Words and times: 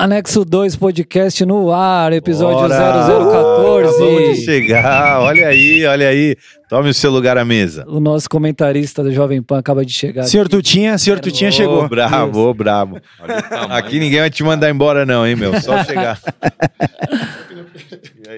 Anexo 0.00 0.46
2 0.46 0.76
podcast 0.76 1.44
no 1.44 1.70
ar, 1.70 2.10
episódio 2.14 2.56
Bora! 2.56 2.74
0014. 2.74 3.96
Acabamos 3.96 4.38
de 4.38 4.44
chegar, 4.46 5.20
olha 5.20 5.48
aí, 5.48 5.84
olha 5.84 6.08
aí. 6.08 6.36
Tome 6.70 6.88
o 6.88 6.94
seu 6.94 7.10
lugar 7.10 7.36
à 7.36 7.44
mesa. 7.44 7.84
O 7.86 8.00
nosso 8.00 8.26
comentarista 8.26 9.04
da 9.04 9.10
Jovem 9.10 9.42
Pan 9.42 9.58
acaba 9.58 9.84
de 9.84 9.92
chegar. 9.92 10.22
Senhor 10.22 10.48
Tutinha, 10.48 10.96
senhor 10.96 11.20
Tutinha 11.20 11.50
Ô, 11.50 11.52
chegou. 11.52 11.86
bravo, 11.86 12.48
ô, 12.48 12.54
bravo. 12.54 12.98
Aqui 13.68 13.98
ninguém 13.98 14.20
vai 14.20 14.30
te 14.30 14.42
mandar 14.42 14.70
embora 14.70 15.04
não, 15.04 15.26
hein, 15.26 15.36
meu? 15.36 15.60
Só 15.60 15.84
chegar. 15.84 16.18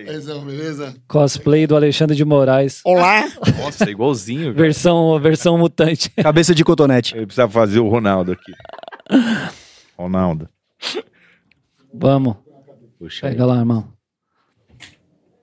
Paizão, 0.04 0.44
beleza? 0.44 0.92
Cosplay 1.06 1.68
do 1.68 1.76
Alexandre 1.76 2.16
de 2.16 2.24
Moraes. 2.24 2.80
Olá! 2.84 3.22
Nossa, 3.62 3.88
igualzinho, 3.88 4.46
velho. 4.52 4.56
Versão, 4.56 5.20
versão 5.20 5.56
mutante. 5.56 6.10
Cabeça 6.20 6.56
de 6.56 6.64
cotonete. 6.64 7.14
Ele 7.16 7.26
precisa 7.26 7.48
fazer 7.48 7.78
o 7.78 7.88
Ronaldo 7.88 8.32
aqui. 8.32 8.52
Ronaldo. 9.96 10.48
Vamos, 11.92 12.36
Puxa 12.98 13.26
aí. 13.26 13.32
pega 13.32 13.46
lá, 13.46 13.58
irmão. 13.58 13.88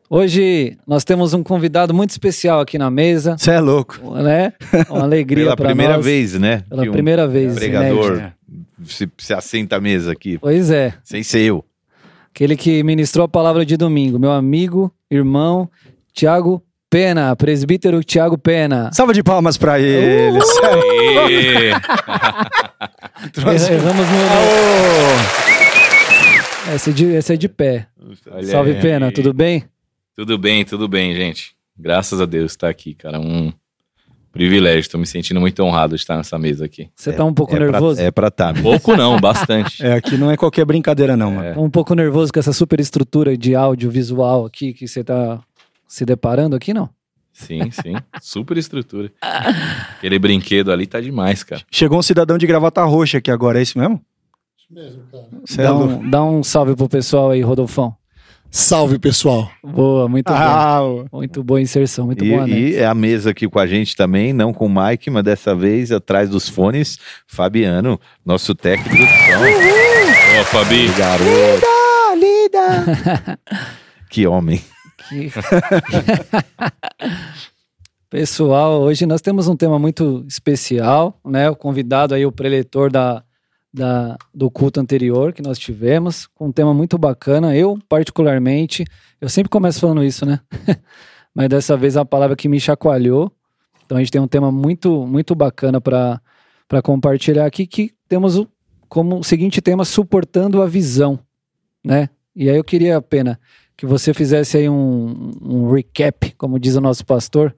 Hoje 0.10 0.76
nós 0.88 1.04
temos 1.04 1.34
um 1.36 1.44
convidado 1.44 1.94
muito 1.94 2.10
especial 2.10 2.60
aqui 2.62 2.80
na 2.80 2.90
mesa, 2.90 3.38
Você 3.38 3.52
é 3.52 3.60
louco. 3.60 4.00
né? 4.16 4.54
Uma 4.90 5.04
alegria 5.04 5.44
Pela 5.46 5.56
para 5.56 5.68
primeira 5.68 5.96
nós. 5.98 6.06
vez, 6.06 6.34
né? 6.34 6.64
Pela 6.68 6.82
um 6.84 6.92
primeira 6.92 7.28
vez. 7.28 7.54
pregador 7.54 8.32
se, 8.84 9.08
se 9.20 9.34
assenta 9.34 9.76
à 9.76 9.80
mesa 9.80 10.12
aqui. 10.12 10.40
Pois 10.40 10.72
é. 10.72 10.96
Sem 11.04 11.22
ser 11.22 11.42
eu. 11.42 11.64
Aquele 12.34 12.56
que 12.58 12.82
ministrou 12.84 13.26
a 13.26 13.30
palavra 13.30 13.64
de 13.66 13.78
domingo, 13.78 14.18
meu 14.18 14.32
amigo, 14.32 14.92
irmão, 15.12 15.70
Tiago 16.14 16.64
Pena, 16.90 17.36
presbítero 17.36 18.04
Tiago 18.04 18.36
Pena. 18.36 18.90
Salva 18.92 19.14
de 19.14 19.22
palmas 19.22 19.58
pra 19.58 19.80
ele. 19.80 20.40
Aê! 20.40 21.72
Trouxe- 23.32 23.74
Erramos 23.74 24.08
no. 24.08 25.69
Ô, 26.70 26.76
Esse 26.76 26.90
é 26.90 26.94
de, 26.94 27.06
esse 27.06 27.34
é 27.34 27.38
de 27.38 27.50
pé. 27.50 27.88
Olha 28.32 28.44
Salve, 28.44 28.72
aí. 28.72 28.82
Pena, 28.82 29.12
tudo 29.12 29.34
bem? 29.34 29.64
Tudo 30.16 30.38
bem, 30.38 30.64
tudo 30.64 30.88
bem, 30.88 31.16
gente. 31.16 31.56
Graças 31.78 32.20
a 32.22 32.26
Deus 32.26 32.52
estar 32.52 32.70
aqui, 32.70 32.94
cara. 32.94 33.20
Um 33.20 33.52
privilégio. 34.32 34.82
Estou 34.82 35.00
me 35.00 35.08
sentindo 35.08 35.40
muito 35.40 35.64
honrado 35.64 35.96
de 35.96 36.02
estar 36.02 36.18
nessa 36.18 36.38
mesa 36.38 36.66
aqui. 36.66 36.90
Você 36.96 37.12
tá 37.12 37.24
um 37.24 37.34
pouco 37.34 37.56
é 37.56 37.60
nervoso? 37.60 37.98
Pra, 37.98 38.06
é 38.06 38.12
pra 38.12 38.30
tá. 38.30 38.54
Pouco 38.54 38.96
não, 38.96 39.20
bastante. 39.20 39.82
É, 39.84 39.94
aqui 39.94 40.18
não 40.18 40.30
é 40.30 40.38
qualquer 40.38 40.66
brincadeira, 40.66 41.16
não, 41.16 41.32
mano. 41.32 41.54
Tá 41.56 41.60
um 41.60 41.70
pouco 41.70 41.96
nervoso 41.96 42.32
com 42.32 42.40
essa 42.40 42.54
super 42.54 42.80
estrutura 42.80 43.36
de 43.38 43.56
áudio 43.56 43.90
visual 43.90 44.46
aqui 44.46 44.74
que 44.74 44.88
você 44.88 45.04
tá 45.04 45.42
se 45.88 46.06
deparando 46.06 46.56
aqui, 46.56 46.74
não? 46.74 46.90
Sim, 47.32 47.72
sim. 47.72 47.96
Super 48.22 48.58
estrutura. 48.58 49.12
Aquele 49.22 50.20
brinquedo 50.20 50.72
ali 50.72 50.86
tá 50.86 51.00
demais, 51.00 51.44
cara. 51.44 51.62
Chegou 51.72 51.98
um 51.98 52.04
cidadão 52.04 52.38
de 52.38 52.46
gravata 52.46 52.84
roxa 52.84 53.20
aqui 53.20 53.32
agora, 53.32 53.60
é 53.60 53.62
isso 53.62 53.80
mesmo? 53.80 54.04
Isso 54.70 54.74
mesmo, 54.74 55.04
cara. 55.12 55.28
Você 55.46 55.62
é 55.62 55.64
Dá 55.64 55.76
um, 55.76 56.10
dá 56.10 56.24
um 56.24 56.44
salve 56.44 56.76
pro 56.76 56.90
pessoal 56.90 57.32
aí, 57.32 57.42
Rodolfão. 57.42 57.96
Salve, 58.52 58.98
pessoal. 58.98 59.48
Boa, 59.64 60.10
muito 60.10 60.26
bom. 60.28 60.34
Ah, 60.38 60.82
ô. 60.84 61.06
Muito 61.18 61.44
boa 61.44 61.62
inserção, 61.62 62.08
muito 62.08 62.26
E, 62.26 62.30
boa, 62.32 62.48
né? 62.48 62.60
e 62.60 62.76
é 62.78 62.86
a 62.86 62.96
mesa 62.96 63.30
aqui 63.30 63.48
com 63.48 63.60
a 63.60 63.68
gente 63.68 63.96
também, 63.96 64.34
não 64.34 64.52
com 64.52 64.66
o 64.66 64.70
Mike, 64.70 65.12
mas 65.12 65.24
dessa 65.24 65.56
vez 65.56 65.92
atrás 65.92 66.28
dos 66.30 66.50
fones, 66.50 66.98
Fabiano, 67.28 68.00
nosso 68.26 68.56
técnico 68.56 68.96
de 68.96 69.06
som. 69.06 70.42
Ô, 70.42 70.46
Fabi. 70.46 70.88
Garoto, 70.98 71.66
Ah, 71.68 72.16
lida. 72.16 73.40
que 74.10 74.26
homem. 74.26 74.60
Que- 75.08 75.32
Pessoal, 78.10 78.82
hoje 78.82 79.06
nós 79.06 79.22
temos 79.22 79.48
um 79.48 79.56
tema 79.56 79.78
muito 79.78 80.26
especial, 80.28 81.20
né? 81.24 81.48
O 81.52 81.56
convidado 81.56 82.16
aí, 82.16 82.26
o 82.26 82.32
preletor 82.32 82.92
da, 82.92 83.22
da, 83.74 84.18
do 84.34 84.50
culto 84.50 84.80
anterior 84.80 85.32
que 85.34 85.42
nós 85.42 85.58
tivemos, 85.60 86.28
com 86.28 86.48
um 86.48 86.52
tema 86.52 86.74
muito 86.74 86.98
bacana. 86.98 87.56
Eu, 87.56 87.78
particularmente, 87.88 88.86
eu 89.22 89.30
sempre 89.30 89.50
começo 89.50 89.80
falando 89.80 90.04
isso, 90.04 90.26
né? 90.26 90.40
Mas 91.34 91.50
dessa 91.50 91.78
vez 91.78 91.96
é 91.96 92.00
uma 92.00 92.06
palavra 92.06 92.36
que 92.36 92.50
me 92.50 92.60
chacoalhou. 92.60 93.32
Então 93.86 93.98
a 93.98 94.02
gente 94.02 94.12
tem 94.12 94.22
um 94.22 94.28
tema 94.28 94.52
muito, 94.52 95.06
muito 95.08 95.34
bacana 95.36 95.80
para 95.80 96.22
compartilhar 96.84 97.46
aqui, 97.46 97.66
que 97.66 97.94
temos 98.08 98.38
o, 98.38 98.48
como 98.88 99.20
o 99.20 99.24
seguinte 99.24 99.62
tema, 99.62 99.86
suportando 99.86 100.62
a 100.62 100.68
visão, 100.68 101.20
né? 101.84 102.10
E 102.36 102.50
aí 102.50 102.58
eu 102.58 102.64
queria, 102.64 103.02
Pena, 103.02 103.40
que 103.76 103.86
você 103.86 104.14
fizesse 104.14 104.58
aí 104.58 104.70
um, 104.70 105.32
um 105.42 105.72
recap, 105.72 106.34
como 106.38 106.60
diz 106.60 106.76
o 106.76 106.82
nosso 106.82 107.06
pastor. 107.06 107.56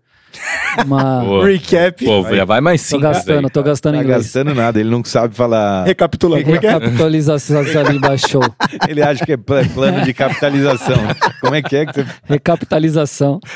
Uma... 0.85 1.21
Pô, 1.25 1.41
Recap. 1.43 2.05
pô, 2.05 2.35
já 2.35 2.45
vai 2.45 2.61
mais 2.61 2.81
tô 2.81 2.87
cinco. 2.89 3.01
gastando, 3.01 3.35
velho. 3.35 3.49
tô 3.49 3.63
gastando 3.63 3.95
Tá 3.95 4.01
inglês. 4.03 4.23
gastando 4.23 4.53
nada, 4.55 4.79
ele 4.79 4.89
não 4.89 5.03
sabe 5.03 5.35
falar. 5.35 5.85
Recapitulando. 5.85 6.47
É 6.47 6.49
é? 6.49 6.53
Recapitalização 6.53 7.61
ali 7.87 7.99
baixou. 7.99 8.41
Ele 8.87 9.01
acha 9.01 9.25
que 9.25 9.33
é 9.33 9.37
pla- 9.37 9.63
plano 9.73 10.01
de 10.03 10.13
capitalização. 10.13 10.97
Como 11.41 11.55
é 11.55 11.61
que 11.61 11.75
é 11.75 11.85
que 11.85 11.93
você. 11.93 12.05
Recapitalização. 12.25 13.39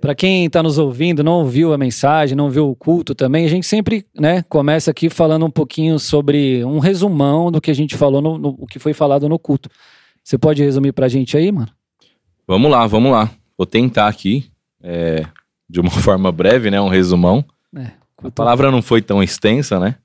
Para 0.00 0.14
quem 0.14 0.44
está 0.46 0.62
nos 0.62 0.78
ouvindo, 0.78 1.24
não 1.24 1.32
ouviu 1.40 1.72
a 1.72 1.78
mensagem, 1.78 2.36
não 2.36 2.48
viu 2.48 2.70
o 2.70 2.76
culto 2.76 3.16
também, 3.16 3.44
a 3.44 3.48
gente 3.48 3.66
sempre 3.66 4.06
né, 4.16 4.44
começa 4.48 4.92
aqui 4.92 5.10
falando 5.10 5.44
um 5.44 5.50
pouquinho 5.50 5.98
sobre 5.98 6.64
um 6.64 6.78
resumão 6.78 7.50
do 7.50 7.60
que 7.60 7.68
a 7.70 7.74
gente 7.74 7.96
falou, 7.96 8.22
no, 8.22 8.38
no- 8.38 8.56
o 8.60 8.66
que 8.66 8.78
foi 8.78 8.92
falado 8.94 9.28
no 9.28 9.38
culto. 9.40 9.68
Você 10.22 10.38
pode 10.38 10.62
resumir 10.62 10.92
pra 10.92 11.08
gente 11.08 11.36
aí, 11.36 11.50
mano? 11.50 11.68
Vamos 12.46 12.70
lá, 12.70 12.86
vamos 12.86 13.10
lá. 13.10 13.28
Vou 13.58 13.66
tentar 13.66 14.06
aqui, 14.06 14.48
é, 14.80 15.26
de 15.68 15.80
uma 15.80 15.90
forma 15.90 16.30
breve, 16.30 16.70
né? 16.70 16.80
Um 16.80 16.88
resumão. 16.88 17.44
É, 17.76 17.90
A 18.22 18.30
palavra 18.30 18.70
não 18.70 18.80
foi 18.80 19.02
tão 19.02 19.20
extensa, 19.20 19.80
né? 19.80 19.96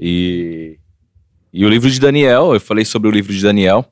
E, 0.00 0.78
e 1.52 1.64
o 1.64 1.68
livro 1.68 1.90
de 1.90 2.00
Daniel, 2.00 2.54
eu 2.54 2.60
falei 2.60 2.84
sobre 2.84 3.08
o 3.08 3.12
livro 3.12 3.32
de 3.32 3.42
Daniel. 3.42 3.84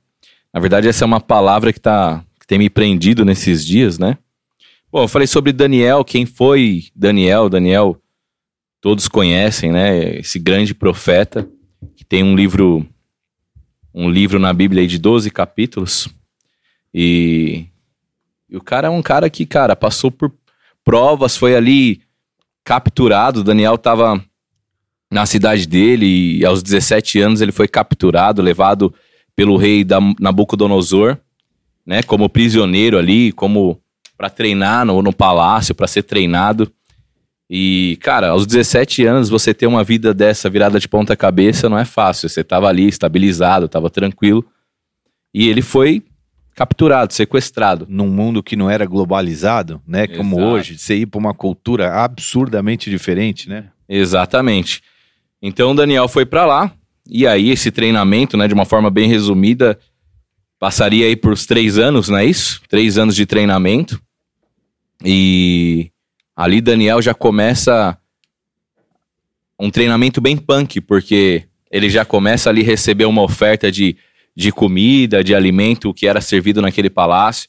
Na 0.52 0.58
verdade, 0.58 0.88
essa 0.88 1.04
é 1.04 1.06
uma 1.06 1.20
palavra 1.20 1.72
que, 1.72 1.78
tá, 1.78 2.24
que 2.40 2.46
tem 2.46 2.58
me 2.58 2.70
prendido 2.70 3.24
nesses 3.24 3.64
dias, 3.64 3.98
né? 3.98 4.16
Bom, 4.90 5.02
eu 5.02 5.08
falei 5.08 5.26
sobre 5.26 5.52
Daniel, 5.52 6.04
quem 6.04 6.26
foi 6.26 6.84
Daniel? 6.94 7.48
Daniel, 7.48 8.00
todos 8.80 9.06
conhecem, 9.08 9.70
né? 9.70 10.16
Esse 10.18 10.38
grande 10.38 10.74
profeta, 10.74 11.48
que 11.96 12.04
tem 12.04 12.22
um 12.22 12.34
livro, 12.34 12.86
um 13.94 14.10
livro 14.10 14.38
na 14.38 14.52
Bíblia 14.52 14.86
de 14.86 14.98
12 14.98 15.30
capítulos. 15.30 16.08
E, 16.92 17.66
e 18.52 18.56
o 18.58 18.60
cara 18.60 18.88
é 18.88 18.90
um 18.90 19.00
cara 19.00 19.30
que, 19.30 19.46
cara, 19.46 19.74
passou 19.74 20.10
por 20.10 20.30
provas, 20.84 21.38
foi 21.38 21.56
ali 21.56 22.02
capturado. 22.62 23.42
Daniel 23.42 23.76
estava 23.76 24.22
na 25.10 25.24
cidade 25.24 25.66
dele 25.66 26.36
e 26.38 26.44
aos 26.44 26.62
17 26.62 27.18
anos 27.18 27.40
ele 27.40 27.50
foi 27.50 27.66
capturado, 27.66 28.42
levado 28.42 28.92
pelo 29.34 29.56
rei 29.56 29.82
da 29.82 29.98
Nabucodonosor, 30.20 31.16
né, 31.86 32.02
como 32.02 32.28
prisioneiro 32.28 32.98
ali, 32.98 33.32
como 33.32 33.80
para 34.18 34.28
treinar 34.28 34.84
no, 34.84 35.00
no 35.00 35.14
palácio, 35.14 35.74
para 35.74 35.86
ser 35.86 36.02
treinado. 36.02 36.70
E, 37.48 37.96
cara, 38.02 38.28
aos 38.28 38.46
17 38.46 39.06
anos 39.06 39.30
você 39.30 39.54
ter 39.54 39.66
uma 39.66 39.82
vida 39.82 40.12
dessa 40.12 40.50
virada 40.50 40.78
de 40.78 40.86
ponta 40.86 41.16
cabeça 41.16 41.70
não 41.70 41.78
é 41.78 41.86
fácil. 41.86 42.28
Você 42.28 42.44
tava 42.44 42.68
ali 42.68 42.86
estabilizado, 42.86 43.66
tava 43.66 43.88
tranquilo. 43.88 44.44
E 45.32 45.48
ele 45.48 45.62
foi 45.62 46.02
capturado, 46.54 47.12
sequestrado. 47.12 47.86
Num 47.88 48.08
mundo 48.08 48.42
que 48.42 48.56
não 48.56 48.70
era 48.70 48.86
globalizado, 48.86 49.80
né? 49.86 50.06
Como 50.06 50.36
Exato. 50.36 50.52
hoje, 50.52 50.78
você 50.78 50.96
ir 50.96 51.06
para 51.06 51.18
uma 51.18 51.34
cultura 51.34 51.94
absurdamente 51.94 52.90
diferente, 52.90 53.48
né? 53.48 53.66
Exatamente. 53.88 54.82
Então 55.40 55.74
Daniel 55.74 56.08
foi 56.08 56.24
pra 56.24 56.46
lá 56.46 56.72
e 57.08 57.26
aí 57.26 57.50
esse 57.50 57.70
treinamento, 57.70 58.36
né, 58.36 58.46
de 58.46 58.54
uma 58.54 58.64
forma 58.64 58.90
bem 58.90 59.08
resumida, 59.08 59.78
passaria 60.58 61.06
aí 61.06 61.16
por 61.16 61.36
três 61.36 61.78
anos, 61.78 62.08
não 62.08 62.18
é 62.18 62.24
isso? 62.24 62.62
Três 62.68 62.96
anos 62.96 63.16
de 63.16 63.26
treinamento 63.26 64.00
e 65.04 65.90
ali 66.36 66.60
Daniel 66.60 67.02
já 67.02 67.12
começa 67.12 67.98
um 69.58 69.70
treinamento 69.70 70.20
bem 70.20 70.36
punk, 70.36 70.80
porque 70.80 71.44
ele 71.70 71.88
já 71.88 72.04
começa 72.04 72.50
ali 72.50 72.62
a 72.62 72.64
receber 72.64 73.04
uma 73.04 73.22
oferta 73.22 73.70
de, 73.70 73.96
de 74.34 74.50
comida, 74.50 75.22
de 75.22 75.34
alimento 75.34 75.92
que 75.92 76.06
era 76.06 76.20
servido 76.20 76.62
naquele 76.62 76.88
palácio. 76.90 77.48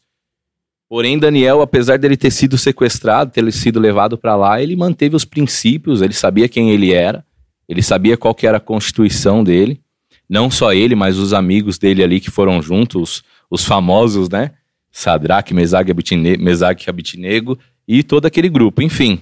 Porém, 0.90 1.18
Daniel, 1.18 1.62
apesar 1.62 1.98
dele 1.98 2.18
ter 2.18 2.30
sido 2.32 2.58
sequestrado, 2.58 3.32
ter 3.32 3.52
sido 3.52 3.80
levado 3.80 4.18
para 4.18 4.36
lá, 4.36 4.62
ele 4.62 4.76
manteve 4.76 5.16
os 5.16 5.26
princípios, 5.26 6.02
ele 6.02 6.14
sabia 6.14 6.48
quem 6.48 6.70
ele 6.72 6.94
era, 6.94 7.26
ele 7.68 7.82
sabia 7.82 8.18
qual 8.18 8.36
que 8.36 8.46
era 8.46 8.58
a 8.58 8.62
constituição 8.62 9.44
dele. 9.44 9.82
Não 10.30 10.52
só 10.52 10.74
ele, 10.74 10.94
mas 10.96 11.18
os 11.18 11.34
amigos 11.34 11.78
dele 11.78 12.04
ali 12.04 12.20
que 12.20 12.30
foram 12.30 12.62
juntos, 12.62 13.24
os 13.50 13.66
famosos, 13.66 14.30
né? 14.30 14.52
Sadraque, 14.92 15.54
Mesaque, 15.54 15.90
Abitine- 15.90 16.38
Mesaque 16.38 16.88
e 16.88 16.90
Abitinego 16.90 17.58
e 17.88 18.04
todo 18.04 18.26
aquele 18.26 18.48
grupo, 18.50 18.82
enfim. 18.82 19.22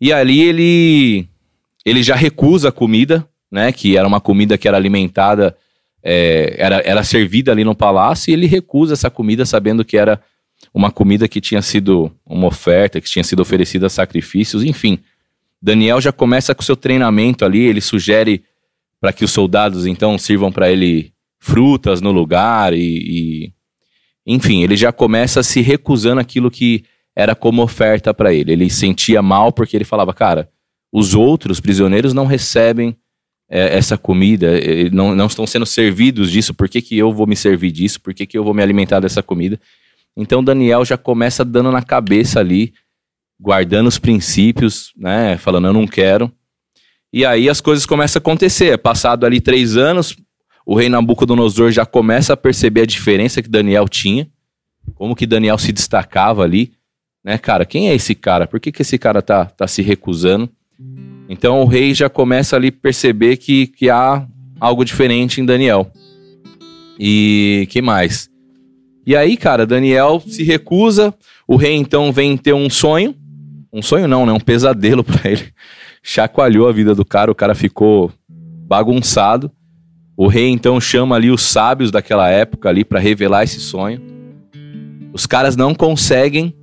E 0.00 0.12
ali 0.12 0.40
ele 0.40 1.28
ele 1.84 2.02
já 2.02 2.14
recusa 2.14 2.70
a 2.70 2.72
comida, 2.72 3.26
né? 3.50 3.70
Que 3.72 3.96
era 3.96 4.06
uma 4.08 4.20
comida 4.20 4.56
que 4.56 4.66
era 4.66 4.76
alimentada, 4.76 5.56
é, 6.02 6.54
era, 6.58 6.80
era 6.84 7.02
servida 7.04 7.52
ali 7.52 7.64
no 7.64 7.74
palácio, 7.74 8.30
e 8.30 8.34
ele 8.34 8.46
recusa 8.46 8.94
essa 8.94 9.10
comida 9.10 9.44
sabendo 9.44 9.84
que 9.84 9.96
era 9.96 10.20
uma 10.72 10.90
comida 10.90 11.26
que 11.26 11.40
tinha 11.40 11.62
sido 11.62 12.12
uma 12.24 12.46
oferta, 12.46 13.00
que 13.00 13.08
tinha 13.08 13.24
sido 13.24 13.40
oferecida 13.40 13.86
a 13.86 13.90
sacrifícios, 13.90 14.62
enfim. 14.62 14.98
Daniel 15.60 16.00
já 16.00 16.12
começa 16.12 16.54
com 16.54 16.62
seu 16.62 16.76
treinamento 16.76 17.44
ali, 17.44 17.60
ele 17.60 17.80
sugere 17.80 18.44
para 19.00 19.12
que 19.12 19.24
os 19.24 19.30
soldados 19.30 19.86
então 19.86 20.18
sirvam 20.18 20.52
para 20.52 20.70
ele 20.70 21.12
frutas 21.38 22.00
no 22.00 22.12
lugar 22.12 22.74
e, 22.74 22.78
e- 23.46 23.52
enfim, 24.26 24.62
ele 24.62 24.76
já 24.76 24.92
começa 24.92 25.42
se 25.42 25.60
recusando 25.62 26.20
aquilo 26.20 26.50
que 26.50 26.84
era 27.16 27.34
como 27.34 27.62
oferta 27.62 28.12
para 28.12 28.32
ele. 28.32 28.52
Ele 28.52 28.70
sentia 28.70 29.22
mal 29.22 29.50
porque 29.50 29.76
ele 29.76 29.84
falava, 29.84 30.12
cara, 30.12 30.48
os 30.92 31.14
outros 31.14 31.58
prisioneiros 31.58 32.12
não 32.12 32.26
recebem 32.26 32.96
é, 33.50 33.76
essa 33.76 33.98
comida, 33.98 34.48
não, 34.92 35.14
não 35.16 35.26
estão 35.26 35.44
sendo 35.44 35.66
servidos 35.66 36.30
disso, 36.30 36.54
por 36.54 36.68
que, 36.68 36.80
que 36.80 36.96
eu 36.96 37.12
vou 37.12 37.26
me 37.26 37.34
servir 37.34 37.72
disso? 37.72 38.00
Por 38.00 38.14
que, 38.14 38.24
que 38.24 38.38
eu 38.38 38.44
vou 38.44 38.54
me 38.54 38.62
alimentar 38.62 39.00
dessa 39.00 39.22
comida? 39.22 39.60
Então 40.16 40.42
Daniel 40.42 40.84
já 40.84 40.96
começa 40.96 41.44
dando 41.44 41.72
na 41.72 41.82
cabeça 41.82 42.38
ali, 42.38 42.72
guardando 43.40 43.88
os 43.88 43.98
princípios, 43.98 44.92
né? 44.96 45.36
Falando, 45.36 45.66
eu 45.66 45.72
não 45.72 45.86
quero. 45.86 46.30
E 47.12 47.24
aí 47.24 47.48
as 47.48 47.60
coisas 47.60 47.84
começam 47.86 48.18
a 48.18 48.22
acontecer. 48.22 48.78
Passado 48.78 49.26
ali 49.26 49.40
três 49.40 49.76
anos, 49.76 50.16
o 50.64 50.76
rei 50.76 50.88
Nabucodonosor 50.88 51.72
já 51.72 51.84
começa 51.84 52.34
a 52.34 52.36
perceber 52.36 52.82
a 52.82 52.86
diferença 52.86 53.42
que 53.42 53.48
Daniel 53.48 53.88
tinha, 53.88 54.28
como 54.94 55.16
que 55.16 55.26
Daniel 55.26 55.58
se 55.58 55.72
destacava 55.72 56.44
ali, 56.44 56.72
né, 57.24 57.36
cara? 57.36 57.66
Quem 57.66 57.88
é 57.88 57.94
esse 57.94 58.14
cara? 58.14 58.46
Por 58.46 58.60
que, 58.60 58.70
que 58.70 58.82
esse 58.82 58.96
cara 58.98 59.20
tá, 59.20 59.46
tá 59.46 59.66
se 59.66 59.82
recusando? 59.82 60.48
Então 61.32 61.62
o 61.62 61.64
rei 61.64 61.94
já 61.94 62.10
começa 62.10 62.56
ali 62.56 62.72
perceber 62.72 63.36
que, 63.36 63.68
que 63.68 63.88
há 63.88 64.26
algo 64.58 64.84
diferente 64.84 65.40
em 65.40 65.46
Daniel. 65.46 65.88
E 66.98 67.68
que 67.70 67.80
mais? 67.80 68.28
E 69.06 69.14
aí, 69.14 69.36
cara, 69.36 69.64
Daniel 69.64 70.20
se 70.26 70.42
recusa, 70.42 71.14
o 71.46 71.54
rei 71.54 71.76
então 71.76 72.12
vem 72.12 72.36
ter 72.36 72.52
um 72.52 72.68
sonho, 72.68 73.14
um 73.72 73.80
sonho 73.80 74.08
não, 74.08 74.26
né? 74.26 74.32
Um 74.32 74.40
pesadelo 74.40 75.04
pra 75.04 75.30
ele. 75.30 75.52
Chacoalhou 76.02 76.68
a 76.68 76.72
vida 76.72 76.96
do 76.96 77.04
cara, 77.04 77.30
o 77.30 77.34
cara 77.34 77.54
ficou 77.54 78.10
bagunçado. 78.28 79.52
O 80.16 80.26
rei 80.26 80.48
então 80.48 80.80
chama 80.80 81.14
ali 81.14 81.30
os 81.30 81.42
sábios 81.42 81.92
daquela 81.92 82.28
época 82.28 82.68
ali 82.68 82.84
pra 82.84 82.98
revelar 82.98 83.44
esse 83.44 83.60
sonho. 83.60 84.02
Os 85.12 85.26
caras 85.26 85.54
não 85.54 85.76
conseguem, 85.76 86.56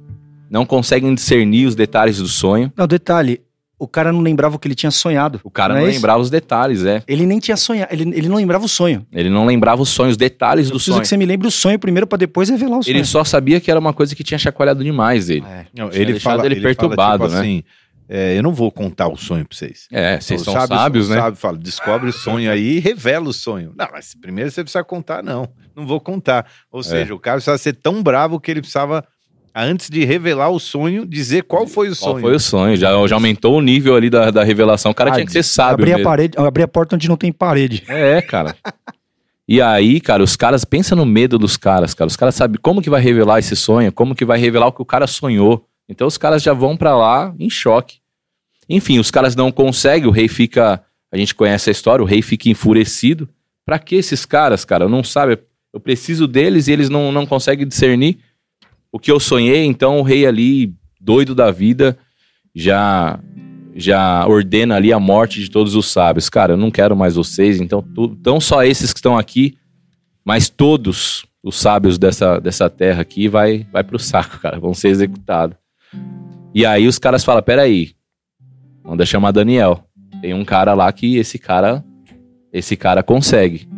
não 0.49 0.65
conseguem 0.65 1.15
discernir 1.15 1.67
os 1.67 1.75
detalhes 1.75 2.17
do 2.17 2.27
sonho. 2.27 2.71
Não, 2.75 2.85
detalhe, 2.85 3.41
o 3.79 3.87
cara 3.87 4.11
não 4.11 4.21
lembrava 4.21 4.55
o 4.55 4.59
que 4.59 4.67
ele 4.67 4.75
tinha 4.75 4.91
sonhado. 4.91 5.39
O 5.43 5.51
cara 5.51 5.73
Não 5.73 5.81
não, 5.81 5.87
é 5.87 5.91
isso? 5.91 5.99
lembrava 5.99 6.19
os 6.19 6.29
detalhes, 6.29 6.83
é. 6.83 7.03
Ele 7.07 7.25
nem 7.25 7.39
tinha 7.39 7.55
sonhado, 7.55 7.93
ele, 7.93 8.03
ele 8.15 8.27
não 8.27 8.37
lembrava 8.37 8.65
o 8.65 8.67
sonho. 8.67 9.05
Ele 9.11 9.29
não 9.29 9.45
lembrava 9.45 9.81
os 9.81 9.89
sonhos, 9.89 10.11
os 10.11 10.17
detalhes 10.17 10.65
Eu 10.67 10.71
do 10.71 10.75
preciso 10.75 10.93
sonho. 10.93 11.01
que 11.01 11.07
você 11.07 11.17
me 11.17 11.25
lembre 11.25 11.47
o 11.47 11.51
sonho 11.51 11.77
primeiro 11.77 12.07
pra 12.07 12.17
depois 12.17 12.49
revelar 12.49 12.79
o 12.79 12.83
sonho. 12.83 12.95
Ele 12.95 13.05
só 13.05 13.23
sabia 13.23 13.59
que 13.59 13.69
era 13.69 13.79
uma 13.79 13.93
coisa 13.93 14.15
que 14.15 14.23
tinha 14.23 14.37
chacoalhado 14.37 14.83
demais 14.83 15.29
ele. 15.29 15.45
É. 15.45 15.65
Não, 15.75 15.91
ele 15.91 16.19
fala, 16.19 16.45
ele 16.45 16.55
ele 16.55 16.61
fala, 16.61 16.75
perturbado, 16.75 17.23
tipo 17.25 17.33
né? 17.35 17.39
assim, 17.39 17.63
é, 18.09 18.37
eu 18.37 18.41
não 18.41 18.53
vou 18.53 18.71
contar 18.71 19.09
o 19.09 19.17
sonho 19.17 19.45
pra 19.45 19.55
vocês. 19.55 19.87
É, 19.91 20.19
vocês 20.19 20.41
são 20.41 20.53
sábios, 20.53 21.05
os 21.05 21.09
né? 21.11 21.17
sábios 21.21 21.39
falam, 21.41 21.59
descobre 21.59 22.09
o 22.09 22.13
sonho 22.13 22.49
aí 22.49 22.77
e 22.77 22.79
revela 22.79 23.27
o 23.29 23.33
sonho. 23.33 23.73
Não, 23.77 23.87
mas 23.91 24.15
primeiro 24.19 24.49
você 24.49 24.63
precisa 24.63 24.83
contar, 24.83 25.21
não. 25.21 25.47
Não 25.75 25.85
vou 25.85 25.99
contar. 25.99 26.45
É. 26.45 26.49
Ou 26.71 26.81
seja, 26.81 27.13
o 27.13 27.19
cara 27.19 27.35
precisava 27.35 27.57
ser 27.57 27.73
tão 27.73 28.01
bravo 28.01 28.39
que 28.39 28.49
ele 28.49 28.61
precisava, 28.61 29.03
antes 29.65 29.89
de 29.89 30.03
revelar 30.05 30.49
o 30.49 30.59
sonho, 30.59 31.05
dizer 31.05 31.43
qual 31.43 31.65
foi 31.67 31.89
o 31.89 31.95
Qual 31.95 32.11
sonho. 32.11 32.21
foi 32.21 32.35
o 32.35 32.39
sonho? 32.39 32.75
Já, 32.75 32.91
já 33.07 33.15
aumentou 33.15 33.55
o 33.57 33.61
nível 33.61 33.95
ali 33.95 34.09
da, 34.09 34.29
da 34.31 34.43
revelação. 34.43 34.91
O 34.91 34.95
cara 34.95 35.11
Ah, 35.11 35.13
tinha 35.13 35.25
que 35.25 35.31
ser 35.31 35.43
sábio. 35.43 35.85
abrir 35.85 35.93
a 36.01 36.03
parede, 36.03 36.37
abrir 36.37 36.63
a 36.63 36.67
porta 36.67 36.95
onde 36.95 37.07
não 37.07 37.17
tem 37.17 37.31
parede. 37.31 37.83
É, 37.87 38.21
cara. 38.21 38.55
E 39.47 39.61
aí, 39.61 40.01
cara, 40.01 40.21
os 40.21 40.35
caras, 40.35 40.65
pensa 40.65 40.95
no 40.95 41.05
medo 41.05 41.37
dos 41.39 41.55
caras, 41.55 41.93
cara. 41.93 42.07
Os 42.07 42.17
caras 42.17 42.35
sabem 42.35 42.59
como 42.61 42.81
que 42.81 42.89
vai 42.89 43.01
revelar 43.01 43.39
esse 43.39 43.55
sonho, 43.55 43.91
como 43.93 44.13
que 44.13 44.25
vai 44.25 44.37
revelar 44.37 44.67
o 44.67 44.71
que 44.73 44.81
o 44.81 44.85
cara 44.85 45.07
sonhou. 45.07 45.65
Então 45.87 46.05
os 46.05 46.17
caras 46.17 46.43
já 46.43 46.51
vão 46.53 46.75
pra 46.75 46.97
lá 46.97 47.33
em 47.39 47.49
choque. 47.49 47.99
Enfim, 48.69 48.99
os 48.99 49.09
caras 49.09 49.35
não 49.35 49.51
conseguem, 49.51 50.07
o 50.07 50.11
rei 50.11 50.27
fica. 50.27 50.83
A 51.09 51.15
gente 51.17 51.33
conhece 51.33 51.69
a 51.69 51.71
história, 51.71 52.03
o 52.03 52.05
rei 52.05 52.21
fica 52.21 52.49
enfurecido. 52.49 53.29
Pra 53.65 53.79
que 53.79 53.95
esses 53.95 54.25
caras, 54.25 54.65
cara? 54.65 54.89
Não 54.89 55.03
sabe. 55.03 55.39
Eu 55.73 55.79
preciso 55.79 56.27
deles 56.27 56.67
e 56.67 56.71
eles 56.73 56.89
não, 56.89 57.11
não 57.11 57.25
conseguem 57.25 57.65
discernir 57.67 58.17
o 58.97 58.99
que 58.99 59.11
eu 59.11 59.19
sonhei. 59.19 59.63
Então 59.65 59.99
o 59.99 60.01
rei 60.01 60.25
ali, 60.25 60.73
doido 60.99 61.35
da 61.35 61.51
vida, 61.51 61.97
já 62.53 63.19
já 63.79 64.25
ordena 64.25 64.75
ali 64.75 64.91
a 64.91 64.99
morte 64.99 65.39
de 65.39 65.51
todos 65.51 65.75
os 65.75 65.85
sábios. 65.85 66.29
Cara, 66.29 66.53
eu 66.53 66.57
não 66.57 66.71
quero 66.71 66.97
mais 66.97 67.13
vocês, 67.13 67.61
então 67.61 67.79
tu, 67.79 68.17
não 68.25 68.41
só 68.41 68.63
esses 68.63 68.91
que 68.91 68.97
estão 68.97 69.15
aqui, 69.15 69.55
mas 70.25 70.49
todos 70.49 71.27
os 71.43 71.59
sábios 71.59 71.99
dessa, 71.99 72.39
dessa 72.39 72.71
terra 72.71 73.03
aqui 73.03 73.27
vai 73.27 73.67
vai 73.71 73.83
pro 73.83 73.99
saco, 73.99 74.39
cara, 74.41 74.59
vão 74.59 74.73
ser 74.73 74.87
executados. 74.87 75.55
E 76.55 76.65
aí 76.65 76.87
os 76.87 76.97
caras 76.97 77.23
falam, 77.23 77.43
peraí, 77.43 77.91
manda 78.83 79.05
chamar 79.05 79.31
Daniel. 79.31 79.83
Tem 80.19 80.33
um 80.33 80.43
cara 80.43 80.73
lá 80.73 80.91
que 80.91 81.17
esse 81.17 81.37
cara 81.37 81.85
esse 82.51 82.75
cara 82.75 83.03
consegue. 83.03 83.69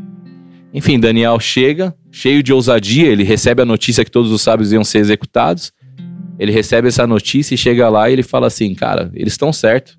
Enfim, 0.73 0.97
Daniel 0.97 1.37
chega, 1.41 1.93
cheio 2.11 2.41
de 2.41 2.53
ousadia, 2.53 3.07
ele 3.07 3.23
recebe 3.23 3.61
a 3.61 3.65
notícia 3.65 4.03
que 4.03 4.11
todos 4.11 4.31
os 4.31 4.41
sábios 4.41 4.71
iam 4.71 4.83
ser 4.83 4.99
executados. 4.99 5.71
Ele 6.37 6.51
recebe 6.51 6.87
essa 6.87 7.05
notícia 7.05 7.53
e 7.53 7.57
chega 7.57 7.89
lá 7.89 8.09
e 8.09 8.13
ele 8.13 8.23
fala 8.23 8.47
assim: 8.47 8.73
Cara, 8.73 9.11
eles 9.13 9.33
estão 9.33 9.51
certos. 9.51 9.95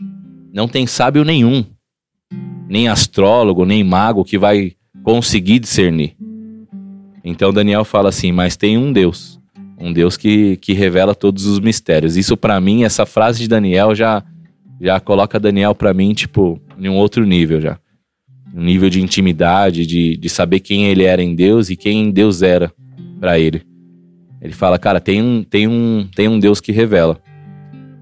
Não 0.53 0.67
tem 0.67 0.87
sábio 0.87 1.23
nenhum, 1.23 1.65
nem 2.69 2.89
astrólogo, 2.89 3.65
nem 3.65 3.85
mago 3.85 4.25
que 4.25 4.39
vai 4.39 4.73
conseguir 5.03 5.59
discernir. 5.59 6.17
Então 7.23 7.53
Daniel 7.53 7.85
fala 7.85 8.09
assim: 8.09 8.33
Mas 8.33 8.57
tem 8.57 8.79
um 8.79 8.93
Deus, 8.93 9.39
um 9.79 9.93
Deus 9.93 10.17
que, 10.17 10.57
que 10.57 10.73
revela 10.73 11.15
todos 11.15 11.47
os 11.47 11.61
mistérios. 11.61 12.17
Isso 12.17 12.37
pra 12.37 12.61
mim, 12.61 12.85
essa 12.85 13.05
frase 13.05 13.41
de 13.41 13.49
Daniel 13.49 13.95
já, 13.95 14.23
já 14.81 14.99
coloca 14.99 15.39
Daniel 15.39 15.75
pra 15.75 15.93
mim, 15.93 16.15
tipo, 16.15 16.61
em 16.79 16.89
um 16.89 16.97
outro 16.97 17.25
nível 17.27 17.61
já. 17.61 17.79
Um 18.55 18.65
nível 18.65 18.91
de 18.91 19.01
intimidade, 19.01 19.87
de, 19.87 20.17
de 20.17 20.29
saber 20.29 20.61
quem 20.61 20.87
ele 20.87 21.05
era 21.05 21.23
em 21.23 21.35
Deus 21.35 21.71
e 21.71 21.77
quem 21.77 22.11
Deus 22.11 22.43
era 22.43 22.73
pra 23.21 23.39
ele. 23.39 23.63
Ele 24.41 24.53
fala, 24.53 24.79
cara, 24.79 25.01
tem 25.01 25.23
um, 25.23 25.43
tem 25.43 25.69
um, 25.69 26.09
tem 26.15 26.29
um 26.29 26.39
Deus 26.39 26.61
que 26.61 26.73
revela. 26.73 27.21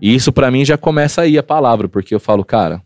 E 0.00 0.14
isso 0.14 0.32
pra 0.32 0.50
mim 0.50 0.64
já 0.64 0.78
começa 0.78 1.22
aí 1.22 1.36
a 1.36 1.42
palavra, 1.42 1.88
porque 1.88 2.14
eu 2.14 2.20
falo, 2.20 2.44
cara, 2.44 2.80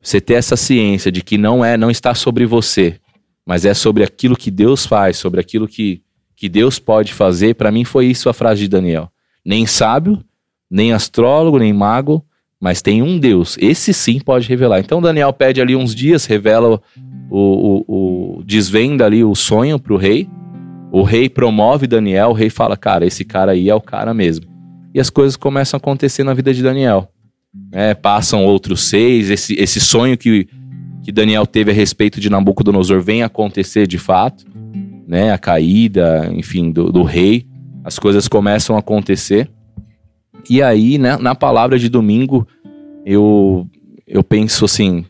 você 0.00 0.20
ter 0.20 0.34
essa 0.34 0.56
ciência 0.56 1.10
de 1.10 1.22
que 1.22 1.38
não 1.38 1.64
é, 1.64 1.76
não 1.76 1.90
está 1.90 2.14
sobre 2.14 2.44
você, 2.46 3.00
mas 3.46 3.64
é 3.64 3.74
sobre 3.74 4.04
aquilo 4.04 4.36
que 4.36 4.50
Deus 4.50 4.86
faz, 4.86 5.16
sobre 5.16 5.40
aquilo 5.40 5.66
que, 5.66 6.02
que 6.36 6.48
Deus 6.48 6.78
pode 6.78 7.14
fazer, 7.14 7.54
pra 7.54 7.72
mim 7.72 7.84
foi 7.84 8.06
isso 8.06 8.28
a 8.28 8.34
frase 8.34 8.62
de 8.62 8.68
Daniel. 8.68 9.10
Nem 9.44 9.66
sábio, 9.66 10.22
nem 10.70 10.92
astrólogo, 10.92 11.58
nem 11.58 11.72
mago, 11.72 12.24
mas 12.60 12.82
tem 12.82 13.02
um 13.02 13.18
Deus. 13.18 13.56
Esse 13.58 13.94
sim 13.94 14.20
pode 14.20 14.46
revelar. 14.48 14.80
Então 14.80 15.00
Daniel 15.00 15.32
pede 15.32 15.60
ali 15.60 15.74
uns 15.74 15.94
dias, 15.94 16.26
revela 16.26 16.80
o, 17.30 17.38
o, 17.38 18.38
o 18.38 18.44
desvenda 18.44 19.06
ali 19.06 19.24
o 19.24 19.34
sonho 19.34 19.78
pro 19.78 19.96
rei. 19.96 20.28
O 20.92 21.02
rei 21.02 21.28
promove 21.28 21.86
Daniel, 21.86 22.30
o 22.30 22.34
rei 22.34 22.50
fala, 22.50 22.76
cara, 22.76 23.06
esse 23.06 23.24
cara 23.24 23.52
aí 23.52 23.70
é 23.70 23.74
o 23.74 23.80
cara 23.80 24.12
mesmo. 24.12 24.44
E 24.92 25.00
as 25.00 25.08
coisas 25.08 25.36
começam 25.36 25.76
a 25.76 25.78
acontecer 25.78 26.24
na 26.24 26.34
vida 26.34 26.52
de 26.52 26.62
Daniel. 26.62 27.08
É, 27.72 27.94
passam 27.94 28.44
outros 28.44 28.82
seis, 28.82 29.30
esse, 29.30 29.54
esse 29.54 29.80
sonho 29.80 30.18
que, 30.18 30.48
que 31.02 31.12
Daniel 31.12 31.46
teve 31.46 31.70
a 31.70 31.74
respeito 31.74 32.20
de 32.20 32.28
Nabucodonosor 32.28 33.00
vem 33.00 33.22
acontecer 33.22 33.86
de 33.86 33.98
fato, 33.98 34.44
né? 35.06 35.32
A 35.32 35.38
caída, 35.38 36.30
enfim, 36.34 36.70
do, 36.70 36.92
do 36.92 37.04
rei. 37.04 37.46
As 37.84 37.98
coisas 37.98 38.28
começam 38.28 38.76
a 38.76 38.80
acontecer. 38.80 39.48
E 40.48 40.62
aí, 40.62 40.98
né, 40.98 41.16
na 41.16 41.34
palavra 41.34 41.78
de 41.78 41.88
domingo, 41.88 42.46
eu, 43.04 43.66
eu 44.06 44.22
penso 44.24 44.64
assim, 44.64 45.04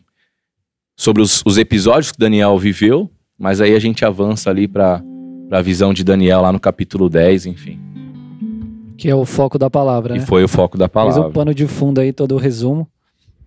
sobre 0.95 1.21
os, 1.21 1.41
os 1.45 1.57
episódios 1.57 2.11
que 2.11 2.19
Daniel 2.19 2.57
viveu, 2.57 3.09
mas 3.37 3.59
aí 3.61 3.75
a 3.75 3.79
gente 3.79 4.05
avança 4.05 4.49
ali 4.49 4.67
para 4.67 5.01
a 5.51 5.61
visão 5.61 5.93
de 5.93 6.03
Daniel 6.03 6.41
lá 6.41 6.51
no 6.51 6.59
capítulo 6.59 7.09
10, 7.09 7.45
enfim. 7.47 7.79
Que 8.97 9.09
é 9.09 9.15
o 9.15 9.25
foco 9.25 9.57
da 9.57 9.69
palavra, 9.69 10.15
E 10.15 10.19
né? 10.19 10.25
foi 10.25 10.43
o 10.43 10.47
foco 10.47 10.77
da 10.77 10.87
palavra. 10.87 11.27
o 11.27 11.31
pano 11.31 11.55
de 11.55 11.65
fundo 11.65 11.99
aí, 11.99 12.13
todo 12.13 12.35
o 12.35 12.37
resumo. 12.37 12.87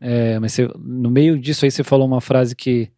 É, 0.00 0.38
mas 0.40 0.52
você- 0.52 0.68
no 0.78 1.10
meio 1.10 1.38
disso 1.38 1.64
aí 1.64 1.70
você 1.70 1.84
falou 1.84 2.06
uma 2.06 2.20
frase 2.20 2.56
que, 2.56 2.88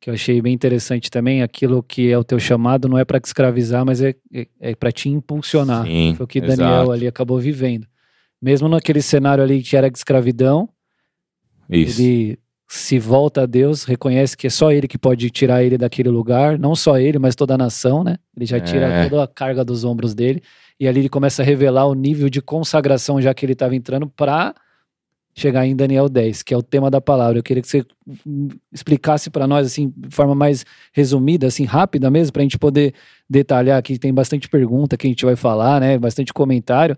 que 0.00 0.10
eu 0.10 0.14
achei 0.14 0.42
bem 0.42 0.52
interessante 0.52 1.08
também. 1.08 1.42
Aquilo 1.42 1.80
que 1.82 2.10
é 2.10 2.18
o 2.18 2.24
teu 2.24 2.40
chamado 2.40 2.88
não 2.88 2.98
é 2.98 3.04
para 3.04 3.20
te 3.20 3.26
escravizar, 3.26 3.86
mas 3.86 4.02
é, 4.02 4.16
é, 4.34 4.46
é 4.60 4.74
para 4.74 4.90
te 4.90 5.08
impulsionar. 5.08 5.86
Sim, 5.86 6.14
Foi 6.16 6.24
o 6.24 6.26
que 6.26 6.40
exato. 6.40 6.56
Daniel 6.58 6.90
ali 6.90 7.06
acabou 7.06 7.38
vivendo. 7.38 7.86
Mesmo 8.42 8.68
naquele 8.68 9.00
cenário 9.00 9.44
ali 9.44 9.62
que 9.62 9.76
era 9.76 9.88
de 9.88 9.96
escravidão, 9.96 10.68
Isso. 11.70 12.00
ele 12.02 12.38
se 12.68 12.98
volta 12.98 13.42
a 13.42 13.46
Deus, 13.46 13.84
reconhece 13.84 14.36
que 14.36 14.46
é 14.46 14.50
só 14.50 14.72
ele 14.72 14.88
que 14.88 14.96
pode 14.98 15.28
tirar 15.30 15.62
ele 15.62 15.76
daquele 15.78 16.08
lugar, 16.08 16.58
não 16.58 16.74
só 16.74 16.98
ele, 16.98 17.18
mas 17.18 17.36
toda 17.36 17.54
a 17.54 17.58
nação, 17.58 18.02
né? 18.02 18.16
Ele 18.34 18.46
já 18.46 18.58
tira 18.58 18.86
É. 18.86 19.08
toda 19.08 19.22
a 19.24 19.28
carga 19.28 19.62
dos 19.62 19.84
ombros 19.84 20.14
dele 20.14 20.42
e 20.80 20.88
ali 20.88 21.00
ele 21.00 21.08
começa 21.10 21.42
a 21.42 21.44
revelar 21.44 21.86
o 21.86 21.94
nível 21.94 22.28
de 22.30 22.40
consagração 22.40 23.20
já 23.20 23.32
que 23.34 23.44
ele 23.44 23.52
estava 23.52 23.76
entrando 23.76 24.08
para 24.08 24.54
chegar 25.34 25.66
em 25.66 25.76
Daniel 25.76 26.08
10, 26.08 26.42
que 26.42 26.52
é 26.52 26.56
o 26.56 26.62
tema 26.62 26.90
da 26.90 27.00
palavra. 27.00 27.38
Eu 27.38 27.42
queria 27.42 27.62
que 27.62 27.68
você 27.68 27.84
explicasse 28.72 29.30
para 29.30 29.46
nós 29.46 29.66
assim, 29.66 29.92
de 29.96 30.08
forma 30.14 30.34
mais 30.34 30.64
resumida, 30.92 31.46
assim, 31.46 31.64
rápida 31.64 32.10
mesmo, 32.10 32.32
para 32.32 32.40
a 32.40 32.44
gente 32.44 32.58
poder 32.58 32.94
detalhar 33.28 33.78
aqui, 33.78 33.98
tem 33.98 34.12
bastante 34.12 34.48
pergunta 34.48 34.96
que 34.96 35.06
a 35.06 35.10
gente 35.10 35.24
vai 35.24 35.36
falar, 35.36 35.80
né? 35.80 35.98
Bastante 35.98 36.32
comentário, 36.32 36.96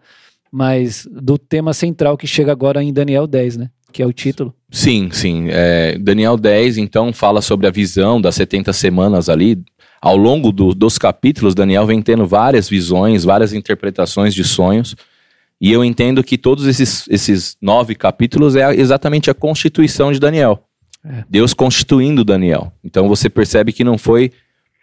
mas 0.57 1.05
do 1.11 1.37
tema 1.37 1.75
central 1.75 2.17
que 2.17 2.29
chega 2.29 2.53
agora 2.53 2.81
em 2.81 2.93
Daniel 2.93 3.27
10, 3.27 3.57
né? 3.57 3.71
que 3.93 4.01
é 4.03 4.07
o 4.07 4.13
título. 4.13 4.55
Sim, 4.71 5.09
sim. 5.13 5.47
É, 5.51 5.97
Daniel 5.99 6.37
10, 6.37 6.79
então, 6.79 7.13
fala 7.13 7.41
sobre 7.41 7.67
a 7.67 7.71
visão 7.71 8.21
das 8.21 8.35
70 8.37 8.73
semanas 8.73 9.29
ali. 9.29 9.63
Ao 10.03 10.17
longo 10.17 10.51
do- 10.53 10.75
dos 10.75 10.99
capítulos, 10.99 11.55
Daniel 11.55 11.87
vem 11.87 12.03
tendo 12.03 12.27
várias 12.27 12.69
visões, 12.69 13.23
várias 13.25 13.53
interpretações 13.53 14.35
de 14.35 14.43
sonhos. 14.45 14.95
E 15.61 15.73
eu 15.73 15.85
entendo 15.85 16.23
que 16.25 16.37
todos 16.37 16.67
esses, 16.67 17.05
esses 17.09 17.57
nove 17.63 17.95
capítulos 17.95 18.57
é 18.57 18.75
exatamente 18.75 19.31
a 19.31 19.35
constituição 19.35 20.13
de 20.13 20.19
Daniel. 20.19 20.65
É. 21.05 21.23
Deus 21.31 21.55
constituindo 21.55 22.25
Daniel. 22.25 22.73
Então 22.83 23.09
você 23.09 23.29
percebe 23.31 23.73
que 23.73 23.85
não 23.85 23.97
foi 23.97 24.33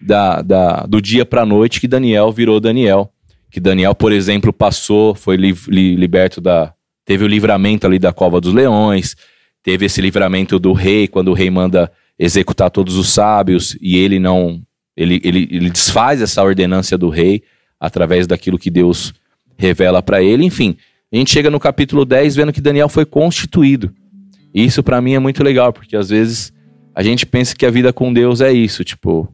da, 0.01 0.41
da- 0.41 0.85
do 0.85 1.01
dia 1.01 1.25
para 1.25 1.41
a 1.41 1.45
noite 1.45 1.81
que 1.81 1.87
Daniel 1.87 2.31
virou 2.31 2.59
Daniel. 2.61 3.11
Que 3.51 3.59
Daniel, 3.59 3.93
por 3.93 4.11
exemplo, 4.11 4.53
passou, 4.53 5.13
foi 5.13 5.35
li- 5.35 5.55
li- 5.67 5.95
liberto 5.95 6.39
da. 6.39 6.73
Teve 7.05 7.25
o 7.25 7.27
livramento 7.27 7.85
ali 7.85 7.99
da 7.99 8.13
cova 8.13 8.39
dos 8.39 8.53
leões, 8.53 9.15
teve 9.61 9.85
esse 9.85 9.99
livramento 10.01 10.57
do 10.57 10.71
rei, 10.71 11.07
quando 11.07 11.29
o 11.29 11.33
rei 11.33 11.49
manda 11.49 11.91
executar 12.17 12.69
todos 12.71 12.95
os 12.95 13.09
sábios 13.09 13.77
e 13.81 13.97
ele 13.97 14.19
não. 14.19 14.61
Ele, 14.95 15.19
ele, 15.23 15.47
ele 15.51 15.69
desfaz 15.69 16.21
essa 16.21 16.43
ordenância 16.43 16.97
do 16.97 17.09
rei 17.09 17.43
através 17.79 18.27
daquilo 18.27 18.57
que 18.59 18.69
Deus 18.69 19.13
revela 19.57 20.01
para 20.01 20.21
ele. 20.21 20.45
Enfim, 20.45 20.77
a 21.11 21.17
gente 21.17 21.31
chega 21.31 21.49
no 21.49 21.59
capítulo 21.59 22.05
10 22.05 22.35
vendo 22.35 22.53
que 22.53 22.61
Daniel 22.61 22.87
foi 22.89 23.05
constituído. 23.05 23.91
E 24.53 24.63
isso 24.63 24.83
para 24.83 25.01
mim 25.01 25.13
é 25.13 25.19
muito 25.19 25.43
legal, 25.43 25.73
porque 25.73 25.95
às 25.95 26.09
vezes 26.09 26.53
a 26.93 27.01
gente 27.01 27.25
pensa 27.25 27.55
que 27.55 27.65
a 27.65 27.71
vida 27.71 27.91
com 27.91 28.13
Deus 28.13 28.41
é 28.41 28.51
isso, 28.51 28.83
tipo, 28.83 29.27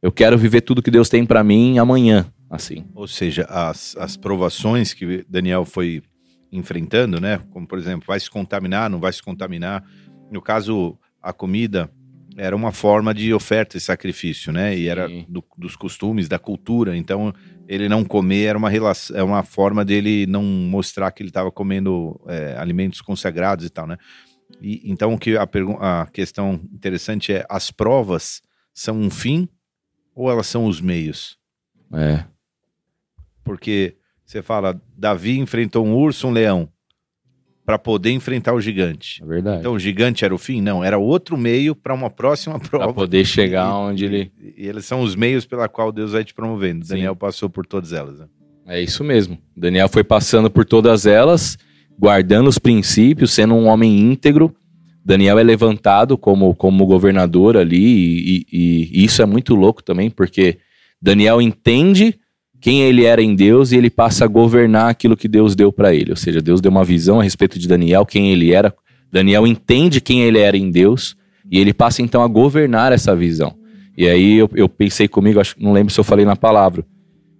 eu 0.00 0.12
quero 0.12 0.38
viver 0.38 0.60
tudo 0.62 0.80
que 0.82 0.90
Deus 0.90 1.08
tem 1.08 1.26
para 1.26 1.42
mim 1.42 1.78
amanhã, 1.78 2.26
assim. 2.52 2.84
Ou 2.94 3.08
seja, 3.08 3.44
as, 3.48 3.96
as 3.96 4.16
provações 4.16 4.92
que 4.92 5.24
Daniel 5.28 5.64
foi 5.64 6.02
enfrentando, 6.52 7.18
né? 7.18 7.38
Como, 7.50 7.66
por 7.66 7.78
exemplo, 7.78 8.04
vai 8.06 8.20
se 8.20 8.30
contaminar, 8.30 8.90
não 8.90 9.00
vai 9.00 9.12
se 9.12 9.22
contaminar. 9.22 9.82
No 10.30 10.42
caso, 10.42 10.98
a 11.20 11.32
comida 11.32 11.90
era 12.36 12.54
uma 12.54 12.72
forma 12.72 13.14
de 13.14 13.32
oferta 13.32 13.76
e 13.76 13.80
sacrifício, 13.80 14.52
né? 14.52 14.76
E 14.76 14.86
era 14.86 15.08
do- 15.28 15.44
dos 15.56 15.76
costumes, 15.76 16.28
da 16.28 16.38
cultura. 16.38 16.96
Então, 16.96 17.32
ele 17.66 17.88
não 17.88 18.04
comer 18.04 18.44
era 18.44 18.58
uma, 18.58 18.68
relação, 18.68 19.16
é 19.16 19.22
uma 19.22 19.42
forma 19.42 19.84
dele 19.84 20.26
não 20.26 20.42
mostrar 20.42 21.10
que 21.10 21.22
ele 21.22 21.30
estava 21.30 21.50
comendo 21.50 22.20
é, 22.28 22.54
alimentos 22.58 23.00
consagrados 23.00 23.64
e 23.64 23.70
tal, 23.70 23.86
né? 23.86 23.96
E, 24.60 24.82
então, 24.84 25.14
o 25.14 25.18
que 25.18 25.36
a, 25.36 25.48
a 25.80 26.06
questão 26.06 26.60
interessante 26.72 27.32
é: 27.32 27.46
as 27.48 27.70
provas 27.70 28.42
são 28.74 28.98
um 28.98 29.10
fim 29.10 29.48
ou 30.14 30.30
elas 30.30 30.46
são 30.46 30.66
os 30.66 30.80
meios? 30.80 31.38
É. 31.94 32.24
Porque 33.44 33.94
você 34.24 34.42
fala, 34.42 34.80
Davi 34.96 35.38
enfrentou 35.38 35.84
um 35.84 35.94
urso, 35.94 36.28
um 36.28 36.30
leão, 36.30 36.68
para 37.64 37.78
poder 37.78 38.10
enfrentar 38.10 38.52
o 38.54 38.60
gigante. 38.60 39.22
É 39.22 39.26
verdade. 39.26 39.60
Então 39.60 39.72
o 39.74 39.78
gigante 39.78 40.24
era 40.24 40.34
o 40.34 40.38
fim? 40.38 40.60
Não, 40.60 40.82
era 40.82 40.98
outro 40.98 41.36
meio 41.36 41.74
para 41.74 41.94
uma 41.94 42.10
próxima 42.10 42.58
prova. 42.60 42.92
poder 42.92 43.24
chegar 43.24 43.74
onde 43.76 44.04
ele. 44.04 44.32
E 44.56 44.66
eles 44.66 44.84
são 44.84 45.00
os 45.02 45.14
meios 45.14 45.44
pela 45.46 45.68
qual 45.68 45.92
Deus 45.92 46.12
vai 46.12 46.24
te 46.24 46.34
promovendo. 46.34 46.84
Sim. 46.84 46.94
Daniel 46.94 47.14
passou 47.16 47.48
por 47.48 47.64
todas 47.66 47.92
elas. 47.92 48.18
né? 48.18 48.26
É 48.66 48.80
isso 48.82 49.02
mesmo. 49.04 49.38
Daniel 49.56 49.88
foi 49.88 50.02
passando 50.04 50.50
por 50.50 50.64
todas 50.64 51.04
elas, 51.06 51.56
guardando 51.98 52.48
os 52.48 52.58
princípios, 52.58 53.32
sendo 53.32 53.54
um 53.54 53.66
homem 53.66 53.98
íntegro. 53.98 54.54
Daniel 55.04 55.36
é 55.38 55.42
levantado 55.42 56.16
como, 56.16 56.54
como 56.54 56.86
governador 56.86 57.56
ali, 57.56 57.76
e, 57.76 58.46
e- 58.52 58.90
e 59.02 59.04
isso 59.04 59.20
é 59.20 59.26
muito 59.26 59.54
louco 59.56 59.82
também, 59.82 60.08
porque 60.08 60.58
Daniel 61.00 61.42
entende 61.42 62.18
quem 62.62 62.80
ele 62.82 63.04
era 63.04 63.20
em 63.20 63.34
Deus 63.34 63.72
e 63.72 63.76
ele 63.76 63.90
passa 63.90 64.24
a 64.24 64.28
governar 64.28 64.88
aquilo 64.88 65.16
que 65.16 65.26
Deus 65.26 65.56
deu 65.56 65.72
para 65.72 65.92
ele. 65.92 66.10
Ou 66.12 66.16
seja, 66.16 66.40
Deus 66.40 66.60
deu 66.60 66.70
uma 66.70 66.84
visão 66.84 67.18
a 67.18 67.24
respeito 67.24 67.58
de 67.58 67.66
Daniel, 67.66 68.06
quem 68.06 68.30
ele 68.30 68.52
era. 68.52 68.72
Daniel 69.10 69.46
entende 69.46 70.00
quem 70.00 70.22
ele 70.22 70.38
era 70.38 70.56
em 70.56 70.70
Deus 70.70 71.16
e 71.50 71.58
ele 71.58 71.74
passa 71.74 72.00
então 72.00 72.22
a 72.22 72.28
governar 72.28 72.92
essa 72.92 73.16
visão. 73.16 73.54
E 73.98 74.08
aí 74.08 74.38
eu, 74.38 74.48
eu 74.54 74.68
pensei 74.68 75.08
comigo, 75.08 75.40
acho, 75.40 75.56
não 75.58 75.72
lembro 75.72 75.92
se 75.92 75.98
eu 75.98 76.04
falei 76.04 76.24
na 76.24 76.36
palavra, 76.36 76.86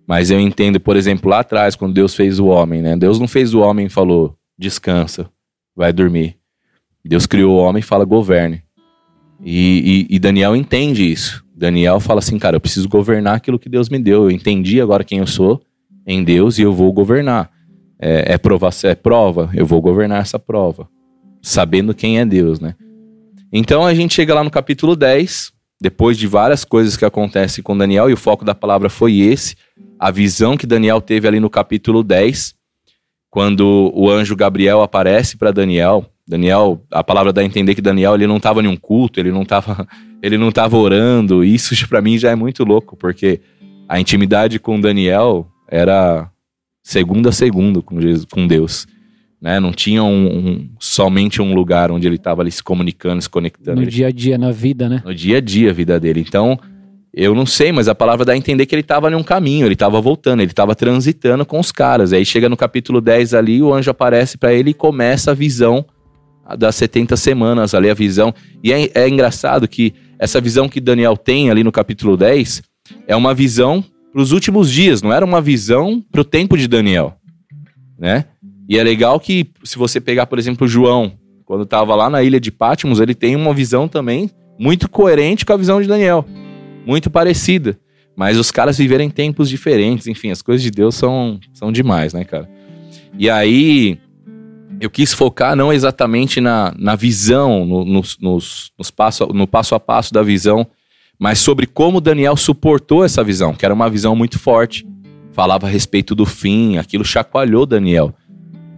mas 0.08 0.28
eu 0.30 0.40
entendo, 0.40 0.80
por 0.80 0.96
exemplo, 0.96 1.30
lá 1.30 1.38
atrás, 1.38 1.76
quando 1.76 1.94
Deus 1.94 2.14
fez 2.16 2.40
o 2.40 2.46
homem, 2.46 2.82
né? 2.82 2.96
Deus 2.96 3.20
não 3.20 3.28
fez 3.28 3.54
o 3.54 3.60
homem 3.60 3.86
e 3.86 3.88
falou, 3.88 4.36
descansa, 4.58 5.30
vai 5.74 5.92
dormir. 5.92 6.36
Deus 7.04 7.26
criou 7.26 7.56
o 7.56 7.58
homem 7.62 7.78
e 7.78 7.84
fala, 7.84 8.04
governe. 8.04 8.62
E, 9.40 10.06
e- 10.10 10.16
e 10.16 10.18
Daniel 10.18 10.54
entende 10.56 11.10
isso. 11.10 11.44
Daniel 11.62 12.00
fala 12.00 12.18
assim, 12.18 12.40
cara, 12.40 12.56
eu 12.56 12.60
preciso 12.60 12.88
governar 12.88 13.36
aquilo 13.36 13.56
que 13.56 13.68
Deus 13.68 13.88
me 13.88 13.96
deu. 13.96 14.24
Eu 14.24 14.30
entendi 14.32 14.80
agora 14.80 15.04
quem 15.04 15.20
eu 15.20 15.26
sou 15.28 15.62
em 16.04 16.24
Deus 16.24 16.58
e 16.58 16.62
eu 16.62 16.74
vou 16.74 16.92
governar. 16.92 17.52
É, 18.00 18.32
é, 18.32 18.38
prova, 18.38 18.68
é 18.82 18.96
prova, 18.96 19.48
eu 19.54 19.64
vou 19.64 19.80
governar 19.80 20.20
essa 20.20 20.40
prova. 20.40 20.88
Sabendo 21.40 21.94
quem 21.94 22.18
é 22.18 22.26
Deus, 22.26 22.58
né? 22.58 22.74
Então 23.52 23.86
a 23.86 23.94
gente 23.94 24.12
chega 24.12 24.34
lá 24.34 24.42
no 24.42 24.50
capítulo 24.50 24.96
10, 24.96 25.52
depois 25.80 26.18
de 26.18 26.26
várias 26.26 26.64
coisas 26.64 26.96
que 26.96 27.04
acontecem 27.04 27.62
com 27.62 27.78
Daniel, 27.78 28.10
e 28.10 28.12
o 28.12 28.16
foco 28.16 28.44
da 28.44 28.56
palavra 28.56 28.90
foi 28.90 29.18
esse, 29.20 29.54
a 30.00 30.10
visão 30.10 30.56
que 30.56 30.66
Daniel 30.66 31.00
teve 31.00 31.28
ali 31.28 31.38
no 31.38 31.48
capítulo 31.48 32.02
10, 32.02 32.56
quando 33.30 33.92
o 33.94 34.10
anjo 34.10 34.34
Gabriel 34.34 34.82
aparece 34.82 35.36
para 35.36 35.52
Daniel. 35.52 36.06
Daniel, 36.32 36.82
a 36.90 37.04
palavra 37.04 37.30
dá 37.32 37.42
a 37.42 37.44
entender 37.44 37.74
que 37.74 37.82
Daniel 37.82 38.14
ele 38.14 38.26
não 38.26 38.38
estava 38.38 38.62
em 38.62 38.66
um 38.66 38.76
culto, 38.76 39.20
ele 39.20 39.30
não 39.30 39.42
estava 39.42 39.86
ele 40.22 40.38
não 40.38 40.50
tava 40.50 40.76
orando. 40.78 41.44
Isso 41.44 41.86
para 41.88 42.00
mim 42.00 42.16
já 42.16 42.30
é 42.30 42.34
muito 42.34 42.64
louco, 42.64 42.96
porque 42.96 43.40
a 43.86 44.00
intimidade 44.00 44.58
com 44.58 44.80
Daniel 44.80 45.46
era 45.68 46.30
segundo 46.82 47.28
a 47.28 47.32
segundo 47.32 47.82
com, 47.82 48.00
Jesus, 48.00 48.24
com 48.24 48.46
Deus. 48.46 48.86
Né? 49.40 49.60
Não 49.60 49.72
tinha 49.72 50.02
um- 50.02 50.26
um- 50.38 50.70
somente 50.78 51.42
um 51.42 51.54
lugar 51.54 51.90
onde 51.90 52.06
ele 52.06 52.16
estava 52.16 52.40
ali 52.42 52.50
se 52.50 52.62
comunicando, 52.62 53.20
se 53.20 53.28
conectando. 53.28 53.76
No 53.76 53.82
Ele 53.82 53.90
dia 53.90 54.06
a 54.06 54.10
dia, 54.10 54.38
na 54.38 54.50
vida, 54.52 54.88
né? 54.88 55.02
no 55.04 55.14
dia 55.14 55.36
a 55.36 55.40
dia 55.40 55.70
a 55.70 55.72
vida 55.74 56.00
dele. 56.00 56.24
Então, 56.26 56.58
eu 57.12 57.34
não 57.34 57.44
sei, 57.44 57.72
mas 57.72 57.88
a 57.88 57.94
palavra 57.94 58.24
dá 58.24 58.32
a 58.32 58.36
entender 58.36 58.64
que 58.64 58.74
ele 58.74 58.80
estava 58.82 59.10
em 59.10 59.14
um 59.14 59.22
caminho, 59.22 59.66
ele 59.66 59.74
estava 59.74 60.00
voltando, 60.00 60.40
ele 60.40 60.50
estava 60.52 60.74
transitando 60.74 61.44
com 61.44 61.58
os 61.60 61.70
caras. 61.72 62.12
Aí 62.12 62.24
chega 62.24 62.48
no 62.48 62.56
capítulo 62.56 63.00
10 63.02 63.34
ali, 63.34 63.60
o 63.60 63.74
anjo 63.74 63.90
aparece 63.90 64.38
para 64.38 64.54
ele 64.54 64.70
e 64.70 64.74
começa 64.74 65.32
a 65.32 65.34
visão 65.34 65.84
das 66.56 66.74
70 66.76 67.16
semanas 67.16 67.74
ali, 67.74 67.90
a 67.90 67.94
visão. 67.94 68.34
E 68.62 68.72
é, 68.72 68.90
é 68.94 69.08
engraçado 69.08 69.66
que 69.68 69.94
essa 70.18 70.40
visão 70.40 70.68
que 70.68 70.80
Daniel 70.80 71.16
tem 71.16 71.50
ali 71.50 71.64
no 71.64 71.72
capítulo 71.72 72.16
10 72.16 72.62
é 73.06 73.16
uma 73.16 73.34
visão 73.34 73.84
para 74.12 74.20
os 74.20 74.32
últimos 74.32 74.70
dias, 74.70 75.00
não 75.00 75.12
era 75.12 75.24
uma 75.24 75.40
visão 75.40 76.04
para 76.12 76.20
o 76.20 76.24
tempo 76.24 76.56
de 76.56 76.68
Daniel, 76.68 77.16
né? 77.98 78.26
E 78.68 78.78
é 78.78 78.82
legal 78.82 79.18
que, 79.18 79.50
se 79.64 79.78
você 79.78 80.00
pegar, 80.00 80.26
por 80.26 80.38
exemplo, 80.38 80.68
João, 80.68 81.12
quando 81.44 81.64
estava 81.64 81.94
lá 81.94 82.08
na 82.08 82.22
ilha 82.22 82.38
de 82.38 82.50
Patmos, 82.50 83.00
ele 83.00 83.14
tem 83.14 83.34
uma 83.34 83.52
visão 83.52 83.88
também 83.88 84.30
muito 84.58 84.88
coerente 84.88 85.44
com 85.44 85.52
a 85.52 85.56
visão 85.56 85.80
de 85.80 85.88
Daniel. 85.88 86.24
Muito 86.86 87.10
parecida. 87.10 87.78
Mas 88.16 88.38
os 88.38 88.50
caras 88.50 88.78
viveram 88.78 89.04
em 89.04 89.10
tempos 89.10 89.48
diferentes. 89.48 90.06
Enfim, 90.06 90.30
as 90.30 90.42
coisas 90.42 90.62
de 90.62 90.70
Deus 90.70 90.94
são, 90.94 91.40
são 91.52 91.72
demais, 91.72 92.12
né, 92.12 92.24
cara? 92.24 92.48
E 93.18 93.28
aí, 93.28 93.98
eu 94.82 94.90
quis 94.90 95.14
focar 95.14 95.54
não 95.54 95.72
exatamente 95.72 96.40
na, 96.40 96.74
na 96.76 96.96
visão, 96.96 97.64
no, 97.64 97.84
nos, 97.84 98.18
nos, 98.18 98.72
nos 98.76 98.90
passo, 98.90 99.26
no 99.26 99.46
passo 99.46 99.76
a 99.76 99.80
passo 99.80 100.12
da 100.12 100.24
visão, 100.24 100.66
mas 101.16 101.38
sobre 101.38 101.68
como 101.68 102.00
Daniel 102.00 102.36
suportou 102.36 103.04
essa 103.04 103.22
visão, 103.22 103.54
que 103.54 103.64
era 103.64 103.72
uma 103.72 103.88
visão 103.88 104.16
muito 104.16 104.40
forte. 104.40 104.84
Falava 105.30 105.68
a 105.68 105.70
respeito 105.70 106.16
do 106.16 106.26
fim, 106.26 106.78
aquilo 106.78 107.04
chacoalhou 107.04 107.64
Daniel. 107.64 108.12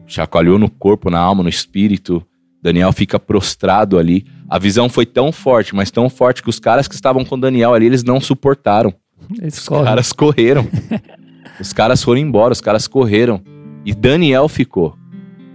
Chacoalhou 0.07 0.59
no 0.59 0.69
corpo, 0.69 1.09
na 1.09 1.19
alma, 1.19 1.43
no 1.43 1.49
espírito. 1.49 2.23
Daniel 2.63 2.93
fica 2.93 3.19
prostrado 3.19 3.99
ali. 3.99 4.27
A 4.47 4.59
visão 4.59 4.91
foi 4.91 5.07
tão 5.07 5.33
forte, 5.33 5.75
mas 5.75 5.91
tão 5.91 6.11
forte 6.11 6.43
que 6.43 6.51
os 6.51 6.59
caras 6.59 6.87
que 6.87 6.95
estavam 6.95 7.25
com 7.25 7.39
Daniel 7.39 7.73
ali, 7.73 7.87
eles 7.87 8.05
não 8.05 8.21
suportaram. 8.21 8.93
Eles 9.41 9.57
Os 9.57 9.67
correm. 9.67 9.85
caras 9.85 10.13
correram. 10.13 10.69
os 11.59 11.73
caras 11.73 12.03
foram 12.03 12.21
embora, 12.21 12.53
os 12.53 12.61
caras 12.61 12.87
correram. 12.87 13.41
E 13.87 13.95
Daniel 13.95 14.49
ficou. 14.51 14.95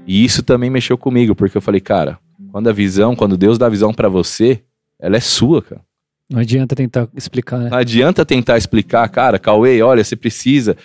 E 0.10 0.26
isso 0.26 0.42
também 0.42 0.72
mexeu 0.72 0.98
comigo, 0.98 1.36
porque 1.36 1.56
eu 1.56 1.62
falei, 1.62 1.80
cara, 1.80 2.18
quando 2.52 2.68
a 2.68 2.74
visão, 2.74 3.16
quando 3.16 3.38
Deus 3.38 3.60
dá 3.60 3.68
a 3.68 3.70
visão 3.70 3.94
pra 3.94 4.10
você, 4.10 4.64
ela 5.00 5.16
é 5.16 5.20
sua, 5.20 5.62
cara. 5.62 5.82
Não 6.28 6.40
adianta 6.40 6.76
tentar 6.76 7.08
explicar, 7.16 7.60
né? 7.60 7.70
Não 7.70 7.78
adianta 7.78 8.26
tentar 8.26 8.58
explicar, 8.58 9.08
cara, 9.10 9.38
Cauê, 9.38 9.84
olha, 9.84 10.04
você 10.04 10.16
precisa. 10.16 10.76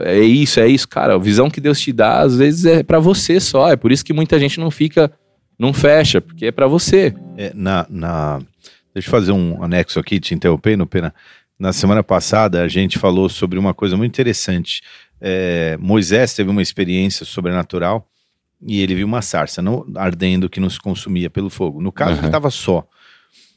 É 0.00 0.18
isso, 0.18 0.60
é 0.60 0.68
isso, 0.68 0.86
cara. 0.86 1.14
A 1.14 1.18
visão 1.18 1.48
que 1.48 1.62
Deus 1.62 1.80
te 1.80 1.94
dá, 1.94 2.20
às 2.20 2.36
vezes, 2.36 2.66
é 2.66 2.82
pra 2.82 2.98
você 2.98 3.40
só. 3.40 3.70
É 3.70 3.76
por 3.76 3.90
isso 3.90 4.04
que 4.04 4.12
muita 4.12 4.38
gente 4.38 4.60
não 4.60 4.70
fica, 4.70 5.10
não 5.58 5.72
fecha, 5.72 6.20
porque 6.20 6.44
é 6.44 6.52
pra 6.52 6.66
você. 6.66 7.14
É, 7.38 7.52
na, 7.54 7.86
na... 7.88 8.38
Deixa 8.92 9.08
eu 9.08 9.10
fazer 9.10 9.32
um 9.32 9.64
anexo 9.64 9.98
aqui, 9.98 10.20
te 10.20 10.34
interrompendo, 10.34 10.86
Pena. 10.86 11.14
Na 11.58 11.72
semana 11.72 12.04
passada, 12.04 12.62
a 12.62 12.68
gente 12.68 12.98
falou 12.98 13.30
sobre 13.30 13.58
uma 13.58 13.72
coisa 13.72 13.96
muito 13.96 14.12
interessante. 14.12 14.82
É, 15.22 15.78
Moisés 15.80 16.34
teve 16.34 16.50
uma 16.50 16.60
experiência 16.60 17.24
sobrenatural 17.24 18.06
e 18.60 18.80
ele 18.80 18.94
viu 18.94 19.06
uma 19.06 19.22
sarça 19.22 19.60
não, 19.62 19.86
ardendo 19.96 20.48
que 20.48 20.60
nos 20.60 20.78
consumia 20.78 21.28
pelo 21.30 21.48
fogo. 21.50 21.80
No 21.80 21.92
caso, 21.92 22.12
Uhum. 22.12 22.18
ele 22.18 22.26
estava 22.26 22.50
só. 22.50 22.86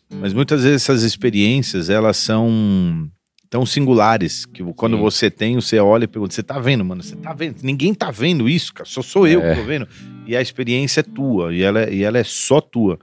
Mas 0.10 0.34
muitas 0.34 0.64
vezes 0.64 0.84
essas 0.84 1.04
experiências, 1.04 1.90
elas 1.90 2.16
são 2.18 3.10
tão 3.50 3.66
singulares 3.66 4.46
que 4.46 4.64
quando 4.74 4.96
Sim. 4.98 5.02
você 5.02 5.30
tem, 5.32 5.56
você 5.56 5.80
olha 5.80 6.06
e 6.06 6.08
pergunta: 6.08 6.34
você 6.34 6.44
tá 6.44 6.60
vendo, 6.60 6.84
mano? 6.86 7.04
Você 7.04 7.16
tá 7.16 7.34
vendo? 7.34 7.58
Ninguém 7.62 7.94
tá 7.94 8.10
vendo 8.12 8.48
isso, 8.48 8.74
cara. 8.74 8.90
Só 8.90 9.02
sou 9.02 9.28
eu 9.28 9.42
É. 9.42 9.54
que 9.56 9.62
tô 9.62 9.68
vendo. 9.68 9.88
E 10.26 10.36
a 10.36 10.42
experiência 10.42 11.02
é 11.02 11.04
tua, 11.04 11.54
e 11.54 11.62
ela, 11.62 11.82
é- 11.84 11.94
e 11.94 12.04
ela 12.04 12.18
é 12.18 12.24
só 12.24 12.60
tua. 12.62 12.98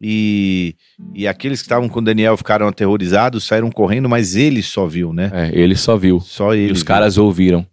E, 0.00 0.74
e 1.14 1.28
aqueles 1.28 1.60
que 1.60 1.66
estavam 1.66 1.88
com 1.88 2.00
o 2.00 2.02
Daniel 2.02 2.36
ficaram 2.36 2.66
aterrorizados, 2.66 3.44
saíram 3.44 3.70
correndo, 3.70 4.08
mas 4.08 4.34
ele 4.34 4.60
só 4.62 4.84
viu, 4.86 5.12
né? 5.12 5.30
É, 5.32 5.50
ele 5.56 5.76
só 5.76 5.96
viu. 5.96 6.18
Só 6.18 6.54
ele. 6.54 6.70
e 6.70 6.72
os 6.72 6.78
viu. 6.78 6.86
caras 6.86 7.18
ouviram. 7.18 7.64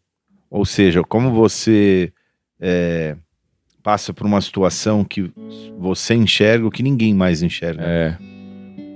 Ou 0.50 0.64
seja, 0.64 1.02
como 1.04 1.32
você 1.32 2.14
é, 2.62 3.16
passa 3.90 4.14
por 4.14 4.28
uma 4.28 4.40
situação 4.40 5.04
que 5.04 5.32
você 5.80 6.14
enxerga 6.14 6.68
o 6.68 6.70
que 6.70 6.84
ninguém 6.84 7.12
mais 7.12 7.42
enxerga. 7.42 7.82
É, 7.84 8.16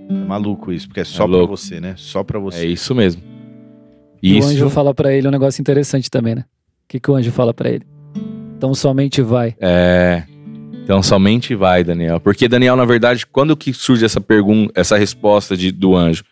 É, 0.07 0.13
maluco 0.27 0.71
isso, 0.71 0.87
porque 0.87 0.99
é 0.99 1.03
só 1.03 1.23
pra 1.27 1.37
louco. 1.37 1.57
você, 1.57 1.79
né? 1.79 1.95
Só 1.97 2.23
pra 2.23 2.37
é 2.37 2.41
você. 2.41 2.67
isso 2.67 2.93
mesmo. 2.93 3.23
E 4.21 4.37
Isso. 4.37 4.47
o 4.47 4.51
anjo 4.51 4.69
fala 4.69 4.93
pra 4.93 5.11
ele 5.11 5.27
um 5.27 5.31
negócio 5.31 5.59
interessante 5.59 6.11
também, 6.11 6.35
né? 6.35 6.41
O 6.41 6.87
que, 6.89 6.99
que 6.99 7.09
o 7.09 7.15
anjo 7.15 7.31
fala 7.31 7.55
pra 7.55 7.71
ele? 7.71 7.85
Então 8.55 8.75
somente 8.75 9.19
vai. 9.23 9.55
É. 9.59 10.23
Então 10.83 11.01
somente 11.01 11.55
vai, 11.55 11.83
Daniel. 11.83 12.19
Porque 12.19 12.47
Daniel, 12.47 12.75
na 12.75 12.85
verdade, 12.85 13.25
quando 13.25 13.57
que 13.57 13.73
surge 13.73 14.05
essa 14.05 14.21
pergunta, 14.21 14.71
essa 14.79 14.95
resposta 14.95 15.57
de, 15.57 15.71
do 15.71 15.95
anjo? 15.95 16.23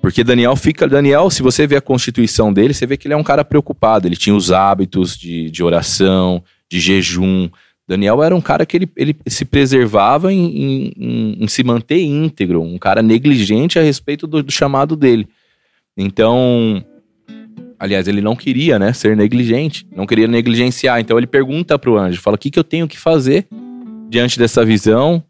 Porque 0.00 0.22
Daniel 0.22 0.54
fica. 0.54 0.86
Daniel, 0.86 1.28
se 1.30 1.42
você 1.42 1.66
vê 1.66 1.74
a 1.76 1.80
constituição 1.80 2.52
dele, 2.52 2.72
você 2.72 2.86
vê 2.86 2.96
que 2.96 3.08
ele 3.08 3.14
é 3.14 3.16
um 3.16 3.24
cara 3.24 3.44
preocupado. 3.44 4.06
Ele 4.06 4.14
tinha 4.16 4.36
os 4.36 4.52
hábitos 4.52 5.18
de, 5.18 5.50
de 5.50 5.64
oração, 5.64 6.44
de 6.70 6.80
jejum. 6.80 7.48
Daniel 7.88 8.22
era 8.22 8.34
um 8.34 8.40
cara 8.40 8.66
que 8.66 8.76
ele, 8.76 8.88
ele 8.96 9.16
se 9.28 9.44
preservava 9.44 10.32
em, 10.32 10.44
em- 10.46 10.92
em- 10.98 11.44
em 11.44 11.46
se 11.48 11.62
manter 11.62 12.00
íntegro, 12.02 12.60
um 12.60 12.78
cara 12.78 13.00
negligente 13.02 13.78
a 13.78 13.82
respeito 13.82 14.26
do, 14.26 14.42
do 14.42 14.50
chamado 14.50 14.96
dele. 14.96 15.28
Então, 15.96 16.84
aliás, 17.78 18.08
ele 18.08 18.20
não 18.20 18.34
queria, 18.34 18.78
né, 18.78 18.92
ser 18.92 19.16
negligente, 19.16 19.86
não 19.94 20.04
queria 20.04 20.26
negligenciar. 20.26 20.98
Então 21.00 21.16
ele 21.16 21.26
pergunta 21.28 21.78
pro 21.78 21.96
anjo, 21.96 22.20
fala: 22.20 22.34
"O 22.34 22.38
que 22.38 22.50
que 22.50 22.58
eu 22.58 22.64
tenho 22.64 22.88
que 22.88 22.98
fazer 22.98 23.46
diante 24.10 24.38
dessa 24.38 24.64
visão? 24.64 25.22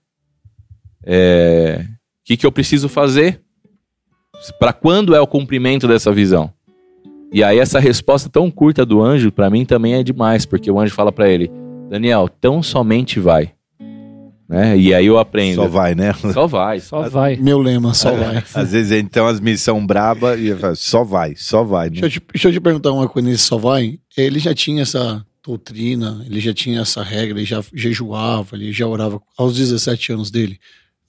É, 1.05 1.85
o 1.85 2.25
que 2.25 2.37
que 2.37 2.47
eu 2.47 2.53
preciso 2.53 2.89
fazer? 2.89 3.41
Para 4.59 4.73
quando 4.73 5.15
é 5.15 5.21
o 5.21 5.27
cumprimento 5.27 5.87
dessa 5.87 6.11
visão?" 6.13 6.53
E 7.33 7.43
aí 7.43 7.59
essa 7.59 7.79
resposta 7.79 8.29
tão 8.29 8.51
curta 8.51 8.87
do 8.87 9.03
anjo 9.03 9.33
para 9.33 9.51
mim 9.51 9.65
também 9.65 9.95
é 9.95 10.03
demais, 10.03 10.47
porque 10.47 10.71
o 10.71 10.79
anjo 10.79 10.95
fala 10.95 11.13
para 11.13 11.29
ele: 11.29 11.51
"Daniel, 11.91 12.29
tão 12.29 12.63
somente 12.63 13.19
vai." 13.21 13.53
Né? 14.49 14.79
E 14.79 14.95
aí 14.95 15.07
eu 15.07 15.19
aprendo. 15.19 15.57
Só 15.63 15.69
vai, 15.69 15.95
né? 15.95 16.13
Só 16.33 16.47
vai. 16.47 16.79
Só 16.79 17.09
vai. 17.09 17.37
Meu 17.37 17.59
lema, 17.59 17.93
só 17.95 18.13
vai. 18.13 18.45
Às 18.55 18.73
vezes 18.73 18.93
então 18.93 19.27
as 19.27 19.41
missão 19.41 19.85
braba 19.85 20.37
e 20.37 20.49
eu 20.49 20.59
falo, 20.59 20.77
só 20.77 21.03
vai, 21.03 21.35
só 21.37 21.65
vai. 21.65 21.91
Né? 21.91 22.01
Deixa 22.01 22.07
eu, 22.07 22.11
te, 22.11 22.23
deixa 22.33 22.49
eu 22.49 22.53
te 22.53 22.61
perguntar 22.61 22.93
uma 22.93 23.09
coisa 23.09 23.29
nesse 23.29 23.43
só 23.43 23.59
vai. 23.59 23.99
Ele 24.17 24.39
já 24.39 24.55
tinha 24.55 24.83
essa 24.83 25.25
doutrina, 25.45 26.25
ele 26.27 26.41
já 26.41 26.55
tinha 26.55 26.81
essa 26.81 27.03
regra, 27.03 27.39
ele 27.39 27.47
já 27.47 27.63
jejuava, 27.73 28.57
ele 28.57 28.73
já 28.73 28.87
orava 28.87 29.21
aos 29.37 29.57
17 29.57 30.13
anos 30.13 30.31
dele, 30.31 30.59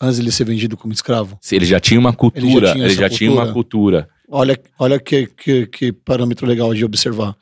antes 0.01 0.17
de 0.17 0.23
ele 0.23 0.31
ser 0.31 0.43
vendido 0.43 0.75
como 0.75 0.93
escravo. 0.93 1.37
Se 1.41 1.55
Ele 1.55 1.65
já 1.65 1.79
tinha 1.79 1.99
uma 1.99 2.13
cultura, 2.13 2.71
Ele 2.71 2.81
ele 2.81 2.89
já 2.89 3.01
já 3.01 3.09
tinha 3.09 3.29
tinha, 3.29 3.31
uma 3.31 3.51
cultura. 3.51 4.09
Olha, 4.29 4.59
olha 4.77 4.99
que, 4.99 5.27
que, 5.27 5.67
que 5.67 5.91
parâmetro 5.91 6.45
legal 6.45 6.73
de 6.73 6.83
observar. 6.83 7.35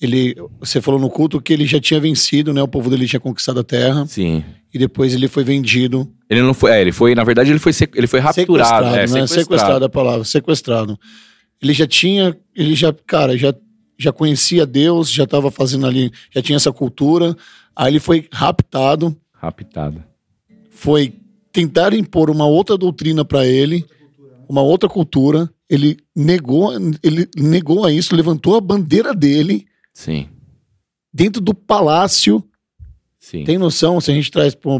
Ele, 0.00 0.34
você 0.58 0.80
falou 0.80 0.98
no 0.98 1.08
culto 1.08 1.40
que 1.40 1.52
ele 1.52 1.64
já 1.66 1.78
tinha 1.80 2.00
vencido, 2.00 2.52
né? 2.52 2.60
O 2.62 2.66
povo 2.68 2.90
dele 2.90 3.06
tinha 3.06 3.20
conquistado 3.20 3.60
a 3.60 3.64
terra 3.64 4.04
Sim. 4.06 4.42
e 4.74 4.78
depois 4.78 5.14
ele 5.14 5.28
foi 5.28 5.44
vendido 5.44 6.10
Ele 6.28 6.42
não 6.42 6.52
foi, 6.54 6.72
é, 6.72 6.80
ele 6.80 6.90
foi, 6.90 7.14
na 7.14 7.22
verdade, 7.22 7.50
ele 7.50 7.60
foi, 7.60 7.72
sec- 7.72 7.94
ele 7.94 8.08
foi 8.08 8.18
rapturado, 8.18 8.56
sequestrado, 8.64 8.86
é, 8.96 9.00
né? 9.00 9.06
sequestrado. 9.06 9.40
Sequestrado 9.42 9.84
a 9.84 9.88
palavra, 9.88 10.24
sequestrado. 10.24 10.98
Ele 11.62 11.72
já 11.72 11.86
tinha, 11.86 12.36
ele 12.56 12.74
já, 12.74 12.92
cara, 13.06 13.36
já, 13.38 13.54
já 13.96 14.10
conhecia 14.12 14.66
Deus, 14.66 15.08
já 15.08 15.22
estava 15.22 15.50
fazendo 15.52 15.86
ali, 15.86 16.10
já 16.34 16.42
tinha 16.42 16.56
essa 16.56 16.72
cultura. 16.72 17.36
Aí 17.76 17.92
ele 17.92 18.00
foi 18.00 18.26
raptado, 18.32 19.16
Raptado. 19.34 20.02
foi 20.72 21.14
tentar 21.52 21.94
impor 21.94 22.28
uma 22.28 22.46
outra 22.46 22.76
doutrina 22.76 23.24
para 23.24 23.46
ele, 23.46 23.84
uma 24.52 24.62
outra 24.62 24.88
cultura. 24.88 25.50
Ele 25.68 25.96
negou, 26.14 26.72
ele 27.02 27.26
negou 27.36 27.86
a 27.86 27.92
isso, 27.92 28.14
levantou 28.14 28.54
a 28.56 28.60
bandeira 28.60 29.14
dele 29.14 29.64
Sim, 29.94 30.28
dentro 31.12 31.40
do 31.40 31.54
palácio. 31.54 32.44
sim. 33.18 33.44
Tem 33.44 33.56
noção 33.56 33.98
se 34.00 34.10
a 34.10 34.14
gente 34.14 34.30
traz 34.30 34.54
para 34.54 34.70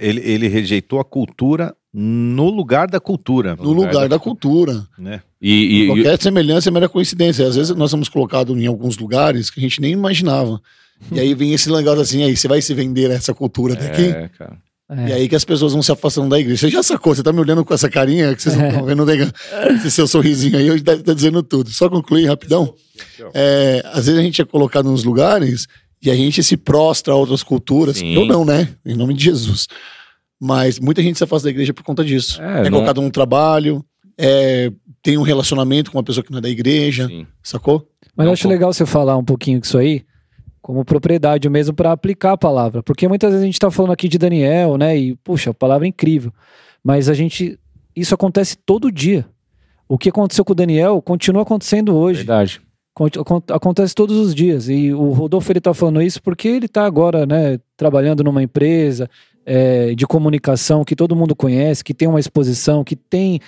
Ele, 0.00 0.20
ele 0.20 0.46
rejeitou 0.48 1.00
a 1.00 1.04
cultura 1.04 1.74
no 1.92 2.48
lugar 2.48 2.86
da 2.88 3.00
cultura, 3.00 3.56
no 3.56 3.72
lugar 3.72 4.08
da 4.08 4.18
cultura. 4.20 4.86
né? 4.96 5.20
E, 5.42 5.50
e- 5.52 5.82
e- 5.82 5.86
Qualquer 5.88 6.20
semelhança 6.22 6.68
é 6.68 6.72
mera 6.72 6.88
coincidência. 6.88 7.44
Às 7.48 7.56
vezes 7.56 7.74
nós 7.74 7.90
somos 7.90 8.08
colocados 8.08 8.56
em 8.56 8.66
alguns 8.66 8.96
lugares 8.96 9.50
que 9.50 9.58
a 9.58 9.62
gente 9.62 9.80
nem 9.80 9.90
imaginava. 9.92 10.60
E 11.10 11.18
aí 11.18 11.34
vem 11.34 11.52
esse 11.52 11.68
negócio 11.72 12.02
assim, 12.02 12.22
aí 12.22 12.36
você 12.36 12.46
vai 12.46 12.62
se 12.62 12.72
vender 12.74 13.10
a 13.10 13.14
essa 13.14 13.34
cultura 13.34 13.74
daqui? 13.74 14.02
é, 14.02 14.28
cara. 14.28 14.56
E 15.06 15.12
É. 15.12 15.14
aí 15.14 15.28
que 15.28 15.36
as 15.36 15.44
pessoas 15.44 15.72
vão 15.72 15.82
se 15.82 15.92
afastando 15.92 16.28
da 16.28 16.38
igreja. 16.40 16.60
Você 16.62 16.70
já 16.70 16.82
sacou, 16.82 17.14
você 17.14 17.22
tá 17.22 17.32
me 17.32 17.38
olhando 17.40 17.64
com 17.64 17.72
essa 17.72 17.88
carinha 17.88 18.34
que 18.34 18.42
vocês 18.42 18.56
não 18.56 18.66
estão 18.68 18.84
vendo, 18.84 19.06
nega? 19.06 19.32
Esse 19.76 19.90
seu 19.90 20.08
sorrisinho 20.08 20.56
aí 20.58 20.70
hoje 20.70 20.82
tá, 20.82 20.96
tá 20.96 21.14
dizendo 21.14 21.42
tudo. 21.42 21.70
Só 21.70 21.88
concluir 21.88 22.26
rapidão. 22.26 22.74
É, 23.32 23.82
às 23.92 24.06
vezes 24.06 24.18
a 24.18 24.22
gente 24.22 24.42
é 24.42 24.44
colocado 24.44 24.90
nos 24.90 25.04
lugares 25.04 25.66
e 26.02 26.10
a 26.10 26.14
gente 26.16 26.42
se 26.42 26.56
prostra 26.56 27.12
a 27.12 27.16
outras 27.16 27.42
culturas. 27.42 27.98
Sim. 27.98 28.14
Eu 28.14 28.24
não, 28.24 28.44
né? 28.44 28.68
Em 28.84 28.96
nome 28.96 29.14
de 29.14 29.22
Jesus. 29.24 29.68
Mas 30.40 30.78
muita 30.80 31.02
gente 31.02 31.18
se 31.18 31.24
afasta 31.24 31.44
da 31.46 31.50
igreja 31.50 31.72
por 31.74 31.82
conta 31.84 32.04
disso. 32.04 32.40
É, 32.42 32.60
É, 32.60 32.64
não- 32.64 32.78
colocado 32.78 33.00
num 33.00 33.10
trabalho, 33.10 33.84
é, 34.18 34.72
tem 35.02 35.18
um 35.18 35.22
relacionamento 35.22 35.90
com 35.90 35.98
uma 35.98 36.04
pessoa 36.04 36.24
que 36.24 36.30
não 36.30 36.38
é 36.38 36.42
da 36.42 36.48
igreja, 36.50 37.06
Sim. 37.06 37.26
sacou? 37.42 37.86
Mas 38.16 38.24
eu 38.24 38.26
Não, 38.26 38.32
acho 38.32 38.42
pô. 38.44 38.48
legal 38.48 38.72
você 38.72 38.84
falar 38.86 39.16
um 39.16 39.24
pouquinho 39.24 39.60
disso 39.60 39.78
aí, 39.78 40.02
como 40.62 40.84
propriedade 40.84 41.48
mesmo 41.48 41.74
para 41.74 41.92
aplicar 41.92 42.32
a 42.32 42.38
palavra. 42.38 42.82
Porque 42.82 43.08
muitas 43.08 43.30
vezes 43.30 43.42
a 43.42 43.46
gente 43.46 43.58
tá 43.58 43.70
falando 43.70 43.92
aqui 43.92 44.08
de 44.08 44.18
Daniel, 44.18 44.76
né? 44.76 44.96
E, 44.96 45.16
puxa, 45.16 45.50
a 45.50 45.54
palavra 45.54 45.86
é 45.86 45.88
incrível. 45.88 46.32
Mas 46.82 47.08
a 47.08 47.14
gente. 47.14 47.58
Isso 47.94 48.14
acontece 48.14 48.56
todo 48.56 48.92
dia. 48.92 49.26
O 49.88 49.98
que 49.98 50.08
aconteceu 50.08 50.44
com 50.44 50.52
o 50.52 50.54
Daniel 50.56 51.02
continua 51.02 51.42
acontecendo 51.42 51.96
hoje. 51.96 52.18
Verdade. 52.18 52.60
Acontece 53.52 53.94
todos 53.94 54.16
os 54.16 54.34
dias. 54.34 54.68
E 54.68 54.92
o 54.92 55.10
Rodolfo 55.10 55.50
ele 55.50 55.60
tá 55.60 55.72
falando 55.72 56.02
isso 56.02 56.22
porque 56.22 56.46
ele 56.48 56.68
tá 56.68 56.84
agora, 56.84 57.24
né, 57.26 57.58
trabalhando 57.76 58.22
numa 58.22 58.42
empresa 58.42 59.08
é, 59.44 59.94
de 59.94 60.06
comunicação 60.06 60.84
que 60.84 60.94
todo 60.94 61.16
mundo 61.16 61.34
conhece, 61.34 61.82
que 61.82 61.94
tem 61.94 62.06
uma 62.08 62.20
exposição, 62.20 62.84
que 62.84 62.94
tem. 62.94 63.40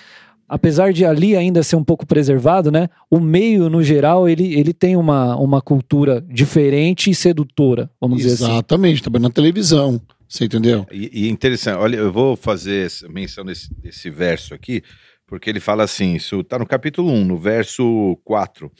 Apesar 0.53 0.93
de 0.93 1.03
ali 1.03 1.35
ainda 1.35 1.63
ser 1.63 1.75
um 1.77 1.83
pouco 1.83 2.05
preservado, 2.05 2.71
né? 2.71 2.87
O 3.09 3.19
meio, 3.19 3.71
no 3.71 3.81
geral, 3.81 4.29
ele, 4.29 4.53
ele 4.53 4.71
tem 4.71 4.95
uma, 4.95 5.35
uma 5.35 5.59
cultura 5.59 6.23
diferente 6.29 7.09
e 7.09 7.15
sedutora, 7.15 7.89
vamos 7.99 8.19
dizer 8.19 8.33
assim. 8.33 8.51
Exatamente, 8.51 9.01
trabalhando 9.01 9.29
na 9.29 9.33
televisão. 9.33 9.99
Você 10.29 10.45
entendeu? 10.45 10.85
E, 10.91 11.25
e 11.25 11.29
interessante, 11.29 11.77
olha, 11.79 11.97
eu 11.97 12.13
vou 12.13 12.35
fazer 12.35 12.87
menção 13.09 13.43
desse, 13.43 13.73
desse 13.81 14.11
verso 14.11 14.53
aqui, 14.53 14.83
porque 15.25 15.49
ele 15.49 15.59
fala 15.59 15.85
assim, 15.85 16.13
isso 16.13 16.41
está 16.41 16.59
no 16.59 16.67
capítulo 16.67 17.11
1, 17.11 17.25
no 17.25 17.35
verso 17.35 18.15
4, 18.23 18.71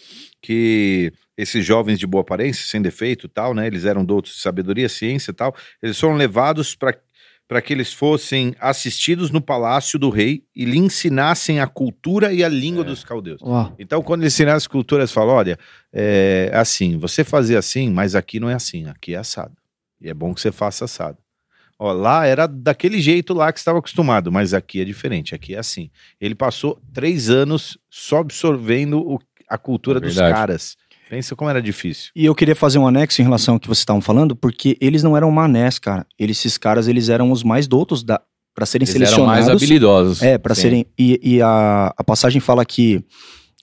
que 0.44 1.12
esses 1.36 1.66
jovens 1.66 1.98
de 1.98 2.06
boa 2.06 2.22
aparência, 2.22 2.68
sem 2.68 2.84
defeito 2.84 3.26
e 3.26 3.30
tal, 3.30 3.56
né, 3.56 3.66
eles 3.66 3.84
eram 3.84 4.06
doutos 4.06 4.36
de 4.36 4.42
sabedoria, 4.42 4.88
ciência 4.88 5.32
e 5.32 5.34
tal, 5.34 5.56
eles 5.82 6.00
foram 6.00 6.18
levados 6.18 6.76
para 6.76 6.96
para 7.54 7.62
que 7.62 7.72
eles 7.72 7.94
fossem 7.94 8.56
assistidos 8.60 9.30
no 9.30 9.40
palácio 9.40 10.00
do 10.00 10.10
rei 10.10 10.44
e 10.56 10.66
lhe 10.66 10.80
ensinassem 10.80 11.60
a 11.60 11.68
cultura 11.68 12.34
e 12.34 12.44
a 12.44 12.50
língua 12.50 12.84
dos 12.84 13.04
caldeus. 13.04 13.40
Uau. 13.44 13.76
Então, 13.78 14.02
quando 14.02 14.22
eles 14.24 14.34
ensinaram 14.34 14.58
as 14.58 14.66
culturas, 14.66 15.12
falam: 15.12 15.36
olha, 15.36 15.60
é 15.94 16.50
assim, 16.56 16.98
você 16.98 17.24
fazia 17.24 17.60
assim, 17.60 17.92
mas 17.92 18.16
aqui 18.16 18.40
não 18.40 18.50
é 18.50 18.56
assim, 18.56 18.88
aqui 18.88 19.14
é 19.14 19.18
assado. 19.18 19.54
E 20.02 20.10
é 20.10 20.16
bom 20.16 20.34
que 20.34 20.42
você 20.42 20.52
faça 20.52 20.86
assado. 20.86 21.20
Ó, 21.78 21.92
lá 21.92 22.26
era 22.26 22.48
daquele 22.48 23.00
jeito 23.00 23.36
lá 23.36 23.54
que 23.54 23.60
você 23.60 23.62
estava 23.62 23.78
acostumado, 23.78 24.32
mas 24.32 24.52
aqui 24.52 24.82
é 24.82 24.84
diferente, 24.86 25.36
aqui 25.36 25.54
é 25.54 25.60
assim. 25.60 25.92
Ele 26.20 26.34
passou 26.34 26.82
três 26.92 27.30
anos 27.30 27.78
só 27.88 28.18
absorvendo 28.18 28.98
o- 29.00 29.20
a 29.48 29.60
cultura 29.60 30.00
dos 30.00 30.16
Verdade. 30.16 30.34
caras. 30.36 30.76
Pensa 31.10 31.36
como 31.36 31.50
era 31.50 31.62
difícil. 31.62 32.12
E 32.16 32.26
eu 32.26 32.34
queria 32.34 32.56
fazer 32.56 32.80
um 32.80 32.88
anexo 32.88 33.22
em 33.22 33.24
relação 33.24 33.56
ao 33.56 33.60
que 33.60 33.68
vocês 33.68 33.80
estavam 33.80 34.02
falando, 34.02 34.36
porque 34.36 34.78
eles 34.82 35.04
não 35.04 35.16
eram 35.16 35.30
manés, 35.32 35.78
cara. 35.80 36.06
Eles, 36.18 36.38
esses 36.40 36.58
caras, 36.58 36.88
eles 36.88 37.10
eram 37.10 37.32
os 37.32 37.44
mais 37.44 37.68
doutos 37.68 38.04
da, 38.04 38.22
para 38.54 38.66
serem 38.66 38.86
Eles 38.86 38.96
eram 38.96 39.06
selecionados. 39.08 39.46
mais 39.46 39.50
habilidosos. 39.50 40.22
É, 40.22 40.38
para 40.38 40.56
serem. 40.56 40.86
E, 40.98 41.20
e 41.24 41.42
a, 41.42 41.94
a 41.98 42.04
passagem 42.04 42.40
fala 42.40 42.66
que 42.66 43.04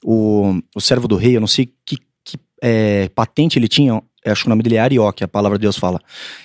o, 0.05 0.61
o 0.75 0.81
servo 0.81 1.07
do 1.07 1.17
rei, 1.17 1.37
eu 1.37 1.41
não 1.41 1.47
sei 1.47 1.73
que, 1.85 1.97
que 2.25 2.37
é, 2.63 3.09
patente 3.15 3.59
ele 3.59 3.69
tinha, 3.69 4.03
eu 4.25 4.33
acho 4.33 4.43
que 4.43 4.49
o 4.49 4.51
nome 4.51 4.63
dele 4.63 4.77
é 4.77 4.81
Arioque, 4.81 5.25
a 5.25 5.29
palavra 5.29 5.57
de 5.57 5.63
Deus 5.63 5.79
fala. 5.79 5.99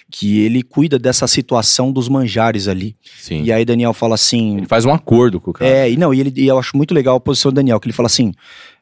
Que 0.09 0.39
ele 0.39 0.63
cuida 0.63 0.97
dessa 0.97 1.27
situação 1.27 1.91
dos 1.91 2.07
manjares 2.07 2.67
ali. 2.67 2.95
Sim. 3.19 3.43
E 3.43 3.51
aí 3.51 3.65
Daniel 3.65 3.93
fala 3.93 4.15
assim. 4.15 4.57
Ele 4.57 4.65
faz 4.65 4.85
um 4.85 4.93
acordo 4.93 5.41
com 5.41 5.51
o 5.51 5.53
cara. 5.53 5.69
É, 5.69 5.91
e 5.91 5.97
não, 5.97 6.13
e, 6.13 6.19
ele, 6.21 6.33
e 6.37 6.47
eu 6.47 6.57
acho 6.57 6.77
muito 6.77 6.93
legal 6.93 7.17
a 7.17 7.19
posição 7.19 7.51
do 7.51 7.55
Daniel, 7.55 7.79
que 7.79 7.87
ele 7.87 7.93
fala 7.93 8.07
assim. 8.07 8.31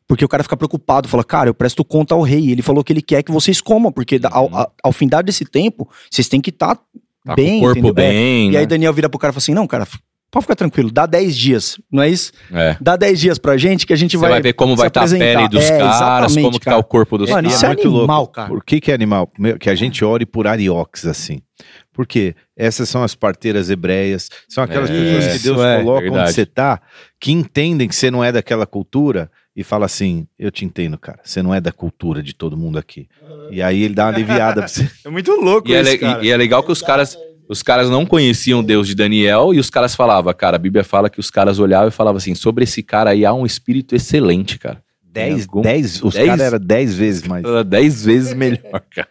Porque 0.07 0.23
o 0.25 0.27
cara 0.27 0.43
fica 0.43 0.57
preocupado, 0.57 1.07
fala, 1.07 1.23
cara, 1.23 1.49
eu 1.49 1.53
presto 1.53 1.83
conta 1.85 2.13
ao 2.13 2.21
rei. 2.21 2.51
Ele 2.51 2.61
falou 2.61 2.83
que 2.83 2.91
ele 2.93 3.01
quer 3.01 3.23
que 3.23 3.31
vocês 3.31 3.61
comam, 3.61 3.91
porque 3.91 4.19
ao, 4.31 4.53
ao, 4.55 4.73
ao 4.83 4.91
findar 4.91 5.23
desse 5.23 5.45
tempo, 5.45 5.89
vocês 6.11 6.27
têm 6.27 6.41
que 6.41 6.49
estar 6.49 6.77
Tá 7.25 7.35
bem, 7.35 7.51
com 7.51 7.57
o 7.57 7.61
corpo 7.73 7.79
entendeu? 7.79 8.03
É. 8.03 8.07
bem. 8.09 8.49
E 8.49 8.51
né? 8.51 8.59
aí 8.59 8.65
Daniel 8.65 8.91
vira 8.93 9.07
pro 9.09 9.17
cara 9.17 9.31
e 9.31 9.33
fala 9.33 9.41
assim: 9.41 9.53
não, 9.53 9.65
cara, 9.65 9.87
pode 10.29 10.43
ficar 10.43 10.55
tranquilo, 10.55 10.91
dá 10.91 11.05
10 11.05 11.37
dias, 11.37 11.77
não 11.89 12.03
é 12.03 12.09
isso? 12.09 12.33
É. 12.51 12.75
Dá 12.81 12.97
10 12.97 13.17
dias 13.17 13.37
pra 13.37 13.55
gente 13.55 13.87
que 13.87 13.93
a 13.93 13.95
gente 13.95 14.17
Você 14.17 14.21
vai. 14.21 14.31
vai, 14.31 14.41
ver 14.41 14.51
como 14.51 14.75
vai 14.75 14.87
estar 14.87 14.99
a 14.99 15.03
apresentar. 15.05 15.37
pele 15.37 15.47
dos 15.47 15.63
É, 15.63 15.77
caras, 15.79 16.33
como 16.35 16.51
que 16.51 16.59
tá 16.65 16.71
cara. 16.71 16.77
o 16.79 16.83
corpo 16.83 17.17
dos 17.17 17.29
Mano, 17.29 17.43
caras. 17.43 17.55
isso 17.55 17.65
é 17.65 17.67
muito 17.69 17.87
animal, 17.87 18.17
louco. 18.17 18.33
cara. 18.33 18.49
Por 18.49 18.61
que, 18.65 18.81
que 18.81 18.91
é 18.91 18.93
animal? 18.93 19.31
Que 19.57 19.69
a 19.69 19.75
gente 19.75 20.03
ore 20.03 20.25
por 20.25 20.47
arioques 20.47 21.05
assim. 21.05 21.39
Porque 21.93 22.35
essas 22.57 22.89
são 22.89 23.03
as 23.03 23.15
parteiras 23.15 23.69
hebreias, 23.69 24.27
são 24.49 24.63
aquelas 24.65 24.89
É, 24.89 24.93
pessoas 24.93 25.37
que 25.37 25.43
Deus 25.43 25.61
é, 25.61 25.77
coloca 25.79 26.01
verdade. 26.01 26.23
onde 26.25 26.33
você 26.33 26.45
tá, 26.45 26.81
que 27.21 27.31
entendem 27.31 27.87
que 27.87 27.95
você 27.95 28.11
não 28.11 28.21
é 28.23 28.31
daquela 28.33 28.65
cultura 28.65 29.31
e 29.55 29.63
fala 29.63 29.85
assim: 29.85 30.27
Eu 30.37 30.51
te 30.51 30.65
entendo, 30.65 30.97
cara, 30.97 31.19
você 31.23 31.41
não 31.41 31.53
é 31.53 31.61
da 31.61 31.71
cultura 31.71 32.21
de 32.23 32.33
todo 32.33 32.57
mundo 32.57 32.77
aqui. 32.77 33.07
E 33.51 33.61
aí 33.61 33.83
ele 33.83 33.93
dá 33.93 34.05
uma 34.05 34.13
aliviada 34.13 34.61
pra 34.61 34.67
você. 34.67 34.89
É 35.05 35.09
muito 35.09 35.31
louco 35.39 35.69
E 35.69 35.73
é, 35.75 35.81
isso, 35.81 35.91
le- 35.91 35.97
cara. 35.97 36.25
e 36.25 36.29
é 36.31 36.37
legal 36.37 36.63
que 36.63 36.71
os 36.71 36.81
caras, 36.81 37.17
os 37.47 37.61
caras 37.61 37.89
não 37.89 38.05
conheciam 38.05 38.59
o 38.61 38.63
Deus 38.63 38.87
de 38.87 38.95
Daniel 38.95 39.53
e 39.53 39.59
os 39.59 39.69
caras 39.69 39.93
falavam, 39.95 40.33
cara, 40.33 40.55
a 40.55 40.59
Bíblia 40.59 40.83
fala 40.83 41.09
que 41.09 41.19
os 41.19 41.29
caras 41.29 41.59
olhavam 41.59 41.87
e 41.89 41.91
falavam 41.91 42.17
assim, 42.17 42.33
sobre 42.35 42.63
esse 42.63 42.81
cara 42.81 43.11
aí 43.11 43.25
há 43.25 43.33
um 43.33 43.45
espírito 43.45 43.95
excelente, 43.95 44.57
cara. 44.57 44.81
Dez, 45.03 45.43
Algum- 45.43 45.61
dez, 45.61 46.01
os 46.03 46.15
caras 46.15 46.39
eram 46.39 46.59
dez 46.59 46.95
vezes 46.95 47.21
mais. 47.27 47.45
Era 47.45 47.63
Dez 47.63 48.03
vezes 48.03 48.33
melhor, 48.33 48.81
cara. 48.89 49.07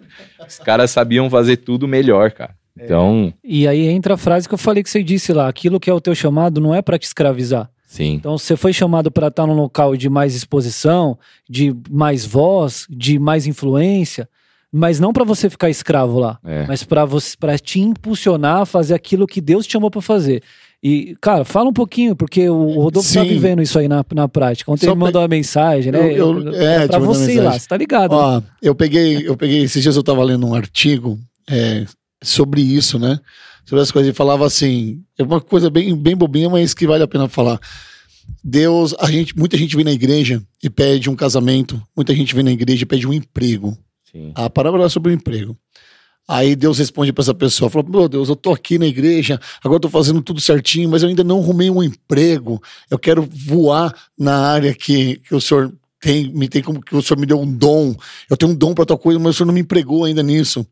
Os 0.49 0.59
caras 0.59 0.91
sabiam 0.91 1.31
fazer 1.31 1.59
tudo 1.59 1.87
melhor, 1.87 2.33
cara. 2.33 2.57
Então, 2.77 3.33
E 3.45 3.69
aí 3.69 3.87
entra 3.87 4.15
a 4.15 4.17
frase 4.17 4.49
que 4.49 4.55
eu 4.55 4.59
falei 4.59 4.83
que 4.83 4.91
você 4.91 5.01
disse 5.03 5.33
lá: 5.33 5.47
aquilo 5.47 5.79
que 5.79 5.89
é 5.89 5.93
o 5.95 6.01
teu 6.01 6.15
chamado 6.15 6.61
não 6.61 6.75
é 6.75 6.81
pra 6.83 6.99
te 6.99 7.05
escravizar. 7.05 7.71
Sim. 7.93 8.15
Então, 8.15 8.37
você 8.39 8.57
foi 8.57 8.73
chamado 8.73 9.11
para 9.11 9.29
estar 9.29 9.47
num 9.47 9.55
local 9.55 9.97
de 9.97 10.09
mais 10.09 10.35
exposição, 10.35 11.19
de 11.49 11.75
mais 11.91 12.25
voz, 12.25 12.87
de 12.89 13.19
mais 13.19 13.47
influência, 13.47 14.29
mas 14.73 14.99
não 14.99 15.13
para 15.13 15.25
você 15.25 15.51
ficar 15.51 15.69
escravo 15.69 16.19
lá, 16.19 16.39
É. 16.45 16.65
mas 16.67 16.83
para 16.83 17.05
você 17.05 17.37
para 17.39 17.59
te 17.59 17.79
impulsionar 17.81 18.63
a 18.63 18.67
fazer 18.67 18.95
aquilo 18.95 19.27
que 19.27 19.41
Deus 19.41 19.67
te 19.67 19.73
chamou 19.73 19.91
para 19.91 20.01
fazer. 20.01 20.43
E, 20.85 21.15
cara, 21.21 21.45
fala 21.45 21.69
um 21.69 21.73
pouquinho, 21.73 22.17
porque 22.17 22.49
o 22.49 22.81
Rodolfo 22.81 23.15
tá 23.15 23.23
vivendo 23.23 23.63
isso 23.63 23.79
aí 23.79 23.87
na, 23.87 24.05
na 24.15 24.27
prática. 24.29 24.69
Ontem 24.73 24.87
Só 24.87 24.93
ele 24.93 24.99
mandou 24.99 25.23
uma 25.23 25.29
mensagem, 25.29 25.93
né? 25.93 25.99
Eu- 26.19 26.41
eu- 26.43 26.55
é, 26.57 26.87
pra 26.87 26.89
te 26.89 27.01
mandou 27.01 27.15
você 27.15 27.35
ir 27.35 27.41
lá, 27.41 27.53
você 27.57 27.69
tá 27.69 27.77
ligado? 27.77 28.11
né? 28.11 28.17
Ó, 28.17 28.43
eu 28.61 28.75
peguei, 28.75 29.29
eu 29.29 29.37
peguei, 29.37 29.63
esses 29.63 29.81
dias 29.81 29.95
eu 29.95 30.03
tava 30.03 30.25
lendo 30.25 30.45
um 30.45 30.55
artigo 30.55 31.19
é, 31.49 31.85
sobre 32.21 32.61
isso, 32.63 32.99
né? 32.99 33.21
Sobre 33.65 33.83
as 33.83 33.91
coisas, 33.91 34.13
e 34.13 34.15
falava 34.15 34.45
assim, 34.47 35.03
é 35.19 35.23
uma 35.23 35.41
coisa 35.41 35.71
bem, 35.71 35.97
bem 35.97 36.17
bobinha, 36.17 36.49
mas 36.51 36.75
que 36.75 36.87
vale 36.87 37.03
a 37.03 37.09
pena 37.09 37.29
falar. 37.29 37.61
Deus, 38.43 38.95
a 38.99 39.11
gente, 39.11 39.37
muita 39.37 39.57
gente 39.57 39.77
vem 39.77 39.85
na 39.85 39.93
igreja 39.93 40.43
e 40.63 40.69
pede 40.69 41.09
um 41.09 41.17
casamento, 41.17 41.81
muita 41.97 42.15
gente 42.15 42.35
vem 42.35 42.45
na 42.45 42.53
igreja 42.53 42.83
e 42.83 42.87
pede 42.87 43.07
um 43.07 43.13
emprego. 43.13 43.77
sim. 44.11 44.33
A 44.35 44.51
parábola 44.51 44.87
é 44.87 44.89
sobre 44.89 45.13
o 45.13 45.15
emprego. 45.15 45.57
Aí 46.29 46.55
Deus 46.55 46.79
responde 46.79 47.13
para 47.13 47.23
essa 47.23 47.35
pessoa, 47.35 47.69
falou: 47.69 47.89
"Meu 47.89 48.09
Deus, 48.09 48.29
eu 48.29 48.37
tô 48.37 48.53
aqui 48.53 48.79
na 48.79 48.87
igreja, 48.87 49.41
agora 49.63 49.77
eu 49.77 49.81
tô 49.81 49.89
fazendo 49.89 50.23
tudo 50.23 50.41
certinho, 50.41 50.89
mas 50.89 51.03
eu 51.03 51.09
ainda 51.09 51.25
não 51.25 51.41
arrumei 51.41 51.69
um 51.69 51.83
emprego. 51.83 52.63
Eu 52.89 52.99
quero 52.99 53.29
voar 53.31 53.93
na 54.17 54.37
área 54.37 54.73
que, 54.73 55.17
que 55.17 55.35
o 55.35 55.41
senhor 55.41 55.75
tem, 56.01 56.33
me 56.33 56.49
tem 56.49 56.63
como 56.63 56.81
que 56.81 56.95
o 56.95 57.03
senhor 57.03 57.19
me 57.19 57.27
deu 57.27 57.41
um 57.41 57.53
dom. 57.53 57.95
Eu 58.31 58.37
tenho 58.37 58.53
um 58.53 58.55
dom 58.55 58.73
para 58.73 58.87
tal 58.87 58.99
coisa, 58.99 59.19
mas 59.19 59.35
o 59.35 59.39
senhor 59.39 59.47
não 59.47 59.55
me 59.55 59.61
empregou 59.61 60.05
ainda 60.05 60.23
nisso." 60.23 60.65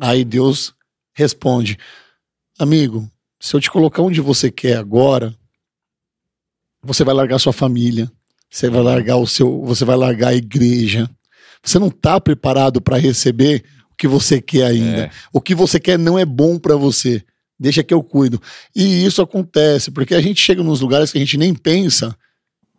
Aí 0.00 0.24
Deus 0.24 0.74
responde: 1.12 1.78
"Amigo, 2.58 3.10
se 3.40 3.54
eu 3.54 3.60
te 3.60 3.70
colocar 3.70 4.02
onde 4.02 4.20
você 4.20 4.50
quer 4.50 4.76
agora, 4.76 5.34
você 6.82 7.04
vai 7.04 7.14
largar 7.14 7.38
sua 7.38 7.52
família, 7.52 8.10
você 8.50 8.70
vai 8.70 8.82
largar 8.82 9.16
o 9.16 9.26
seu, 9.26 9.62
você 9.62 9.84
vai 9.84 9.96
largar 9.96 10.28
a 10.28 10.34
igreja. 10.34 11.10
Você 11.62 11.78
não 11.78 11.88
está 11.88 12.20
preparado 12.20 12.80
para 12.80 12.98
receber 12.98 13.64
o 13.90 13.96
que 13.96 14.06
você 14.06 14.40
quer 14.40 14.66
ainda. 14.66 15.04
É. 15.04 15.10
O 15.32 15.40
que 15.40 15.54
você 15.54 15.80
quer 15.80 15.98
não 15.98 16.18
é 16.18 16.24
bom 16.24 16.58
para 16.58 16.76
você. 16.76 17.24
Deixa 17.58 17.82
que 17.82 17.94
eu 17.94 18.02
cuido. 18.02 18.40
E 18.74 19.04
isso 19.04 19.22
acontece 19.22 19.90
porque 19.90 20.14
a 20.14 20.20
gente 20.20 20.40
chega 20.40 20.62
nos 20.62 20.80
lugares 20.80 21.10
que 21.10 21.18
a 21.18 21.20
gente 21.20 21.38
nem 21.38 21.54
pensa 21.54 22.16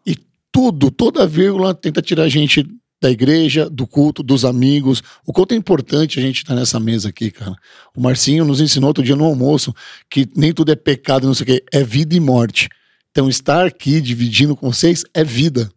e 0.05 0.15
tudo, 0.51 0.91
toda 0.91 1.27
vírgula 1.27 1.73
tenta 1.73 2.01
tirar 2.01 2.23
a 2.23 2.29
gente 2.29 2.65
da 3.01 3.11
igreja, 3.11 3.69
do 3.69 3.85
culto, 3.85 4.23
dos 4.23 4.45
amigos. 4.45 5.03
O 5.25 5.33
quanto 5.33 5.53
é 5.53 5.55
importante 5.55 6.19
a 6.19 6.21
gente 6.21 6.37
estar 6.37 6.55
nessa 6.55 6.79
mesa 6.79 7.09
aqui, 7.09 7.29
cara. 7.31 7.55
O 7.95 8.01
Marcinho 8.01 8.45
nos 8.45 8.61
ensinou 8.61 8.87
outro 8.87 9.03
dia 9.03 9.15
no 9.15 9.25
almoço 9.25 9.73
que 10.09 10.27
nem 10.35 10.53
tudo 10.53 10.71
é 10.71 10.75
pecado, 10.75 11.27
não 11.27 11.33
sei 11.33 11.43
o 11.43 11.47
quê, 11.47 11.63
é 11.71 11.83
vida 11.83 12.15
e 12.15 12.19
morte. 12.19 12.69
Então 13.11 13.29
estar 13.29 13.65
aqui 13.65 14.01
dividindo 14.01 14.55
com 14.55 14.71
vocês 14.71 15.03
é 15.13 15.23
vida. 15.23 15.69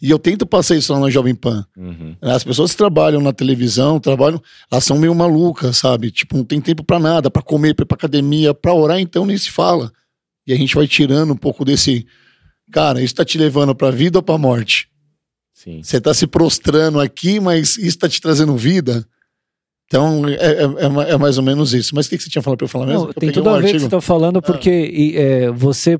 E 0.00 0.10
eu 0.10 0.18
tento 0.18 0.46
passar 0.46 0.76
isso 0.76 0.92
lá 0.92 1.00
na 1.00 1.10
Jovem 1.10 1.34
Pan. 1.34 1.66
Uhum. 1.76 2.16
As 2.22 2.44
pessoas 2.44 2.70
que 2.70 2.78
trabalham 2.78 3.20
na 3.20 3.32
televisão, 3.32 4.00
trabalham, 4.00 4.40
elas 4.70 4.84
são 4.84 4.98
meio 4.98 5.14
malucas, 5.14 5.76
sabe? 5.76 6.10
Tipo, 6.10 6.36
não 6.36 6.44
tem 6.44 6.60
tempo 6.60 6.82
pra 6.82 6.98
nada, 6.98 7.30
pra 7.30 7.42
comer, 7.42 7.74
pra 7.74 7.82
ir 7.82 7.86
pra 7.86 7.96
academia, 7.96 8.54
pra 8.54 8.72
orar, 8.72 8.98
então 8.98 9.26
nem 9.26 9.36
se 9.36 9.50
fala. 9.50 9.92
E 10.46 10.52
a 10.52 10.56
gente 10.56 10.74
vai 10.74 10.86
tirando 10.86 11.32
um 11.32 11.36
pouco 11.36 11.64
desse. 11.64 12.06
Cara, 12.72 13.02
isso 13.02 13.14
tá 13.14 13.24
te 13.24 13.36
levando 13.38 13.74
pra 13.74 13.90
vida 13.90 14.18
ou 14.18 14.22
pra 14.22 14.38
morte? 14.38 14.88
Sim. 15.56 15.82
Você 15.82 15.98
tá 15.98 16.12
se 16.12 16.26
prostrando 16.26 17.00
aqui, 17.00 17.40
mas 17.40 17.78
isso 17.78 17.98
tá 17.98 18.06
te 18.06 18.20
trazendo 18.20 18.54
vida? 18.56 19.06
Então, 19.86 20.28
é, 20.28 20.34
é, 20.34 20.64
é 20.64 21.12
é 21.12 21.16
mais 21.16 21.38
ou 21.38 21.44
menos 21.44 21.72
isso. 21.72 21.94
Mas 21.94 22.06
o 22.06 22.10
que, 22.10 22.18
que 22.18 22.24
você 22.24 22.28
tinha 22.28 22.42
falado 22.42 22.58
pra 22.58 22.66
eu 22.66 22.68
falar 22.68 22.86
mesmo? 22.86 23.00
Não, 23.00 23.08
Eu 23.08 23.14
tem 23.14 23.32
tudo 23.32 23.48
um 23.48 23.54
a 23.54 23.58
ver 23.58 23.62
com 23.62 23.70
o 23.70 23.72
que 23.72 23.80
você 23.80 23.88
tá 23.88 24.00
falando, 24.02 24.42
porque 24.42 24.70
e, 24.70 25.16
é, 25.16 25.50
você 25.50 25.98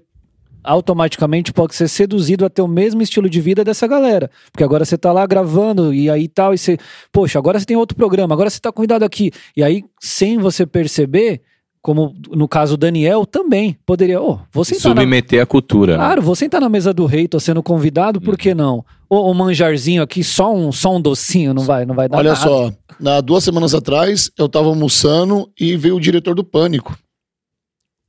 automaticamente 0.62 1.54
pode 1.54 1.74
ser 1.74 1.88
seduzido 1.88 2.44
a 2.44 2.50
ter 2.50 2.60
o 2.60 2.68
mesmo 2.68 3.00
estilo 3.00 3.30
de 3.30 3.40
vida 3.40 3.64
dessa 3.64 3.86
galera. 3.86 4.30
Porque 4.52 4.64
agora 4.64 4.84
você 4.84 4.98
tá 4.98 5.10
lá 5.10 5.24
gravando 5.24 5.94
e 5.94 6.10
aí 6.10 6.28
tal, 6.28 6.52
e 6.52 6.58
você, 6.58 6.76
poxa, 7.10 7.38
agora 7.38 7.58
você 7.58 7.64
tem 7.64 7.76
outro 7.78 7.96
programa, 7.96 8.34
agora 8.34 8.50
você 8.50 8.60
tá 8.60 8.70
cuidado 8.70 9.04
aqui. 9.04 9.30
E 9.56 9.62
aí, 9.62 9.84
sem 10.00 10.36
você 10.36 10.66
perceber, 10.66 11.40
como 11.86 12.16
no 12.32 12.48
caso 12.48 12.76
do 12.76 12.80
Daniel, 12.80 13.24
também 13.24 13.78
poderia, 13.86 14.20
ô, 14.20 14.40
vou 14.52 14.64
Se 14.64 14.74
sentar 14.74 14.92
na... 14.92 15.02
submeter 15.02 15.40
à 15.40 15.46
cultura. 15.46 15.92
né? 15.92 15.98
Claro, 15.98 16.20
vou 16.20 16.34
sentar 16.34 16.60
na 16.60 16.68
mesa 16.68 16.92
do 16.92 17.06
rei, 17.06 17.28
tô 17.28 17.38
sendo 17.38 17.62
convidado, 17.62 18.20
por 18.20 18.36
que 18.36 18.56
não? 18.56 18.84
Ou 19.08 19.30
um 19.30 19.34
manjarzinho 19.34 20.02
aqui, 20.02 20.24
só 20.24 20.52
um, 20.52 20.72
só 20.72 20.96
um 20.96 21.00
docinho, 21.00 21.54
não 21.54 21.62
vai, 21.62 21.86
não 21.86 21.94
vai 21.94 22.08
dar 22.08 22.18
Olha 22.18 22.32
nada. 22.32 22.44
só, 22.44 22.72
na, 22.98 23.20
duas 23.20 23.44
semanas 23.44 23.72
atrás, 23.72 24.28
eu 24.36 24.48
tava 24.48 24.66
almoçando 24.66 25.48
e 25.56 25.76
veio 25.76 25.94
o 25.94 26.00
diretor 26.00 26.34
do 26.34 26.42
Pânico. 26.42 26.98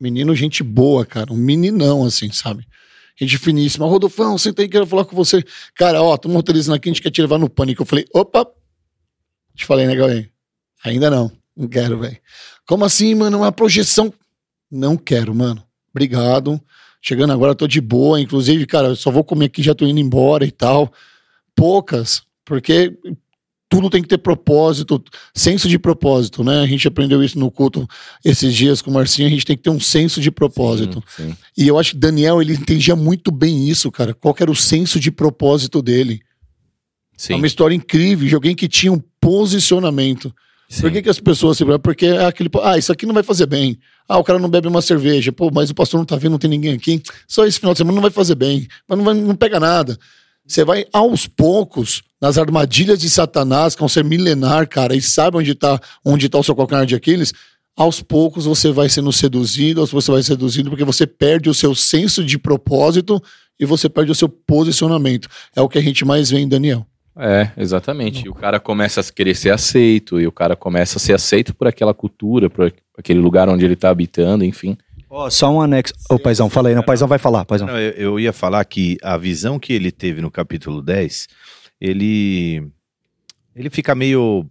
Menino, 0.01 0.33
gente 0.33 0.63
boa, 0.63 1.05
cara. 1.05 1.31
Um 1.31 1.37
meninão, 1.37 2.03
assim, 2.03 2.31
sabe? 2.31 2.65
Gente 3.15 3.37
finíssima. 3.37 3.85
Rodolfão, 3.85 4.39
senta 4.39 4.63
aí, 4.63 4.67
quero 4.67 4.87
falar 4.87 5.05
com 5.05 5.15
você. 5.15 5.43
Cara, 5.75 6.01
ó, 6.01 6.15
estamos 6.15 6.35
roteirizando 6.35 6.77
aqui, 6.77 6.89
a 6.89 6.93
gente 6.93 7.03
quer 7.03 7.11
te 7.11 7.21
levar 7.21 7.37
no 7.37 7.47
Pânico. 7.47 7.83
Eu 7.83 7.85
falei, 7.85 8.05
opa! 8.11 8.43
Te 9.55 9.67
falei, 9.67 9.85
né, 9.85 9.95
Gauê? 9.95 10.29
Ainda 10.83 11.11
não. 11.11 11.31
Não 11.55 11.67
quero, 11.67 11.99
velho. 11.99 12.17
Como 12.67 12.85
assim, 12.85 13.15
mano? 13.15 13.37
Uma 13.37 13.51
projeção. 13.51 14.13
Não 14.69 14.97
quero, 14.97 15.33
mano. 15.33 15.63
Obrigado. 15.89 16.61
Chegando 17.01 17.31
agora, 17.31 17.55
tô 17.55 17.65
de 17.65 17.79
boa. 17.79 18.19
Inclusive, 18.19 18.65
cara, 18.65 18.89
eu 18.89 18.95
só 18.95 19.09
vou 19.09 19.23
comer 19.23 19.45
aqui, 19.45 19.63
já 19.63 19.73
tô 19.73 19.85
indo 19.85 19.99
embora 19.99 20.45
e 20.45 20.51
tal. 20.51 20.91
Poucas, 21.55 22.21
porque 22.43 22.93
tudo 23.69 23.89
tem 23.89 24.01
que 24.01 24.07
ter 24.07 24.17
propósito, 24.17 25.03
senso 25.33 25.67
de 25.67 25.77
propósito, 25.77 26.43
né? 26.43 26.61
A 26.61 26.65
gente 26.65 26.87
aprendeu 26.87 27.23
isso 27.23 27.37
no 27.37 27.51
culto 27.51 27.87
esses 28.23 28.53
dias 28.53 28.81
com 28.81 28.89
o 28.89 28.93
Marcinho, 28.93 29.27
a 29.27 29.31
gente 29.31 29.45
tem 29.45 29.57
que 29.57 29.63
ter 29.63 29.69
um 29.69 29.79
senso 29.79 30.21
de 30.21 30.31
propósito. 30.31 31.03
Sim, 31.07 31.29
sim. 31.29 31.37
E 31.57 31.67
eu 31.67 31.77
acho 31.77 31.91
que 31.91 31.97
Daniel, 31.97 32.41
ele 32.41 32.53
entendia 32.53 32.95
muito 32.95 33.31
bem 33.31 33.67
isso, 33.67 33.91
cara. 33.91 34.13
Qual 34.13 34.35
era 34.39 34.51
o 34.51 34.55
senso 34.55 34.99
de 34.99 35.11
propósito 35.11 35.81
dele. 35.81 36.21
Sim. 37.17 37.33
É 37.33 37.35
uma 37.35 37.47
história 37.47 37.75
incrível 37.75 38.27
de 38.27 38.35
alguém 38.35 38.55
que 38.55 38.67
tinha 38.67 38.91
um 38.91 39.01
posicionamento. 39.19 40.33
Sim. 40.69 40.81
Por 40.81 40.91
que, 40.91 41.01
que 41.01 41.09
as 41.09 41.19
pessoas 41.19 41.57
se 41.57 41.65
Porque 41.79 42.05
é 42.05 42.25
aquele. 42.25 42.49
Ah, 42.61 42.77
isso 42.77 42.91
aqui 42.91 43.05
não 43.05 43.13
vai 43.13 43.23
fazer 43.23 43.45
bem. 43.45 43.77
Ah, 44.07 44.17
o 44.17 44.23
cara 44.23 44.39
não 44.39 44.49
bebe 44.49 44.67
uma 44.67 44.81
cerveja. 44.81 45.31
Pô, 45.31 45.49
mas 45.51 45.69
o 45.69 45.75
pastor 45.75 45.99
não 45.99 46.05
tá 46.05 46.15
vendo, 46.15 46.31
não 46.31 46.39
tem 46.39 46.49
ninguém 46.49 46.73
aqui. 46.73 47.01
Só 47.27 47.45
esse 47.45 47.59
final 47.59 47.73
de 47.73 47.77
semana 47.79 47.95
não 47.95 48.01
vai 48.01 48.11
fazer 48.11 48.35
bem. 48.35 48.67
Mas 48.87 48.97
não, 48.97 49.05
vai- 49.05 49.13
não 49.13 49.35
pega 49.35 49.59
nada. 49.59 49.97
Você 50.45 50.63
vai 50.63 50.85
aos 50.93 51.27
poucos 51.27 52.01
nas 52.21 52.37
armadilhas 52.37 52.99
de 52.99 53.09
Satanás, 53.09 53.75
que 53.75 53.83
é 53.83 53.85
um 53.85 53.89
ser 53.89 54.03
milenar, 54.03 54.67
cara, 54.67 54.95
e 54.95 55.01
sabe 55.01 55.37
onde 55.37 55.53
tá, 55.53 55.79
onde 56.05 56.29
tá 56.29 56.39
o 56.39 56.43
seu 56.43 56.55
calcanhar 56.55 56.85
de 56.85 56.95
Aquiles. 56.95 57.33
Aos 57.75 58.01
poucos 58.01 58.45
você 58.45 58.71
vai 58.71 58.89
sendo 58.89 59.11
seduzido, 59.11 59.81
ou 59.81 59.87
você 59.87 60.09
vai 60.11 60.23
seduzido 60.23 60.69
porque 60.69 60.83
você 60.85 61.05
perde 61.05 61.49
o 61.49 61.53
seu 61.53 61.75
senso 61.75 62.23
de 62.23 62.37
propósito 62.39 63.21
e 63.59 63.65
você 63.65 63.87
perde 63.87 64.11
o 64.11 64.15
seu 64.15 64.29
posicionamento. 64.29 65.27
É 65.55 65.61
o 65.61 65.69
que 65.69 65.77
a 65.77 65.81
gente 65.81 66.03
mais 66.05 66.29
vê 66.29 66.39
em 66.39 66.47
Daniel. 66.47 66.85
É, 67.19 67.51
exatamente. 67.57 68.25
E 68.25 68.29
o 68.29 68.33
cara 68.33 68.59
começa 68.59 69.01
a 69.01 69.03
querer 69.03 69.35
ser 69.35 69.49
aceito, 69.51 70.19
e 70.19 70.27
o 70.27 70.31
cara 70.31 70.55
começa 70.55 70.97
a 70.97 70.99
ser 70.99 71.13
aceito 71.13 71.53
por 71.55 71.67
aquela 71.67 71.93
cultura, 71.93 72.49
por 72.49 72.71
aquele 72.97 73.19
lugar 73.19 73.49
onde 73.49 73.65
ele 73.65 73.75
tá 73.75 73.89
habitando, 73.89 74.43
enfim. 74.45 74.77
Ó, 75.09 75.29
só 75.29 75.49
um 75.51 75.61
anexo. 75.61 75.93
Ô, 76.09 76.19
Paizão, 76.19 76.49
fala 76.49 76.69
aí. 76.69 76.75
Não, 76.75 76.81
o 76.81 76.85
Paizão 76.85 77.07
vai 77.07 77.17
falar, 77.17 77.45
Paizão. 77.45 77.67
Não, 77.67 77.79
eu, 77.79 77.91
eu 77.91 78.19
ia 78.19 78.33
falar 78.33 78.63
que 78.65 78.97
a 79.01 79.17
visão 79.17 79.57
que 79.57 79.71
ele 79.73 79.91
teve 79.91 80.21
no 80.21 80.29
capítulo 80.29 80.81
10, 80.81 81.27
ele, 81.79 82.67
ele 83.55 83.69
fica 83.69 83.95
meio 83.95 84.45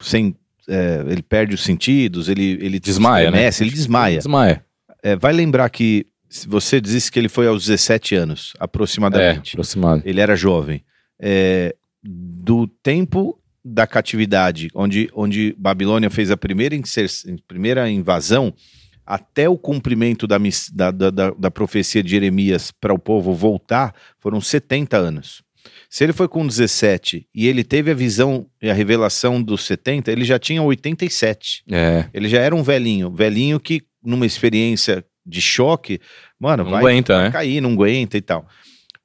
sem. 0.00 0.36
é, 0.68 1.04
ele 1.08 1.22
perde 1.22 1.54
os 1.54 1.62
sentidos, 1.62 2.28
ele, 2.28 2.58
ele 2.60 2.78
Desmaia, 2.78 3.30
né? 3.30 3.48
ele 3.60 3.70
desmaia. 3.70 4.18
Desmaia. 4.18 4.64
É, 5.02 5.16
vai 5.16 5.32
lembrar 5.32 5.68
que 5.70 6.06
se 6.28 6.48
você 6.48 6.80
disse 6.80 7.10
que 7.10 7.18
ele 7.18 7.28
foi 7.28 7.46
aos 7.46 7.64
17 7.66 8.14
anos, 8.14 8.52
É, 8.58 8.64
aproximadamente. 8.64 9.54
aproximado. 9.54 10.02
Ele 10.04 10.20
era 10.20 10.34
jovem. 10.36 10.82
É, 11.18 11.74
do 12.04 12.66
tempo 12.66 13.40
da 13.64 13.86
catividade, 13.86 14.68
onde, 14.74 15.08
onde 15.14 15.54
Babilônia 15.58 16.10
fez 16.10 16.30
a 16.30 16.36
primeira, 16.36 16.76
primeira 17.48 17.88
invasão, 17.88 18.52
até 19.06 19.48
o 19.48 19.56
cumprimento 19.56 20.26
da, 20.26 20.38
da, 20.72 20.90
da, 21.10 21.30
da 21.30 21.50
profecia 21.50 22.02
de 22.02 22.10
Jeremias 22.10 22.70
para 22.70 22.92
o 22.92 22.98
povo 22.98 23.32
voltar, 23.32 23.94
foram 24.18 24.40
70 24.40 24.96
anos. 24.96 25.42
Se 25.88 26.04
ele 26.04 26.12
foi 26.12 26.28
com 26.28 26.46
17 26.46 27.26
e 27.34 27.46
ele 27.46 27.64
teve 27.64 27.90
a 27.90 27.94
visão 27.94 28.46
e 28.60 28.68
a 28.68 28.74
revelação 28.74 29.42
dos 29.42 29.64
70, 29.64 30.10
ele 30.10 30.24
já 30.24 30.38
tinha 30.38 30.62
87. 30.62 31.62
É. 31.70 32.06
Ele 32.12 32.28
já 32.28 32.40
era 32.40 32.54
um 32.54 32.62
velhinho. 32.62 33.10
Velhinho 33.10 33.60
que, 33.60 33.82
numa 34.02 34.26
experiência 34.26 35.04
de 35.24 35.40
choque, 35.40 36.00
mano, 36.38 36.64
Não 36.64 36.70
vai, 36.70 36.80
aguenta, 36.80 37.14
vai 37.14 37.24
né? 37.24 37.30
cair, 37.30 37.60
não 37.60 37.72
aguenta 37.72 38.18
e 38.18 38.20
tal. 38.20 38.46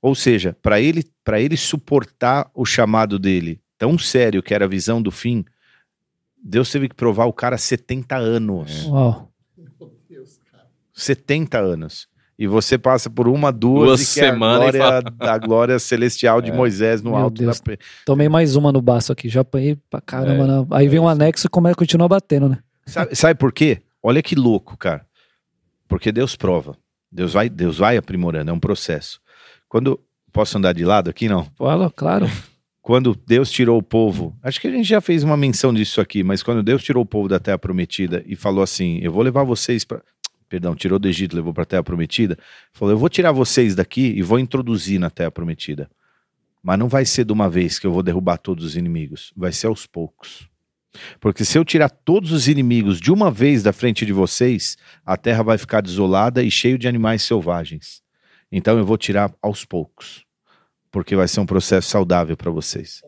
Ou 0.01 0.15
seja, 0.15 0.55
para 0.61 0.79
ele, 0.79 1.03
para 1.23 1.39
ele 1.41 1.57
suportar 1.57 2.49
o 2.53 2.65
chamado 2.65 3.19
dele 3.19 3.59
tão 3.77 3.97
sério 3.97 4.41
que 4.43 4.53
era 4.53 4.65
a 4.65 4.67
visão 4.67 5.01
do 5.01 5.11
fim, 5.11 5.43
Deus 6.41 6.71
teve 6.71 6.87
que 6.89 6.95
provar 6.95 7.25
o 7.25 7.33
cara 7.33 7.57
70 7.57 8.15
anos. 8.17 8.85
Uau. 8.85 9.29
70 10.93 11.57
anos. 11.57 12.07
E 12.37 12.47
você 12.47 12.77
passa 12.77 13.09
por 13.09 13.27
uma, 13.27 13.51
duas, 13.51 13.85
Duas 13.87 14.01
e 14.11 14.13
que 14.13 14.19
é 14.21 14.29
a 14.29 14.31
semanas 14.31 14.73
e 14.73 14.77
glória, 14.77 15.01
da 15.01 15.37
glória 15.37 15.79
celestial 15.79 16.41
de 16.41 16.51
É. 16.51 16.53
Moisés 16.53 17.01
no 17.01 17.11
Meu 17.11 17.19
alto 17.19 17.41
Deus. 17.41 17.59
da 17.59 17.77
Tomei 18.05 18.29
mais 18.29 18.55
uma 18.55 18.71
no 18.71 18.81
baço 18.81 19.11
aqui. 19.11 19.27
Já 19.27 19.41
apanhei 19.41 19.77
pra 19.89 19.99
caramba. 19.99 20.43
É. 20.45 20.47
né? 20.47 20.67
Aí 20.71 20.87
vem 20.87 20.99
um 20.99 21.07
anexo 21.07 21.47
e 21.47 21.49
como 21.49 21.67
é 21.67 21.71
que 21.71 21.77
continua 21.77 22.07
batendo, 22.07 22.47
né? 22.47 22.59
Sabe, 22.85 23.13
sabe 23.13 23.37
por 23.37 23.51
quê? 23.51 23.81
Olha 24.01 24.23
que 24.23 24.35
louco, 24.35 24.77
cara. 24.77 25.05
Porque 25.87 26.13
Deus 26.13 26.37
prova. 26.37 26.77
Deus 27.11 27.33
vai, 27.33 27.49
Deus 27.49 27.77
vai 27.77 27.97
aprimorando, 27.97 28.51
é 28.51 28.53
um 28.53 28.59
processo. 28.59 29.19
Quando 29.69 29.99
posso 30.33 30.57
andar 30.57 30.73
de 30.73 30.83
lado 30.83 31.09
aqui 31.09 31.29
não? 31.29 31.45
Fala, 31.55 31.91
claro. 31.91 32.25
Quando 32.81 33.15
Deus 33.27 33.51
tirou 33.51 33.77
o 33.77 33.83
povo, 33.83 34.35
acho 34.41 34.59
que 34.59 34.67
a 34.67 34.71
gente 34.71 34.87
já 34.87 34.99
fez 34.99 35.23
uma 35.23 35.37
menção 35.37 35.71
disso 35.71 36.01
aqui, 36.01 36.23
mas 36.23 36.41
quando 36.41 36.63
Deus 36.63 36.83
tirou 36.83 37.03
o 37.03 37.05
povo 37.05 37.27
da 37.27 37.39
terra 37.39 37.59
prometida 37.59 38.23
e 38.25 38.35
falou 38.35 38.63
assim: 38.63 38.99
"Eu 39.01 39.11
vou 39.11 39.21
levar 39.21 39.43
vocês 39.43 39.85
para 39.85 40.01
Perdão, 40.49 40.75
tirou 40.75 40.97
do 40.97 41.07
Egito, 41.07 41.35
levou 41.35 41.53
para 41.53 41.61
a 41.61 41.65
terra 41.65 41.83
prometida. 41.83 42.35
Falou: 42.73 42.95
"Eu 42.95 42.97
vou 42.97 43.07
tirar 43.07 43.31
vocês 43.31 43.75
daqui 43.75 44.13
e 44.17 44.23
vou 44.23 44.39
introduzir 44.39 44.99
na 44.99 45.11
terra 45.11 45.29
prometida. 45.29 45.87
Mas 46.63 46.79
não 46.79 46.89
vai 46.89 47.05
ser 47.05 47.23
de 47.23 47.31
uma 47.31 47.47
vez 47.47 47.77
que 47.77 47.85
eu 47.85 47.91
vou 47.91 48.01
derrubar 48.01 48.37
todos 48.37 48.65
os 48.65 48.75
inimigos, 48.75 49.31
vai 49.37 49.51
ser 49.51 49.67
aos 49.67 49.85
poucos. 49.85 50.49
Porque 51.19 51.45
se 51.45 51.57
eu 51.57 51.63
tirar 51.63 51.89
todos 51.89 52.31
os 52.31 52.47
inimigos 52.47 52.99
de 52.99 53.11
uma 53.11 53.29
vez 53.29 53.61
da 53.61 53.71
frente 53.71 54.05
de 54.05 54.11
vocês, 54.11 54.75
a 55.05 55.15
terra 55.15 55.43
vai 55.43 55.57
ficar 55.57 55.81
desolada 55.81 56.41
e 56.41 56.49
cheio 56.49 56.77
de 56.77 56.87
animais 56.87 57.21
selvagens. 57.21 58.01
Então 58.51 58.77
eu 58.77 58.85
vou 58.85 58.97
tirar 58.97 59.33
aos 59.41 59.65
poucos. 59.65 60.25
Porque 60.91 61.15
vai 61.15 61.27
ser 61.27 61.39
um 61.39 61.45
processo 61.45 61.89
saudável 61.89 62.35
para 62.35 62.49
vocês. 62.49 63.01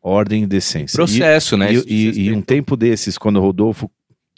Ordem 0.00 0.44
e 0.44 0.46
decência. 0.46 0.96
Processo, 0.96 1.56
né? 1.56 1.72
E, 1.72 1.74
Isso 1.76 1.88
e- 1.88 2.12
diz 2.12 2.16
e 2.18 2.32
um 2.32 2.40
tempo 2.40 2.76
desses, 2.76 3.18
quando 3.18 3.36
o 3.36 3.40
Rodolfo 3.40 3.90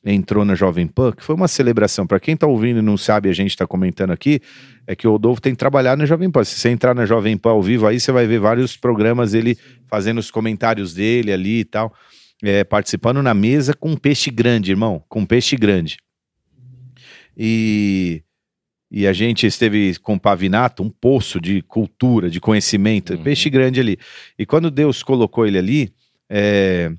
entrou 0.05 0.45
na 0.45 0.55
Jovem 0.55 0.87
Pan, 0.87 1.13
que 1.13 1.25
foi 1.25 1.35
uma 1.35 1.49
celebração. 1.49 2.07
Para 2.07 2.21
quem 2.21 2.37
tá 2.37 2.47
ouvindo 2.47 2.79
e 2.81 2.83
não 2.83 2.97
sabe, 2.97 3.31
a 3.31 3.33
gente 3.33 3.57
tá 3.57 3.67
comentando 3.67 4.11
aqui, 4.11 4.41
é 4.87 4.95
que 4.95 5.09
o 5.09 5.13
Rodolfo 5.13 5.41
tem 5.41 5.55
trabalhado 5.55 5.99
na 6.01 6.07
Jovem 6.07 6.31
Pan. 6.31 6.45
Se 6.45 6.59
você 6.61 6.69
entrar 6.69 6.95
na 6.95 7.07
Jovem 7.07 7.37
Pan 7.39 7.51
ao 7.51 7.63
vivo, 7.63 7.87
aí 7.87 7.99
você 7.99 8.13
vai 8.13 8.27
ver 8.27 8.39
vários 8.39 8.77
programas 8.77 9.33
ele 9.33 9.57
fazendo 9.87 10.19
os 10.19 10.31
comentários 10.31 10.93
dele 10.93 11.33
ali 11.33 11.61
e 11.61 11.65
tal, 11.65 11.95
é, 12.43 12.63
participando 12.65 13.23
na 13.23 13.33
mesa 13.33 13.73
com 13.73 13.93
um 13.93 13.97
peixe 13.97 14.31
grande, 14.31 14.71
irmão, 14.71 15.03
com 15.09 15.21
um 15.21 15.27
peixe 15.27 15.57
grande. 15.57 15.97
E 17.37 18.23
e 18.97 19.09
a 19.09 19.13
gente 19.13 19.45
esteve 19.45 19.99
com 19.99 20.15
o 20.15 20.21
Pavinato, 20.21 20.81
um 20.81 20.89
poço 20.89 21.41
de 21.41 21.61
cultura, 21.63 22.31
de 22.31 22.41
conhecimento, 22.41 23.15
Uhum. 23.15 23.25
peixe 23.25 23.51
grande 23.51 23.81
ali. 23.81 23.99
E 24.39 24.47
quando 24.47 24.71
Deus 24.71 25.03
colocou 25.03 25.45
ele 25.45 25.59
ali, 25.59 25.93
é, 26.31 26.93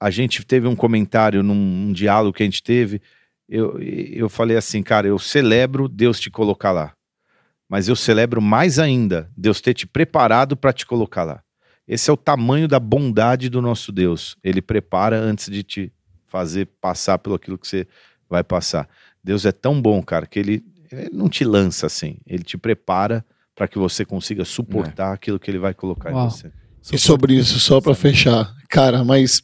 a 0.00 0.10
gente 0.10 0.44
teve 0.44 0.66
um 0.66 0.74
comentário 0.74 1.44
num, 1.44 1.54
num 1.54 1.92
diálogo 1.92 2.36
que 2.36 2.42
a 2.42 2.46
gente 2.46 2.60
teve. 2.60 3.00
Eu, 3.48 3.78
eu 3.80 4.28
falei 4.28 4.56
assim, 4.56 4.82
cara, 4.82 5.06
eu 5.06 5.16
celebro 5.16 5.88
Deus 5.88 6.18
te 6.18 6.28
colocar 6.28 6.72
lá. 6.72 6.92
Mas 7.68 7.86
eu 7.86 7.94
celebro 7.94 8.42
mais 8.42 8.76
ainda 8.76 9.30
Deus 9.36 9.60
ter 9.60 9.74
te 9.74 9.86
preparado 9.86 10.56
para 10.56 10.72
te 10.72 10.84
colocar 10.84 11.22
lá. 11.22 11.40
Esse 11.86 12.10
é 12.10 12.12
o 12.12 12.16
tamanho 12.16 12.66
da 12.66 12.80
bondade 12.80 13.48
do 13.48 13.62
nosso 13.62 13.92
Deus. 13.92 14.36
Ele 14.42 14.60
prepara 14.60 15.16
antes 15.16 15.48
de 15.48 15.62
te 15.62 15.92
fazer 16.26 16.66
passar 16.80 17.16
pelo 17.18 17.36
aquilo 17.36 17.56
que 17.56 17.68
você 17.68 17.86
vai 18.28 18.42
passar. 18.42 18.88
Deus 19.22 19.44
é 19.44 19.52
tão 19.52 19.80
bom, 19.80 20.02
cara, 20.02 20.26
que 20.26 20.38
ele, 20.38 20.64
ele 20.90 21.10
não 21.12 21.28
te 21.28 21.44
lança 21.44 21.86
assim. 21.86 22.18
Ele 22.26 22.42
te 22.42 22.56
prepara 22.58 23.24
para 23.54 23.66
que 23.66 23.78
você 23.78 24.04
consiga 24.04 24.44
suportar 24.44 25.12
aquilo 25.12 25.38
que 25.38 25.50
ele 25.50 25.58
vai 25.58 25.72
colocar 25.74 26.12
Uau. 26.12 26.26
em 26.26 26.30
você. 26.30 26.52
E 26.92 26.98
sobre 26.98 27.34
isso, 27.34 27.58
só 27.58 27.80
pra 27.80 27.94
fechar. 27.94 28.54
Cara, 28.68 29.04
mas. 29.04 29.42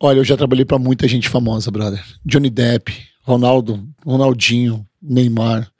Olha, 0.00 0.18
eu 0.18 0.24
já 0.24 0.36
trabalhei 0.36 0.64
pra 0.64 0.78
muita 0.78 1.08
gente 1.08 1.28
famosa, 1.28 1.70
brother. 1.70 2.04
Johnny 2.24 2.50
Depp, 2.50 2.92
Ronaldo, 3.22 3.88
Ronaldinho, 4.06 4.86
Neymar. 5.02 5.70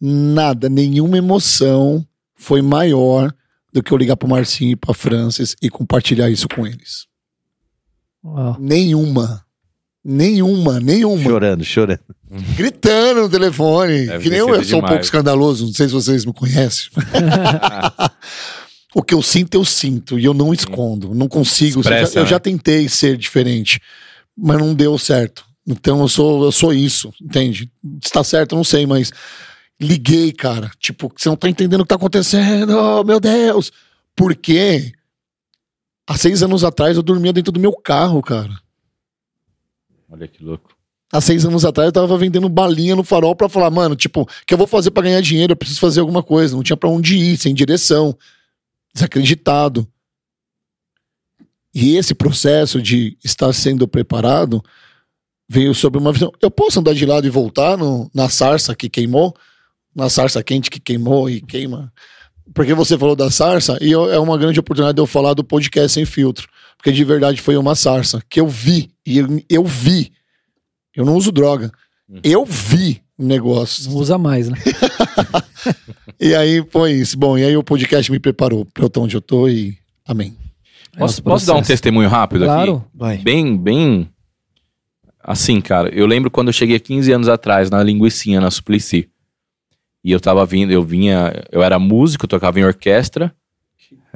Nada, 0.00 0.68
nenhuma 0.68 1.18
emoção 1.18 2.06
foi 2.34 2.62
maior 2.62 3.34
do 3.72 3.82
que 3.82 3.92
eu 3.92 3.98
ligar 3.98 4.16
pro 4.16 4.28
Marcinho 4.28 4.72
e 4.72 4.76
pra 4.76 4.94
Francis 4.94 5.54
e 5.60 5.68
compartilhar 5.68 6.30
isso 6.30 6.48
com 6.48 6.66
eles. 6.66 7.06
Uau. 8.24 8.56
Nenhuma. 8.58 9.45
Nenhuma, 10.08 10.78
nenhuma. 10.78 11.20
Chorando, 11.20 11.64
chorando. 11.64 11.98
Gritando 12.56 13.22
no 13.22 13.28
telefone. 13.28 14.06
Deve 14.06 14.22
que 14.22 14.30
nem 14.30 14.38
eu, 14.38 14.54
eu 14.54 14.62
sou 14.62 14.78
um 14.78 14.86
pouco 14.86 15.02
escandaloso, 15.02 15.66
não 15.66 15.72
sei 15.72 15.88
se 15.88 15.94
vocês 15.94 16.24
me 16.24 16.32
conhecem. 16.32 16.90
o 18.94 19.02
que 19.02 19.12
eu 19.12 19.20
sinto, 19.20 19.54
eu 19.54 19.64
sinto. 19.64 20.16
E 20.16 20.24
eu 20.24 20.32
não 20.32 20.54
escondo. 20.54 21.12
Não 21.12 21.26
consigo. 21.26 21.80
Expressa, 21.80 22.10
eu, 22.10 22.12
já, 22.12 22.20
eu 22.20 22.22
né? 22.22 22.30
já 22.30 22.38
tentei 22.38 22.88
ser 22.88 23.16
diferente, 23.16 23.80
mas 24.38 24.58
não 24.58 24.72
deu 24.72 24.96
certo. 24.96 25.44
Então 25.66 26.00
eu 26.00 26.08
sou, 26.08 26.44
eu 26.44 26.52
sou 26.52 26.72
isso, 26.72 27.12
entende? 27.20 27.68
Se 28.00 28.12
tá 28.12 28.22
certo, 28.22 28.52
eu 28.52 28.58
não 28.58 28.64
sei, 28.64 28.86
mas 28.86 29.10
liguei, 29.80 30.30
cara. 30.30 30.70
Tipo, 30.78 31.12
você 31.16 31.28
não 31.28 31.36
tá 31.36 31.48
entendendo 31.48 31.80
o 31.80 31.82
que 31.82 31.88
tá 31.88 31.96
acontecendo, 31.96 32.78
oh, 32.78 33.02
meu 33.02 33.18
Deus. 33.18 33.72
Porque 34.14 34.92
há 36.06 36.16
seis 36.16 36.44
anos 36.44 36.62
atrás 36.62 36.96
eu 36.96 37.02
dormia 37.02 37.32
dentro 37.32 37.50
do 37.50 37.58
meu 37.58 37.72
carro, 37.72 38.22
cara. 38.22 38.64
Olha 40.10 40.26
que 40.28 40.42
louco. 40.42 40.74
Há 41.12 41.20
seis 41.20 41.44
anos 41.44 41.64
atrás 41.64 41.86
eu 41.86 41.92
tava 41.92 42.18
vendendo 42.18 42.48
balinha 42.48 42.96
no 42.96 43.04
farol 43.04 43.34
pra 43.36 43.48
falar, 43.48 43.70
mano, 43.70 43.94
tipo, 43.94 44.22
o 44.22 44.26
que 44.46 44.52
eu 44.54 44.58
vou 44.58 44.66
fazer 44.66 44.90
pra 44.90 45.02
ganhar 45.04 45.20
dinheiro? 45.20 45.52
Eu 45.52 45.56
preciso 45.56 45.80
fazer 45.80 46.00
alguma 46.00 46.22
coisa. 46.22 46.54
Não 46.56 46.62
tinha 46.62 46.76
pra 46.76 46.88
onde 46.88 47.16
ir, 47.16 47.36
sem 47.36 47.54
direção, 47.54 48.16
desacreditado. 48.92 49.86
E 51.74 51.96
esse 51.96 52.14
processo 52.14 52.80
de 52.80 53.16
estar 53.22 53.52
sendo 53.52 53.86
preparado 53.86 54.62
veio 55.48 55.74
sobre 55.74 56.00
uma 56.00 56.12
visão. 56.12 56.32
Eu 56.40 56.50
posso 56.50 56.80
andar 56.80 56.94
de 56.94 57.04
lado 57.06 57.26
e 57.26 57.30
voltar 57.30 57.76
no, 57.76 58.10
na 58.14 58.28
sarça 58.28 58.74
que 58.74 58.88
queimou? 58.88 59.34
Na 59.94 60.08
sarça 60.08 60.42
quente 60.42 60.70
que 60.70 60.80
queimou 60.80 61.28
e 61.30 61.40
queima? 61.40 61.92
Porque 62.54 62.74
você 62.74 62.96
falou 62.98 63.14
da 63.14 63.30
sarça 63.30 63.76
e 63.80 63.90
eu- 63.92 64.10
é 64.10 64.18
uma 64.18 64.38
grande 64.38 64.58
oportunidade 64.58 64.96
de 64.96 65.02
eu 65.02 65.06
falar 65.06 65.34
do 65.34 65.44
podcast 65.44 65.92
sem 65.92 66.04
filtro. 66.06 66.48
Porque 66.76 66.92
de 66.92 67.04
verdade 67.04 67.40
foi 67.40 67.56
uma 67.56 67.74
sarça 67.74 68.22
que 68.28 68.40
eu 68.40 68.48
vi. 68.48 68.90
E 69.04 69.18
eu, 69.18 69.42
eu 69.48 69.64
vi. 69.64 70.12
Eu 70.94 71.04
não 71.04 71.16
uso 71.16 71.32
droga. 71.32 71.72
Eu 72.22 72.44
vi 72.44 73.02
negócios. 73.18 73.86
Não 73.86 73.94
usa 73.96 74.18
mais, 74.18 74.48
né? 74.48 74.58
E 76.18 76.34
aí 76.34 76.64
foi 76.70 76.92
isso. 76.92 77.18
Bom, 77.18 77.36
e 77.36 77.44
aí 77.44 77.56
o 77.56 77.62
podcast 77.62 78.10
me 78.10 78.18
preparou 78.18 78.64
para 78.64 78.84
eu 78.84 78.86
estar 78.86 79.00
onde 79.00 79.16
eu 79.16 79.20
tô 79.20 79.48
e 79.48 79.76
amém. 80.06 80.36
Posso, 80.96 81.20
É 81.20 81.20
o 81.20 81.24
posso 81.24 81.46
dar 81.46 81.54
um 81.54 81.62
testemunho 81.62 82.08
rápido 82.08 82.44
aqui? 82.44 82.52
Claro. 82.52 82.84
Vai. 82.94 83.18
Bem, 83.18 83.56
bem. 83.56 84.08
Assim, 85.22 85.60
cara, 85.60 85.88
eu 85.94 86.06
lembro 86.06 86.30
quando 86.30 86.48
eu 86.48 86.52
cheguei 86.52 86.78
15 86.78 87.12
anos 87.12 87.28
atrás 87.28 87.68
na 87.68 87.82
Linguicinha, 87.82 88.40
na 88.40 88.50
Suplicy. 88.50 89.10
E 90.02 90.12
eu 90.12 90.20
tava 90.20 90.46
vindo, 90.46 90.72
eu 90.72 90.82
vinha, 90.82 91.32
eu 91.50 91.62
era 91.62 91.78
músico, 91.78 92.28
tocava 92.28 92.60
em 92.60 92.64
orquestra. 92.64 93.34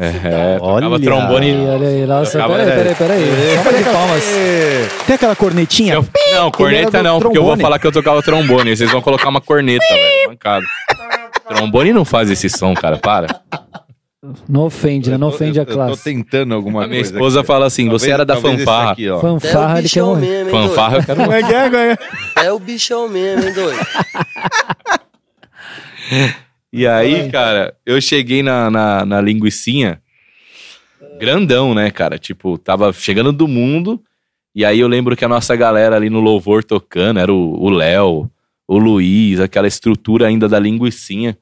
É, 0.03 0.57
Olha. 0.63 0.99
trombone. 0.99 1.55
Olha 1.67 1.89
aí, 1.89 2.07
nossa, 2.07 2.39
peraí, 2.47 2.67
peraí, 2.67 2.95
peraí. 2.95 3.55
Salva 3.55 3.73
de 3.79 3.85
palmas. 3.85 4.25
Tem 5.07 5.15
aquela 5.17 5.37
cornetinha? 5.37 5.95
Eu- 5.95 6.07
não, 6.35 6.51
corneta 6.51 7.03
não, 7.03 7.21
porque 7.21 7.37
eu 7.37 7.45
vou 7.45 7.57
falar 7.59 7.79
que 7.79 7.87
eu 7.87 7.93
tocava 7.93 8.23
trombone. 8.23 8.75
Vocês 8.75 8.91
vão 8.91 9.03
colocar 9.03 9.29
uma 9.29 9.41
corneta, 9.43 9.85
velho. 9.91 10.31
Mancado. 10.31 10.65
Trombone 11.49 11.93
não 11.93 12.05
faz 12.05 12.31
esse 12.31 12.49
som, 12.49 12.73
cara, 12.75 12.97
para. 12.97 13.27
Não 14.49 14.63
ofende, 14.63 15.11
né? 15.11 15.19
Não 15.19 15.29
Eu 15.29 15.35
ofende 15.35 15.59
a 15.59 15.63
eu- 15.63 15.65
Eu 15.65 15.69
tô 15.69 15.75
classe. 15.75 16.05
tentando 16.05 16.55
alguma 16.55 16.85
A 16.85 16.87
minha 16.87 17.01
coisa. 17.01 17.13
esposa 17.15 17.41
aqui. 17.41 17.47
fala 17.47 17.67
assim: 17.67 17.83
Talvez- 17.85 18.03
você 18.03 18.11
era 18.11 18.25
da 18.25 18.37
fanfarra. 18.37 18.93
aqui, 18.93 19.11
ó. 19.11 19.19
Fanfarra, 19.21 19.73
é 19.73 19.75
o 19.75 19.79
ele 19.79 19.89
quer 19.89 20.03
morrer. 20.03 20.45
mesmo, 20.45 20.59
hein, 20.61 20.69
Fanfarra, 20.69 20.97
eu 20.99 21.05
quero 21.05 21.21
morrer. 21.23 21.43
doido? 21.43 21.99
É 22.45 22.53
o 22.53 22.59
bichão 22.59 23.09
mesmo, 23.09 23.49
hein, 23.49 23.55
doido? 23.55 23.79
E 26.73 26.87
aí, 26.87 27.29
cara, 27.31 27.75
eu 27.85 28.01
cheguei 28.01 28.43
na, 28.43 28.71
na, 28.71 29.05
na 29.05 29.21
linguicinha, 29.21 30.01
grandão, 31.19 31.75
né, 31.75 31.91
cara? 31.91 32.19
Tipo, 32.19 32.57
tava 32.57 32.93
chegando 32.93 33.33
do 33.33 33.49
mundo. 33.49 34.01
E 34.55 34.65
aí 34.65 34.81
eu 34.81 34.89
lembro 34.89 35.17
que 35.17 35.25
a 35.25 35.29
nossa 35.29 35.55
galera 35.57 35.97
ali 35.97 36.09
no 36.09 36.21
louvor 36.21 36.63
tocando, 36.63 37.19
era 37.21 37.33
o 37.33 37.61
o 37.61 37.71
Léo, 37.71 38.31
o 38.69 38.79
Luiz, 38.79 39.41
aquela 39.41 39.67
estrutura 39.67 40.29
ainda 40.29 40.49
da 40.49 40.61
linguicinha. 40.61 41.37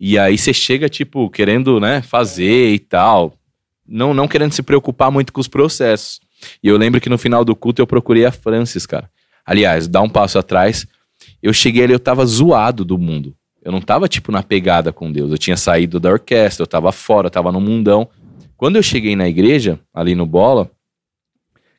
E 0.00 0.18
aí 0.18 0.38
você 0.38 0.54
chega, 0.54 0.88
tipo, 0.88 1.28
querendo, 1.28 1.78
né, 1.78 2.00
fazer 2.00 2.72
e 2.72 2.78
tal. 2.78 3.34
Não, 3.86 4.14
não 4.14 4.26
querendo 4.26 4.52
se 4.52 4.62
preocupar 4.62 5.10
muito 5.10 5.34
com 5.34 5.40
os 5.40 5.48
processos. 5.48 6.18
E 6.62 6.68
eu 6.68 6.78
lembro 6.78 7.00
que 7.00 7.10
no 7.10 7.18
final 7.18 7.44
do 7.44 7.54
culto 7.54 7.82
eu 7.82 7.86
procurei 7.86 8.24
a 8.24 8.32
Francis, 8.32 8.86
cara. 8.86 9.10
Aliás, 9.44 9.86
dá 9.86 10.00
um 10.00 10.08
passo 10.08 10.38
atrás. 10.38 10.86
Eu 11.42 11.52
cheguei 11.52 11.84
ali, 11.84 11.92
eu 11.92 12.00
tava 12.00 12.24
zoado 12.24 12.86
do 12.86 12.96
mundo. 12.96 13.35
Eu 13.66 13.72
não 13.72 13.80
tava, 13.80 14.06
tipo, 14.06 14.30
na 14.30 14.44
pegada 14.44 14.92
com 14.92 15.10
Deus. 15.10 15.28
Eu 15.28 15.36
tinha 15.36 15.56
saído 15.56 15.98
da 15.98 16.08
orquestra, 16.08 16.62
eu 16.62 16.68
tava 16.68 16.92
fora, 16.92 17.26
eu 17.26 17.30
tava 17.32 17.50
no 17.50 17.60
mundão. 17.60 18.08
Quando 18.56 18.76
eu 18.76 18.82
cheguei 18.82 19.16
na 19.16 19.28
igreja, 19.28 19.80
ali 19.92 20.14
no 20.14 20.24
Bola, 20.24 20.70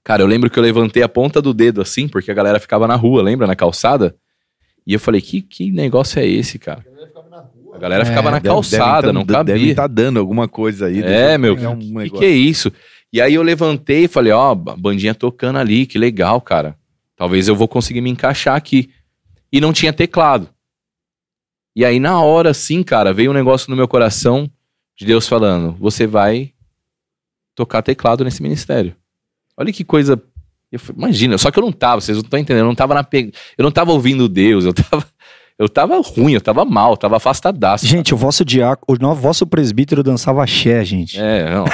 cara, 0.03 0.21
eu 0.21 0.27
lembro 0.27 0.49
que 0.49 0.59
eu 0.59 0.63
levantei 0.63 1.01
a 1.01 1.07
ponta 1.07 1.41
do 1.41 1.53
dedo 1.53 1.81
assim, 1.81 2.09
porque 2.09 2.29
a 2.29 2.33
galera 2.33 2.59
ficava 2.59 2.89
na 2.89 2.95
rua, 2.97 3.21
lembra? 3.23 3.47
Na 3.47 3.55
calçada. 3.55 4.13
E 4.85 4.91
eu 4.91 4.99
falei, 4.99 5.21
que, 5.21 5.41
que 5.41 5.71
negócio 5.71 6.19
é 6.19 6.27
esse, 6.27 6.59
cara? 6.59 6.83
A 7.73 7.77
galera 7.77 8.03
ficava 8.03 8.31
na 8.31 8.41
calçada, 8.41 9.07
deve 9.07 9.13
não 9.13 9.25
tá- 9.25 9.43
Deve 9.43 9.59
cabia. 9.59 9.71
estar 9.71 9.87
dando 9.87 10.19
alguma 10.19 10.45
coisa 10.45 10.87
aí. 10.87 11.01
É, 11.01 11.37
meu, 11.37 11.55
pegar 11.55 11.69
um 11.69 11.79
que, 11.79 12.09
que 12.09 12.25
é 12.25 12.29
isso? 12.29 12.69
E 13.13 13.21
aí 13.21 13.35
eu 13.35 13.41
levantei 13.43 14.03
e 14.03 14.07
falei, 14.09 14.33
ó, 14.33 14.51
a 14.51 14.55
bandinha 14.55 15.15
tocando 15.15 15.57
ali, 15.57 15.85
que 15.85 15.97
legal, 15.97 16.41
cara. 16.41 16.75
Talvez 17.15 17.47
eu 17.47 17.55
vou 17.55 17.65
conseguir 17.69 18.01
me 18.01 18.09
encaixar 18.09 18.57
aqui. 18.57 18.89
E 19.53 19.61
não 19.61 19.71
tinha 19.71 19.93
teclado. 19.93 20.49
E 21.77 21.85
aí 21.85 21.99
na 21.99 22.19
hora, 22.19 22.49
assim, 22.49 22.81
cara, 22.81 23.13
veio 23.13 23.29
um 23.29 23.35
negócio 23.35 23.69
no 23.69 23.75
meu 23.75 23.87
coração 23.87 24.49
de 24.97 25.05
Deus 25.05 25.27
falando, 25.27 25.75
você 25.79 26.07
vai 26.07 26.51
tocar 27.53 27.83
teclado 27.83 28.23
nesse 28.23 28.41
ministério. 28.41 28.95
Olha 29.55 29.71
que 29.71 29.83
coisa... 29.83 30.19
Eu 30.71 30.79
falei, 30.79 31.03
imagina, 31.03 31.37
só 31.37 31.51
que 31.51 31.59
eu 31.59 31.61
não 31.61 31.71
tava, 31.71 32.01
vocês 32.01 32.17
não 32.17 32.23
estão 32.23 32.39
entendendo, 32.39 32.63
eu 32.63 32.67
não 32.67 32.73
tava 32.73 32.95
na 32.95 33.03
pe... 33.03 33.31
eu 33.55 33.61
não 33.63 33.69
tava 33.69 33.91
ouvindo 33.91 34.27
Deus, 34.27 34.65
eu 34.65 34.73
tava... 34.73 35.05
Eu 35.59 35.69
tava 35.69 35.99
ruim, 36.01 36.33
eu 36.33 36.41
tava 36.41 36.65
mal, 36.65 36.91
eu 36.91 36.97
tava 36.97 37.17
afastadaço. 37.17 37.85
Gente, 37.85 38.11
o 38.11 38.17
vosso 38.17 38.43
diácono, 38.43 39.11
o 39.11 39.15
vosso 39.15 39.45
presbítero 39.45 40.01
dançava 40.01 40.43
axé, 40.43 40.83
gente. 40.83 41.19
É, 41.19 41.49
não. 41.49 41.65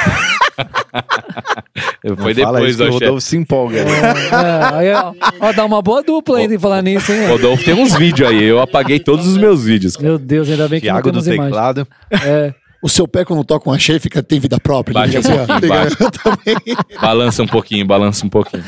Foi 2.18 2.34
Não 2.34 2.52
depois 2.54 2.78
do 2.78 2.84
o. 2.86 2.92
Rodolfo 2.92 3.22
se 3.22 3.38
empolga. 3.38 3.84
né? 3.84 3.92
É, 4.32 4.76
aí, 4.76 4.94
ó, 4.94 5.14
ó, 5.40 5.54
dá 5.54 5.66
uma 5.66 5.82
boa 5.82 6.04
dupla 6.04 6.38
ainda 6.40 6.54
em 6.54 6.60
falar 6.60 6.82
nisso, 6.82 7.12
hein? 7.12 7.28
Rodolfo 7.28 7.64
tem 7.64 7.74
uns 7.74 7.94
vídeos 7.96 8.30
aí, 8.30 8.44
eu 8.44 8.60
apaguei 8.62 9.00
todos 9.00 9.26
os 9.26 9.38
meus 9.38 9.64
vídeos. 9.64 9.98
Meu 9.98 10.18
Deus, 10.18 10.50
ainda 10.50 10.68
bem 10.68 10.80
que 10.80 10.88
Tiago 10.88 11.12
não 11.12 11.20
do 11.20 11.24
temos 11.24 11.36
imagem. 11.36 11.52
teclado. 11.52 11.88
É, 12.12 12.54
O 12.84 12.90
seu 12.90 13.08
pé, 13.08 13.24
quando 13.24 13.44
toca 13.46 13.70
um 13.70 13.74
axé, 13.74 13.98
fica, 14.00 14.22
tem 14.22 14.40
vida 14.42 14.60
própria. 14.60 14.94
Bate 14.94 15.16
ele 15.16 15.26
um 15.28 15.46
pouquinho, 15.46 16.12
também. 16.12 16.78
Balança 17.02 17.44
um 17.44 17.48
pouquinho, 17.48 17.86
balança 17.86 18.26
um 18.26 18.30
pouquinho. 18.30 18.64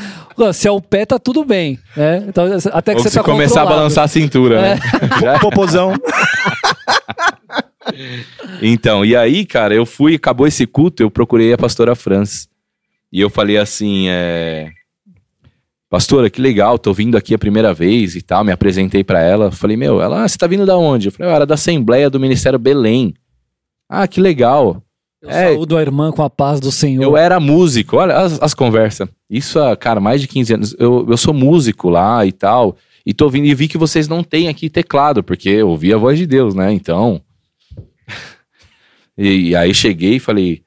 Se 0.54 0.66
é 0.66 0.70
o 0.70 0.80
pé, 0.80 1.04
tá 1.04 1.18
tudo 1.18 1.44
bem, 1.44 1.78
né? 1.96 2.24
Então, 2.26 2.46
até 2.72 2.92
que 2.92 2.98
Ou 2.98 3.02
você 3.04 3.10
se 3.10 3.16
tá 3.16 3.22
começar 3.22 3.60
a 3.60 3.62
controlado. 3.64 3.76
balançar 3.76 4.04
a 4.04 4.08
cintura, 4.08 4.60
né? 4.62 4.78
Já- 5.20 5.38
Popozão. 5.38 5.92
Então, 8.62 9.04
e 9.04 9.14
aí, 9.14 9.44
cara, 9.44 9.74
eu 9.74 9.84
fui, 9.86 10.14
acabou 10.14 10.46
esse 10.46 10.66
culto, 10.66 11.02
eu 11.02 11.10
procurei 11.10 11.52
a 11.52 11.58
pastora 11.58 11.94
Francis. 11.94 12.48
E 13.12 13.20
eu 13.20 13.30
falei 13.30 13.56
assim, 13.56 14.06
é... 14.08 14.70
Pastora, 15.88 16.28
que 16.28 16.40
legal, 16.40 16.78
tô 16.78 16.92
vindo 16.92 17.16
aqui 17.16 17.32
a 17.32 17.38
primeira 17.38 17.72
vez 17.72 18.16
e 18.16 18.22
tal, 18.22 18.44
me 18.44 18.50
apresentei 18.50 19.04
pra 19.04 19.20
ela. 19.20 19.52
Falei, 19.52 19.76
meu, 19.76 20.02
ela, 20.02 20.24
ah, 20.24 20.28
você 20.28 20.36
tá 20.36 20.46
vindo 20.46 20.66
da 20.66 20.76
onde? 20.76 21.08
Eu 21.08 21.12
falei, 21.12 21.30
eu 21.30 21.34
era 21.36 21.46
da 21.46 21.54
Assembleia 21.54 22.10
do 22.10 22.18
Ministério 22.18 22.58
Belém. 22.58 23.14
Ah, 23.88 24.08
que 24.08 24.20
legal. 24.20 24.82
Eu 25.22 25.30
É. 25.30 25.52
saúdo 25.52 25.76
a 25.76 25.80
irmã 25.80 26.10
com 26.10 26.22
a 26.22 26.28
paz 26.28 26.58
do 26.58 26.72
Senhor. 26.72 27.02
Eu 27.02 27.16
era 27.16 27.38
músico, 27.38 27.96
olha 27.96 28.16
as, 28.16 28.42
as 28.42 28.52
conversas. 28.52 29.08
Isso 29.30 29.58
cara, 29.78 30.00
mais 30.00 30.20
de 30.20 30.26
15 30.28 30.54
anos. 30.54 30.76
Eu, 30.78 31.06
eu 31.08 31.16
sou 31.16 31.32
músico 31.32 31.88
lá 31.88 32.26
e 32.26 32.32
tal. 32.32 32.76
E 33.04 33.14
tô 33.14 33.28
vindo 33.30 33.46
e 33.46 33.54
vi 33.54 33.68
que 33.68 33.78
vocês 33.78 34.08
não 34.08 34.24
têm 34.24 34.48
aqui 34.48 34.68
teclado, 34.68 35.22
porque 35.22 35.48
eu 35.48 35.68
ouvi 35.68 35.92
a 35.92 35.96
voz 35.96 36.18
de 36.18 36.26
Deus, 36.26 36.54
né? 36.54 36.72
Então. 36.72 37.22
e, 39.16 39.50
e 39.50 39.56
aí 39.56 39.74
cheguei 39.74 40.16
e 40.16 40.20
falei: 40.20 40.62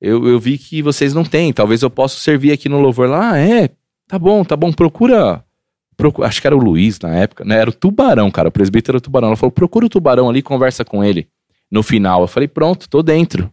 eu, 0.00 0.26
eu 0.26 0.38
vi 0.38 0.58
que 0.58 0.82
vocês 0.82 1.12
não 1.14 1.24
têm, 1.24 1.52
talvez 1.52 1.82
eu 1.82 1.90
possa 1.90 2.18
servir 2.18 2.52
aqui 2.52 2.68
no 2.68 2.80
louvor 2.80 3.08
lá. 3.08 3.32
Ah, 3.32 3.38
é, 3.38 3.70
tá 4.08 4.18
bom, 4.18 4.44
tá 4.44 4.56
bom, 4.56 4.72
procura. 4.72 5.44
procu- 5.96 6.24
acho 6.24 6.40
que 6.40 6.46
era 6.46 6.56
o 6.56 6.60
Luiz 6.62 6.98
na 7.00 7.14
época, 7.14 7.44
né? 7.44 7.58
Era 7.58 7.70
o 7.70 7.72
Tubarão, 7.74 8.30
cara. 8.30 8.48
O 8.48 8.52
presbítero 8.52 8.96
era 8.96 8.98
o 8.98 9.02
Tubarão. 9.02 9.28
Ela 9.28 9.36
falou: 9.36 9.52
procura 9.52 9.86
o 9.86 9.90
Tubarão 9.90 10.28
ali, 10.28 10.42
conversa 10.42 10.84
com 10.84 11.04
ele. 11.04 11.28
No 11.70 11.82
final, 11.82 12.22
eu 12.22 12.26
falei: 12.28 12.48
pronto, 12.48 12.88
tô 12.88 13.02
dentro. 13.02 13.52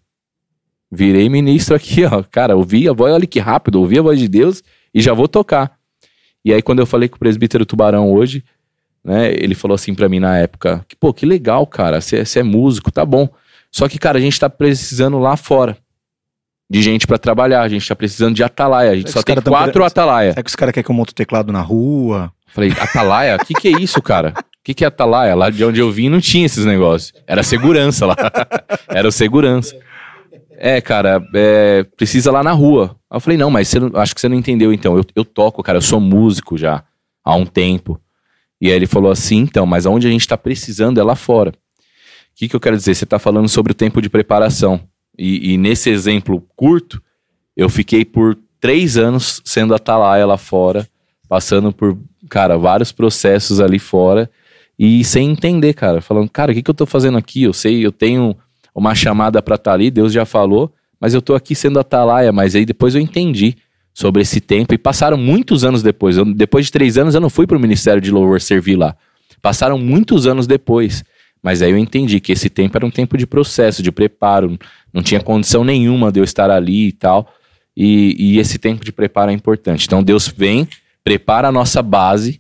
Virei 0.90 1.28
ministro 1.28 1.76
aqui, 1.76 2.06
ó. 2.06 2.24
Cara, 2.24 2.56
ouvi 2.56 2.88
a 2.88 2.94
voz, 2.94 3.14
olha 3.14 3.28
que 3.28 3.40
rápido, 3.40 3.80
ouvi 3.82 4.00
a 4.00 4.02
voz 4.02 4.18
de 4.20 4.28
Deus 4.28 4.64
e 4.94 5.02
já 5.02 5.14
vou 5.14 5.28
tocar. 5.28 5.78
E 6.46 6.54
aí, 6.54 6.62
quando 6.62 6.80
eu 6.80 6.86
falei 6.86 7.10
com 7.10 7.18
o 7.18 7.20
presbítero 7.20 7.66
Tubarão 7.66 8.10
hoje, 8.14 8.42
né, 9.08 9.32
ele 9.32 9.56
falou 9.56 9.74
assim 9.76 9.96
pra 9.96 10.10
mim 10.10 10.20
na 10.20 10.38
época: 10.38 10.86
que, 10.88 10.96
pô, 10.96 11.14
que 11.14 11.26
legal, 11.26 11.66
cara, 11.66 12.02
você 12.02 12.40
é 12.40 12.44
músico, 12.44 12.92
tá 12.92 13.06
bom. 13.06 13.30
Só 13.72 13.88
que, 13.88 13.98
cara, 13.98 14.18
a 14.18 14.22
gente 14.22 14.40
tá 14.40 14.50
precisando 14.50 15.18
lá 15.18 15.38
fora 15.38 15.78
de 16.70 16.82
gente 16.82 17.08
pra 17.08 17.18
trabalhar, 17.18 17.62
a 17.62 17.70
gente 17.70 17.88
tá 17.88 17.96
precisando 17.96 18.36
de 18.36 18.44
atalaia, 18.44 18.92
a 18.92 18.96
gente 18.96 19.08
Os 19.08 19.14
só 19.14 19.24
tem 19.24 19.36
tão 19.36 19.54
quatro 19.54 19.72
querendo- 19.72 19.88
atalaia. 19.88 20.32
Será 20.32 20.44
que 20.44 20.50
os 20.50 20.56
caras 20.56 20.74
querem 20.74 20.84
que 20.86 20.92
eu 20.92 20.96
monte 20.96 21.10
o 21.12 21.16
teclado 21.16 21.52
na 21.52 21.62
rua? 21.62 22.32
Falei, 22.48 22.72
atalaia? 22.72 23.36
O 23.38 23.46
que, 23.46 23.54
que 23.54 23.68
é 23.70 23.80
isso, 23.80 24.02
cara? 24.02 24.34
O 24.38 24.44
que, 24.64 24.74
que 24.74 24.84
é 24.84 24.88
atalaia? 24.88 25.34
Lá 25.36 25.50
de 25.50 25.64
onde 25.64 25.80
eu 25.80 25.90
vim 25.92 26.10
não 26.10 26.20
tinha 26.20 26.46
esses 26.46 26.66
negócios. 26.66 27.14
Era 27.26 27.42
segurança 27.44 28.06
lá. 28.06 28.16
Era 28.90 29.08
o 29.08 29.12
segurança. 29.12 29.78
É, 30.58 30.82
cara, 30.82 31.26
é, 31.36 31.84
precisa 31.96 32.32
lá 32.32 32.44
na 32.44 32.52
rua. 32.52 32.96
Aí 33.10 33.16
eu 33.16 33.22
falei, 33.22 33.38
não, 33.38 33.50
mas 33.50 33.68
você 33.70 33.78
acho 33.96 34.14
que 34.16 34.20
você 34.20 34.28
não 34.28 34.36
entendeu 34.36 34.74
então. 34.74 34.98
Eu, 34.98 35.06
eu 35.16 35.24
toco, 35.24 35.64
cara, 35.64 35.78
eu 35.78 35.82
sou 35.82 36.00
músico 36.02 36.58
já 36.58 36.84
há 37.24 37.36
um 37.36 37.46
tempo. 37.46 38.02
E 38.60 38.68
aí 38.68 38.74
ele 38.74 38.88
falou 38.88 39.12
assim, 39.12 39.38
então, 39.38 39.66
mas 39.66 39.86
aonde 39.86 40.08
a 40.08 40.10
gente 40.10 40.28
tá 40.28 40.38
precisando 40.38 41.00
é 41.00 41.04
lá 41.04 41.16
fora. 41.16 41.52
O 41.52 41.54
que, 42.36 42.48
que 42.48 42.56
eu 42.56 42.60
quero 42.60 42.76
dizer? 42.76 42.96
Você 42.96 43.06
tá 43.06 43.20
falando 43.20 43.48
sobre 43.48 43.72
o 43.72 43.76
tempo 43.76 44.02
de 44.02 44.10
preparação. 44.10 44.82
E, 45.18 45.54
e 45.54 45.58
nesse 45.58 45.90
exemplo 45.90 46.44
curto, 46.56 47.02
eu 47.56 47.70
fiquei 47.70 48.06
por 48.06 48.38
três 48.60 48.98
anos 48.98 49.42
sendo 49.44 49.74
atalaia 49.74 50.26
lá 50.26 50.38
fora, 50.38 50.88
passando 51.28 51.72
por, 51.72 51.98
cara, 52.30 52.58
vários 52.58 52.92
processos 52.92 53.60
ali 53.60 53.80
fora 53.80 54.30
e 54.78 55.04
sem 55.04 55.32
entender, 55.32 55.74
cara. 55.74 56.02
Falando, 56.02 56.30
cara, 56.30 56.52
o 56.52 56.56
que, 56.56 56.62
que 56.62 56.70
eu 56.70 56.76
tô 56.76 56.86
fazendo 56.86 57.18
aqui? 57.18 57.44
Eu 57.44 57.54
sei, 57.54 57.86
eu 57.86 57.92
tenho 57.92 58.36
uma 58.74 58.94
chamada 58.94 59.42
pra 59.42 59.56
estar 59.56 59.74
ali, 59.74 59.90
Deus 59.90 60.14
já 60.14 60.26
falou, 60.26 60.72
mas 61.00 61.14
eu 61.14 61.22
tô 61.22 61.34
aqui 61.34 61.56
sendo 61.56 61.80
atalaia. 61.80 62.32
Mas 62.32 62.56
aí 62.56 62.66
depois 62.66 62.94
eu 62.94 63.02
entendi 63.02 63.58
sobre 63.98 64.22
esse 64.22 64.40
tempo 64.40 64.76
e 64.76 64.78
passaram 64.78 65.18
muitos 65.18 65.64
anos 65.64 65.82
depois. 65.82 66.18
Eu- 66.18 66.32
depois 66.32 66.68
de 66.68 66.72
três 66.72 67.00
anos 67.00 67.16
eu 67.16 67.20
não 67.22 67.32
fui 67.32 67.48
pro 67.48 67.60
Ministério 67.60 68.00
de 68.00 68.12
Louvor 68.12 68.40
servir 68.40 68.76
lá. 68.76 68.96
Passaram 69.42 69.80
muitos 69.80 70.28
anos 70.28 70.46
depois. 70.46 71.04
Mas 71.42 71.64
aí 71.64 71.72
eu 71.72 71.78
entendi 71.80 72.20
que 72.20 72.32
esse 72.32 72.48
tempo 72.48 72.78
era 72.78 72.86
um 72.86 72.92
tempo 72.92 73.18
de 73.18 73.26
processo, 73.26 73.82
de 73.82 73.92
preparo. 73.92 74.56
Não 74.94 75.02
tinha 75.02 75.20
condição 75.20 75.64
nenhuma 75.64 76.12
de 76.12 76.20
eu 76.20 76.24
estar 76.24 76.52
ali 76.52 76.90
e 76.90 76.92
tal. 76.92 77.34
E, 77.76 78.16
e 78.20 78.38
esse 78.38 78.60
tempo 78.60 78.86
de 78.86 78.92
preparo 78.92 79.32
é 79.32 79.34
importante. 79.34 79.88
Então 79.88 80.04
Deus 80.04 80.28
vem, 80.28 80.68
prepara 81.04 81.48
a 81.48 81.52
nossa 81.52 81.82
base, 81.82 82.40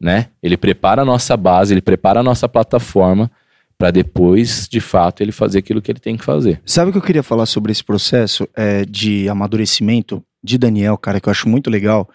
né? 0.00 0.30
Ele 0.42 0.56
prepara 0.56 1.02
a 1.02 1.04
nossa 1.04 1.36
base, 1.36 1.74
ele 1.74 1.80
prepara 1.80 2.18
a 2.18 2.24
nossa 2.24 2.48
plataforma 2.48 3.30
para 3.78 3.92
depois, 3.92 4.66
de 4.68 4.80
fato, 4.80 5.22
ele 5.22 5.30
fazer 5.30 5.58
aquilo 5.60 5.80
que 5.80 5.92
ele 5.92 6.00
tem 6.00 6.16
que 6.16 6.24
fazer. 6.24 6.60
Sabe 6.66 6.88
o 6.88 6.92
que 6.92 6.98
eu 6.98 7.02
queria 7.02 7.22
falar 7.22 7.46
sobre 7.46 7.70
esse 7.70 7.84
processo 7.84 8.48
é, 8.56 8.84
de 8.84 9.28
amadurecimento 9.28 10.24
de 10.46 10.56
Daniel, 10.56 10.96
cara, 10.96 11.20
que 11.20 11.28
eu 11.28 11.30
acho 11.30 11.48
muito 11.48 11.68
legal? 11.68 12.08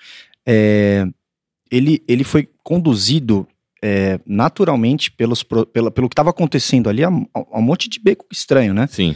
É, 0.46 1.06
ele, 1.70 2.02
ele 2.08 2.24
foi 2.24 2.50
conduzido 2.63 3.48
é, 3.84 4.20
naturalmente 4.26 5.12
pelos, 5.12 5.44
pela, 5.44 5.91
pelo 5.91 6.08
que 6.08 6.13
estava 6.13 6.30
acontecendo 6.30 6.89
ali, 6.89 7.04
a, 7.04 7.10
a 7.10 7.60
um 7.60 7.62
monte 7.62 7.89
de 7.89 8.00
beco 8.00 8.26
estranho, 8.32 8.74
né? 8.74 8.88
Sim. 8.88 9.15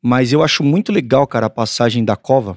Mas 0.00 0.32
eu 0.32 0.42
acho 0.42 0.64
muito 0.64 0.90
legal, 0.90 1.26
cara, 1.26 1.46
a 1.46 1.50
passagem 1.50 2.04
da 2.04 2.16
cova, 2.16 2.56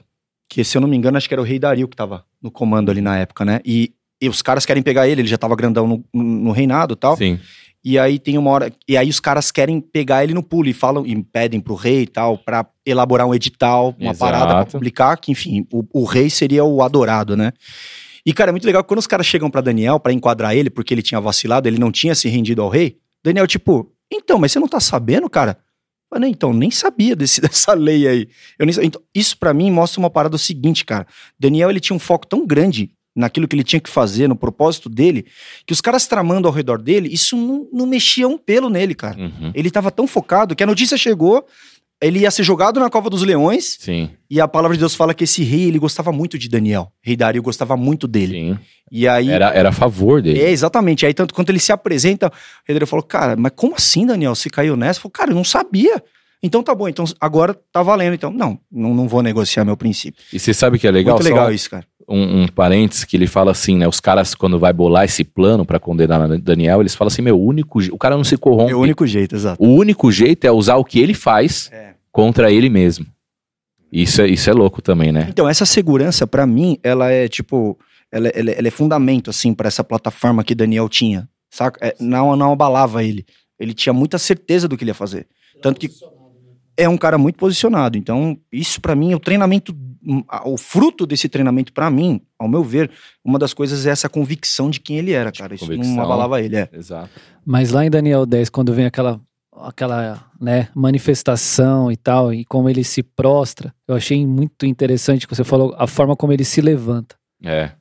que 0.50 0.64
se 0.64 0.78
eu 0.78 0.82
não 0.82 0.88
me 0.88 0.96
engano, 0.96 1.18
acho 1.18 1.28
que 1.28 1.34
era 1.34 1.42
o 1.42 1.46
rei 1.46 1.60
Dario 1.60 1.88
que 1.88 1.96
tava 1.96 2.26
no 2.42 2.50
comando 2.50 2.90
ali 2.90 3.02
na 3.02 3.18
época, 3.18 3.44
né? 3.44 3.60
E, 3.66 3.94
e 4.22 4.30
os 4.30 4.42
caras 4.42 4.66
querem 4.66 4.82
pegar 4.82 5.08
ele, 5.08 5.22
ele 5.22 5.28
já 5.28 5.38
tava 5.38 5.56
grandão 5.56 5.88
no, 5.88 6.06
no, 6.14 6.24
no 6.24 6.52
reinado 6.52 6.94
e 6.94 6.98
tal. 6.98 7.18
Sim. 7.18 7.40
E 7.86 8.00
aí 8.00 8.17
tem 8.17 8.36
uma 8.36 8.50
hora. 8.50 8.74
E 8.88 8.98
aí 8.98 9.08
os 9.08 9.19
caras 9.19 9.52
querem 9.52 9.80
pegar 9.80 10.24
ele 10.24 10.34
no 10.34 10.41
pulo 10.41 10.67
e 10.67 10.74
falam, 10.74 11.06
e 11.06 11.24
pedem 11.24 11.62
pro 11.62 11.76
rei 11.76 12.02
e 12.02 12.08
tal, 12.08 12.36
pra 12.36 12.65
elaborar 12.84 13.28
um 13.28 13.36
edital, 13.36 13.95
uma 14.00 14.10
Exato. 14.10 14.32
parada 14.32 14.56
pra 14.56 14.65
publicar, 14.65 15.15
que, 15.17 15.32
enfim, 15.32 15.67
o, 15.71 15.84
o 15.93 16.04
rei 16.04 16.28
seria 16.32 16.63
o 16.63 16.82
adorado, 16.82 17.38
né? 17.38 17.54
E, 18.25 18.33
cara, 18.33 18.50
é 18.50 18.52
muito 18.52 18.65
legal 18.65 18.83
quando 18.83 18.98
os 18.98 19.06
caras 19.06 19.27
chegam 19.27 19.52
pra 19.52 19.62
Daniel 19.62 20.00
pra 20.00 20.12
enquadrar 20.12 20.56
ele, 20.56 20.71
porque 20.71 20.96
ele 20.96 21.04
tinha 21.04 21.21
vacilado, 21.21 21.67
ele 21.67 21.77
não 21.77 21.92
tinha 21.92 22.15
se 22.15 22.27
rendido 22.27 22.63
ao 22.63 22.69
rei, 22.69 22.98
Daniel, 23.23 23.46
tipo, 23.46 23.92
então, 24.12 24.40
mas 24.40 24.52
você 24.52 24.60
não 24.60 24.67
tá 24.67 24.79
sabendo, 24.79 25.29
cara? 25.29 25.52
Eu 26.12 26.17
falei, 26.17 26.31
então, 26.31 26.52
nem 26.52 26.71
sabia 26.71 27.15
desse, 27.15 27.40
dessa 27.42 27.73
lei 27.73 28.08
aí. 28.08 28.27
Eu 28.58 28.65
nem, 28.65 28.75
então, 28.81 29.00
isso 29.13 29.38
pra 29.38 29.54
mim 29.54 29.69
mostra 29.69 30.00
uma 30.00 30.10
parada 30.10 30.31
do 30.31 30.40
seguinte, 30.40 30.83
cara. 30.83 31.06
Daniel, 31.40 31.69
ele 31.69 31.79
tinha 31.79 31.96
um 31.96 32.00
foco 32.00 32.25
tão 32.25 32.48
grande 32.48 32.92
naquilo 33.16 33.48
que 33.48 33.56
ele 33.56 33.63
tinha 33.63 33.80
que 33.80 33.90
fazer, 33.90 34.28
no 34.28 34.36
propósito 34.36 34.90
dele, 34.90 35.26
que 35.66 35.72
os 35.72 35.80
caras 35.80 36.06
tramando 36.06 36.48
ao 36.48 36.54
redor 36.54 36.82
dele, 36.82 37.08
isso 37.12 37.38
não, 37.38 37.68
não 37.72 37.86
mexia 37.86 38.28
um 38.28 38.38
pelo 38.38 38.70
nele, 38.70 38.94
cara. 38.94 39.18
Uhum. 39.18 39.52
Ele 39.56 39.72
tava 39.72 39.90
tão 39.90 40.06
focado 40.06 40.56
que 40.56 40.63
a 40.63 40.68
notícia 40.68 40.98
chegou, 40.98 41.46
ele 42.02 42.20
ia 42.20 42.32
ser 42.32 42.44
jogado 42.44 42.80
na 42.80 42.90
cova 42.90 43.10
dos 43.10 43.24
leões, 43.24 43.78
Sim. 43.80 44.10
e 44.30 44.42
a 44.42 44.48
palavra 44.48 44.76
de 44.76 44.82
Deus 44.82 44.94
fala 44.94 45.13
que 45.13 45.24
esse 45.24 45.44
rei, 45.44 45.63
ele 45.63 45.80
gostava 45.80 46.12
muito 46.12 46.38
de 46.38 46.50
Daniel. 46.50 46.92
Rei 47.02 47.16
Dario 47.16 47.42
gostava 47.42 47.78
muito 47.78 48.06
dele. 48.08 48.34
Sim. 48.34 48.60
E 48.92 49.08
aí... 49.08 49.30
Era, 49.30 49.50
era 49.50 49.70
a 49.70 49.72
favor 49.72 50.22
dele. 50.22 50.42
É, 50.42 50.52
exatamente. 50.52 51.06
Aí, 51.06 51.13
tanto 51.13 51.34
quando 51.34 51.50
ele 51.50 51.60
se 51.60 51.72
apresenta, 51.72 52.28
o 52.28 52.32
rei 52.68 52.76
Dario 52.76 52.86
falou, 52.86 53.04
cara, 53.04 53.36
mas 53.38 53.54
como 53.56 53.76
assim, 53.76 54.06
Daniel? 54.06 54.36
Você 54.36 54.50
caiu 54.50 54.76
nessa? 54.76 55.00
Falei, 55.00 55.13
cara, 55.13 55.32
eu 55.32 55.36
não 55.36 55.44
sabia. 55.44 56.04
Então 56.44 56.62
tá 56.62 56.76
bom, 56.76 56.88
então 56.88 57.06
agora 57.20 57.60
tá 57.72 57.82
valendo. 57.82 58.13
Então, 58.13 58.30
não, 58.30 58.60
não, 58.72 58.94
não 58.94 59.08
vou 59.08 59.24
negociar 59.24 59.66
meu 59.66 59.76
princípio. 59.76 60.24
E 60.32 60.38
você 60.38 60.54
sabe 60.54 60.78
o 60.78 60.80
que 60.80 60.88
é 60.88 60.92
legal? 60.92 61.16
muito 61.16 61.28
Só 61.28 61.34
legal 61.34 61.52
isso, 61.52 61.70
cara. 61.70 61.88
Um, 62.08 62.43
um 62.43 62.47
parênteses 62.47 63.03
que 63.03 63.15
ele 63.17 63.27
fala 63.27 63.51
assim, 63.51 63.77
né? 63.77 63.87
Os 63.87 63.99
caras, 63.99 64.35
quando 64.35 64.60
vai 64.60 64.71
bolar 64.73 65.06
esse 65.06 65.23
plano 65.23 65.65
pra 65.65 65.79
condenar 65.79 66.27
Daniel, 66.39 66.81
eles 66.81 66.93
falam 66.95 67.08
assim: 67.08 67.21
meu, 67.21 67.39
o 67.39 67.43
único. 67.45 67.79
O 67.91 67.97
cara 67.97 68.15
não 68.15 68.23
se 68.23 68.37
corrompe. 68.37 68.71
É 68.71 68.75
o 68.75 68.79
único 68.79 69.06
jeito, 69.08 69.35
exato. 69.35 69.63
O 69.63 69.67
único 69.73 70.12
jeito 70.12 70.45
é 70.45 70.51
usar 70.51 70.75
o 70.75 70.83
que 70.85 70.99
ele 70.99 71.13
faz 71.13 71.69
É. 71.71 71.93
contra 72.12 72.51
ele 72.51 72.69
mesmo. 72.69 73.06
Isso 73.91 74.21
é, 74.21 74.27
isso 74.27 74.49
é 74.49 74.53
louco 74.53 74.81
também, 74.81 75.12
né? 75.12 75.27
Então, 75.29 75.47
essa 75.47 75.65
segurança, 75.65 76.27
pra 76.27 76.45
mim, 76.45 76.77
ela 76.83 77.10
é 77.12 77.27
tipo. 77.27 77.77
Ela, 78.12 78.27
ela- 78.29 78.51
ela 78.51 78.67
é 78.67 78.71
fundamento, 78.71 79.29
assim, 79.29 79.53
pra 79.53 79.67
essa 79.67 79.83
plataforma 79.83 80.43
que 80.43 80.53
Daniel 80.56 80.87
tinha. 80.87 81.27
Saca? 81.49 81.79
É, 81.85 81.95
não, 81.99 82.35
não 82.35 82.51
abalava 82.53 83.03
ele. 83.03 83.25
Ele 83.60 83.73
tinha 83.73 83.93
muita 83.93 84.17
certeza 84.17 84.67
do 84.67 84.75
que 84.77 84.83
ele 84.83 84.91
ia 84.91 84.95
fazer. 84.95 85.25
Tanto 85.62 85.79
que 85.79 85.89
é 86.77 86.89
um 86.89 86.97
cara 86.97 87.17
muito 87.17 87.37
posicionado. 87.37 87.97
Então, 87.97 88.37
isso 88.51 88.81
pra 88.81 88.95
mim, 88.95 89.13
o 89.13 89.19
treinamento, 89.19 89.73
o 90.45 90.58
fruto 90.58 91.06
desse 91.06 91.27
treinamento 91.29 91.73
pra 91.73 91.89
mim, 91.89 92.21
ao 92.39 92.47
meu 92.47 92.63
ver, 92.63 92.91
uma 93.23 93.39
das 93.39 93.53
coisas 93.53 93.85
é 93.85 93.89
essa 93.89 94.08
convicção 94.10 94.69
de 94.69 94.79
quem 94.79 94.97
ele 94.97 95.12
era, 95.13 95.31
cara. 95.31 95.56
Isso 95.56 95.65
Convicção. 95.65 95.95
não 95.95 96.03
abalava 96.03 96.41
ele, 96.41 96.56
é. 96.58 96.69
Exato. 96.73 97.10
Mas 97.45 97.71
lá 97.71 97.85
em 97.85 97.89
Daniel 97.89 98.25
10, 98.25 98.49
quando 98.49 98.73
vem 98.73 98.85
aquela, 98.85 99.19
aquela 99.62 100.23
né, 100.39 100.67
manifestação 100.75 101.91
e 101.91 101.95
tal, 101.97 102.33
e 102.33 102.45
como 102.45 102.69
ele 102.69 102.83
se 102.83 103.01
prostra, 103.01 103.73
eu 103.87 103.95
achei 103.95 104.25
muito 104.25 104.65
interessante 104.65 105.27
que 105.27 105.35
você 105.35 105.43
falou 105.43 105.73
a 105.77 105.87
forma 105.87 106.15
como 106.15 106.33
ele 106.33 106.43
se 106.43 106.62
levanta. 106.62 107.15
É. 107.43 107.71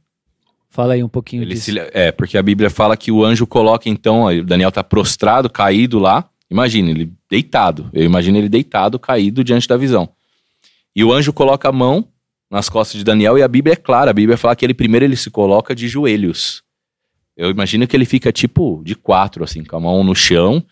Fala 0.70 0.94
aí 0.94 1.04
um 1.04 1.08
pouquinho 1.08 1.42
Ele 1.42 1.54
disso. 1.54 1.70
se- 1.72 1.78
é, 1.92 2.10
porque 2.10 2.36
a 2.36 2.42
Bíblia 2.42 2.68
fala 2.68 2.96
que 2.96 3.12
o 3.12 3.24
anjo 3.24 3.46
coloca, 3.46 3.88
então, 3.88 4.26
Daniel 4.44 4.72
tá 4.72 4.82
prostrado, 4.82 5.48
caído 5.48 5.98
lá. 6.00 6.28
Imagina, 6.50 6.90
ele 6.90 7.12
deitado. 7.30 7.88
Eu 7.92 8.02
imagino 8.04 8.38
ele 8.38 8.48
deitado, 8.48 8.98
caído 8.98 9.44
diante 9.44 9.68
da 9.68 9.76
visão. 9.76 10.08
E 10.94 11.02
o 11.04 11.12
anjo 11.12 11.32
coloca 11.32 11.68
a 11.68 11.72
mão 11.72 12.06
nas 12.55 12.68
costas 12.68 12.96
de 12.98 13.05
Daniel 13.05 13.36
e 13.36 13.42
a 13.42 13.48
Bíblia 13.48 13.72
é 13.72 13.76
clara. 13.76 14.11
A 14.11 14.14
Bíblia 14.14 14.36
fala 14.38 14.55
que 14.55 14.64
ele 14.64 14.72
primeiro 14.74 15.05
ele 15.05 15.16
se 15.16 15.30
coloca 15.30 15.74
de 15.74 15.88
joelhos. 15.88 16.62
Eu 17.36 17.50
imagino 17.50 17.86
que 17.86 17.96
ele 17.96 18.05
fica 18.05 18.30
tipo 18.32 18.80
de 18.84 18.94
quatro, 18.94 19.42
assim, 19.42 19.64
com 19.64 19.76
a 19.76 19.80
mão 19.80 20.05
no 20.05 20.14
chão, 20.14 20.64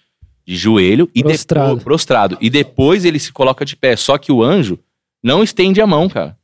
de 0.47 0.57
joelho 0.57 1.11
e 1.15 1.23
Prostrado. 1.23 1.67
depois 1.71 1.83
prostrado. 1.85 2.39
E 2.41 2.49
depois 2.49 3.05
ele 3.05 3.19
se 3.19 3.33
coloca 3.33 3.65
de 3.65 3.75
pé. 3.77 3.97
Só 3.97 4.17
que 4.17 4.31
o 4.31 4.43
anjo 4.45 4.79
não 5.23 5.43
estende 5.43 5.81
a 5.81 5.87
mão, 5.87 6.09
cara. 6.09 6.37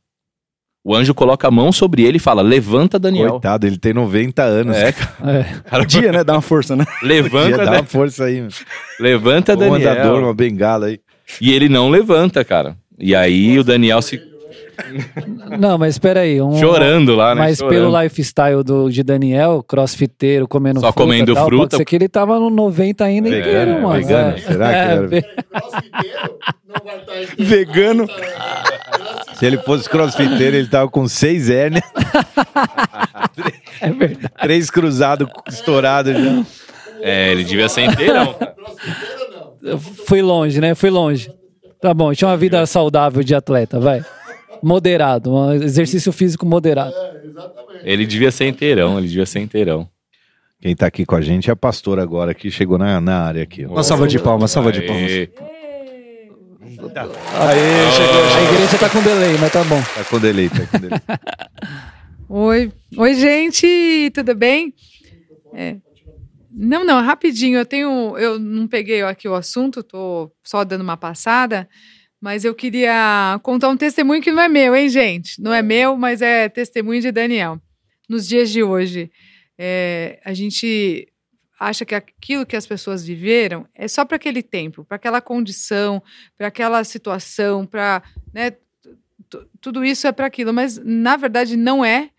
O 0.83 0.95
anjo 0.95 1.13
coloca 1.13 1.47
a 1.47 1.51
mão 1.51 1.71
sobre 1.71 2.03
ele 2.03 2.17
e 2.17 2.19
fala: 2.19 2.41
Levanta, 2.41 2.97
Daniel. 2.99 3.31
Coitado, 3.31 3.65
ele 3.67 3.77
tem 3.77 3.93
90 3.93 4.43
anos. 4.43 4.75
É, 4.75 4.89
É, 4.89 4.93
cara, 4.93 5.83
Podia, 5.83 6.11
né? 6.11 6.23
Dar 6.23 6.33
uma 6.33 6.41
força, 6.41 6.75
né? 6.75 6.85
levanta, 7.03 7.49
Podia 7.51 7.57
dar 7.57 7.65
Dan- 7.65 7.77
uma 7.79 7.83
força 7.85 8.25
aí. 8.25 8.37
mano. 8.41 8.51
levanta 8.99 9.53
Um 9.57 9.73
andador, 9.73 9.95
Daniel. 9.95 10.15
uma 10.23 10.33
bengala 10.33 10.87
aí. 10.87 10.99
E 11.39 11.51
ele 11.53 11.69
não 11.69 11.89
levanta, 11.89 12.43
cara. 12.43 12.75
E 12.97 13.13
aí 13.15 13.57
o 13.59 13.63
Daniel 13.63 14.01
se 14.01 14.17
Não, 15.59 15.77
mas 15.77 15.95
espera 15.95 16.21
aí. 16.21 16.41
Um, 16.41 16.57
chorando 16.57 17.15
lá, 17.15 17.33
né? 17.35 17.41
Mas 17.41 17.57
Chorando. 17.57 17.73
pelo 17.91 18.01
lifestyle 18.03 18.63
do, 18.63 18.89
de 18.89 19.03
Daniel, 19.03 19.63
crossfiteiro, 19.67 20.47
comendo 20.47 20.79
Só 20.79 20.87
fruta 20.87 21.01
comendo 21.01 21.31
e 21.31 21.35
tal, 21.35 21.45
fruta. 21.45 21.63
Pode 21.63 21.75
ser 21.77 21.85
que 21.85 21.95
ele 21.95 22.07
tava 22.09 22.39
no 22.39 22.49
90 22.49 23.03
ainda 23.03 23.29
Vegano, 23.29 23.49
inteiro, 23.51 23.71
é, 23.71 23.81
mano. 23.81 23.93
vegano. 23.95 24.37
É. 24.37 24.41
Será 24.41 24.69
que 24.69 24.75
É, 24.75 24.79
era? 24.79 25.07
ve- 25.07 25.25
Vegano. 27.37 28.07
Se 29.35 29.45
ele 29.45 29.57
fosse 29.57 29.89
crossfiteiro, 29.89 30.55
ele 30.57 30.67
tava 30.67 30.89
com 30.89 31.07
seis 31.07 31.49
hérnias, 31.49 31.83
É 33.81 33.89
verdade. 33.91 34.29
três 34.41 34.69
cruzados 34.69 35.27
estourados 35.47 36.13
já. 36.13 36.43
É, 37.01 37.31
ele 37.31 37.45
devia 37.45 37.69
ser 37.69 37.83
inteirão. 37.85 38.35
Eu 39.63 39.79
Fui 39.79 40.21
longe, 40.21 40.59
né? 40.59 40.75
Fui 40.75 40.89
longe. 40.89 41.31
Tá 41.81 41.93
bom, 41.93 42.13
tinha 42.13 42.27
uma 42.29 42.35
vida 42.35 42.65
saudável 42.65 43.23
de 43.23 43.33
atleta, 43.33 43.79
vai. 43.79 44.03
Moderado, 44.61 45.33
um 45.33 45.53
exercício 45.53 46.11
físico 46.11 46.45
moderado. 46.45 46.93
Ele 47.83 48.05
devia 48.05 48.31
ser 48.31 48.47
inteirão, 48.47 48.97
ele 48.97 49.07
devia 49.07 49.25
ser 49.25 49.39
inteirão. 49.39 49.87
Quem 50.61 50.75
tá 50.75 50.87
aqui 50.87 51.05
com 51.05 51.15
a 51.15 51.21
gente 51.21 51.49
é 51.49 51.53
a 51.53 51.55
pastora 51.55 52.03
agora, 52.03 52.33
que 52.33 52.51
chegou 52.51 52.77
na, 52.77 52.99
na 52.99 53.21
área 53.21 53.43
aqui. 53.43 53.65
Uma 53.65 53.83
salva 53.83 54.07
de 54.07 54.19
palmas, 54.19 54.51
salva 54.51 54.71
de 54.71 54.81
palmas. 54.81 55.09
Aê. 55.09 55.29
Aê, 56.69 57.91
chegou. 57.91 58.23
A 58.35 58.53
igreja 58.53 58.77
tá 58.77 58.89
com 58.89 59.01
delay, 59.01 59.37
mas 59.39 59.51
tá 59.51 59.63
bom. 59.63 59.81
Tá 59.81 60.03
com 60.03 60.19
delay, 60.19 60.49
tá 60.49 60.65
com 60.67 60.79
delay. 60.79 60.99
Oi, 62.31 62.71
oi 62.95 63.13
gente, 63.15 64.11
tudo 64.13 64.35
bem? 64.35 64.71
É. 65.51 65.77
Não, 66.51 66.85
não, 66.85 67.01
rapidinho. 67.01 67.57
Eu 67.57 67.65
tenho, 67.65 68.15
eu 68.19 68.37
não 68.37 68.67
peguei 68.67 69.01
aqui 69.01 69.27
o 69.27 69.33
assunto, 69.33 69.81
tô 69.81 70.31
só 70.43 70.63
dando 70.63 70.81
uma 70.81 70.95
passada, 70.95 71.67
mas 72.21 72.43
eu 72.43 72.53
queria 72.53 73.39
contar 73.43 73.69
um 73.69 73.77
testemunho 73.77 74.21
que 74.21 74.31
não 74.31 74.41
é 74.43 74.49
meu, 74.49 74.75
hein, 74.75 74.89
gente? 74.89 75.41
Não 75.41 75.53
é 75.53 75.61
meu, 75.61 75.95
mas 75.95 76.21
é 76.21 76.49
testemunho 76.49 77.01
de 77.01 77.11
Daniel. 77.11 77.59
Nos 78.07 78.27
dias 78.27 78.49
de 78.49 78.61
hoje, 78.63 79.11
é, 79.57 80.19
a 80.25 80.33
gente 80.33 81.07
acha 81.59 81.85
que 81.85 81.93
aquilo 81.93 82.45
que 82.45 82.55
as 82.55 82.65
pessoas 82.65 83.05
viveram 83.05 83.67
é 83.75 83.87
só 83.87 84.05
para 84.05 84.15
aquele 84.15 84.41
tempo, 84.41 84.83
para 84.85 84.95
aquela 84.95 85.21
condição, 85.21 86.01
para 86.37 86.47
aquela 86.47 86.83
situação, 86.83 87.65
para 87.65 88.01
né, 88.33 88.51
tu- 89.29 89.47
tudo 89.59 89.83
isso 89.83 90.07
é 90.07 90.11
para 90.11 90.25
aquilo, 90.25 90.53
mas 90.53 90.77
na 90.83 91.17
verdade 91.17 91.55
não 91.57 91.83
é. 91.83 92.09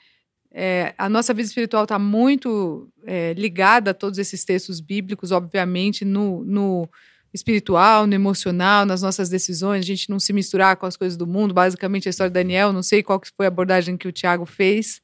É, 0.52 0.94
a 0.98 1.08
nossa 1.08 1.32
vida 1.32 1.46
espiritual 1.46 1.84
está 1.84 1.98
muito 1.98 2.90
é, 3.06 3.32
ligada 3.34 3.92
a 3.92 3.94
todos 3.94 4.18
esses 4.18 4.44
textos 4.44 4.80
bíblicos, 4.80 5.30
obviamente, 5.30 6.04
no, 6.04 6.44
no 6.44 6.88
espiritual, 7.32 8.06
no 8.06 8.14
emocional, 8.14 8.84
nas 8.84 9.02
nossas 9.02 9.28
decisões, 9.28 9.84
a 9.84 9.86
gente 9.86 10.10
não 10.10 10.18
se 10.18 10.32
misturar 10.32 10.76
com 10.76 10.86
as 10.86 10.96
coisas 10.96 11.16
do 11.16 11.26
mundo. 11.26 11.54
Basicamente, 11.54 12.08
a 12.08 12.10
história 12.10 12.30
de 12.30 12.34
Daniel, 12.34 12.72
não 12.72 12.82
sei 12.82 13.02
qual 13.02 13.20
que 13.20 13.30
foi 13.36 13.46
a 13.46 13.48
abordagem 13.48 13.96
que 13.96 14.08
o 14.08 14.12
Tiago 14.12 14.44
fez, 14.46 15.00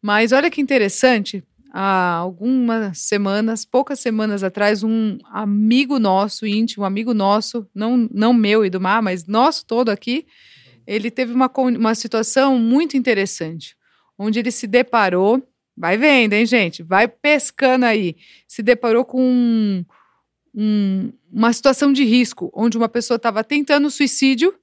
mas 0.00 0.32
olha 0.32 0.50
que 0.50 0.60
interessante. 0.60 1.42
Há 1.74 2.16
algumas 2.16 2.98
semanas, 2.98 3.64
poucas 3.64 3.98
semanas 3.98 4.42
atrás, 4.44 4.82
um 4.82 5.16
amigo 5.30 5.98
nosso, 5.98 6.46
íntimo, 6.46 6.84
amigo 6.84 7.14
nosso, 7.14 7.66
não, 7.74 8.08
não 8.12 8.34
meu 8.34 8.62
e 8.64 8.68
do 8.68 8.78
Mar, 8.80 9.00
mas 9.02 9.26
nosso 9.26 9.64
todo 9.64 9.88
aqui, 9.88 10.26
ele 10.86 11.10
teve 11.10 11.32
uma, 11.32 11.50
uma 11.56 11.94
situação 11.94 12.58
muito 12.58 12.94
interessante, 12.96 13.74
onde 14.18 14.38
ele 14.38 14.50
se 14.50 14.66
deparou, 14.66 15.42
vai 15.74 15.96
vendo, 15.96 16.34
hein, 16.34 16.44
gente? 16.44 16.82
Vai 16.82 17.08
pescando 17.08 17.86
aí. 17.86 18.16
Se 18.46 18.62
deparou 18.62 19.04
com 19.04 19.22
um- 19.22 19.84
um- 20.54 21.12
uma 21.32 21.52
situação 21.52 21.92
de 21.92 22.04
risco, 22.04 22.50
onde 22.54 22.76
uma 22.76 22.88
pessoa 22.88 23.16
estava 23.16 23.42
tentando 23.42 23.90
suicídio 23.90 24.54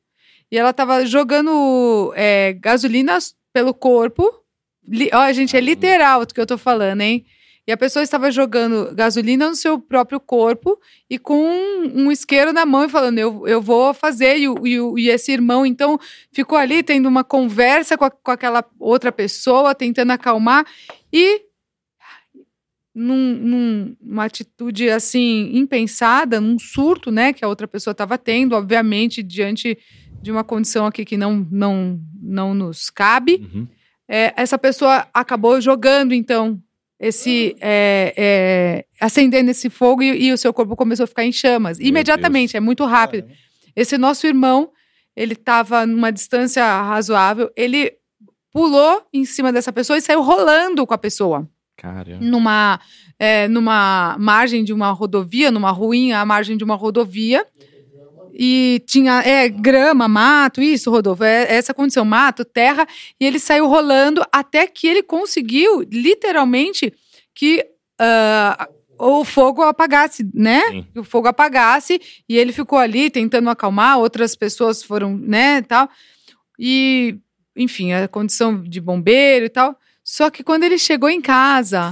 e 0.51 0.57
ela 0.57 0.69
estava 0.69 1.05
jogando 1.05 2.13
é, 2.15 2.53
gasolina 2.53 3.17
pelo 3.53 3.73
corpo. 3.73 4.31
Li, 4.87 5.09
ó, 5.13 5.31
gente, 5.31 5.55
é 5.57 5.59
literal 5.59 6.21
o 6.21 6.27
que 6.27 6.39
eu 6.39 6.45
tô 6.45 6.57
falando, 6.57 7.01
hein? 7.01 7.25
E 7.67 7.71
a 7.71 7.77
pessoa 7.77 8.01
estava 8.01 8.31
jogando 8.31 8.95
gasolina 8.95 9.47
no 9.47 9.55
seu 9.55 9.79
próprio 9.79 10.19
corpo 10.19 10.79
e 11.07 11.19
com 11.19 11.35
um, 11.39 12.05
um 12.05 12.11
isqueiro 12.11 12.51
na 12.51 12.65
mão 12.65 12.83
e 12.85 12.89
falando, 12.89 13.19
eu, 13.19 13.47
eu 13.47 13.61
vou 13.61 13.93
fazer. 13.93 14.37
E, 14.37 14.45
e, 14.45 14.77
e 15.03 15.09
esse 15.09 15.31
irmão, 15.31 15.63
então, 15.63 15.99
ficou 16.31 16.57
ali 16.57 16.81
tendo 16.81 17.07
uma 17.07 17.23
conversa 17.23 17.95
com, 17.95 18.05
a- 18.05 18.09
com 18.09 18.31
aquela 18.31 18.65
outra 18.79 19.11
pessoa, 19.11 19.75
tentando 19.75 20.09
acalmar. 20.11 20.65
E, 21.13 21.41
num, 22.99 23.35
num- 23.35 23.95
numa 24.01 24.25
atitude, 24.25 24.89
assim, 24.89 25.49
impensada, 25.53 26.39
num 26.41 26.59
surto, 26.59 27.09
né, 27.11 27.33
que 27.33 27.43
a 27.43 27.47
outra 27.47 27.67
pessoa 27.67 27.91
estava 27.93 28.17
tendo, 28.17 28.55
obviamente, 28.55 29.23
diante 29.23 29.77
de 30.21 30.31
uma 30.31 30.43
condição 30.43 30.85
aqui 30.85 31.05
que 31.05 31.15
não, 31.17 31.47
não, 31.51 31.99
não 32.21 32.53
nos 32.53 32.89
cabe 32.89 33.47
Uhum. 33.53 33.67
é, 34.07 34.33
essa 34.35 34.57
pessoa 34.57 35.07
acabou 35.13 35.61
jogando, 35.61 36.13
então, 36.13 36.61
esse. 36.99 37.55
É, 37.61 38.13
é, 38.17 38.85
acendendo 38.99 39.49
esse 39.49 39.69
fogo 39.69 40.03
e, 40.03 40.25
e 40.25 40.33
o 40.33 40.37
seu 40.37 40.53
corpo 40.53 40.75
começou 40.75 41.05
a 41.05 41.07
ficar 41.07 41.23
em 41.23 41.31
chamas. 41.31 41.79
Imediatamente, 41.79 42.57
é 42.57 42.59
muito 42.59 42.83
rápido. 42.85 43.29
Esse 43.73 43.97
nosso 43.97 44.27
irmão, 44.27 44.71
ele 45.15 45.31
estava 45.33 45.85
numa 45.85 46.11
distância 46.11 46.63
razoável, 46.81 47.49
ele 47.55 47.93
pulou 48.51 49.01
em 49.13 49.23
cima 49.23 49.53
dessa 49.53 49.71
pessoa 49.71 49.97
e 49.97 50.01
saiu 50.01 50.21
rolando 50.21 50.85
com 50.85 50.93
a 50.93 50.97
pessoa 50.97 51.47
Caramba. 51.79 52.23
numa, 52.23 52.79
é, 53.17 53.47
numa 53.47 54.17
margem 54.19 54.63
de 54.63 54.73
uma 54.73 54.91
rodovia, 54.91 55.49
numa 55.49 55.71
ruinha 55.71 56.19
à 56.19 56.25
margem 56.25 56.57
de 56.57 56.63
uma 56.63 56.75
rodovia. 56.75 57.45
E 58.41 58.81
tinha 58.85 59.21
é, 59.21 59.49
grama, 59.49 60.07
mato, 60.07 60.61
isso, 60.61 60.89
Rodolfo, 60.89 61.25
é 61.25 61.53
essa 61.53 61.73
condição, 61.73 62.05
mato, 62.05 62.45
terra, 62.45 62.87
e 63.19 63.25
ele 63.25 63.37
saiu 63.37 63.67
rolando 63.67 64.23
até 64.31 64.65
que 64.65 64.87
ele 64.87 65.03
conseguiu, 65.03 65.81
literalmente, 65.81 66.93
que 67.35 67.65
ah, 67.99 68.69
o 68.97 69.25
fogo 69.25 69.61
apagasse, 69.61 70.25
né? 70.33 70.61
Sim. 70.69 70.85
O 70.95 71.03
fogo 71.03 71.27
apagasse, 71.27 71.99
e 72.27 72.37
ele 72.37 72.53
ficou 72.53 72.79
ali 72.79 73.09
tentando 73.09 73.49
acalmar, 73.49 73.97
outras 73.97 74.35
pessoas 74.35 74.81
foram, 74.81 75.17
né, 75.17 75.61
tal. 75.61 75.89
E, 76.57 77.17
enfim, 77.55 77.91
a 77.91 78.07
condição 78.07 78.61
de 78.61 78.79
bombeiro 78.79 79.45
e 79.45 79.49
tal. 79.49 79.77
Só 80.11 80.31
que 80.31 80.43
quando 80.43 80.63
ele 80.63 80.79
chegou 80.79 81.07
em 81.07 81.21
casa, 81.21 81.91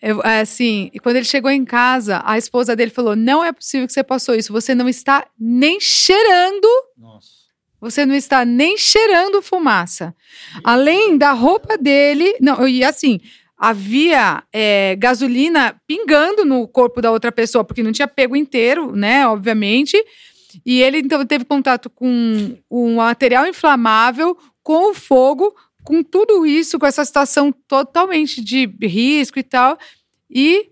eu, 0.00 0.22
é, 0.22 0.42
assim, 0.42 0.88
quando 1.02 1.16
ele 1.16 1.24
chegou 1.24 1.50
em 1.50 1.64
casa, 1.64 2.22
a 2.24 2.38
esposa 2.38 2.76
dele 2.76 2.92
falou: 2.92 3.16
Não 3.16 3.44
é 3.44 3.52
possível 3.52 3.88
que 3.88 3.92
você 3.92 4.04
passou 4.04 4.36
isso, 4.36 4.52
você 4.52 4.72
não 4.72 4.88
está 4.88 5.26
nem 5.36 5.80
cheirando 5.80 6.68
você 7.80 8.06
não 8.06 8.14
está 8.14 8.44
nem 8.44 8.78
cheirando 8.78 9.42
fumaça. 9.42 10.14
Além 10.62 11.18
da 11.18 11.32
roupa 11.32 11.76
dele, 11.76 12.36
não, 12.40 12.66
e 12.68 12.84
assim, 12.84 13.20
havia 13.58 14.44
é, 14.52 14.94
gasolina 14.96 15.80
pingando 15.88 16.44
no 16.44 16.68
corpo 16.68 17.02
da 17.02 17.10
outra 17.10 17.32
pessoa, 17.32 17.64
porque 17.64 17.82
não 17.82 17.92
tinha 17.92 18.08
pego 18.08 18.36
inteiro, 18.36 18.94
né, 18.94 19.26
obviamente. 19.26 19.96
E 20.64 20.80
ele 20.80 20.98
então 20.98 21.26
teve 21.26 21.44
contato 21.44 21.90
com 21.90 22.56
um 22.70 22.94
material 22.96 23.46
inflamável, 23.46 24.38
com 24.62 24.90
o 24.90 24.94
fogo, 24.94 25.54
com 25.86 26.02
tudo 26.02 26.44
isso, 26.44 26.78
com 26.78 26.84
essa 26.86 27.04
situação 27.04 27.52
totalmente 27.68 28.42
de 28.42 28.66
risco 28.82 29.38
e 29.38 29.42
tal. 29.42 29.78
E 30.28 30.68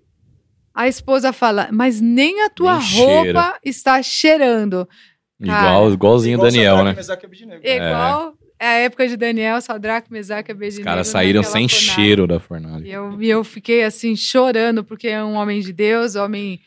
a 0.74 0.88
esposa 0.88 1.32
fala: 1.32 1.68
Mas 1.72 2.00
nem 2.00 2.42
a 2.42 2.50
tua 2.50 2.78
Nem 2.78 2.96
roupa 2.98 3.22
cheira." 3.22 3.58
está 3.64 4.02
cheirando. 4.02 4.88
Igual, 5.40 5.92
igualzinho 5.92 6.38
o 6.38 6.42
Daniel, 6.42 6.84
né? 6.84 6.94
Igual 7.62 8.34
é 8.58 8.66
a 8.66 8.72
época 8.78 9.06
de 9.06 9.16
Daniel, 9.16 9.60
Sadraque, 9.60 10.12
Mesaque 10.12 10.50
e 10.50 10.52
Abednego. 10.52 10.80
Os 10.80 10.84
caras 10.84 11.08
saíram 11.08 11.42
sem 11.42 11.68
fornalha. 11.68 11.94
cheiro 11.94 12.26
da 12.26 12.40
fornalha. 12.40 12.86
E 12.86 12.90
eu, 12.92 13.22
e 13.22 13.28
eu 13.30 13.44
fiquei 13.44 13.82
assim, 13.84 14.16
chorando, 14.16 14.82
porque 14.84 15.08
é 15.08 15.22
um 15.22 15.34
homem 15.34 15.60
de 15.60 15.72
Deus, 15.72 16.14
homem. 16.14 16.60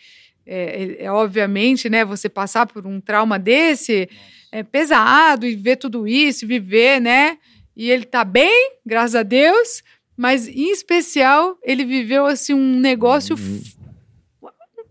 É, 0.45 0.84
é- 1.02 1.06
é, 1.06 1.12
obviamente, 1.12 1.89
né? 1.89 2.06
Você 2.06 2.30
passar 2.30 2.66
por 2.68 2.86
um 2.88 3.02
trauma 3.02 3.38
desse 3.38 4.08
é 4.52 4.64
pesado 4.64 5.45
e 5.45 5.56
ver 5.56 5.76
tudo 5.76 6.08
isso, 6.08 6.48
viver, 6.48 7.02
né? 7.02 7.38
E 7.80 7.91
ele 7.91 8.05
tá 8.05 8.23
bem, 8.25 8.71
graças 8.84 9.13
a 9.15 9.21
Deus, 9.23 9.84
mas 10.17 10.47
em 10.47 10.71
especial, 10.71 11.55
ele 11.63 11.86
viveu 11.86 12.25
assim 12.25 12.53
um 12.55 12.80
negócio 12.80 13.38
f- 13.38 13.78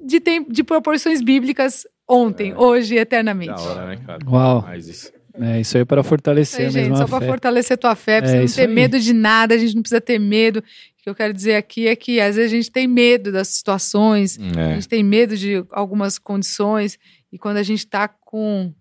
de, 0.01 0.21
tem, 0.21 0.45
de 0.49 0.63
proporções 0.63 1.21
bíblicas 1.21 1.85
ontem, 2.09 2.55
hoje 2.55 2.95
e 2.95 2.99
eternamente. 2.99 3.51
Da 3.51 3.61
hora, 3.61 3.87
né, 3.87 3.97
cara? 4.07 4.19
Uau. 4.29 4.63
Mas 4.63 4.87
isso. 4.87 5.13
É 5.39 5.61
isso 5.61 5.77
aí 5.77 5.85
para 5.85 6.03
fortalecer 6.03 6.61
Aí, 6.61 6.67
a 6.67 6.71
gente, 6.71 6.83
mesma 6.91 6.97
só 6.97 7.07
para 7.19 7.27
fortalecer 7.27 7.77
tua 7.77 7.95
fé, 7.95 8.23
pra 8.23 8.31
É 8.31 8.41
não 8.41 8.47
ter 8.47 8.63
aí. 8.69 8.75
medo 8.75 8.99
de 8.99 9.13
nada, 9.13 9.55
a 9.55 9.59
gente 9.59 9.75
não 9.75 9.83
precisa 9.83 10.01
ter 10.01 10.19
medo. 10.19 10.61
O 10.61 11.03
que 11.03 11.11
eu 11.11 11.15
quero 11.15 11.33
dizer 11.35 11.57
aqui 11.57 11.87
é 11.89 11.95
que 11.95 12.21
às 12.21 12.37
vezes 12.37 12.51
a 12.53 12.55
gente 12.57 12.71
tem 12.71 12.87
medo 12.87 13.31
das 13.31 13.49
situações, 13.49 14.39
a 14.57 14.61
É. 14.61 14.75
gente 14.75 14.89
tem 14.89 15.03
medo 15.03 15.37
de 15.37 15.63
algumas 15.73 16.19
condições, 16.19 16.99
e 17.31 17.39
quando 17.39 17.59
a 17.59 17.63
gente 17.63 17.87
tá 17.87 18.09
com 18.09 18.73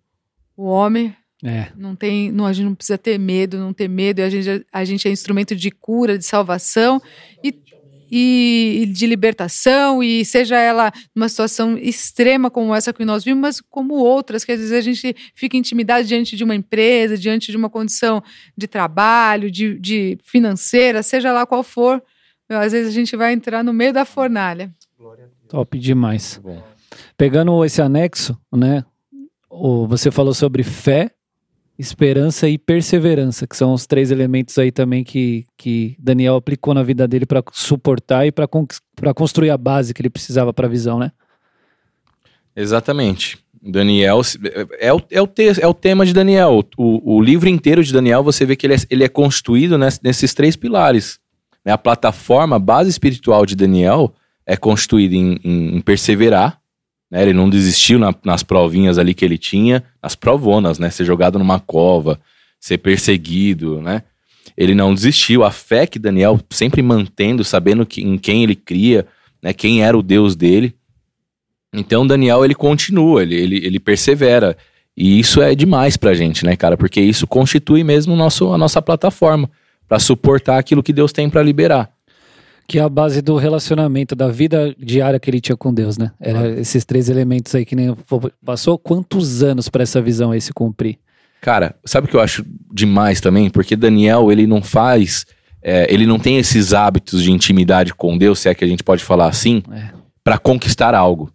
o 0.56 0.64
homem, 0.66 1.14
É. 1.44 1.68
não 1.76 1.96
tem, 1.96 2.32
não, 2.32 2.46
a 2.46 2.54
gente 2.54 2.66
não 2.66 2.76
precisa 2.76 2.98
ter 2.98 3.20
medo, 3.20 3.58
não 3.58 3.74
ter 3.74 3.88
medo, 3.88 4.20
e 4.20 4.24
a 4.24 4.30
gente, 4.30 4.66
a 4.72 4.86
gente 4.86 5.08
é 5.08 5.12
instrumento 5.12 5.56
de 5.56 5.70
cura, 5.70 6.18
de 6.18 6.26
salvação 6.26 7.02
e, 7.44 7.54
e, 8.10 8.80
e 8.82 8.86
de 8.86 9.06
libertação, 9.06 10.02
e 10.02 10.24
seja 10.24 10.58
ela 10.58 10.92
numa 11.14 11.28
situação 11.28 11.78
extrema 11.78 12.50
como 12.50 12.74
essa 12.74 12.94
que 12.94 13.04
nós 13.04 13.24
vimos, 13.24 13.42
mas 13.42 13.62
como 13.62 13.96
outras, 13.96 14.46
que 14.46 14.52
às 14.54 14.60
vezes 14.60 14.74
a 14.74 14.82
gente 14.82 15.16
fica 15.36 15.58
intimidado 15.58 16.06
diante 16.08 16.38
de 16.38 16.44
uma 16.44 16.56
empresa, 16.56 17.18
diante 17.18 17.52
de 17.52 17.58
uma 17.58 17.70
condição 17.70 18.24
de 18.58 18.68
trabalho, 18.68 19.52
de, 19.52 19.78
de 19.78 20.18
financeira, 20.24 21.04
seja 21.04 21.34
lá 21.34 21.46
qual 21.46 21.64
for, 21.64 22.02
meu, 22.50 22.60
às 22.60 22.72
vezes 22.72 22.88
a 22.88 22.94
gente 22.94 23.16
vai 23.16 23.34
entrar 23.34 23.64
no 23.64 23.74
meio 23.74 23.92
da 23.92 24.06
fornalha. 24.06 24.74
Top 25.50 25.78
demais. 25.78 26.42
Pegando 27.18 27.64
esse 27.66 27.82
anexo, 27.82 28.40
né? 28.52 28.84
você 29.88 30.12
falou 30.12 30.34
sobre 30.34 30.64
fé, 30.64 31.12
esperança 31.78 32.48
e 32.48 32.58
perseverança, 32.58 33.46
que 33.46 33.56
são 33.58 33.74
os 33.74 33.86
três 33.86 34.10
elementos 34.12 34.58
aí 34.58 34.72
também 34.72 35.04
que, 35.04 35.46
que 35.58 35.96
Daniel 36.00 36.36
aplicou 36.36 36.74
na 36.74 36.84
vida 36.84 37.08
dele 37.08 37.26
para 37.26 37.44
suportar 37.52 38.26
e 38.26 38.32
para 38.32 38.48
construir 39.14 39.50
a 39.50 39.58
base 39.58 39.94
que 39.94 40.02
ele 40.02 40.10
precisava 40.10 40.54
para 40.54 40.68
a 40.68 40.70
visão, 40.70 40.98
né? 41.00 41.12
Exatamente. 42.56 43.38
Daniel 43.62 44.22
é 44.80 44.94
o, 44.94 45.02
é 45.10 45.22
o, 45.22 45.28
te- 45.28 45.60
é 45.62 45.68
o 45.68 45.74
tema 45.74 46.06
de 46.06 46.14
Daniel. 46.14 46.64
O, 46.78 47.16
o 47.18 47.22
livro 47.22 47.50
inteiro 47.50 47.84
de 47.84 47.92
Daniel, 47.92 48.24
você 48.24 48.46
vê 48.46 48.56
que 48.56 48.66
ele 48.68 48.76
é, 48.76 48.78
ele 48.90 49.04
é 49.04 49.10
construído 49.10 49.78
ness- 49.78 50.00
nesses 50.04 50.34
três 50.34 50.56
pilares. 50.56 51.20
né? 51.66 51.72
A 51.74 51.78
plataforma, 51.78 52.56
a 52.58 52.60
base 52.60 52.90
espiritual 52.90 53.46
de 53.46 53.56
Daniel 53.56 54.14
é 54.46 54.56
construída 54.56 55.16
em- 55.16 55.40
em 55.44 55.82
perseverar. 55.82 56.62
Né? 57.16 57.22
Ele 57.22 57.34
não 57.34 57.50
desistiu 57.50 57.98
na- 57.98 58.14
nas 58.26 58.44
provinhas 58.44 58.98
ali 58.98 59.14
que 59.14 59.24
ele 59.24 59.38
tinha, 59.38 59.82
nas 60.04 60.16
provonas, 60.16 60.78
né? 60.78 60.90
Ser 60.90 61.06
jogado 61.06 61.40
numa 61.40 61.60
cova, 61.62 62.20
ser 62.60 62.78
perseguido, 62.80 63.82
né? 63.82 64.04
Ele 64.58 64.76
não 64.76 64.94
desistiu. 64.94 65.44
A 65.44 65.50
fé 65.52 65.88
que 65.88 65.98
Daniel 65.98 66.40
sempre 66.50 66.82
mantendo, 66.82 67.44
sabendo 67.44 67.86
que, 67.86 68.02
em 68.02 68.18
quem 68.18 68.44
ele 68.44 68.56
cria, 68.56 69.08
né? 69.42 69.54
Quem 69.54 69.82
era 69.82 69.98
o 69.98 70.04
Deus 70.04 70.36
dele. 70.36 70.76
Então 71.74 72.06
Daniel 72.06 72.44
ele 72.44 72.56
continua, 72.56 73.22
ele, 73.24 73.36
ele, 73.36 73.66
ele 73.66 73.80
persevera. 73.80 74.58
E 74.96 75.20
isso 75.20 75.42
é 75.42 75.54
demais 75.56 75.98
pra 75.98 76.14
gente, 76.14 76.46
né, 76.46 76.56
cara? 76.56 76.78
Porque 76.78 77.02
isso 77.02 77.28
constitui 77.28 77.84
mesmo 77.84 78.16
nosso, 78.16 78.54
a 78.54 78.58
nossa 78.58 78.82
plataforma 78.82 79.50
pra 79.88 80.00
suportar 80.00 80.58
aquilo 80.58 80.82
que 80.84 80.94
Deus 80.94 81.12
tem 81.12 81.30
pra 81.30 81.44
liberar. 81.44 81.90
Que 82.68 82.80
é 82.80 82.82
a 82.82 82.90
base 82.90 83.22
do 83.22 83.36
relacionamento, 83.38 84.16
da 84.16 84.28
vida 84.28 84.76
diária 84.80 85.20
que 85.20 85.30
ele 85.30 85.40
tinha 85.40 85.56
com 85.56 85.74
Deus, 85.74 85.98
né? 85.98 86.12
Era 86.20 86.50
esses 86.60 86.84
três 86.84 87.10
elementos 87.10 87.54
aí 87.54 87.64
que 87.66 87.76
nem 87.76 87.96
passou 88.44 88.78
quantos 88.78 89.44
anos 89.44 89.70
para 89.70 89.84
essa 89.84 90.02
visão 90.02 90.32
aí 90.32 90.42
se 90.42 90.52
cumprir? 90.52 90.98
Cara, 91.42 91.76
sabe 91.86 92.08
o 92.08 92.10
que 92.10 92.16
eu 92.16 92.22
acho 92.22 92.44
demais 92.74 93.22
também? 93.22 93.52
Porque 93.52 93.76
Daniel, 93.76 94.32
ele 94.32 94.48
não 94.48 94.64
faz, 94.64 95.28
é, 95.62 95.86
ele 95.94 96.08
não 96.08 96.18
tem 96.18 96.38
esses 96.38 96.74
hábitos 96.74 97.22
de 97.22 97.32
intimidade 97.32 97.94
com 97.94 98.18
Deus, 98.18 98.40
se 98.40 98.50
é 98.50 98.56
que 98.56 98.66
a 98.66 98.68
gente 98.68 98.84
pode 98.84 99.04
falar 99.04 99.28
assim, 99.28 99.62
É. 99.72 99.90
pra 100.24 100.40
conquistar 100.40 100.96
algo. 100.96 101.32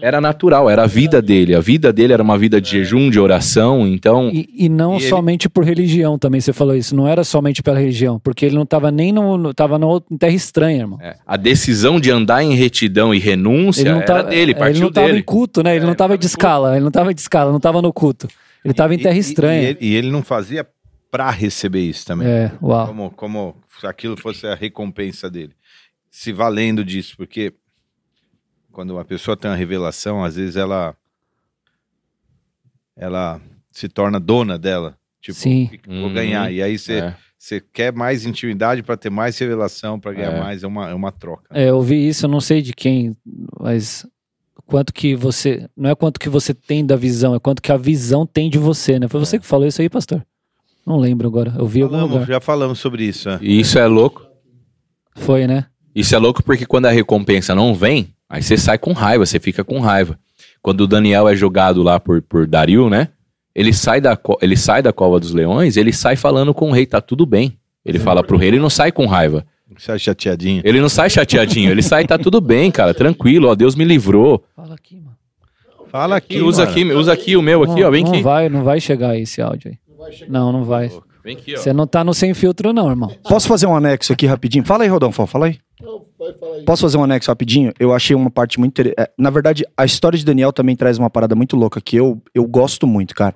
Era 0.00 0.20
natural, 0.20 0.70
era 0.70 0.84
a 0.84 0.86
vida 0.86 1.20
dele. 1.20 1.54
A 1.54 1.60
vida 1.60 1.92
dele 1.92 2.12
era 2.12 2.22
uma 2.22 2.38
vida 2.38 2.60
de 2.60 2.70
jejum, 2.70 3.10
de 3.10 3.18
oração, 3.18 3.86
então. 3.86 4.30
E, 4.32 4.48
e 4.54 4.68
não 4.68 4.94
E 4.94 4.96
ele- 4.98 5.08
somente 5.08 5.48
por 5.48 5.64
religião 5.64 6.18
também, 6.18 6.40
você 6.40 6.52
falou 6.52 6.74
isso. 6.76 6.94
Não 6.94 7.06
era 7.08 7.24
somente 7.24 7.62
pela 7.62 7.78
religião, 7.78 8.18
porque 8.20 8.46
ele 8.46 8.54
não 8.54 8.62
estava 8.62 8.90
nem 8.90 9.12
no, 9.12 9.36
no 9.36 9.52
tava 9.54 9.78
no, 9.78 10.02
em 10.10 10.16
terra 10.16 10.32
estranha, 10.34 10.78
irmão. 10.78 10.98
é, 11.00 11.16
a 11.26 11.36
decisão 11.36 11.98
de 12.00 12.10
andar 12.10 12.42
em 12.42 12.54
retidão 12.54 13.14
e 13.14 13.18
renúncia 13.18 13.88
Ele 13.88 13.98
era 14.02 14.22
dele, 14.22 14.52
é, 14.52 14.54
partiu 14.54 14.74
ele 14.76 14.80
não 14.84 14.92
tava 14.92 15.06
dele. 15.08 15.18
em 15.18 15.22
culto, 15.22 15.62
né? 15.62 15.70
Ele 15.70 15.78
É, 15.78 15.80
não 15.82 15.88
ele 15.90 15.96
tava 15.96 16.08
tava 16.10 16.18
de 16.18 16.26
escala, 16.26 16.74
ele 16.76 16.84
não 16.84 16.90
tava 16.90 17.12
de 17.14 17.20
escala, 17.20 17.52
não 17.52 17.60
tava 17.60 17.82
no 17.82 17.92
culto. 17.92 18.28
Ele 18.64 18.74
tava 18.74 18.94
em 18.94 18.98
terra 18.98 19.16
estranha. 19.16 19.62
E, 19.62 19.66
ele, 19.66 19.78
e 19.80 19.94
ele 19.94 20.10
não 20.10 20.22
fazia 20.22 20.66
pra 21.10 21.30
receber 21.30 21.80
isso 21.80 22.04
também. 22.06 22.28
É, 22.28 22.52
uau. 22.62 22.86
Como, 22.86 23.10
como 23.10 23.56
se 23.80 23.86
aquilo 23.86 24.16
fosse 24.16 24.46
a 24.46 24.54
recompensa 24.54 25.30
dele. 25.30 25.52
Se 26.10 26.32
valendo 26.32 26.84
disso, 26.84 27.14
porque 27.16 27.52
quando 28.78 28.92
uma 28.92 29.04
pessoa 29.04 29.36
tem 29.36 29.50
uma 29.50 29.56
revelação, 29.56 30.22
às 30.22 30.36
vezes 30.36 30.54
ela 30.54 30.94
ela 32.96 33.40
se 33.72 33.88
torna 33.88 34.20
dona 34.20 34.56
dela. 34.56 34.96
Tipo, 35.20 35.36
Sim. 35.36 35.66
"Que 35.66 35.78
que 35.78 35.90
eu 35.90 35.94
vou 35.96 36.04
Uhum. 36.06 36.14
ganhar. 36.14 36.52
E 36.52 36.62
aí 36.62 36.78
você 36.78 36.92
É. 37.00 37.16
você 37.36 37.60
quer 37.60 37.92
mais 37.92 38.24
intimidade 38.24 38.84
para 38.84 38.96
ter 38.96 39.10
mais 39.10 39.36
revelação, 39.36 39.98
para 39.98 40.12
ganhar 40.12 40.30
É. 40.36 40.38
mais, 40.40 40.62
é 40.62 40.66
uma, 40.68 40.90
é 40.90 40.94
uma 40.94 41.10
troca. 41.10 41.42
É, 41.50 41.70
eu 41.70 41.74
ouvi 41.76 42.08
isso, 42.08 42.26
eu 42.26 42.30
não 42.30 42.40
sei 42.40 42.62
de 42.62 42.72
quem, 42.72 43.16
mas 43.58 44.06
quanto 44.64 44.94
que 44.94 45.16
você. 45.16 45.68
Não 45.76 45.90
é 45.90 45.96
quanto 45.96 46.20
que 46.20 46.28
você 46.28 46.54
tem 46.54 46.86
da 46.86 46.94
visão, 46.94 47.34
é 47.34 47.40
quanto 47.40 47.60
que 47.60 47.72
a 47.72 47.76
visão 47.76 48.24
tem 48.24 48.48
de 48.48 48.58
você, 48.58 48.96
né? 49.00 49.08
Foi 49.08 49.18
você 49.18 49.40
que 49.40 49.46
falou 49.46 49.66
isso 49.66 49.82
aí, 49.82 49.88
pastor? 49.88 50.24
Não 50.86 50.98
lembro 50.98 51.26
agora. 51.26 51.52
Eu 51.58 51.66
vi 51.66 51.80
em 51.80 51.82
algum 51.82 51.96
Falamos, 51.96 52.12
lugar. 52.14 52.28
já 52.28 52.40
falamos 52.40 52.78
sobre 52.78 53.02
isso. 53.04 53.28
é. 53.28 53.38
E 53.42 53.58
isso 53.58 53.76
é 53.76 53.86
louco. 53.88 54.24
Foi, 55.16 55.48
né? 55.48 55.66
Isso 55.96 56.14
é 56.14 56.18
louco 56.18 56.44
porque 56.44 56.64
quando 56.64 56.86
a 56.86 56.90
recompensa 56.92 57.56
não 57.56 57.74
vem, 57.74 58.14
aí 58.28 58.42
você 58.42 58.56
sai 58.56 58.78
com 58.78 58.92
raiva, 58.92 59.24
você 59.24 59.38
fica 59.38 59.64
com 59.64 59.80
raiva. 59.80 60.18
Quando 60.62 60.82
o 60.82 60.86
Daniel 60.86 61.28
é 61.28 61.36
jogado 61.36 61.82
lá 61.82 61.98
por, 62.00 62.20
por 62.22 62.46
Dario, 62.46 62.90
né? 62.90 63.08
Ele 63.54 63.72
sai, 63.72 64.00
da, 64.00 64.18
ele 64.40 64.56
sai 64.56 64.82
da 64.82 64.92
cova 64.92 65.18
dos 65.18 65.32
leões, 65.32 65.76
ele 65.76 65.92
sai 65.92 66.14
falando 66.16 66.54
com 66.54 66.70
o 66.70 66.72
rei, 66.72 66.86
tá 66.86 67.00
tudo 67.00 67.26
bem. 67.26 67.58
Ele 67.84 67.98
fala 67.98 68.22
pro 68.22 68.36
rei, 68.36 68.48
ele 68.48 68.58
não 68.58 68.70
sai 68.70 68.92
com 68.92 69.06
raiva. 69.06 69.44
Você 69.76 69.92
é 69.92 69.98
chateadinho. 69.98 70.62
Ele 70.64 70.80
não 70.80 70.88
sai 70.88 71.10
chateadinho, 71.10 71.70
ele 71.70 71.82
sai, 71.82 72.04
tá 72.06 72.18
tudo 72.18 72.40
bem, 72.40 72.70
cara, 72.70 72.94
tranquilo, 72.94 73.48
ó, 73.48 73.54
Deus 73.54 73.74
me 73.74 73.84
livrou. 73.84 74.44
Fala 74.54 74.74
aqui, 74.74 75.00
mano. 75.00 75.16
Fala 75.90 76.16
aqui. 76.16 76.40
Usa 76.40 76.64
mano. 76.64 76.70
aqui, 76.70 76.92
usa 76.92 77.12
aqui 77.12 77.36
o 77.36 77.42
meu 77.42 77.62
aqui, 77.62 77.80
não, 77.80 77.88
ó, 77.88 77.90
vem 77.90 78.04
não 78.04 78.12
aqui. 78.12 78.22
vai, 78.22 78.48
não 78.48 78.62
vai 78.62 78.80
chegar 78.80 79.18
esse 79.18 79.40
áudio 79.40 79.70
aí. 79.70 79.78
Não, 80.28 80.52
não 80.52 80.64
vai. 80.64 80.90
Vem 81.22 81.36
aqui, 81.36 81.54
ó. 81.54 81.58
Você 81.58 81.72
não 81.72 81.86
tá 81.86 82.04
no 82.04 82.14
sem 82.14 82.32
filtro, 82.34 82.72
não, 82.72 82.88
irmão. 82.88 83.14
Posso 83.28 83.48
fazer 83.48 83.66
um 83.66 83.74
anexo 83.74 84.12
aqui 84.12 84.26
rapidinho? 84.26 84.64
Fala 84.64 84.84
aí, 84.84 84.88
Rodolfo, 84.88 85.26
fala 85.26 85.46
aí. 85.46 85.58
Posso 86.64 86.82
fazer 86.82 86.96
um 86.96 87.04
anexo 87.04 87.30
rapidinho? 87.30 87.72
Eu 87.78 87.92
achei 87.92 88.14
uma 88.16 88.30
parte 88.30 88.58
muito 88.58 88.72
interessante. 88.72 89.10
Na 89.18 89.30
verdade, 89.30 89.64
a 89.76 89.84
história 89.84 90.18
de 90.18 90.24
Daniel 90.24 90.52
também 90.52 90.74
traz 90.74 90.98
uma 90.98 91.08
parada 91.08 91.34
muito 91.34 91.56
louca 91.56 91.80
que 91.80 91.96
eu, 91.96 92.20
eu 92.34 92.46
gosto 92.46 92.86
muito, 92.86 93.14
cara. 93.14 93.34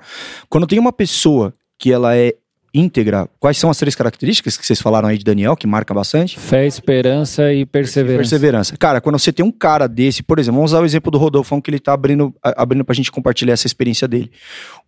Quando 0.49 0.67
tem 0.67 0.79
uma 0.79 0.93
pessoa 0.93 1.53
que 1.79 1.93
ela 1.93 2.17
é 2.17 2.35
íntegra, 2.75 3.29
quais 3.39 3.59
são 3.59 3.69
as 3.69 3.77
três 3.77 3.95
características 3.95 4.57
que 4.57 4.65
vocês 4.67 4.81
falaram 4.81 5.09
aí 5.09 5.19
de 5.19 5.25
Daniel, 5.25 5.55
que 5.57 5.67
marca 5.67 5.93
bastante? 5.93 6.39
Fé, 6.39 6.67
esperança 6.67 7.53
e 7.53 7.67
perseverança. 7.67 8.19
Perseverança. 8.19 8.77
Cara, 8.79 9.01
quando 9.01 9.19
você 9.19 9.31
tem 9.33 9.45
um 9.45 9.51
cara 9.53 9.87
desse, 9.87 10.23
por 10.23 10.39
exemplo, 10.39 10.57
vamos 10.57 10.73
usar 10.73 10.81
o 10.81 10.85
exemplo 10.87 11.11
do 11.11 11.19
Rodolfo, 11.19 11.61
que 11.61 11.71
ele 11.71 11.79
tá 11.79 11.93
abrindo, 11.93 12.35
a- 12.43 12.63
abrindo 12.63 12.85
pra 12.85 12.95
gente 12.95 13.13
compartilhar 13.13 13.53
essa 13.53 13.67
experiência 13.67 14.09
dele. 14.09 14.31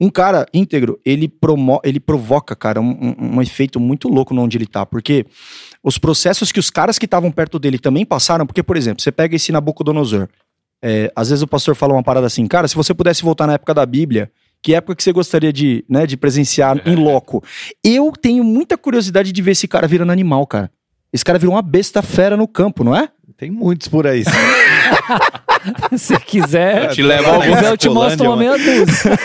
Um 0.00 0.08
cara 0.08 0.46
íntegro, 0.54 0.98
ele, 1.04 1.28
promo, 1.28 1.78
ele 1.84 2.00
provoca, 2.00 2.56
cara, 2.56 2.80
um, 2.80 2.90
um- 3.18 3.36
um 3.36 3.42
efeito 3.42 3.78
muito 3.78 4.08
louco 4.08 4.34
onde 4.34 4.56
ele 4.56 4.66
tá, 4.66 4.86
porque 4.86 5.26
os 5.82 5.98
processos 5.98 6.50
que 6.50 6.58
os 6.60 6.70
caras 6.70 6.98
que 6.98 7.04
estavam 7.04 7.30
perto 7.30 7.58
dele 7.58 7.78
também 7.78 8.06
passaram, 8.06 8.46
porque, 8.46 8.62
por 8.62 8.76
exemplo, 8.78 9.02
você 9.02 9.12
pega 9.12 9.36
esse 9.36 9.52
Nabucodonosor, 9.52 10.26
é, 10.82 11.12
às 11.14 11.28
vezes 11.28 11.42
o 11.42 11.46
pastor 11.46 11.74
fala 11.74 11.92
uma 11.92 12.02
parada 12.02 12.26
assim, 12.26 12.46
cara, 12.46 12.66
se 12.66 12.74
você 12.74 12.94
pudesse 12.94 13.22
voltar 13.22 13.46
na 13.46 13.54
época 13.54 13.74
da 13.74 13.84
Bíblia 13.84 14.30
Que 14.64 14.74
época 14.74 14.94
que 14.96 15.02
você 15.02 15.12
gostaria 15.12 15.52
de, 15.52 15.84
né, 15.86 16.06
de 16.06 16.16
presenciar 16.16 16.80
em 16.88 16.94
loco? 16.94 17.44
Eu 17.84 18.10
tenho 18.12 18.42
muita 18.42 18.78
curiosidade 18.78 19.30
de 19.30 19.42
ver 19.42 19.50
esse 19.50 19.68
cara 19.68 19.86
virando 19.86 20.10
animal, 20.10 20.46
cara. 20.46 20.70
Esse 21.12 21.22
cara 21.22 21.38
virou 21.38 21.54
uma 21.54 21.60
besta 21.60 22.00
fera 22.00 22.34
no 22.34 22.48
campo, 22.48 22.82
não 22.82 22.96
é? 22.96 23.10
Tem 23.36 23.50
muitos 23.50 23.88
por 23.88 24.06
aí. 24.06 24.24
Se 25.98 26.18
quiser, 26.18 26.84
Eu 26.84 26.94
te 26.94 27.02
levo 27.02 27.28
alguns 27.28 27.56
quiser, 27.56 27.70
eu 27.72 27.76
te 27.76 27.88
mostro 27.90 28.26
uma 28.26 28.38
meia 28.38 28.56
dúzia. 28.56 29.18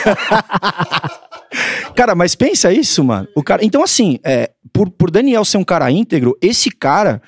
Cara, 1.95 2.13
mas 2.15 2.35
pensa 2.35 2.71
isso, 2.73 3.01
mano. 3.01 3.27
O 3.33 3.41
cara, 3.41 3.63
então, 3.63 3.81
assim, 3.81 4.19
é, 4.23 4.51
por, 4.73 4.89
por 4.89 5.09
Daniel 5.09 5.43
ser 5.43 5.57
um 5.57 5.63
cara 5.63 5.89
íntegro, 5.89 6.37
esse 6.41 6.69
cara, 6.69 7.21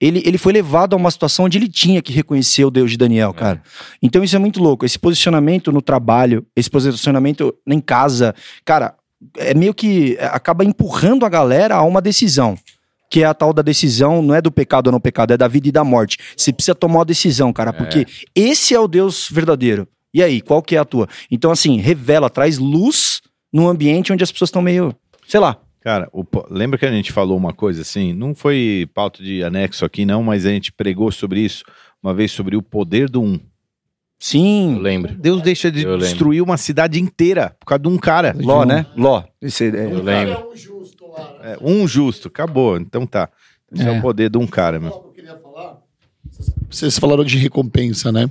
ele, 0.00 0.22
ele 0.24 0.38
foi 0.38 0.52
levado 0.52 0.94
a 0.94 0.96
uma 0.96 1.10
situação 1.10 1.46
onde 1.46 1.58
ele 1.58 1.68
tinha 1.68 2.00
que 2.00 2.12
reconhecer 2.12 2.64
o 2.64 2.70
Deus 2.70 2.92
de 2.92 2.96
Daniel, 2.96 3.34
cara. 3.34 3.62
Então 4.00 4.22
isso 4.22 4.36
é 4.36 4.38
muito 4.38 4.62
louco. 4.62 4.86
Esse 4.86 4.98
posicionamento 4.98 5.72
no 5.72 5.82
trabalho, 5.82 6.46
esse 6.54 6.70
posicionamento 6.70 7.54
em 7.66 7.80
casa, 7.80 8.34
cara, 8.64 8.94
é 9.36 9.54
meio 9.54 9.74
que 9.74 10.16
é, 10.18 10.26
acaba 10.26 10.64
empurrando 10.64 11.26
a 11.26 11.28
galera 11.28 11.74
a 11.74 11.82
uma 11.82 12.00
decisão. 12.00 12.56
Que 13.10 13.22
é 13.22 13.24
a 13.24 13.32
tal 13.32 13.54
da 13.54 13.62
decisão, 13.62 14.20
não 14.20 14.34
é 14.34 14.42
do 14.42 14.52
pecado 14.52 14.88
ou 14.88 14.92
não 14.92 15.00
pecado, 15.00 15.32
é 15.32 15.36
da 15.36 15.48
vida 15.48 15.66
e 15.66 15.72
da 15.72 15.82
morte. 15.82 16.18
Você 16.36 16.52
precisa 16.52 16.74
tomar 16.74 16.98
uma 16.98 17.04
decisão, 17.06 17.52
cara, 17.54 17.72
porque 17.72 18.06
esse 18.34 18.74
é 18.74 18.80
o 18.80 18.86
Deus 18.86 19.28
verdadeiro. 19.30 19.88
E 20.12 20.22
aí, 20.22 20.42
qual 20.42 20.62
que 20.62 20.76
é 20.76 20.78
a 20.78 20.84
tua? 20.84 21.08
Então, 21.30 21.50
assim, 21.50 21.78
revela, 21.78 22.28
traz 22.28 22.58
luz 22.58 23.22
num 23.50 23.66
ambiente 23.66 24.12
onde 24.12 24.22
as 24.22 24.30
pessoas 24.30 24.48
estão 24.48 24.60
meio, 24.60 24.94
sei 25.26 25.40
lá, 25.40 25.58
Cara, 25.80 26.08
o 26.12 26.24
lembra 26.50 26.78
que 26.78 26.84
a 26.86 26.90
gente 26.90 27.12
falou 27.12 27.36
uma 27.36 27.52
coisa 27.52 27.82
assim? 27.82 28.12
Não 28.12 28.34
foi 28.34 28.88
pauta 28.94 29.22
de 29.22 29.42
anexo 29.44 29.84
aqui, 29.84 30.04
não, 30.04 30.22
mas 30.22 30.44
a 30.44 30.50
gente 30.50 30.72
pregou 30.72 31.10
sobre 31.12 31.40
isso 31.40 31.64
uma 32.02 32.12
vez 32.12 32.30
sobre 32.32 32.56
o 32.56 32.62
poder 32.62 33.08
do 33.08 33.22
um. 33.22 33.34
Eu 33.34 33.40
sim, 34.18 34.78
lembro. 34.80 35.14
Deus 35.14 35.40
deixa 35.42 35.70
de 35.70 35.82
Eu 35.84 35.90
lembro. 35.92 36.06
destruir 36.06 36.42
uma 36.42 36.56
cidade 36.56 37.00
inteira 37.00 37.56
por 37.60 37.66
causa 37.66 37.82
de 37.82 37.88
um 37.88 37.96
cara. 37.96 38.34
Ló, 38.38 38.64
né? 38.64 38.84
Ló. 38.96 39.22
Esse, 39.40 39.66
é, 39.66 39.84
Eu 39.86 40.02
lembro. 40.02 40.50
um 40.50 40.56
justo 40.56 41.06
lá. 41.06 41.36
É, 41.42 41.58
um 41.60 41.86
justo, 41.86 42.26
acabou. 42.28 42.76
Então 42.76 43.06
tá. 43.06 43.28
Esse 43.72 43.84
é, 43.84 43.94
É. 43.94 43.98
o 43.98 44.02
poder 44.02 44.28
de 44.28 44.36
um 44.38 44.46
cara, 44.46 44.80
meu. 44.80 44.90
eu 44.90 45.12
queria 45.14 45.36
falar. 45.38 45.78
Vocês 46.68 46.98
falaram 46.98 47.24
de 47.24 47.38
recompensa, 47.38 48.10
né? 48.10 48.28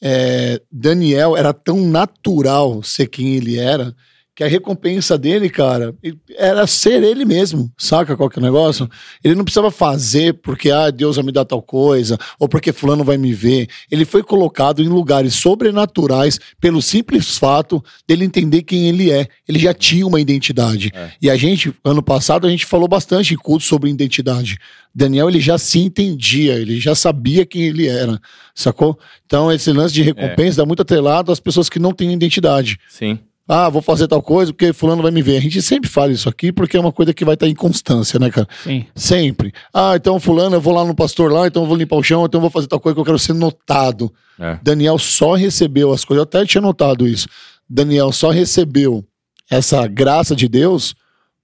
É, 0.00 0.62
Daniel 0.70 1.36
era 1.36 1.52
tão 1.52 1.80
natural 1.86 2.82
ser 2.82 3.06
quem 3.08 3.34
ele 3.34 3.58
era 3.58 3.94
que 4.40 4.44
a 4.44 4.48
recompensa 4.48 5.18
dele, 5.18 5.50
cara, 5.50 5.94
era 6.34 6.66
ser 6.66 7.02
ele 7.02 7.26
mesmo. 7.26 7.70
Saca 7.76 8.16
qual 8.16 8.30
que 8.30 8.38
é 8.38 8.40
o 8.40 8.42
negócio? 8.42 8.88
Ele 9.22 9.34
não 9.34 9.44
precisava 9.44 9.70
fazer 9.70 10.32
porque, 10.40 10.70
ah, 10.70 10.90
Deus 10.90 11.16
vai 11.16 11.26
me 11.26 11.30
dar 11.30 11.44
tal 11.44 11.60
coisa, 11.60 12.16
ou 12.38 12.48
porque 12.48 12.72
fulano 12.72 13.04
vai 13.04 13.18
me 13.18 13.34
ver. 13.34 13.68
Ele 13.90 14.06
foi 14.06 14.22
colocado 14.22 14.82
em 14.82 14.88
lugares 14.88 15.34
sobrenaturais 15.34 16.40
pelo 16.58 16.80
simples 16.80 17.36
fato 17.36 17.84
dele 18.08 18.24
entender 18.24 18.62
quem 18.62 18.88
ele 18.88 19.10
é. 19.10 19.28
Ele 19.46 19.58
já 19.58 19.74
tinha 19.74 20.06
uma 20.06 20.18
identidade. 20.18 20.90
E 21.20 21.28
a 21.28 21.36
gente, 21.36 21.74
ano 21.84 22.02
passado, 22.02 22.46
a 22.46 22.50
gente 22.50 22.64
falou 22.64 22.88
bastante 22.88 23.34
em 23.34 23.36
culto 23.36 23.66
sobre 23.66 23.90
identidade. 23.90 24.56
Daniel, 24.94 25.28
ele 25.28 25.38
já 25.38 25.58
se 25.58 25.80
entendia, 25.80 26.54
ele 26.54 26.80
já 26.80 26.94
sabia 26.94 27.44
quem 27.44 27.64
ele 27.64 27.86
era, 27.86 28.18
sacou? 28.54 28.98
Então, 29.26 29.52
esse 29.52 29.70
lance 29.70 29.92
de 29.92 30.00
recompensa 30.00 30.56
dá 30.56 30.64
muito 30.64 30.80
atrelado 30.80 31.30
às 31.30 31.38
pessoas 31.38 31.68
que 31.68 31.78
não 31.78 31.92
têm 31.92 32.10
identidade. 32.14 32.78
Sim. 32.88 33.18
Ah, 33.52 33.68
vou 33.68 33.82
fazer 33.82 34.06
tal 34.06 34.22
coisa 34.22 34.52
porque 34.52 34.72
fulano 34.72 35.02
vai 35.02 35.10
me 35.10 35.22
ver. 35.22 35.36
A 35.36 35.40
gente 35.40 35.60
sempre 35.60 35.90
fala 35.90 36.12
isso 36.12 36.28
aqui 36.28 36.52
porque 36.52 36.76
é 36.76 36.80
uma 36.80 36.92
coisa 36.92 37.12
que 37.12 37.24
vai 37.24 37.34
estar 37.34 37.48
em 37.48 37.54
constância, 37.54 38.16
né, 38.16 38.30
cara? 38.30 38.46
Sim. 38.62 38.86
Sempre. 38.94 39.52
Ah, 39.74 39.94
então 39.96 40.20
fulano, 40.20 40.54
eu 40.54 40.60
vou 40.60 40.72
lá 40.72 40.84
no 40.84 40.94
pastor 40.94 41.32
lá, 41.32 41.48
então 41.48 41.64
eu 41.64 41.66
vou 41.66 41.76
limpar 41.76 41.96
o 41.96 42.02
chão, 42.02 42.24
então 42.24 42.38
eu 42.38 42.42
vou 42.42 42.50
fazer 42.50 42.68
tal 42.68 42.78
coisa 42.78 42.94
que 42.94 43.00
eu 43.00 43.04
quero 43.04 43.18
ser 43.18 43.32
notado. 43.32 44.12
É. 44.38 44.56
Daniel 44.62 44.98
só 44.98 45.34
recebeu 45.34 45.92
as 45.92 46.04
coisas, 46.04 46.20
eu 46.20 46.22
até 46.22 46.46
tinha 46.46 46.60
notado 46.60 47.08
isso. 47.08 47.26
Daniel 47.68 48.12
só 48.12 48.30
recebeu 48.30 49.04
essa 49.50 49.84
graça 49.88 50.36
de 50.36 50.48
Deus 50.48 50.94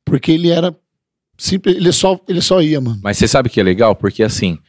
porque 0.05 0.31
ele 0.31 0.51
era 0.51 0.73
simples, 1.37 1.75
ele 1.75 1.91
só, 1.91 2.21
ele 2.29 2.41
só 2.41 2.63
ia, 2.63 2.81
mano. 2.81 3.01
Mas 3.03 3.19
você 3.19 3.27
sabe 3.27 3.51
que 3.51 3.59
é 3.59 3.65
legal? 3.65 3.97
Porque 3.97 4.23
assim, 4.23 4.61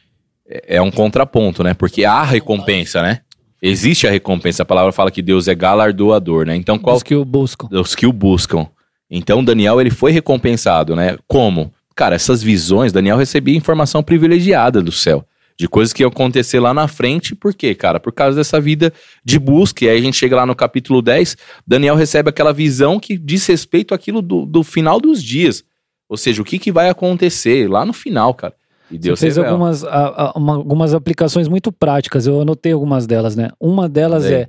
é 0.44 0.76
é 0.76 0.82
um 0.82 0.90
contraponto, 0.90 1.62
né? 1.62 1.72
Porque 1.72 2.04
há 2.04 2.24
recompensa, 2.24 3.00
né? 3.00 3.20
Existe 3.60 4.06
a 4.06 4.10
recompensa. 4.10 4.62
A 4.62 4.66
palavra 4.66 4.92
fala 4.92 5.10
que 5.10 5.22
Deus 5.22 5.48
é 5.48 5.54
galardoador, 5.54 6.46
né? 6.46 6.54
Então 6.56 6.78
qual 6.78 6.96
Os 6.96 7.02
que 7.02 7.14
o 7.14 7.24
buscam. 7.24 7.68
os 7.72 7.94
que 7.94 8.06
o 8.06 8.12
buscam. 8.12 8.66
Então 9.10 9.42
Daniel 9.42 9.80
ele 9.80 9.90
foi 9.90 10.12
recompensado, 10.12 10.94
né? 10.94 11.16
Como? 11.26 11.72
Cara, 11.96 12.14
essas 12.14 12.42
visões, 12.42 12.92
Daniel 12.92 13.16
recebia 13.16 13.56
informação 13.56 14.02
privilegiada 14.02 14.80
do 14.80 14.92
céu, 14.92 15.26
de 15.58 15.66
coisas 15.66 15.92
que 15.92 16.04
iam 16.04 16.10
acontecer 16.10 16.60
lá 16.60 16.72
na 16.72 16.86
frente, 16.86 17.34
por 17.34 17.52
quê, 17.52 17.74
cara? 17.74 17.98
Por 17.98 18.12
causa 18.12 18.36
dessa 18.36 18.60
vida 18.60 18.92
de 19.24 19.36
busca. 19.38 19.84
E 19.84 19.88
aí 19.88 19.98
a 19.98 20.00
gente 20.00 20.16
chega 20.16 20.36
lá 20.36 20.46
no 20.46 20.54
capítulo 20.54 21.02
10, 21.02 21.36
Daniel 21.66 21.96
recebe 21.96 22.30
aquela 22.30 22.52
visão 22.52 23.00
que 23.00 23.18
diz 23.18 23.44
respeito 23.46 23.94
àquilo 23.94 24.22
do, 24.22 24.46
do 24.46 24.62
final 24.62 25.00
dos 25.00 25.20
dias. 25.22 25.64
Ou 26.08 26.16
seja, 26.16 26.40
o 26.40 26.44
que, 26.44 26.58
que 26.58 26.70
vai 26.70 26.88
acontecer 26.88 27.68
lá 27.68 27.84
no 27.84 27.92
final, 27.92 28.32
cara. 28.32 28.54
E 28.90 28.98
Deus 28.98 29.18
Você 29.18 29.26
fez 29.26 29.36
revela. 29.36 29.52
algumas, 29.54 29.84
a- 29.84 29.88
a- 29.88 30.32
uma- 30.36 30.54
algumas 30.56 30.94
aplicações 30.94 31.46
muito 31.48 31.70
práticas, 31.70 32.26
eu 32.26 32.40
anotei 32.40 32.72
algumas 32.72 33.06
delas, 33.06 33.36
né? 33.36 33.48
Uma 33.60 33.88
delas 33.88 34.24
Andei. 34.24 34.36
é, 34.38 34.48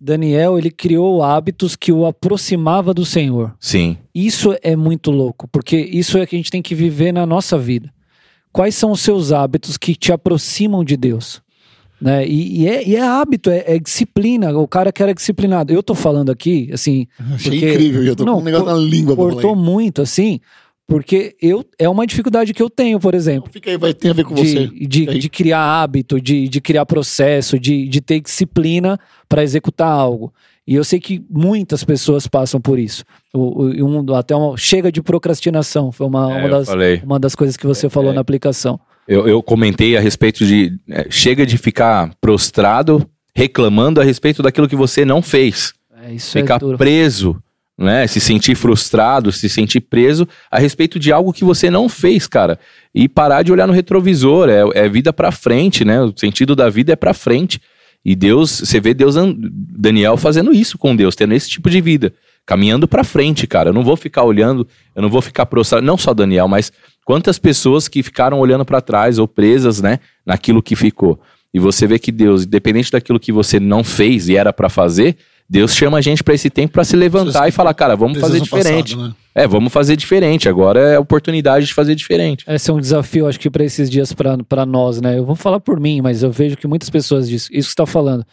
Daniel, 0.00 0.58
ele 0.58 0.70
criou 0.70 1.22
hábitos 1.22 1.74
que 1.74 1.90
o 1.92 2.06
aproximava 2.06 2.94
do 2.94 3.04
Senhor. 3.04 3.54
Sim, 3.58 3.96
Isso 4.14 4.54
é 4.62 4.76
muito 4.76 5.10
louco, 5.10 5.48
porque 5.50 5.76
isso 5.76 6.18
é 6.18 6.26
que 6.26 6.36
a 6.36 6.38
gente 6.38 6.50
tem 6.50 6.62
que 6.62 6.74
viver 6.74 7.12
na 7.12 7.24
nossa 7.26 7.56
vida. 7.58 7.90
Quais 8.52 8.74
são 8.74 8.92
os 8.92 9.00
seus 9.00 9.32
hábitos 9.32 9.76
que 9.76 9.94
te 9.94 10.12
aproximam 10.12 10.84
de 10.84 10.96
Deus? 10.96 11.40
Né? 12.00 12.24
E, 12.28 12.60
e 12.62 12.68
é, 12.68 12.88
e 12.88 12.94
é 12.96 13.02
hábito, 13.02 13.50
é, 13.50 13.64
é 13.66 13.78
disciplina. 13.78 14.56
O 14.56 14.68
cara 14.68 14.92
que 14.92 15.02
era 15.02 15.12
disciplinado. 15.12 15.72
Eu 15.72 15.82
tô 15.82 15.94
falando 15.96 16.30
aqui, 16.30 16.70
assim. 16.72 17.08
Achei 17.34 17.50
Porque- 17.58 17.72
incrível, 17.72 18.04
eu 18.04 18.14
tô 18.14 18.24
Não, 18.24 18.34
com 18.34 18.40
um 18.40 18.44
negócio 18.44 18.66
cor- 18.66 18.74
na 18.74 18.80
língua 18.80 19.16
Cortou 19.16 19.56
muito, 19.56 20.00
assim, 20.00 20.38
porque 20.88 21.36
eu 21.40 21.64
é 21.78 21.86
uma 21.88 22.06
dificuldade 22.06 22.54
que 22.54 22.62
eu 22.62 22.70
tenho, 22.70 22.98
por 22.98 23.14
exemplo. 23.14 23.50
Fica 23.52 23.70
aí, 23.70 23.76
vai 23.76 23.92
ter 23.92 24.08
a 24.08 24.12
ver 24.14 24.24
com 24.24 24.34
você. 24.34 24.66
De, 24.68 24.86
de, 24.86 25.18
de 25.18 25.28
criar 25.28 25.60
hábito, 25.60 26.18
de, 26.20 26.48
de 26.48 26.60
criar 26.62 26.86
processo, 26.86 27.58
de, 27.60 27.86
de 27.86 28.00
ter 28.00 28.20
disciplina 28.20 28.98
para 29.28 29.42
executar 29.44 29.88
algo. 29.88 30.32
E 30.66 30.74
eu 30.74 30.82
sei 30.84 30.98
que 30.98 31.22
muitas 31.30 31.84
pessoas 31.84 32.26
passam 32.26 32.60
por 32.60 32.78
isso. 32.78 33.04
O, 33.34 33.64
o, 33.64 33.84
um- 33.86 34.14
até 34.14 34.34
uma, 34.34 34.56
chega 34.56 34.90
de 34.90 35.02
procrastinação, 35.02 35.92
foi 35.92 36.06
uma, 36.06 36.32
É, 36.32 36.40
uma, 36.40 36.48
das, 36.48 36.68
uma 37.04 37.18
das 37.20 37.34
coisas 37.34 37.56
que 37.56 37.66
você 37.66 37.88
falou 37.90 38.12
na 38.12 38.20
aplicação. 38.22 38.80
Eu, 39.06 39.26
eu 39.28 39.42
comentei 39.42 39.96
a 39.96 40.00
respeito 40.00 40.44
de. 40.44 40.72
é, 40.90 41.06
chega 41.10 41.44
de 41.46 41.56
ficar 41.58 42.12
prostrado, 42.20 43.06
reclamando 43.34 44.00
a 44.00 44.04
respeito 44.04 44.42
daquilo 44.42 44.68
que 44.68 44.76
você 44.76 45.04
não 45.04 45.20
fez. 45.22 45.72
É, 46.02 46.12
isso 46.14 46.32
Ficar 46.32 46.56
é 46.56 46.58
duro. 46.58 46.76
preso, 46.78 47.42
né? 47.78 48.06
Se 48.06 48.18
sentir 48.20 48.56
frustrado, 48.56 49.30
se 49.30 49.48
sentir 49.48 49.80
preso 49.80 50.26
a 50.50 50.58
respeito 50.58 50.98
de 50.98 51.12
algo 51.12 51.32
que 51.32 51.44
você 51.44 51.70
não 51.70 51.88
fez, 51.88 52.26
cara. 52.26 52.58
E 52.94 53.08
parar 53.08 53.42
de 53.42 53.52
olhar 53.52 53.66
no 53.66 53.72
retrovisor. 53.72 54.48
É, 54.48 54.84
é 54.84 54.88
vida 54.88 55.12
pra 55.12 55.30
frente, 55.30 55.84
né? 55.84 56.02
O 56.02 56.12
sentido 56.16 56.56
da 56.56 56.68
vida 56.68 56.92
é 56.92 56.96
pra 56.96 57.14
frente. 57.14 57.60
E 58.04 58.16
Deus, 58.16 58.50
você 58.60 58.80
vê 58.80 58.92
Deus, 58.94 59.16
an- 59.16 59.34
Daniel 59.38 60.16
fazendo 60.16 60.52
isso 60.52 60.76
com 60.76 60.96
Deus, 60.96 61.14
tendo 61.14 61.34
esse 61.34 61.48
tipo 61.48 61.70
de 61.70 61.80
vida. 61.80 62.12
Caminhando 62.44 62.88
pra 62.88 63.04
frente, 63.04 63.46
cara. 63.46 63.68
Eu 63.70 63.74
não 63.74 63.84
vou 63.84 63.96
ficar 63.96 64.22
olhando, 64.24 64.66
eu 64.96 65.02
não 65.02 65.08
vou 65.10 65.20
ficar 65.20 65.46
prostrado. 65.46 65.84
Não 65.86 65.98
só 65.98 66.14
Daniel, 66.14 66.48
mas 66.48 66.72
quantas 67.04 67.38
pessoas 67.38 67.86
que 67.88 68.02
ficaram 68.02 68.38
olhando 68.40 68.64
pra 68.64 68.80
trás 68.80 69.18
ou 69.18 69.28
presas, 69.28 69.80
né? 69.82 70.00
Naquilo 70.24 70.62
que 70.62 70.74
ficou. 70.74 71.20
E 71.52 71.58
você 71.58 71.86
vê 71.86 71.98
que 71.98 72.10
Deus, 72.12 72.44
independente 72.44 72.90
daquilo 72.92 73.20
que 73.20 73.32
você 73.32 73.58
não 73.60 73.84
fez 73.84 74.28
e 74.28 74.36
era 74.36 74.52
pra 74.52 74.68
fazer, 74.68 75.16
Deus 75.50 75.74
chama 75.74 75.98
a 75.98 76.00
gente 76.00 76.22
pra 76.22 76.34
esse 76.34 76.50
tempo 76.50 76.74
pra 76.74 76.84
se 76.84 76.94
levantar 76.94 77.48
e 77.48 77.50
falar, 77.50 77.72
cara, 77.72 77.96
vamos 77.96 78.18
fazer 78.18 78.40
diferente. 78.40 78.94
passado, 78.94 79.08
né? 79.08 79.14
É, 79.34 79.46
vamos 79.46 79.72
fazer 79.72 79.96
diferente. 79.96 80.48
Agora 80.48 80.80
é 80.80 80.96
a 80.96 81.00
oportunidade 81.00 81.64
de 81.66 81.72
fazer 81.72 81.94
diferente. 81.94 82.44
Esse 82.46 82.70
é 82.70 82.74
um 82.74 82.80
desafio, 82.80 83.26
acho 83.26 83.40
que 83.40 83.48
para 83.48 83.64
esses 83.64 83.88
dias 83.88 84.12
para 84.12 84.66
nós, 84.66 85.00
né? 85.00 85.18
Eu 85.18 85.24
vou 85.24 85.34
falar 85.34 85.58
por 85.58 85.80
mim, 85.80 86.02
mas 86.02 86.22
eu 86.22 86.30
vejo 86.30 86.56
que 86.56 86.66
muitas 86.66 86.90
pessoas 86.90 87.28
dizem 87.28 87.48
isso 87.50 87.50
que 87.50 87.62
você 87.62 87.68
está 87.68 87.86
falando. 87.86 88.26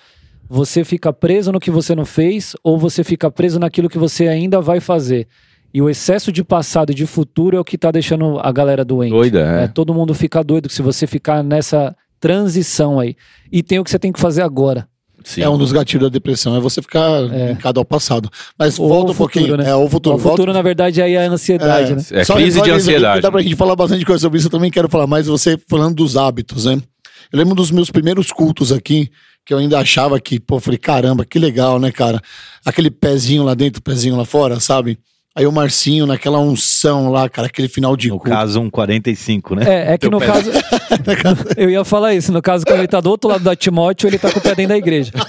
Você 0.50 0.84
fica 0.84 1.14
preso 1.14 1.52
no 1.52 1.60
que 1.60 1.72
você 1.72 1.96
não 1.96 2.06
fez 2.06 2.56
ou 2.62 2.78
você 2.78 3.04
fica 3.04 3.32
preso 3.32 3.60
naquilo 3.60 3.90
que 3.90 3.98
você 3.98 4.28
ainda 4.28 4.60
vai 4.60 4.80
fazer. 4.80 5.28
E 5.74 5.82
o 5.82 5.90
excesso 5.90 6.32
de 6.32 6.44
passado 6.44 6.92
e 6.92 6.96
de 6.96 7.06
futuro 7.06 7.58
é 7.58 7.60
o 7.60 7.64
que 7.64 7.78
tá 7.78 7.92
deixando 7.92 8.40
a 8.40 8.52
galera 8.52 8.84
doente. 8.86 9.12
Doida, 9.12 9.40
é. 9.62 9.64
É, 9.64 9.68
todo 9.68 9.94
mundo 9.94 10.14
fica 10.14 10.44
doido 10.44 10.70
se 10.70 10.82
você 10.82 11.08
ficar 11.08 11.44
nessa 11.44 11.96
transição 12.20 13.00
aí. 13.00 13.16
E 13.52 13.62
tem 13.64 13.80
o 13.80 13.84
que 13.84 13.90
você 13.90 14.00
tem 14.00 14.12
que 14.12 14.20
fazer 14.20 14.42
agora. 14.42 14.88
Sim. 15.26 15.42
É 15.42 15.50
um 15.50 15.58
dos 15.58 15.72
gatilhos 15.72 16.04
da 16.04 16.10
depressão, 16.10 16.56
é 16.56 16.60
você 16.60 16.82
ficar 16.82 17.10
É. 17.34 17.48
linkado 17.50 17.80
ao 17.80 17.86
passado. 17.86 18.30
Mas 18.58 18.78
Ou 18.80 18.88
volta 18.88 19.12
um 19.12 19.16
pouquinho. 19.16 19.46
futuro, 19.48 19.64
né? 19.64 19.70
É, 19.72 19.76
o 19.76 19.90
futuro. 19.90 20.16
o 20.16 20.20
futuro, 20.20 20.38
volta- 20.38 20.54
na 20.54 20.62
verdade, 20.62 21.02
aí 21.02 21.14
é 21.16 21.26
a 21.26 21.30
ansiedade, 21.32 21.96
né? 21.96 22.02
É 22.12 22.24
Só- 22.24 22.36
crise 22.36 22.60
só 22.60 22.64
de 22.64 22.70
ansiedade. 22.72 23.22
Dá 23.22 23.32
pra 23.32 23.42
gente 23.42 23.56
falar 23.56 23.76
bastante 23.76 24.06
coisa 24.06 24.22
sobre 24.22 24.38
isso, 24.38 24.48
eu 24.48 24.52
também 24.52 24.70
quero 24.70 24.88
falar 24.88 25.08
mais 25.08 25.26
você 25.28 25.58
falando 25.68 25.96
dos 25.96 26.16
hábitos, 26.16 26.66
né? 26.66 26.80
Eu 27.34 27.40
lembro 27.40 27.56
dos 27.56 27.72
meus 27.72 27.90
primeiros 27.90 28.32
cultos 28.32 28.72
aqui, 28.72 29.10
que 29.44 29.52
eu 29.54 29.58
ainda 29.58 29.80
achava 29.80 30.20
que, 30.20 30.40
pô, 30.40 30.58
eu 30.58 30.60
falei, 30.60 30.78
caramba, 30.78 31.26
que 31.26 31.40
legal, 31.40 31.80
né, 31.80 31.92
cara? 31.92 32.22
Aquele 32.64 32.92
pezinho 32.92 33.44
lá 33.44 33.56
dentro, 33.56 33.82
pezinho 33.82 34.16
lá 34.16 34.26
fora, 34.26 34.60
sabe? 34.60 34.98
Aí 35.38 35.46
o 35.46 35.52
Marcinho 35.52 36.06
naquela 36.06 36.40
unção 36.40 37.12
lá, 37.12 37.28
cara, 37.28 37.48
aquele 37.48 37.68
final 37.68 37.98
de 37.98 38.08
No 38.08 38.16
culto. 38.18 38.30
caso, 38.30 38.62
um 38.62 38.70
45, 38.70 39.56
né? 39.56 39.66
É, 39.68 39.94
é 39.94 39.98
que 39.98 40.10
Teu 40.10 40.12
no 40.12 40.20
pé. 40.20 40.28
caso. 40.28 40.50
eu 41.58 41.70
ia 41.70 41.84
falar 41.84 42.14
isso. 42.14 42.32
No 42.32 42.42
caso, 42.42 42.66
quando 42.66 42.80
ele 42.80 42.88
tá 42.88 43.02
do 43.02 43.10
outro 43.10 43.30
lado 43.30 43.44
da 43.44 43.54
Timóteo, 43.56 44.08
ele 44.08 44.18
tá 44.18 44.32
com 44.32 44.40
o 44.40 44.42
pé 44.42 44.56
dentro 44.56 44.70
da 44.70 44.78
igreja. 44.78 45.12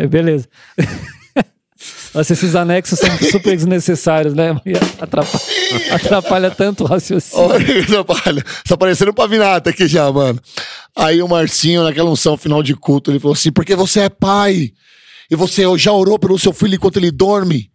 É, 0.00 0.06
beleza. 0.06 0.48
Nossa, 2.14 2.32
esses 2.32 2.54
anexos 2.54 3.00
são 3.00 3.10
super 3.30 3.56
desnecessários, 3.56 4.32
né? 4.32 4.56
Atrapalha, 5.00 5.44
atrapalha 5.92 6.50
tanto 6.52 6.84
o 6.84 6.86
raciocínio. 6.86 7.46
Olha 7.46 7.64
que 7.64 7.80
atrapalha. 7.80 8.44
Tá 8.66 8.76
parecendo 8.76 9.12
pavinata 9.12 9.70
aqui 9.70 9.88
já, 9.88 10.10
mano. 10.12 10.40
Aí 10.96 11.20
o 11.20 11.28
Marcinho, 11.28 11.82
naquela 11.82 12.08
unção 12.10 12.36
final 12.36 12.62
de 12.62 12.74
culto, 12.76 13.10
ele 13.10 13.18
falou 13.18 13.34
assim: 13.34 13.50
porque 13.50 13.74
você 13.74 14.00
é 14.02 14.08
pai. 14.08 14.70
E 15.30 15.34
você 15.36 15.62
já 15.76 15.92
orou 15.92 16.18
pelo 16.18 16.38
seu 16.38 16.52
filho 16.52 16.76
enquanto 16.76 16.96
ele 16.96 17.10
dorme. 17.10 17.70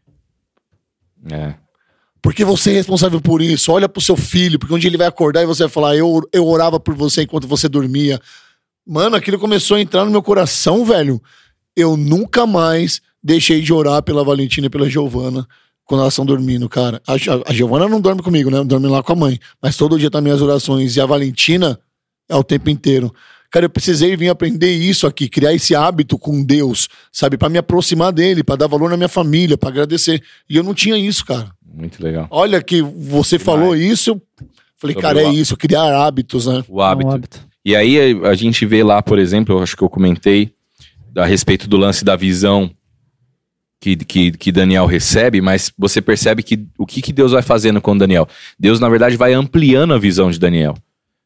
É. 1.32 1.55
Porque 2.21 2.45
você 2.45 2.71
é 2.71 2.74
responsável 2.76 3.19
por 3.19 3.41
isso. 3.41 3.71
Olha 3.71 3.89
pro 3.89 4.01
seu 4.01 4.15
filho, 4.15 4.57
porque 4.57 4.78
dia 4.80 4.89
ele 4.89 4.97
vai 4.97 5.07
acordar 5.07 5.43
e 5.43 5.45
você 5.45 5.63
vai 5.63 5.69
falar: 5.69 5.95
eu, 5.95 6.21
eu 6.32 6.47
orava 6.47 6.80
por 6.80 6.95
você 6.95 7.24
enquanto 7.24 7.47
você 7.47 7.67
dormia. 7.67 8.19
Mano, 8.86 9.15
aquilo 9.15 9.38
começou 9.38 9.78
a 9.78 9.82
entrar 9.82 10.05
no 10.05 10.11
meu 10.11 10.24
coração, 10.24 10.86
velho. 10.86 11.21
Eu 11.76 11.97
nunca 11.97 12.45
mais 12.45 13.01
deixei 13.21 13.61
de 13.61 13.74
orar 13.74 14.01
pela 14.03 14.24
Valentina 14.24 14.67
e 14.67 14.69
pela 14.69 14.89
Giovana 14.89 15.47
quando 15.86 16.01
elas 16.01 16.13
estão 16.13 16.26
dormindo, 16.26 16.69
cara. 16.69 17.01
A, 17.05 17.13
a, 17.13 17.51
a 17.51 17.53
Giovana 17.53 17.89
não 17.89 17.99
dorme 17.99 18.21
comigo, 18.21 18.49
né? 18.49 18.63
Dorme 18.63 18.88
lá 18.88 19.03
com 19.03 19.13
a 19.13 19.15
mãe. 19.15 19.39
Mas 19.61 19.76
todo 19.76 19.99
dia 19.99 20.09
tá 20.09 20.21
minhas 20.21 20.41
orações. 20.41 20.95
E 20.95 21.01
a 21.01 21.05
Valentina 21.05 21.80
é 22.30 22.36
o 22.36 22.43
tempo 22.43 22.69
inteiro. 22.69 23.13
Cara, 23.54 23.68
eu 23.68 23.70
precisei 23.70 24.18
vir 24.18 24.30
aprender 24.30 24.72
isso 24.72 25.06
aqui, 25.06 25.30
criar 25.30 25.54
esse 25.54 25.76
hábito 25.76 26.18
com 26.18 26.43
Deus, 26.43 26.89
sabe? 27.12 27.38
Pra 27.38 27.49
me 27.49 27.60
aproximar 27.60 28.12
dele, 28.12 28.43
pra 28.43 28.56
dar 28.56 28.66
valor 28.66 28.89
na 28.89 28.97
minha 28.97 29.08
família, 29.08 29.56
pra 29.56 29.70
agradecer. 29.70 30.24
E 30.49 30.58
eu 30.58 30.64
não 30.64 30.74
tinha 30.74 30.97
isso, 30.97 31.24
cara. 31.24 31.51
Muito 31.64 32.04
legal. 32.04 32.26
Olha 32.32 32.64
que 32.64 32.82
você 32.82 33.38
falou 33.38 33.76
isso, 33.76 34.10
eu 34.10 34.22
falei, 34.76 34.95
Sobre 34.95 35.01
cara, 35.01 35.22
é 35.22 35.30
isso, 35.32 35.56
criar 35.56 35.84
hábitos, 36.04 36.47
né? 36.47 36.64
O 36.68 36.82
hábito. 36.82 37.08
É 37.08 37.12
um 37.12 37.14
hábito. 37.14 37.47
E 37.64 37.76
aí 37.76 38.24
a, 38.24 38.30
a 38.30 38.34
gente 38.34 38.66
vê 38.66 38.84
lá, 38.84 39.04
por 39.04 39.20
exemplo, 39.20 39.54
eu 39.54 39.62
acho 39.62 39.78
que 39.78 39.84
eu 39.84 39.89
comentei 39.89 40.51
a 41.16 41.24
respeito 41.24 41.70
do 41.70 41.78
lance 41.78 42.04
da 42.04 42.16
visão 42.16 42.72
que, 43.80 43.95
que, 43.97 44.32
que 44.32 44.51
Daniel 44.51 44.88
recebe, 44.88 45.41
mas 45.41 45.72
você 45.78 46.01
percebe 46.01 46.41
que 46.41 46.66
o 46.76 46.88
que, 46.88 47.04
que 47.04 47.14
Deus 47.14 47.34
vai 47.34 47.43
fazendo 47.43 47.80
com 47.80 47.95
Daniel? 47.95 48.28
Deus, 48.60 48.80
na 48.80 48.89
verdade, 48.89 49.16
vai 49.16 49.34
ampliando 49.34 49.93
a 49.93 49.99
visão 49.99 50.32
de 50.32 50.39
Daniel. 50.39 50.74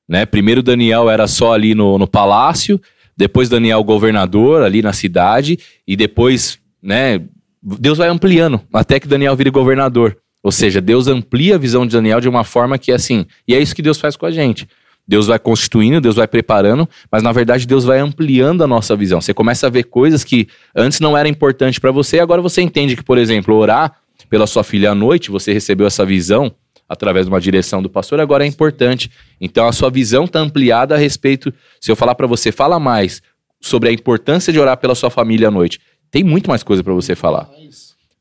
Né? 0.07 0.25
Primeiro 0.25 0.63
Daniel 0.63 1.09
era 1.09 1.27
só 1.27 1.53
ali 1.53 1.75
no, 1.75 1.97
no 1.97 2.07
palácio, 2.07 2.79
depois 3.15 3.49
Daniel 3.49 3.83
governador 3.83 4.63
ali 4.63 4.81
na 4.81 4.93
cidade, 4.93 5.57
e 5.87 5.95
depois, 5.95 6.59
né, 6.81 7.21
Deus 7.61 7.97
vai 7.97 8.07
ampliando, 8.07 8.61
até 8.71 8.99
que 8.99 9.07
Daniel 9.07 9.35
vire 9.35 9.49
governador. 9.49 10.17
Ou 10.43 10.51
seja, 10.51 10.79
Deus 10.79 11.07
amplia 11.07 11.55
a 11.55 11.57
visão 11.57 11.85
de 11.85 11.93
Daniel 11.93 12.21
de 12.21 12.29
uma 12.29 12.43
forma 12.43 12.77
que 12.77 12.91
é 12.91 12.95
assim, 12.95 13.25
e 13.47 13.55
é 13.55 13.59
isso 13.59 13.75
que 13.75 13.81
Deus 13.81 13.99
faz 13.99 14.15
com 14.15 14.25
a 14.25 14.31
gente. 14.31 14.67
Deus 15.07 15.27
vai 15.27 15.39
constituindo, 15.39 16.01
Deus 16.01 16.15
vai 16.15 16.27
preparando, 16.27 16.87
mas 17.09 17.23
na 17.23 17.31
verdade 17.31 17.65
Deus 17.65 17.85
vai 17.85 17.99
ampliando 17.99 18.63
a 18.63 18.67
nossa 18.67 18.95
visão. 18.95 19.21
Você 19.21 19.33
começa 19.33 19.67
a 19.67 19.69
ver 19.69 19.83
coisas 19.83 20.23
que 20.23 20.47
antes 20.75 20.99
não 20.99 21.17
era 21.17 21.29
importante 21.29 21.79
para 21.79 21.91
você, 21.91 22.19
agora 22.19 22.41
você 22.41 22.61
entende 22.61 22.95
que, 22.95 23.03
por 23.03 23.17
exemplo, 23.17 23.55
orar 23.55 23.93
pela 24.29 24.45
sua 24.45 24.63
filha 24.63 24.91
à 24.91 24.95
noite, 24.95 25.31
você 25.31 25.53
recebeu 25.53 25.87
essa 25.87 26.05
visão 26.05 26.51
através 26.87 27.25
de 27.25 27.31
uma 27.31 27.41
direção 27.41 27.81
do 27.81 27.89
pastor, 27.89 28.19
agora 28.19 28.43
é 28.43 28.47
importante. 28.47 29.11
Então 29.39 29.67
a 29.67 29.71
sua 29.71 29.89
visão 29.89 30.25
está 30.25 30.39
ampliada 30.39 30.95
a 30.95 30.97
respeito. 30.97 31.53
Se 31.81 31.91
eu 31.91 31.95
falar 31.95 32.15
para 32.15 32.27
você, 32.27 32.51
fala 32.51 32.79
mais 32.79 33.21
sobre 33.59 33.89
a 33.89 33.91
importância 33.91 34.53
de 34.53 34.59
orar 34.59 34.77
pela 34.77 34.95
sua 34.95 35.09
família 35.09 35.47
à 35.47 35.51
noite, 35.51 35.79
tem 36.11 36.23
muito 36.23 36.49
mais 36.49 36.63
coisa 36.63 36.83
para 36.83 36.93
você 36.93 37.15
falar. 37.15 37.49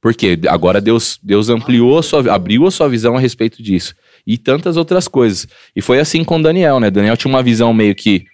Porque 0.01 0.39
agora 0.49 0.81
Deus, 0.81 1.19
Deus 1.23 1.49
ampliou, 1.49 1.99
a 1.99 2.03
sua, 2.03 2.33
abriu 2.33 2.67
a 2.67 2.71
sua 2.71 2.89
visão 2.89 3.17
a 3.17 3.21
respeito 3.21 3.63
disso. 3.63 3.95
E 4.27 4.37
tantas 4.37 4.77
outras 4.77 5.09
coisas. 5.09 5.47
E 5.75 5.81
foi 5.81 5.99
assim 5.99 6.25
com 6.25 6.41
Daniel, 6.41 6.81
né? 6.81 6.91
Daniel 6.91 7.17
tinha 7.17 7.33
uma 7.33 7.43
visão 7.43 7.73
meio 7.73 7.95
que, 7.95 8.25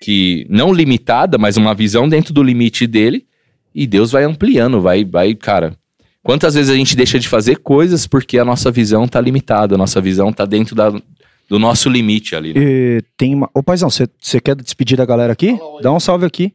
que 0.00 0.46
não 0.48 0.72
limitada, 0.72 1.38
mas 1.38 1.56
uma 1.56 1.74
visão 1.74 2.08
dentro 2.08 2.32
do 2.32 2.42
limite 2.42 2.86
dele. 2.86 3.26
E 3.74 3.86
Deus 3.86 4.10
vai 4.10 4.24
ampliando, 4.24 4.80
vai, 4.80 5.04
vai, 5.04 5.34
cara. 5.34 5.76
Quantas 6.26 6.54
vezes 6.54 6.70
a 6.70 6.74
gente 6.74 6.96
deixa 6.96 7.18
de 7.18 7.28
fazer 7.28 7.56
coisas 7.56 8.06
porque 8.06 8.38
a 8.38 8.44
nossa 8.44 8.70
visão 8.70 9.06
tá 9.06 9.20
limitada, 9.20 9.76
a 9.76 9.78
nossa 9.78 10.00
visão 10.00 10.32
tá 10.32 10.44
dentro 10.44 10.74
da, 10.74 10.90
do 11.48 11.58
nosso 11.58 11.88
limite 11.88 12.34
ali. 12.34 12.52
né? 12.52 12.60
E 12.60 13.02
tem 13.16 13.34
uma... 13.34 13.48
Ô, 13.54 13.62
paizão, 13.62 13.88
você 13.88 14.40
quer 14.42 14.56
despedir 14.56 14.98
da 14.98 15.06
galera 15.06 15.32
aqui? 15.32 15.58
Dá 15.80 15.92
um 15.92 16.00
salve 16.00 16.26
aqui. 16.26 16.52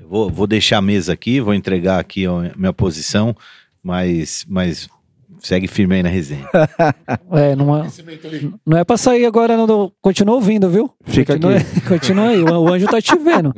Eu 0.00 0.08
Vou, 0.08 0.28
vou 0.28 0.46
deixar 0.46 0.78
a 0.78 0.82
mesa 0.82 1.12
aqui, 1.12 1.40
vou 1.40 1.54
entregar 1.54 1.98
aqui 2.00 2.26
a 2.26 2.52
minha 2.56 2.72
posição, 2.72 3.34
mas, 3.82 4.44
mas 4.48 4.88
segue 5.46 5.68
firme 5.68 5.96
aí 5.96 6.02
na 6.02 6.08
resenha. 6.08 6.48
É, 7.30 7.56
não 7.56 7.76
é, 7.76 7.86
não 8.64 8.78
é 8.78 8.84
pra 8.84 8.96
sair 8.96 9.26
agora, 9.26 9.56
não. 9.56 9.90
Continua 10.00 10.36
ouvindo, 10.36 10.68
viu? 10.68 10.90
Fica 11.04 11.34
continua, 11.34 11.60
Continua 11.88 12.28
aí, 12.28 12.42
o, 12.42 12.72
anjo 12.72 12.86
tá 12.86 13.00
te 13.00 13.16
vendo. 13.16 13.52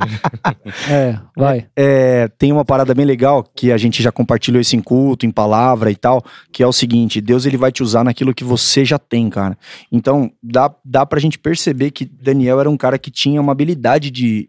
É, 0.90 1.18
vai. 1.36 1.66
É, 1.76 2.28
tem 2.38 2.52
uma 2.52 2.64
parada 2.64 2.94
bem 2.94 3.04
legal 3.04 3.44
que 3.54 3.70
a 3.70 3.76
gente 3.76 4.02
já 4.02 4.10
compartilhou 4.10 4.60
isso 4.60 4.74
em 4.76 4.80
culto, 4.80 5.26
em 5.26 5.30
palavra 5.30 5.90
e 5.90 5.96
tal, 5.96 6.24
que 6.52 6.62
é 6.62 6.66
o 6.66 6.72
seguinte: 6.72 7.20
Deus 7.20 7.44
ele 7.44 7.56
vai 7.56 7.70
te 7.70 7.82
usar 7.82 8.02
naquilo 8.02 8.34
que 8.34 8.44
você 8.44 8.84
já 8.84 8.98
tem, 8.98 9.28
cara. 9.28 9.56
Então 9.92 10.30
dá, 10.42 10.74
dá 10.84 11.04
pra 11.04 11.20
gente 11.20 11.38
perceber 11.38 11.90
que 11.90 12.04
Daniel 12.04 12.60
era 12.60 12.70
um 12.70 12.76
cara 12.76 12.98
que 12.98 13.10
tinha 13.10 13.40
uma 13.40 13.52
habilidade 13.52 14.10
de, 14.10 14.48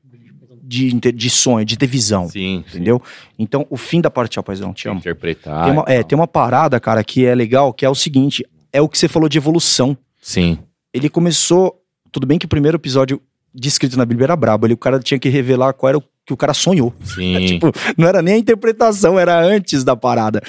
de, 0.67 0.91
de 0.91 1.29
sonho, 1.29 1.65
de 1.65 1.77
ter 1.77 1.87
visão. 1.87 2.27
Sim, 2.27 2.63
Entendeu? 2.67 3.01
Então, 3.39 3.65
o 3.69 3.77
fim 3.77 4.01
da 4.01 4.11
parte, 4.11 4.37
ó, 4.39 4.43
paizão, 4.43 4.73
te 4.73 4.87
amo. 4.89 4.99
Interpretar. 4.99 5.63
Tem 5.63 5.73
uma, 5.73 5.85
é, 5.87 6.03
tem 6.03 6.17
uma 6.17 6.27
parada, 6.27 6.79
cara, 6.79 7.03
que 7.03 7.25
é 7.25 7.33
legal, 7.33 7.73
que 7.73 7.85
é 7.85 7.89
o 7.89 7.95
seguinte: 7.95 8.45
é 8.73 8.81
o 8.81 8.89
que 8.89 8.97
você 8.97 9.07
falou 9.07 9.29
de 9.29 9.37
evolução. 9.37 9.97
Sim. 10.21 10.59
Ele 10.93 11.09
começou. 11.09 11.81
Tudo 12.11 12.27
bem 12.27 12.37
que 12.37 12.45
o 12.45 12.49
primeiro 12.49 12.77
episódio 12.77 13.21
descrito 13.53 13.97
na 13.97 14.05
Bíblia 14.05 14.25
era 14.25 14.35
brabo, 14.35 14.65
ali 14.65 14.73
o 14.73 14.77
cara 14.77 14.99
tinha 14.99 15.19
que 15.19 15.29
revelar 15.29 15.73
qual 15.73 15.89
era 15.89 15.97
o 15.97 16.03
que 16.25 16.33
o 16.33 16.37
cara 16.37 16.53
sonhou. 16.53 16.93
Sim. 17.03 17.37
Tipo, 17.47 17.71
não 17.97 18.07
era 18.07 18.21
nem 18.21 18.35
a 18.35 18.37
interpretação, 18.37 19.17
era 19.17 19.39
antes 19.41 19.83
da 19.83 19.95
parada. 19.95 20.41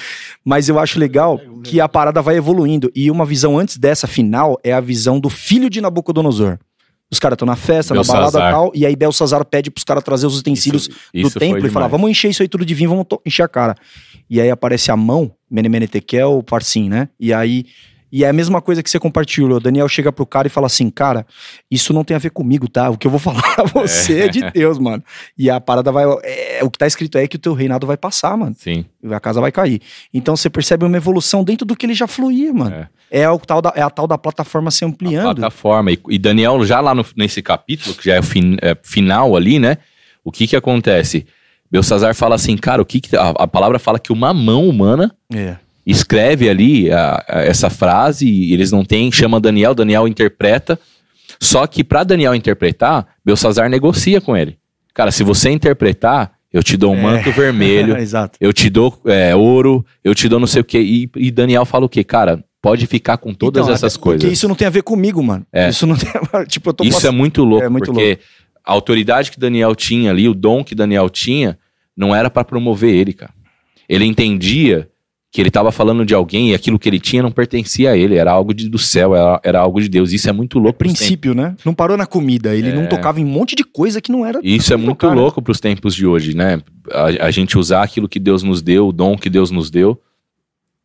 Mas 0.43 0.67
eu 0.67 0.77
acho 0.77 0.99
legal 0.99 1.39
que 1.63 1.79
a 1.79 1.87
parada 1.87 2.21
vai 2.21 2.35
evoluindo. 2.35 2.91
E 2.93 3.09
uma 3.09 3.25
visão 3.25 3.57
antes 3.57 3.77
dessa 3.77 4.05
final 4.05 4.59
é 4.63 4.73
a 4.73 4.81
visão 4.81 5.19
do 5.19 5.29
filho 5.29 5.69
de 5.69 5.79
Nabucodonosor. 5.79 6.59
Os 7.11 7.17
caras 7.17 7.35
estão 7.35 7.45
na 7.45 7.55
festa, 7.55 7.93
na 7.95 8.03
balada 8.03 8.37
e 8.37 8.51
tal, 8.51 8.71
e 8.75 8.85
aí 8.85 8.95
Belsazar 8.95 9.43
pede 9.43 9.71
pros 9.71 9.83
caras 9.83 10.03
trazer 10.03 10.27
os 10.27 10.37
utensílios 10.39 10.83
Isso- 10.83 10.91
do 11.11 11.19
isso 11.27 11.39
templo 11.39 11.57
e 11.65 11.69
falar: 11.69 11.87
demais. 11.87 11.91
vamos 11.91 12.11
encher 12.11 12.29
isso 12.29 12.43
aí 12.43 12.47
tudo 12.47 12.63
de 12.63 12.73
vinho, 12.75 12.89
vamos 12.91 13.05
encher 13.25 13.43
a 13.43 13.47
cara. 13.47 13.75
E 14.29 14.39
aí 14.39 14.49
aparece 14.51 14.91
a 14.91 14.95
mão, 14.95 15.31
Menemene 15.49 15.87
Tekel, 15.87 16.43
Parsim, 16.43 16.87
né? 16.87 17.09
E 17.19 17.33
aí. 17.33 17.65
E 18.11 18.23
é 18.23 18.29
a 18.29 18.33
mesma 18.33 18.61
coisa 18.61 18.81
que 18.81 18.89
você 18.89 18.99
compartilhou. 18.99 19.57
O 19.57 19.59
Daniel 19.59 19.87
chega 19.87 20.11
pro 20.11 20.25
cara 20.25 20.47
e 20.47 20.49
fala 20.49 20.67
assim: 20.67 20.89
Cara, 20.89 21.25
isso 21.69 21.93
não 21.93 22.03
tem 22.03 22.15
a 22.15 22.19
ver 22.19 22.31
comigo, 22.31 22.67
tá? 22.67 22.89
O 22.89 22.97
que 22.97 23.05
eu 23.07 23.11
vou 23.11 23.19
falar 23.21 23.43
a 23.57 23.63
você 23.63 24.21
é, 24.21 24.27
de 24.27 24.49
Deus, 24.51 24.79
mano. 24.79 25.03
E 25.37 25.49
a 25.49 25.59
parada 25.61 25.91
vai. 25.91 26.05
é, 26.23 26.59
o 26.63 26.69
que 26.71 26.77
tá 26.77 26.87
escrito 26.87 27.17
aí 27.17 27.25
é 27.25 27.27
que 27.27 27.35
o 27.35 27.39
teu 27.39 27.53
reinado 27.53 27.85
vai 27.85 27.97
passar, 27.97 28.35
mano. 28.37 28.55
Sim. 28.57 28.85
A 29.11 29.19
casa 29.19 29.39
vai 29.39 29.51
cair. 29.51 29.81
Então 30.13 30.35
você 30.35 30.49
percebe 30.49 30.85
uma 30.85 30.97
evolução 30.97 31.43
dentro 31.43 31.65
do 31.65 31.75
que 31.75 31.85
ele 31.85 31.93
já 31.93 32.07
fluía, 32.07 32.53
mano. 32.53 32.75
É. 32.75 32.87
É, 33.11 33.29
o 33.29 33.39
tal 33.39 33.61
da, 33.61 33.73
é 33.75 33.81
a 33.81 33.89
tal 33.89 34.05
da 34.07 34.17
plataforma 34.17 34.69
se 34.69 34.83
a 34.83 34.87
ampliando. 34.87 35.35
plataforma. 35.37 35.91
E, 35.91 35.99
e 36.09 36.17
Daniel, 36.19 36.63
já 36.65 36.79
lá 36.79 36.93
no- 36.93 37.05
nesse 37.15 37.41
capítulo, 37.41 37.95
que 37.95 38.05
já 38.05 38.15
é 38.15 38.19
o 38.19 38.23
fin- 38.23 38.57
é, 38.61 38.77
final 38.83 39.35
ali, 39.35 39.57
né? 39.57 39.77
O 40.23 40.31
que 40.31 40.45
que 40.45 40.55
acontece? 40.55 41.25
Belsazar 41.71 42.13
fala 42.15 42.35
assim, 42.35 42.55
cara, 42.57 42.81
o 42.81 42.85
que, 42.85 42.99
que 42.99 43.15
a, 43.15 43.29
a 43.29 43.47
palavra 43.47 43.77
fala 43.79 43.99
que 43.99 44.11
uma 44.11 44.33
mão 44.33 44.67
humana 44.67 45.11
É. 45.33 45.55
escreve 45.91 46.49
ali 46.49 46.91
a- 46.91 47.23
a- 47.27 47.41
essa 47.41 47.69
frase 47.69 48.27
e 48.27 48.53
eles 48.53 48.71
não 48.71 48.83
têm, 48.83 49.11
chama 49.11 49.39
Daniel, 49.39 49.73
Daniel 49.73 50.07
interpreta. 50.07 50.79
Só 51.39 51.65
que 51.67 51.83
pra 51.83 52.03
Daniel 52.03 52.35
interpretar, 52.35 53.07
Belsazar 53.23 53.69
negocia 53.69 54.19
com 54.19 54.35
ele. 54.35 54.57
Cara, 54.93 55.11
se 55.11 55.23
você 55.23 55.49
interpretar, 55.49 56.33
eu 56.51 56.61
te 56.61 56.75
dou 56.75 56.91
um 56.93 56.97
É. 56.97 57.01
manto 57.01 57.31
vermelho, 57.31 57.95
Exato. 57.97 58.37
eu 58.41 58.51
te 58.51 58.69
dou 58.69 58.99
é, 59.05 59.35
ouro, 59.35 59.85
eu 60.03 60.13
te 60.13 60.27
dou 60.27 60.39
não 60.39 60.47
sei 60.47 60.61
o 60.61 60.65
quê. 60.65 60.79
E, 60.81 61.09
e 61.15 61.31
Daniel 61.31 61.65
fala 61.65 61.85
o 61.85 61.89
quê? 61.89 62.03
Cara, 62.03 62.43
pode 62.61 62.85
ficar 62.87 63.17
com 63.17 63.33
todas 63.33 63.63
Então, 63.63 63.73
essas 63.73 63.95
porque 63.95 64.19
coisas. 64.19 64.31
isso 64.33 64.47
não 64.47 64.55
tem 64.55 64.67
a 64.67 64.71
ver 64.71 64.81
comigo, 64.83 65.23
mano. 65.23 65.45
É. 65.53 65.69
Isso 65.69 65.87
não 65.87 65.95
tem. 65.95 66.11
tipo, 66.47 66.69
eu 66.69 66.73
tô 66.73 66.83
Isso 66.83 67.07
é 67.07 67.11
muito 67.11 67.43
louco, 67.43 67.65
É 67.65 67.69
muito 67.69 67.85
porque 67.93 68.19
a 68.65 68.73
autoridade 68.73 69.31
que 69.31 69.39
Daniel 69.39 69.73
tinha 69.75 70.11
ali, 70.11 70.27
o 70.27 70.33
dom 70.33 70.63
que 70.63 70.75
Daniel 70.75 71.09
tinha, 71.09 71.57
não 71.95 72.13
era 72.13 72.29
pra 72.29 72.43
promover 72.43 72.93
ele, 72.93 73.13
cara. 73.13 73.31
Ele 73.87 74.03
entendia 74.05 74.89
que 75.31 75.39
ele 75.39 75.49
estava 75.49 75.71
falando 75.71 76.03
de 76.03 76.13
alguém 76.15 76.49
e 76.49 76.55
aquilo 76.55 76.79
que 76.79 76.89
ele 76.89 76.99
tinha 76.99 77.21
não 77.21 77.29
pertencia 77.31 77.91
a 77.91 77.97
ele, 77.97 78.15
era 78.15 78.31
algo 78.31 78.51
de- 78.51 78.67
do 78.67 78.79
céu, 78.79 79.15
era, 79.15 79.39
era 79.43 79.59
algo 79.59 79.79
de 79.79 79.87
Deus. 79.87 80.11
Isso 80.11 80.27
é 80.27 80.31
muito 80.33 80.57
louco. 80.57 80.79
pros 80.79 80.91
princípio, 80.93 81.35
né? 81.35 81.55
Não 81.63 81.73
parou 81.73 81.95
na 81.95 82.07
comida. 82.07 82.55
Ele 82.55 82.73
não 82.73 82.87
tocava 82.87 83.19
em 83.21 83.23
um 83.25 83.27
monte 83.29 83.55
de 83.55 83.63
coisa 83.63 84.01
que 84.01 84.11
não 84.11 84.25
era. 84.25 84.41
tempos. 84.41 84.49
Isso 84.57 84.73
é 84.73 84.77
muito 84.77 84.89
tocar, 84.97 85.09
né? 85.15 85.21
louco 85.21 85.39
para 85.41 85.51
os 85.51 85.59
tempos 85.59 85.93
de 85.93 86.07
hoje, 86.07 86.35
né? 86.35 86.59
A, 86.91 87.27
a 87.27 87.31
gente 87.31 87.59
usar 87.59 87.83
aquilo 87.83 88.09
que 88.09 88.19
Deus 88.19 88.41
nos 88.41 88.61
deu, 88.61 88.87
o 88.87 88.91
dom 88.91 89.15
que 89.15 89.29
Deus 89.29 89.51
nos 89.51 89.69
deu, 89.69 90.01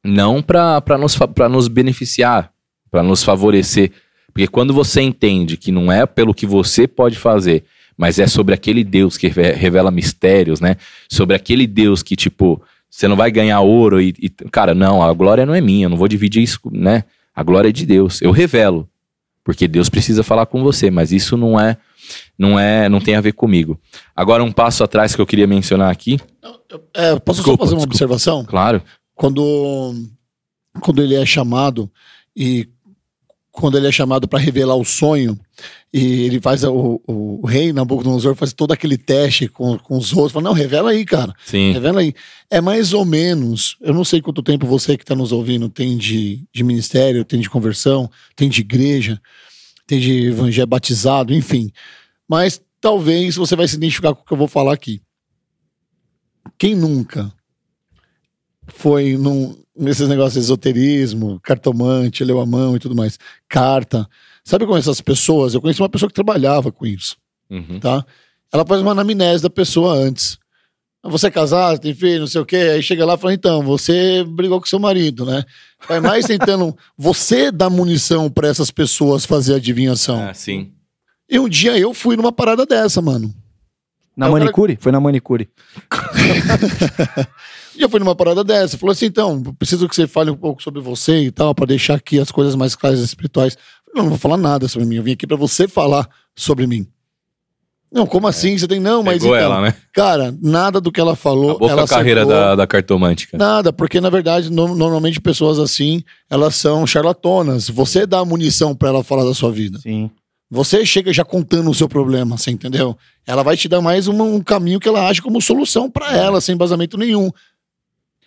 não 0.05 0.43
para 0.43 0.99
nos, 0.99 1.17
pra 1.35 1.49
nos 1.49 1.69
beneficiar, 1.69 2.51
para 2.91 3.03
nos 3.03 3.23
favorecer. 3.23 3.93
Porque 4.33 4.47
quando 4.47 4.75
você 4.75 5.01
entende 5.01 5.57
que 5.57 5.73
não 5.73 5.91
é 5.91 6.05
pelo 6.07 6.35
que 6.35 6.45
você 6.47 6.87
pode 6.87 7.17
fazer, 7.17 7.65
mas 7.97 8.19
é 8.19 8.27
sobre 8.27 8.53
aquele 8.55 8.83
Deus 8.85 9.17
que 9.17 9.29
reve- 9.29 9.53
revela 9.53 9.91
mistérios, 9.91 10.61
né? 10.61 10.77
Sobre 11.09 11.35
aquele 11.37 11.67
Deus 11.67 12.03
que, 12.03 12.17
tipo, 12.17 12.61
você 12.97 13.09
não 13.09 13.17
vai 13.17 13.31
ganhar 13.31 13.61
ouro 13.61 14.01
e, 14.01 14.15
e- 14.21 14.31
Cara, 14.51 14.75
não, 14.75 15.03
a 15.03 15.13
glória 15.13 15.45
não 15.45 15.55
é 15.55 15.61
minha, 15.61 15.87
eu 15.87 15.91
não 15.91 15.97
vou 15.97 16.07
dividir 16.09 16.43
isso, 16.43 16.61
né? 16.71 17.05
A 17.35 17.43
glória 17.43 17.69
é 17.69 17.73
de 17.73 17.85
Deus. 17.85 18.23
Eu 18.23 18.31
revelo, 18.31 18.89
porque 19.43 19.67
Deus 19.67 19.89
precisa 19.89 20.23
falar 20.23 20.47
com 20.47 20.63
você, 20.63 20.91
mas 20.91 21.11
isso 21.11 21.37
não 21.37 21.59
é 21.59 21.77
não 22.39 22.59
é, 22.59 22.89
não 22.89 23.01
tem 23.01 23.17
a 23.17 23.21
ver 23.21 23.33
comigo. 23.33 23.81
Agora 24.15 24.45
um 24.45 24.53
passo 24.53 24.85
atrás 24.85 25.15
que 25.17 25.21
eu 25.21 25.27
queria 25.27 25.47
mencionar 25.47 25.91
aqui, 25.91 26.19
É, 26.95 27.19
posso 27.19 27.39
Desculpa, 27.41 27.65
só 27.65 27.71
fazer 27.71 27.75
uma 27.75 27.87
desculpa. 27.87 27.87
observação? 27.87 28.45
claro. 28.45 28.83
Quando, 29.17 29.95
quando 30.81 31.01
ele 31.03 31.15
é 31.15 31.25
chamado 31.25 31.91
e 32.37 32.69
quando 33.55 33.79
ele 33.79 33.87
é 33.87 33.93
chamado 33.93 34.27
para 34.27 34.41
revelar 34.41 34.75
o 34.75 34.85
sonho 34.85 35.39
e 35.93 36.25
ele 36.25 36.41
faz 36.41 36.65
o, 36.65 37.01
o, 37.07 37.41
o 37.41 37.47
rei 37.47 37.73
Nabucodonosor 37.73 38.35
faz 38.35 38.53
todo 38.53 38.73
aquele 38.73 38.99
teste 38.99 39.47
com, 39.47 39.79
com 39.79 39.97
os 39.97 40.13
outros, 40.13 40.33
fala, 40.33 40.43
não, 40.43 40.53
revela 40.53 40.91
aí, 40.91 41.05
cara. 41.05 41.33
Sim. 41.47 41.71
Revela 41.71 42.01
aí. 42.01 42.13
É 42.51 42.61
mais 42.61 42.93
ou 42.93 43.05
menos, 43.05 43.77
eu 43.81 43.95
não 43.95 44.05
sei 44.05 44.21
quanto 44.21 44.43
tempo 44.43 44.67
você 44.67 44.97
que 44.97 45.05
está 45.05 45.15
nos 45.15 45.31
ouvindo 45.31 45.69
tem 45.69 45.97
de, 45.97 46.45
de 46.53 46.65
ministério, 46.65 47.25
tem 47.25 47.39
de 47.39 47.49
conversão, 47.49 48.11
tem 48.35 48.49
de 48.49 48.61
igreja, 48.61 49.21
tem 49.87 50.01
de 50.01 50.27
evangelho 50.27 50.67
batizado, 50.67 51.33
enfim. 51.33 51.71
Mas 52.29 52.61
talvez 52.81 53.37
você 53.37 53.55
vai 53.55 53.69
se 53.69 53.77
identificar 53.77 54.17
com 54.17 54.23
o 54.23 54.25
que 54.25 54.33
eu 54.33 54.39
vou 54.39 54.49
falar 54.49 54.75
aqui. 54.75 55.01
Quem 56.59 56.75
nunca 56.75 57.33
foi 58.67 59.17
num, 59.17 59.57
nesses 59.77 60.09
negócios 60.09 60.35
de 60.35 60.41
esoterismo, 60.41 61.41
cartomante, 61.43 62.25
leu 62.25 62.41
a 62.41 62.47
mão 62.47 62.77
e 62.77 62.79
tudo 62.79 62.95
mais, 62.95 63.19
carta. 63.49 64.09
Sabe 64.45 64.67
como 64.67 64.79
essas 64.79 65.01
pessoas? 65.01 65.55
Eu 65.55 65.61
conheci 65.61 65.81
uma 65.81 65.89
pessoa 65.89 66.09
que 66.09 66.15
trabalhava 66.15 66.71
com 66.71 66.87
isso 66.87 67.17
Uhum. 67.51 67.79
tá? 67.81 68.05
Ela 68.53 68.65
faz 68.67 68.81
uma 68.81 68.93
anamnese 68.93 69.43
da 69.43 69.51
pessoa 69.51 69.95
antes. 69.95 70.39
Você 71.03 71.27
é 71.27 71.31
casado, 71.31 71.79
tem 71.79 71.95
filho, 71.95 72.21
não 72.21 72.27
sei 72.27 72.41
o 72.41 72.47
quê. 72.47 72.57
Aí 72.57 72.83
chega 72.83 73.05
lá 73.05 73.15
e 73.15 73.19
fala: 73.19 73.35
então, 73.35 73.63
você 73.63 74.25
brigou 74.25 74.59
com 74.59 74.67
seu 74.67 74.79
marido, 74.79 75.27
né? 75.27 75.45
Vai 75.87 76.01
mais 76.01 76.25
tentando 76.25 76.75
você 76.97 77.51
dar 77.53 77.69
munição 77.69 78.31
pra 78.31 78.49
essas 78.49 78.71
pessoas 78.71 79.27
fazer 79.27 79.57
adivinhação. 79.57 80.23
Ah, 80.29 80.33
sim. 80.33 80.73
E 81.29 81.39
um 81.39 81.49
dia 81.49 81.77
eu 81.79 81.93
fui 81.93 82.17
numa 82.17 82.33
parada 82.33 82.65
dessa, 82.65 83.03
mano. 83.03 83.35
Na 84.17 84.29
manicure? 84.31 84.79
Foi 84.81 84.93
na 84.93 85.01
manicure. 85.01 85.49
E 87.77 87.83
eu 87.83 87.89
fui 87.91 87.99
numa 87.99 88.15
parada 88.15 88.45
dessa. 88.45 88.79
Falou 88.79 88.93
assim: 88.93 89.07
então, 89.07 89.43
preciso 89.59 89.89
que 89.89 89.97
você 89.97 90.07
fale 90.07 90.31
um 90.31 90.37
pouco 90.37 90.63
sobre 90.63 90.81
você 90.81 91.25
e 91.25 91.31
tal, 91.33 91.53
pra 91.55 91.67
deixar 91.67 91.95
aqui 91.95 92.21
as 92.21 92.31
coisas 92.31 92.55
mais 92.55 92.77
claras 92.77 93.01
e 93.01 93.05
espirituais. 93.05 93.59
Eu 93.93 94.01
não 94.03 94.09
vou 94.11 94.19
falar 94.19 94.37
nada 94.37 94.69
sobre 94.69 94.87
mim. 94.87 94.97
Eu 94.97 95.03
vim 95.03 95.13
aqui 95.13 95.27
pra 95.27 95.37
você 95.37 95.67
falar 95.67 96.09
sobre 96.37 96.67
mim. 96.69 96.87
Não, 97.93 98.07
como 98.07 98.27
assim? 98.29 98.57
Você 98.57 98.67
tem. 98.69 98.79
Não, 98.81 99.03
mas. 99.03 99.23
Pegou 99.23 99.37
então, 99.37 99.47
ela, 99.53 99.61
né? 99.61 99.75
Cara, 99.93 100.33
nada 100.41 100.81
do 100.81 100.93
que 100.93 101.01
ela 101.01 101.17
falou. 101.17 101.51
Acabou 101.51 101.69
com 101.69 101.73
ela 101.73 101.83
a 101.85 101.89
carreira 101.89 102.25
da, 102.25 102.55
da 102.57 102.67
cartomante, 102.67 103.29
cara. 103.29 103.43
Nada, 103.45 103.73
porque 103.73 104.01
na 104.01 104.11
verdade, 104.11 104.51
no- 104.51 104.75
normalmente 104.75 105.21
pessoas 105.21 105.59
assim, 105.59 106.03
elas 106.31 106.55
são 106.55 106.87
charlatonas. 106.87 107.69
Você 107.69 108.07
dá 108.07 108.25
munição 108.25 108.75
pra 108.75 108.89
ela 108.91 109.03
falar 109.03 109.25
da 109.25 109.35
sua 109.35 109.51
vida. 109.51 109.79
Sim. 109.81 110.11
Você 110.51 110.85
chega 110.87 111.13
já 111.13 111.25
contando 111.25 111.71
o 111.71 111.75
seu 111.75 111.89
problema, 111.89 112.37
você 112.39 112.51
entendeu? 112.51 112.97
Ela 113.27 113.43
vai 113.43 113.57
te 113.57 113.69
dar 113.69 113.81
mais 113.81 114.07
uma- 114.07 114.25
um 114.25 114.41
caminho 114.41 114.79
que 114.79 114.89
ela 114.89 115.09
acha 115.09 115.21
como 115.23 115.41
solução 115.41 115.91
pra 115.91 116.15
ela, 116.17 116.41
sem 116.41 116.55
embasamento 116.55 116.97
nenhum. 116.99 117.31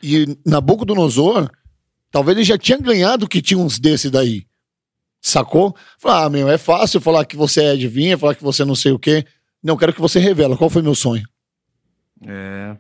E 0.04 0.38
Nabucodonosor, 0.46 1.50
talvez 2.12 2.38
ele 2.38 2.44
já 2.46 2.58
tinha 2.58 2.78
ganhado 2.78 3.28
que 3.28 3.42
tinha 3.42 3.58
uns 3.60 3.80
desse 3.80 4.10
daí. 4.10 4.44
Sacou? 5.22 5.76
Falar, 6.00 6.26
ah, 6.26 6.30
meu, 6.30 6.50
é 6.50 6.58
fácil 6.58 7.00
falar 7.02 7.26
que 7.26 7.36
você 7.38 7.62
é 7.64 7.72
adivinha, 7.72 8.18
falar 8.18 8.36
que 8.36 8.44
você 8.44 8.64
não 8.66 8.76
sei 8.76 8.92
o 8.92 9.00
quê. 9.00 9.26
Não, 9.64 9.76
quero 9.78 9.94
que 9.94 10.02
você 10.02 10.20
revela. 10.20 10.56
Qual 10.58 10.70
foi 10.70 10.82
meu 10.82 10.96
sonho? 10.96 11.24
É. 12.26 12.76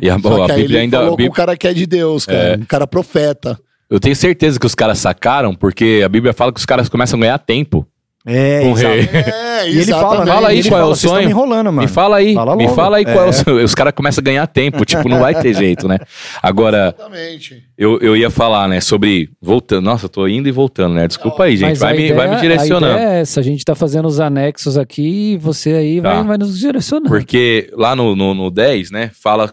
E 0.00 0.08
a, 0.08 0.18
Só 0.18 0.42
a 0.44 0.46
que 0.46 0.52
aí 0.52 0.60
Bíblia 0.62 0.76
ele 0.78 0.84
ainda. 0.84 0.96
a 0.98 1.00
falou 1.00 1.12
com 1.12 1.16
Bíblia- 1.16 1.30
o 1.30 1.34
cara 1.34 1.56
que 1.56 1.66
é 1.66 1.74
de 1.74 1.86
Deus, 1.86 2.24
cara. 2.24 2.38
É. 2.54 2.56
Um 2.56 2.64
cara 2.64 2.86
profeta. 2.86 3.58
eu 3.90 4.00
tenho 4.00 4.16
certeza 4.16 4.58
que 4.58 4.64
os 4.66 4.74
caras 4.74 4.98
sacaram, 4.98 5.54
porque 5.54 6.00
a 6.04 6.08
Bíblia 6.08 6.32
fala 6.32 6.52
que 6.52 6.58
os 6.58 6.64
caras 6.64 6.88
começam 6.88 7.18
a 7.18 7.20
ganhar 7.22 7.38
tempo. 7.38 7.86
É, 8.24 8.60
o 8.64 8.70
exato. 8.72 8.88
rei. 8.94 9.00
É, 9.12 9.42
E 9.72 9.78
ele 9.78 9.92
fala, 9.92 10.24
né? 10.24 10.32
Fala 10.32 10.48
aí 10.48 10.58
ele 10.58 10.68
qual 10.68 10.78
é 10.78 10.82
fala, 10.82 10.92
o 10.92 10.96
"Vocês 10.96 11.02
tão 11.10 11.14
sonho." 11.14 11.24
me 11.26 11.30
enrolando, 11.32 11.66
mano. 11.66 11.82
Me 11.82 11.88
fala 11.88 12.16
aí, 12.16 12.34
Fala 12.34 12.56
me 12.56 12.68
fala 12.68 12.96
aí 12.96 13.04
qual 13.04 13.16
é 13.24 13.26
o 13.26 13.28
É. 13.28 13.32
seu. 13.32 13.56
Os 13.64 13.74
caras 13.74 13.92
começam 13.94 14.20
a 14.20 14.24
ganhar 14.24 14.46
tempo, 14.48 14.84
tipo, 14.84 15.08
não 15.08 15.20
vai 15.20 15.40
ter 15.40 15.54
jeito, 15.54 15.86
né? 15.86 15.98
Agora, 16.42 16.94
Exatamente. 16.98 17.62
eu, 17.78 17.98
eu 18.00 18.16
ia 18.16 18.28
falar, 18.30 18.68
né, 18.68 18.80
sobre. 18.80 19.30
Voltando. 19.40 19.84
Nossa, 19.84 20.06
eu 20.06 20.08
tô 20.08 20.26
indo 20.26 20.48
e 20.48 20.52
voltando, 20.52 20.94
né? 20.94 21.06
Desculpa 21.06 21.44
aí, 21.44 21.56
gente. 21.56 21.68
Mas 21.70 21.78
Vai 21.80 21.92
a 21.92 21.96
me, 21.96 22.02
ideia- 22.02 22.14
vai 22.16 22.28
me 22.28 22.34
A 22.36 22.40
direcionando. 22.40 22.92
ideia 22.96 23.08
é 23.08 23.20
essa, 23.20 23.38
a 23.40 23.42
gente 23.42 23.64
tá 23.64 23.74
fazendo 23.74 24.06
os 24.08 24.18
anexos 24.18 24.76
aqui 24.76 25.32
e 25.34 25.36
você 25.38 25.72
aí 25.74 26.00
Tá. 26.02 26.12
vai, 26.14 26.24
vai 26.24 26.38
nos 26.38 26.58
direcionando. 26.58 27.08
Porque 27.08 27.70
lá 27.72 27.94
no, 27.94 28.16
no, 28.16 28.34
no 28.34 28.50
10, 28.50 28.90
né, 28.90 29.10
fala. 29.14 29.52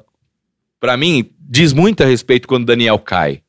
Pra 0.79 0.95
mim, 0.95 1.29
diz 1.39 1.73
muito 1.73 2.01
a 2.01 2.05
respeito 2.05 2.47
quando 2.47 2.65
Daniel 2.65 2.97
cai. 2.97 3.41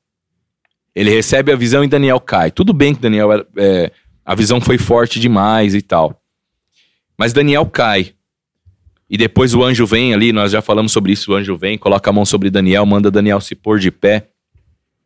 Ele 0.94 1.08
recebe 1.10 1.52
a 1.52 1.56
visão 1.56 1.84
e 1.84 1.88
Daniel 1.88 2.18
cai. 2.20 2.50
Tudo 2.50 2.72
bem 2.72 2.92
que 2.94 3.00
Daniel 3.00 3.32
era, 3.32 3.46
é, 3.56 3.92
a 4.24 4.34
visão 4.34 4.60
foi 4.60 4.78
forte 4.78 5.18
demais 5.18 5.74
e 5.74 5.82
tal. 5.82 6.20
Mas 7.18 7.32
Daniel 7.32 7.66
cai. 7.66 8.14
E 9.08 9.16
depois 9.16 9.54
o 9.54 9.64
anjo 9.64 9.84
vem 9.86 10.14
ali, 10.14 10.32
nós 10.32 10.52
já 10.52 10.62
falamos 10.62 10.92
sobre 10.92 11.12
isso. 11.12 11.32
O 11.32 11.34
anjo 11.34 11.56
vem, 11.56 11.76
coloca 11.76 12.08
a 12.08 12.12
mão 12.12 12.24
sobre 12.24 12.48
Daniel, 12.48 12.86
manda 12.86 13.10
Daniel 13.10 13.40
se 13.40 13.54
pôr 13.54 13.78
de 13.78 13.90
pé. 13.90 14.28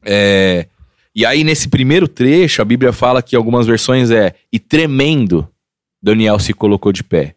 É, 0.04 0.66
e 1.14 1.24
aí, 1.24 1.42
nesse 1.44 1.68
primeiro 1.68 2.06
trecho, 2.06 2.60
a 2.60 2.64
Bíblia 2.64 2.92
fala 2.92 3.22
que 3.22 3.34
algumas 3.34 3.66
versões 3.66 4.10
é 4.10 4.34
e 4.52 4.58
tremendo, 4.58 5.48
Daniel 6.02 6.38
se 6.38 6.52
colocou 6.52 6.92
de 6.92 7.02
pé. 7.02 7.36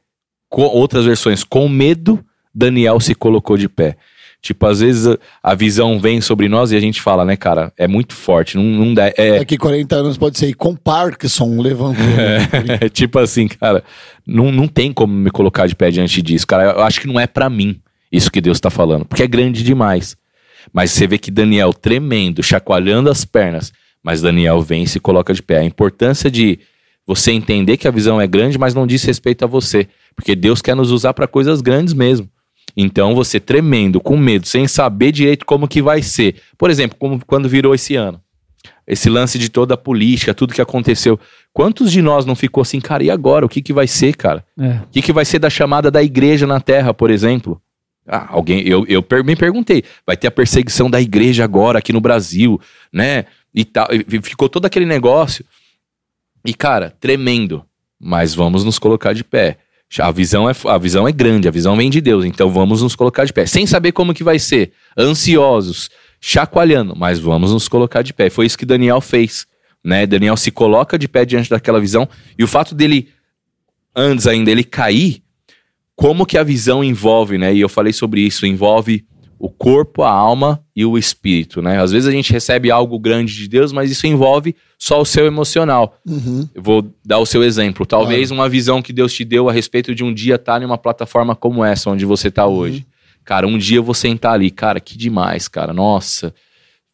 Com 0.49 0.63
outras 0.63 1.05
versões, 1.05 1.43
com 1.43 1.69
medo, 1.69 2.23
Daniel 2.53 2.99
se 2.99 3.15
colocou 3.15 3.55
de 3.55 3.69
pé. 3.69 3.95
Tipo, 4.41 4.67
às 4.67 4.79
vezes 4.79 5.17
a, 5.41 5.55
visão 5.55 5.99
vem 5.99 6.21
sobre 6.21 6.47
nós 6.47 6.71
e 6.71 6.75
a 6.75 6.79
gente 6.79 7.01
fala, 7.01 7.25
né, 7.25 7.35
cara, 7.35 7.73
é 7.77 7.87
muito 7.87 8.13
forte, 8.13 8.55
não, 8.55 8.63
não 8.63 8.93
dá. 8.93 9.11
É, 9.17 9.39
Daqui 9.39 9.57
40 9.57 9.95
anos 9.95 10.17
pode 10.17 10.37
ser 10.37 10.53
com 10.53 10.75
Parkinson 10.75 11.59
levando. 11.59 11.97
é 12.79 12.87
tipo 12.87 13.19
assim, 13.19 13.47
cara, 13.47 13.83
não, 14.25 14.51
não 14.51 14.67
tem 14.67 14.93
como 14.93 15.13
me 15.13 15.31
colocar 15.31 15.67
de 15.67 15.75
pé 15.75 15.89
diante 15.89 16.21
disso, 16.21 16.45
cara. 16.45 16.63
Eu 16.75 16.83
acho 16.83 17.01
que 17.01 17.07
não 17.07 17.19
é 17.19 17.25
pra 17.27 17.49
mim 17.49 17.81
isso 18.11 18.31
que 18.31 18.39
Deus 18.39 18.59
tá 18.59 18.69
falando, 18.69 19.05
porque 19.05 19.23
é 19.23 19.27
grande 19.27 19.63
demais. 19.63 20.15
Mas 20.71 20.91
você 20.91 21.07
vê 21.07 21.17
que 21.17 21.31
Daniel 21.31 21.73
tremendo, 21.73 22.43
chacoalhando 22.43 23.09
as 23.09 23.25
pernas, 23.25 23.73
mas 24.03 24.21
Daniel 24.21 24.61
vem 24.61 24.83
e 24.83 24.87
se 24.87 24.99
coloca 24.99 25.33
de 25.33 25.41
pé. 25.41 25.59
A 25.59 25.63
importância 25.63 26.29
de 26.29 26.59
você 27.05 27.31
entender 27.31 27.77
que 27.77 27.87
a 27.87 27.91
visão 27.91 28.19
é 28.19 28.27
grande, 28.27 28.57
mas 28.57 28.73
não 28.73 28.85
diz 28.85 29.03
respeito 29.03 29.43
a 29.43 29.47
você, 29.47 29.87
porque 30.15 30.35
Deus 30.35 30.61
quer 30.61 30.75
nos 30.75 30.91
usar 30.91 31.13
pra 31.13 31.27
coisas 31.27 31.61
grandes 31.61 31.93
mesmo. 31.93 32.29
Então 32.79 33.15
você 33.15 33.39
tremendo, 33.39 33.99
com 33.99 34.15
medo, 34.15 34.47
sem 34.47 34.67
saber 34.67 35.11
direito 35.11 35.47
como 35.47 35.67
que 35.67 35.81
vai 35.81 36.03
ser. 36.03 36.35
Por 36.55 36.69
exemplo, 36.69 36.95
como 36.99 37.19
quando 37.25 37.49
virou 37.49 37.73
esse 37.73 37.95
ano. 37.95 38.21
Esse 38.85 39.09
lance 39.09 39.39
de 39.39 39.49
toda 39.49 39.73
a 39.73 39.77
política, 39.77 40.33
tudo 40.33 40.53
que 40.53 40.61
aconteceu. 40.61 41.19
Quantos 41.51 41.91
de 41.91 42.03
nós 42.03 42.23
não 42.23 42.35
ficou 42.35 42.61
assim, 42.61 42.79
cara, 42.79 43.03
e 43.03 43.09
agora? 43.09 43.45
O 43.45 43.49
que, 43.49 43.63
que 43.63 43.73
vai 43.73 43.87
ser, 43.87 44.15
cara? 44.15 44.45
É. 44.57 44.81
O 44.83 44.87
que, 44.91 45.01
que 45.01 45.11
vai 45.11 45.25
ser 45.25 45.39
da 45.39 45.49
chamada 45.49 45.89
da 45.89 46.03
igreja 46.03 46.45
na 46.45 46.61
terra, 46.61 46.93
por 46.93 47.09
exemplo? 47.09 47.59
Ah, 48.07 48.27
alguém, 48.29 48.61
eu, 48.61 48.85
eu 48.87 49.03
me 49.25 49.35
perguntei, 49.35 49.83
vai 50.05 50.15
ter 50.15 50.27
a 50.27 50.31
perseguição 50.31 50.89
da 50.89 51.01
igreja 51.01 51.43
agora 51.43 51.79
aqui 51.79 51.91
no 51.91 51.99
Brasil, 51.99 52.61
né? 52.93 53.25
E 53.53 53.65
tal. 53.65 53.87
E 53.91 54.21
ficou 54.21 54.47
todo 54.47 54.65
aquele 54.65 54.85
negócio. 54.85 55.43
E, 56.45 56.53
cara, 56.53 56.95
tremendo. 56.99 57.65
Mas 57.99 58.35
vamos 58.35 58.63
nos 58.63 58.77
colocar 58.77 59.13
de 59.13 59.23
pé. 59.23 59.57
A 59.99 60.11
visão, 60.11 60.49
é, 60.49 60.53
a 60.65 60.77
visão 60.77 61.07
é 61.07 61.11
grande, 61.11 61.47
a 61.47 61.51
visão 61.51 61.77
vem 61.77 61.89
de 61.89 62.01
Deus, 62.01 62.25
então 62.25 62.49
vamos 62.49 62.81
nos 62.81 62.95
colocar 62.95 63.25
de 63.25 63.31
pé. 63.31 63.45
Sem 63.45 63.65
saber 63.65 63.93
como 63.93 64.13
que 64.13 64.23
vai 64.23 64.37
ser, 64.37 64.73
ansiosos, 64.97 65.89
chacoalhando, 66.19 66.93
mas 66.95 67.19
vamos 67.19 67.53
nos 67.53 67.67
colocar 67.67 68.01
de 68.01 68.13
pé. 68.13 68.29
Foi 68.29 68.45
isso 68.45 68.57
que 68.57 68.65
Daniel 68.65 68.99
fez, 68.99 69.47
né? 69.83 70.05
Daniel 70.05 70.35
se 70.35 70.51
coloca 70.51 70.99
de 70.99 71.07
pé 71.07 71.25
diante 71.25 71.49
daquela 71.49 71.79
visão, 71.79 72.07
e 72.37 72.43
o 72.43 72.47
fato 72.47 72.75
dele, 72.75 73.09
antes 73.95 74.27
ainda, 74.27 74.51
ele 74.51 74.63
cair, 74.63 75.23
como 75.95 76.25
que 76.25 76.37
a 76.37 76.43
visão 76.43 76.83
envolve, 76.83 77.37
né? 77.37 77.55
E 77.55 77.61
eu 77.61 77.69
falei 77.69 77.93
sobre 77.93 78.21
isso, 78.21 78.45
envolve 78.45 79.05
o 79.39 79.49
corpo, 79.49 80.03
a 80.03 80.09
alma 80.09 80.63
e 80.75 80.83
o 80.85 80.97
espírito, 80.97 81.61
né? 81.61 81.81
Às 81.81 81.91
vezes 81.91 82.07
a 82.07 82.11
gente 82.11 82.31
recebe 82.33 82.71
algo 82.71 82.97
grande 82.97 83.35
de 83.35 83.47
Deus, 83.47 83.71
mas 83.71 83.91
isso 83.91 84.07
envolve 84.07 84.55
só 84.77 84.99
o 85.01 85.05
seu 85.05 85.25
emocional. 85.25 85.97
Uhum. 86.05 86.47
Eu 86.53 86.61
vou 86.61 86.87
dar 87.05 87.19
o 87.19 87.25
seu 87.25 87.43
exemplo. 87.43 87.85
Talvez 87.85 88.31
uma 88.31 88.49
visão 88.49 88.81
que 88.81 88.93
Deus 88.93 89.13
te 89.13 89.23
deu 89.23 89.49
a 89.49 89.53
respeito 89.53 89.93
de 89.93 90.03
um 90.03 90.13
dia 90.13 90.35
estar 90.35 90.61
em 90.61 90.65
uma 90.65 90.77
plataforma 90.77 91.35
como 91.35 91.63
essa, 91.63 91.89
onde 91.89 92.05
você 92.05 92.29
está 92.29 92.45
hoje. 92.45 92.85
Cara, 93.23 93.47
um 93.47 93.57
dia 93.57 93.77
eu 93.77 93.83
vou 93.83 93.93
sentar 93.93 94.33
ali. 94.33 94.49
Cara, 94.49 94.79
que 94.79 94.97
demais, 94.97 95.47
cara. 95.47 95.73
Nossa, 95.73 96.33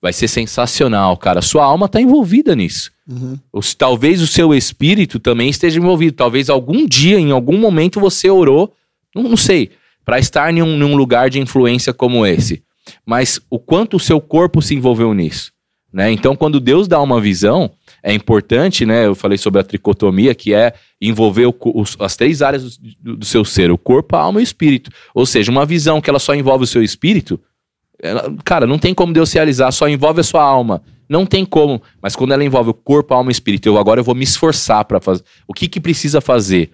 vai 0.01 0.11
ser 0.11 0.27
sensacional, 0.27 1.15
cara. 1.15 1.41
Sua 1.41 1.63
alma 1.63 1.85
está 1.85 2.01
envolvida 2.01 2.55
nisso. 2.55 2.91
Uhum. 3.07 3.37
Talvez 3.77 4.21
o 4.21 4.27
seu 4.27 4.53
espírito 4.53 5.19
também 5.19 5.49
esteja 5.49 5.79
envolvido. 5.79 6.15
Talvez 6.15 6.49
algum 6.49 6.85
dia, 6.85 7.19
em 7.19 7.31
algum 7.31 7.57
momento, 7.57 7.99
você 7.99 8.29
orou, 8.29 8.73
não, 9.15 9.23
não 9.23 9.37
sei, 9.37 9.71
para 10.05 10.19
estar 10.19 10.53
em 10.53 10.61
um, 10.61 10.95
lugar 10.95 11.29
de 11.29 11.39
influência 11.39 11.93
como 11.93 12.25
esse. 12.25 12.63
Mas 13.05 13.39
o 13.49 13.57
quanto 13.59 13.97
o 13.97 13.99
seu 13.99 14.19
corpo 14.19 14.61
se 14.61 14.75
envolveu 14.75 15.13
nisso. 15.13 15.51
Né? 15.91 16.11
Então, 16.11 16.35
quando 16.35 16.59
Deus 16.59 16.87
dá 16.87 16.99
uma 16.99 17.21
visão, 17.21 17.71
é 18.01 18.11
importante, 18.13 18.83
né? 18.83 19.05
Eu 19.05 19.13
falei 19.13 19.37
sobre 19.37 19.61
a 19.61 19.63
tricotomia, 19.63 20.33
que 20.33 20.51
é 20.53 20.73
envolver 20.99 21.45
o 21.45 21.55
os- 21.75 21.95
as 21.99 22.15
três 22.15 22.41
áreas 22.41 22.77
do, 22.77 23.15
do 23.17 23.25
seu 23.25 23.45
ser: 23.45 23.69
o 23.69 23.77
corpo, 23.77 24.15
a 24.15 24.19
alma 24.21 24.39
e 24.39 24.43
o 24.43 24.43
espírito. 24.43 24.89
Ou 25.13 25.23
seja, 25.25 25.51
uma 25.51 25.65
visão 25.67 26.01
que 26.01 26.09
ela 26.09 26.17
só 26.17 26.33
envolve 26.33 26.63
o 26.63 26.67
seu 26.67 26.81
espírito, 26.81 27.39
ela- 28.01 28.35
cara, 28.43 28.65
não 28.65 28.79
tem 28.79 28.91
como 28.93 29.13
Deus 29.13 29.31
realizar, 29.31 29.71
só 29.71 29.87
envolve 29.87 30.19
a 30.19 30.23
sua 30.23 30.43
alma. 30.43 30.81
Não 31.07 31.27
tem 31.27 31.45
como. 31.45 31.79
Mas 32.01 32.15
quando 32.15 32.31
ela 32.33 32.43
envolve 32.43 32.71
o 32.71 32.73
corpo, 32.73 33.13
a 33.13 33.17
alma 33.17 33.29
e 33.29 33.31
o 33.31 33.37
espírito, 33.37 33.67
eu 33.67 33.77
agora 33.77 33.99
eu 33.99 34.03
vou 34.03 34.15
me 34.15 34.23
esforçar 34.23 34.83
para 34.85 34.99
fazer. 34.99 35.23
O 35.47 35.53
que 35.53 35.67
que 35.67 35.79
precisa 35.79 36.19
fazer 36.19 36.71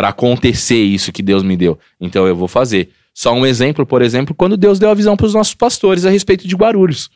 Pra 0.00 0.08
acontecer 0.08 0.82
isso 0.82 1.12
que 1.12 1.22
Deus 1.22 1.42
me 1.42 1.58
deu. 1.58 1.78
Então 2.00 2.26
eu 2.26 2.34
vou 2.34 2.48
fazer. 2.48 2.88
Só 3.12 3.34
um 3.34 3.44
exemplo, 3.44 3.84
por 3.84 4.00
exemplo, 4.00 4.34
quando 4.34 4.56
Deus 4.56 4.78
deu 4.78 4.88
a 4.88 4.94
visão 4.94 5.14
pros 5.14 5.34
nossos 5.34 5.52
pastores 5.52 6.06
a 6.06 6.10
respeito 6.10 6.48
de 6.48 6.56
Guarulhos 6.56 7.10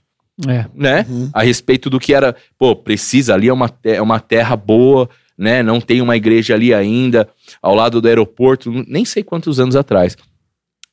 É. 0.46 0.66
né? 0.74 1.06
Uhum. 1.08 1.30
A 1.32 1.42
respeito 1.42 1.88
do 1.88 1.98
que 1.98 2.12
era, 2.12 2.36
pô, 2.58 2.76
precisa 2.76 3.32
ali 3.32 3.48
é 3.48 3.52
uma, 3.54 3.72
é 3.84 4.02
uma 4.02 4.20
terra 4.20 4.54
boa, 4.54 5.08
né? 5.38 5.62
Não 5.62 5.80
tem 5.80 6.02
uma 6.02 6.14
igreja 6.14 6.52
ali 6.52 6.74
ainda, 6.74 7.26
ao 7.62 7.74
lado 7.74 8.02
do 8.02 8.06
aeroporto, 8.08 8.70
nem 8.86 9.06
sei 9.06 9.22
quantos 9.22 9.58
anos 9.58 9.76
atrás. 9.76 10.14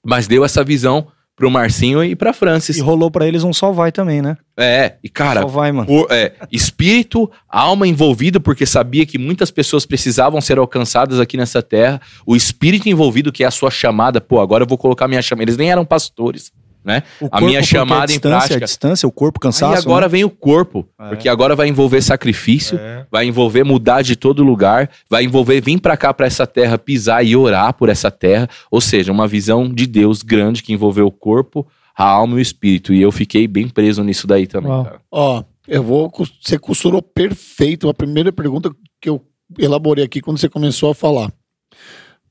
Mas 0.02 0.28
deu 0.28 0.46
essa 0.46 0.64
visão 0.64 1.08
pro 1.36 1.50
Marcinho 1.50 2.04
e 2.04 2.16
pra 2.16 2.34
Francis. 2.34 2.78
E 2.78 2.82
rolou 2.82 3.10
pra 3.10 3.28
eles 3.28 3.44
um 3.44 3.52
só 3.54 3.72
vai 3.72 3.92
também, 3.92 4.22
né? 4.22 4.38
É, 4.58 4.96
e 5.04 5.10
cara, 5.10 5.42
só 5.42 5.48
vai, 5.48 5.72
mano. 5.72 5.88
cor- 5.88 6.08
é, 6.12 6.34
espírito, 6.52 7.30
alma 7.50 7.88
envolvido, 7.88 8.40
porque 8.40 8.66
sabia 8.66 9.06
que 9.06 9.18
muitas 9.18 9.50
pessoas 9.50 9.86
precisavam 9.86 10.40
ser 10.40 10.58
alcançadas 10.60 11.20
aqui 11.20 11.36
nessa 11.38 11.62
terra. 11.62 12.00
O 12.26 12.36
espírito 12.36 12.88
envolvido, 12.90 13.32
que 13.32 13.44
é 13.44 13.48
a 13.48 13.52
sua 13.52 13.72
chamada, 13.72 14.22
pô, 14.22 14.40
agora 14.40 14.64
eu 14.64 14.68
vou 14.68 14.78
colocar 14.78 15.08
minha 15.08 15.22
chamada. 15.22 15.44
Eles 15.46 15.58
nem 15.58 15.72
eram 15.72 15.84
pastores, 15.86 16.52
né? 16.84 17.04
O 17.20 17.28
a 17.32 17.40
minha 17.42 17.60
porque 17.60 17.64
chamada 17.76 18.02
a 18.02 18.04
em 18.06 18.08
distância, 18.08 18.38
prática. 18.40 18.56
A 18.64 18.68
distância, 18.68 19.08
o 19.08 19.12
corpo 19.12 19.40
cansaço. 19.40 19.74
Aí 19.74 19.80
agora 19.80 20.06
né? 20.06 20.10
vem 20.10 20.24
o 20.24 20.30
corpo, 20.30 20.88
É. 21.00 21.10
porque 21.10 21.30
agora 21.30 21.56
vai 21.56 21.68
envolver 21.68 22.02
sacrifício, 22.02 22.78
É. 22.80 23.06
vai 23.12 23.26
envolver 23.26 23.64
mudar 23.64 24.02
de 24.02 24.16
todo 24.16 24.44
lugar, 24.44 24.90
vai 25.10 25.24
envolver 25.24 25.62
vir 25.62 25.80
pra 25.80 25.96
cá, 25.96 26.14
pra 26.14 26.26
essa 26.28 26.48
terra, 26.48 26.78
pisar 26.78 27.26
e 27.26 27.36
orar 27.36 27.74
por 27.74 27.90
essa 27.90 28.10
terra. 28.10 28.50
Ou 28.70 28.82
seja, 28.82 29.12
uma 29.12 29.28
visão 29.28 29.70
de 29.72 29.86
Deus 29.86 30.22
grande 30.22 30.64
que 30.64 30.74
envolveu 30.74 31.08
o 31.08 31.12
corpo, 31.12 31.68
a 31.96 32.04
alma 32.06 32.36
e 32.36 32.38
o 32.38 32.42
espírito. 32.42 32.94
E 32.94 33.02
eu 33.02 33.12
fiquei 33.12 33.48
bem 33.48 33.68
preso 33.70 34.04
nisso 34.04 34.26
daí 34.26 34.48
também. 34.48 34.72
Ó, 35.12 35.44
eu 35.68 35.84
vou. 35.84 36.12
Você 36.42 36.58
costurou 36.58 37.02
perfeito 37.02 37.88
a 37.90 37.94
primeira 37.94 38.32
pergunta 38.32 38.72
que 39.00 39.10
eu 39.10 39.22
elaborei 39.60 40.04
aqui 40.06 40.22
quando 40.22 40.38
você 40.38 40.50
começou 40.50 40.90
a 40.90 40.96
falar. 40.96 41.32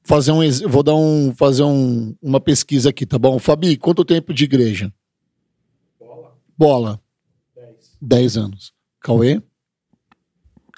Fazer 0.03 0.33
um, 0.33 0.41
vou 0.69 0.83
dar 0.83 0.95
um, 0.95 1.33
fazer 1.35 1.63
um, 1.63 2.15
uma 2.23 2.41
pesquisa 2.41 2.91
aqui, 2.91 3.05
tá 3.05 3.19
bom? 3.19 3.39
Fabi, 3.39 3.77
quanto 3.77 4.05
tempo 4.05 4.33
de 4.33 4.45
igreja? 4.45 4.93
Bola. 5.99 6.33
Bola. 6.57 7.01
10 8.01 8.37
anos. 8.37 8.73
Cauê? 9.01 9.43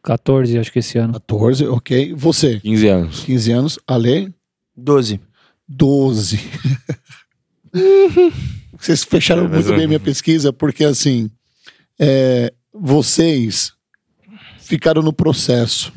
14, 0.02 0.58
acho 0.58 0.72
que 0.72 0.80
esse 0.80 0.98
ano. 0.98 1.12
14, 1.14 1.66
ok. 1.66 2.12
Você? 2.14 2.58
15 2.60 2.88
anos. 2.88 3.20
15 3.24 3.52
anos. 3.52 3.78
Ale? 3.86 4.34
12. 4.76 5.20
12. 5.68 6.40
Vocês 8.76 9.04
fecharam 9.04 9.44
É, 9.44 9.48
muito 9.48 9.68
bem 9.68 9.86
minha 9.86 10.00
pesquisa, 10.00 10.52
porque 10.52 10.84
assim, 10.84 11.30
é, 11.98 12.52
vocês 12.74 13.72
ficaram 14.58 15.02
no 15.02 15.12
processo. 15.12 15.92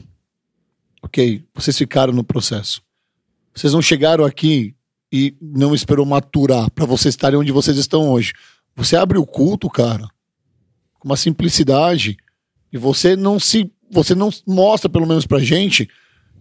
Ok? 1.02 1.44
Vocês 1.54 1.76
ficaram 1.78 2.14
no 2.14 2.24
processo. 2.24 2.82
Vocês 3.56 3.74
não 3.74 3.82
chegaram 3.82 4.26
aqui 4.26 4.76
e 5.12 5.36
não 5.42 5.74
esperou 5.74 6.06
maturar 6.06 6.70
para 6.72 6.86
vocês 6.86 7.14
estarem 7.14 7.40
onde 7.40 7.52
vocês 7.52 7.78
estão 7.78 8.10
hoje. 8.10 8.34
Você 8.76 8.98
abre 8.98 9.18
o 9.18 9.26
culto, 9.26 9.70
cara, 9.70 10.08
com 11.00 11.08
uma 11.08 11.16
simplicidade, 11.16 12.18
e 12.72 12.78
você 12.78 13.16
não 13.16 13.40
se. 13.40 13.72
Você 13.92 14.14
não 14.14 14.30
mostra, 14.46 14.90
pelo 14.90 15.06
menos 15.06 15.26
pra 15.26 15.40
gente, 15.40 15.88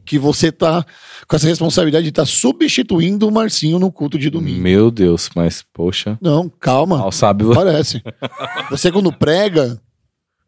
que 0.04 0.18
você 0.18 0.50
tá 0.50 0.84
com 1.28 1.36
essa 1.36 1.46
responsabilidade 1.46 2.04
de 2.04 2.08
estar 2.08 2.26
substituindo 2.26 3.28
o 3.28 3.30
Marcinho 3.30 3.78
no 3.78 3.92
culto 3.92 4.18
de 4.18 4.30
domingo. 4.30 4.60
Meu 4.60 4.90
Deus, 4.90 5.30
mas 5.36 5.64
poxa. 5.72 6.18
Não, 6.20 6.48
calma. 6.48 6.98
Mal 6.98 7.12
sabe 7.12 7.44
você. 7.44 7.54
Parece. 7.54 8.02
Você 8.70 8.90
quando 8.90 9.12
prega, 9.12 9.80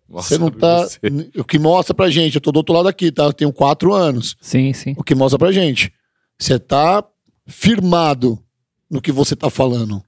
mal 0.08 0.22
você 0.22 0.38
não 0.38 0.50
tá. 0.50 0.82
você. 0.82 0.98
O 1.36 1.44
que 1.44 1.58
mostra 1.58 1.94
pra 1.94 2.10
gente, 2.10 2.34
eu 2.34 2.40
tô 2.40 2.50
do 2.50 2.56
outro 2.56 2.74
lado 2.74 2.88
aqui, 2.88 3.12
tá? 3.12 3.24
Eu 3.24 3.32
tenho 3.32 3.52
quatro 3.52 3.94
anos. 3.94 4.36
Sim, 4.40 4.72
sim. 4.72 4.94
O 4.96 5.04
que 5.04 5.14
mostra 5.14 5.38
pra 5.38 5.52
gente. 5.52 5.92
Você 6.38 6.58
tá 6.58 7.04
firmado 7.46 8.38
no 8.90 9.00
que 9.00 9.12
você 9.12 9.34
tá 9.34 9.50
falando. 9.50 10.02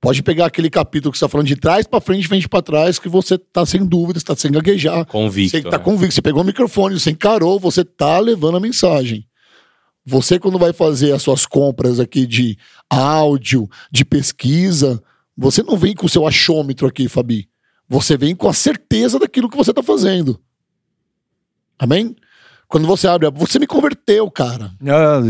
Pode 0.00 0.22
pegar 0.22 0.46
aquele 0.46 0.68
capítulo 0.68 1.10
que 1.12 1.18
você 1.18 1.24
tá 1.24 1.28
falando 1.30 1.46
de 1.46 1.56
trás 1.56 1.86
pra 1.86 2.00
frente, 2.00 2.22
de 2.22 2.28
frente 2.28 2.48
pra 2.48 2.60
trás, 2.60 2.98
que 2.98 3.08
você 3.08 3.38
tá 3.38 3.64
sem 3.64 3.84
dúvidas, 3.84 4.22
tá 4.22 4.36
sem 4.36 4.52
gaguejar. 4.52 5.06
Convicto. 5.06 5.56
Você 5.56 5.62
tá 5.62 5.78
né? 5.78 5.84
convicto, 5.84 6.14
você 6.14 6.22
pegou 6.22 6.42
o 6.42 6.44
microfone, 6.44 7.00
você 7.00 7.10
encarou, 7.10 7.58
você 7.58 7.84
tá 7.84 8.18
levando 8.18 8.58
a 8.58 8.60
mensagem. 8.60 9.26
Você, 10.04 10.38
quando 10.38 10.58
vai 10.58 10.74
fazer 10.74 11.12
as 11.12 11.22
suas 11.22 11.46
compras 11.46 11.98
aqui 11.98 12.26
de 12.26 12.58
áudio, 12.90 13.66
de 13.90 14.04
pesquisa, 14.04 15.02
você 15.34 15.62
não 15.62 15.78
vem 15.78 15.94
com 15.94 16.04
o 16.04 16.10
seu 16.10 16.26
achômetro 16.26 16.86
aqui, 16.86 17.08
Fabi. 17.08 17.48
Você 17.88 18.16
vem 18.16 18.36
com 18.36 18.46
a 18.46 18.52
certeza 18.52 19.18
daquilo 19.18 19.48
que 19.48 19.56
você 19.56 19.72
tá 19.72 19.82
fazendo. 19.82 20.38
Amém? 21.78 22.14
Quando 22.74 22.88
você 22.88 23.06
abre, 23.06 23.28
a- 23.28 23.30
você 23.30 23.60
me 23.60 23.68
converteu, 23.68 24.28
cara. 24.28 24.72
Não, 24.80 25.20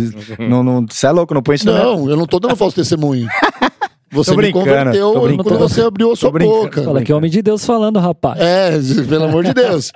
não, 0.49 0.62
não, 0.62 0.86
você 0.88 1.07
é 1.07 1.11
louco, 1.11 1.34
não 1.34 1.42
põe 1.42 1.57
isso 1.57 1.66
Não, 1.66 2.09
eu 2.09 2.16
não 2.16 2.24
tô 2.24 2.40
dando 2.40 2.57
falso 2.57 2.74
testemunho. 2.74 3.28
Você 4.11 4.34
me 4.36 4.51
converteu 4.53 5.12
quando 5.12 5.59
você 5.59 5.82
abriu 5.82 6.12
a 6.12 6.16
sua 6.16 6.30
boca. 6.30 6.84
Fala 6.84 7.03
que 7.03 7.11
é 7.11 7.14
homem 7.16 7.28
de 7.28 7.42
Deus 7.42 7.66
falando, 7.66 7.99
rapaz. 7.99 8.38
É, 8.40 8.70
pelo 9.09 9.24
amor 9.24 9.42
de 9.45 9.53
Deus. 9.53 9.90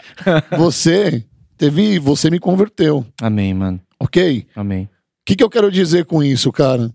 Você 0.59 1.25
teve, 1.57 2.01
você 2.01 2.29
me 2.29 2.41
converteu, 2.41 3.07
Amém, 3.23 3.55
mano. 3.55 3.81
ok? 4.01 4.45
O 4.57 4.61
Amém. 4.61 4.89
que, 5.25 5.37
que 5.37 5.45
eu 5.45 5.49
quero 5.49 5.71
dizer 5.71 6.05
com 6.05 6.21
isso, 6.21 6.51
cara? 6.51 6.91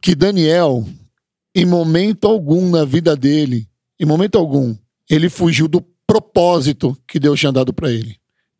Que 0.00 0.14
Daniel, 0.14 0.84
em 1.54 1.66
momento 1.66 2.26
algum 2.26 2.70
na 2.70 2.86
vida 2.86 3.14
dele, 3.14 3.68
em 4.00 4.06
momento 4.06 4.38
algum, 4.38 4.74
ele 5.10 5.28
fugiu 5.28 5.68
do 5.68 5.84
propósito 6.06 6.96
que 7.06 7.20
Deus 7.20 7.38
tinha 7.38 7.52
dado 7.52 7.72
pra 7.72 7.92
ele. 7.92 8.16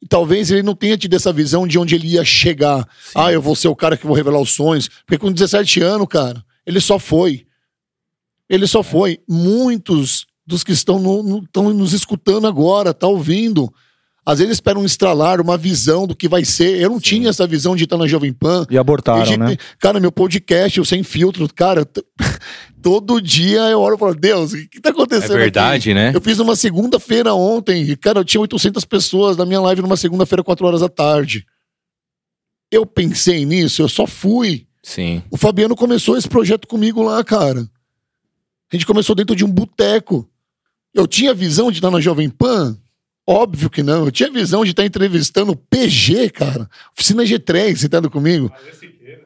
Talvez 0.09 0.51
ele 0.51 0.63
não 0.63 0.75
tenha 0.75 0.97
tido 0.97 1.15
essa 1.17 1.33
visão 1.33 1.67
de 1.67 1.79
onde 1.79 1.95
ele 1.95 2.07
ia 2.09 2.25
chegar. 2.25 2.87
Ah, 3.15 3.33
eu 3.33 3.43
vou 3.43 3.57
ser 3.57 3.69
o 3.69 3.75
cara 3.77 3.97
que 3.97 4.07
vou 4.07 4.15
revelar 4.15 4.41
os 4.41 4.51
sonhos. 4.55 4.89
Porque 5.07 5.19
com 5.19 5.33
17 5.33 5.81
anos, 5.83 6.07
cara, 6.09 6.45
ele 6.67 6.81
só 6.81 6.99
foi. 6.99 7.47
Ele 8.49 8.67
só 8.67 8.83
foi. 8.83 9.19
Muitos 9.29 10.25
dos 10.47 10.63
que 10.65 10.73
estão, 10.73 10.99
no- 10.99 11.23
no- 11.23 11.75
nos 11.75 11.93
escutando 11.93 12.47
agora, 12.47 12.95
tá 12.95 13.07
ouvindo. 13.07 13.73
Às 14.31 14.41
vezes 14.41 14.57
esperam 14.57 14.83
um 14.83 14.85
estralar, 14.85 15.41
uma 15.41 15.57
visão 15.57 16.07
do 16.07 16.15
que 16.15 16.29
vai 16.29 16.45
ser. 16.45 16.79
Eu 16.83 16.91
não 16.91 17.01
tinha 17.01 17.31
essa 17.31 17.47
visão 17.47 17.75
de 17.75 17.85
estar 17.85 17.97
na 17.97 18.07
Jovem 18.07 18.31
Pan. 18.31 18.67
E 18.69 18.77
abortaram, 18.77 19.39
né? 19.39 19.57
Cara, 19.79 19.99
meu 19.99 20.13
podcast, 20.13 20.79
o 20.79 20.85
Sem 20.85 21.03
Filtro, 21.03 21.49
cara, 21.55 21.87
t- 21.87 22.05
todo 22.83 23.23
dia 23.23 23.61
eu 23.71 23.81
oro 23.81 23.97
e 23.97 23.99
falo, 23.99 24.15
Deus, 24.15 24.53
o 24.53 24.69
que, 24.69 24.81
tá 24.83 24.91
É 24.91 24.93
acontecendo 24.93 25.31
aqui? 25.31 25.39
verdade, 25.39 25.95
né? 25.95 26.13
Eu 26.15 26.21
fiz 26.21 26.39
uma 26.41 26.55
segunda-feira 26.55 27.33
ontem, 27.33 27.83
e, 27.85 27.97
cara, 27.97 28.19
eu 28.21 28.25
tinha 28.25 28.41
800 28.43 28.85
pessoas 28.85 29.35
na 29.37 29.47
minha 29.47 29.61
live 29.63 29.81
numa 29.81 29.97
segunda-feira, 29.97 30.45
4 30.45 30.67
horas 30.67 30.81
da 30.83 30.91
tarde. 30.91 31.47
Eu 32.71 32.85
pensei 32.85 33.47
nisso, 33.47 33.81
eu 33.81 33.89
só 33.89 34.07
fui. 34.07 34.67
Sim. 34.83 35.23
O 35.31 35.39
Fabiano 35.39 35.75
começou 35.75 36.19
esse 36.19 36.29
projeto 36.29 36.69
comigo 36.69 37.03
lá, 37.03 37.25
cara. 37.25 37.61
A 38.71 38.77
gente 38.77 38.85
começou 38.85 39.15
dentro 39.17 39.35
de 39.35 39.43
um 39.43 39.51
boteco. 39.51 40.29
Eu 40.95 41.07
tinha 41.07 41.33
visão 41.33 41.71
de 41.71 41.79
estar 41.79 41.91
na 41.91 41.99
Jovem 42.01 42.29
Pan? 42.29 42.77
Óbvio 43.31 43.69
que 43.69 43.83
não. 43.83 44.07
Eu 44.07 44.11
tinha 44.11 44.31
visão 44.31 44.65
de 44.65 44.71
estar 44.71 44.87
entrevistando 44.87 45.53
o 45.53 45.57
PG, 45.57 46.31
cara. 46.31 46.67
Oficina 46.95 47.23
G3, 47.25 47.77
você 47.77 47.87
tá 47.87 48.01
comigo? 48.09 48.51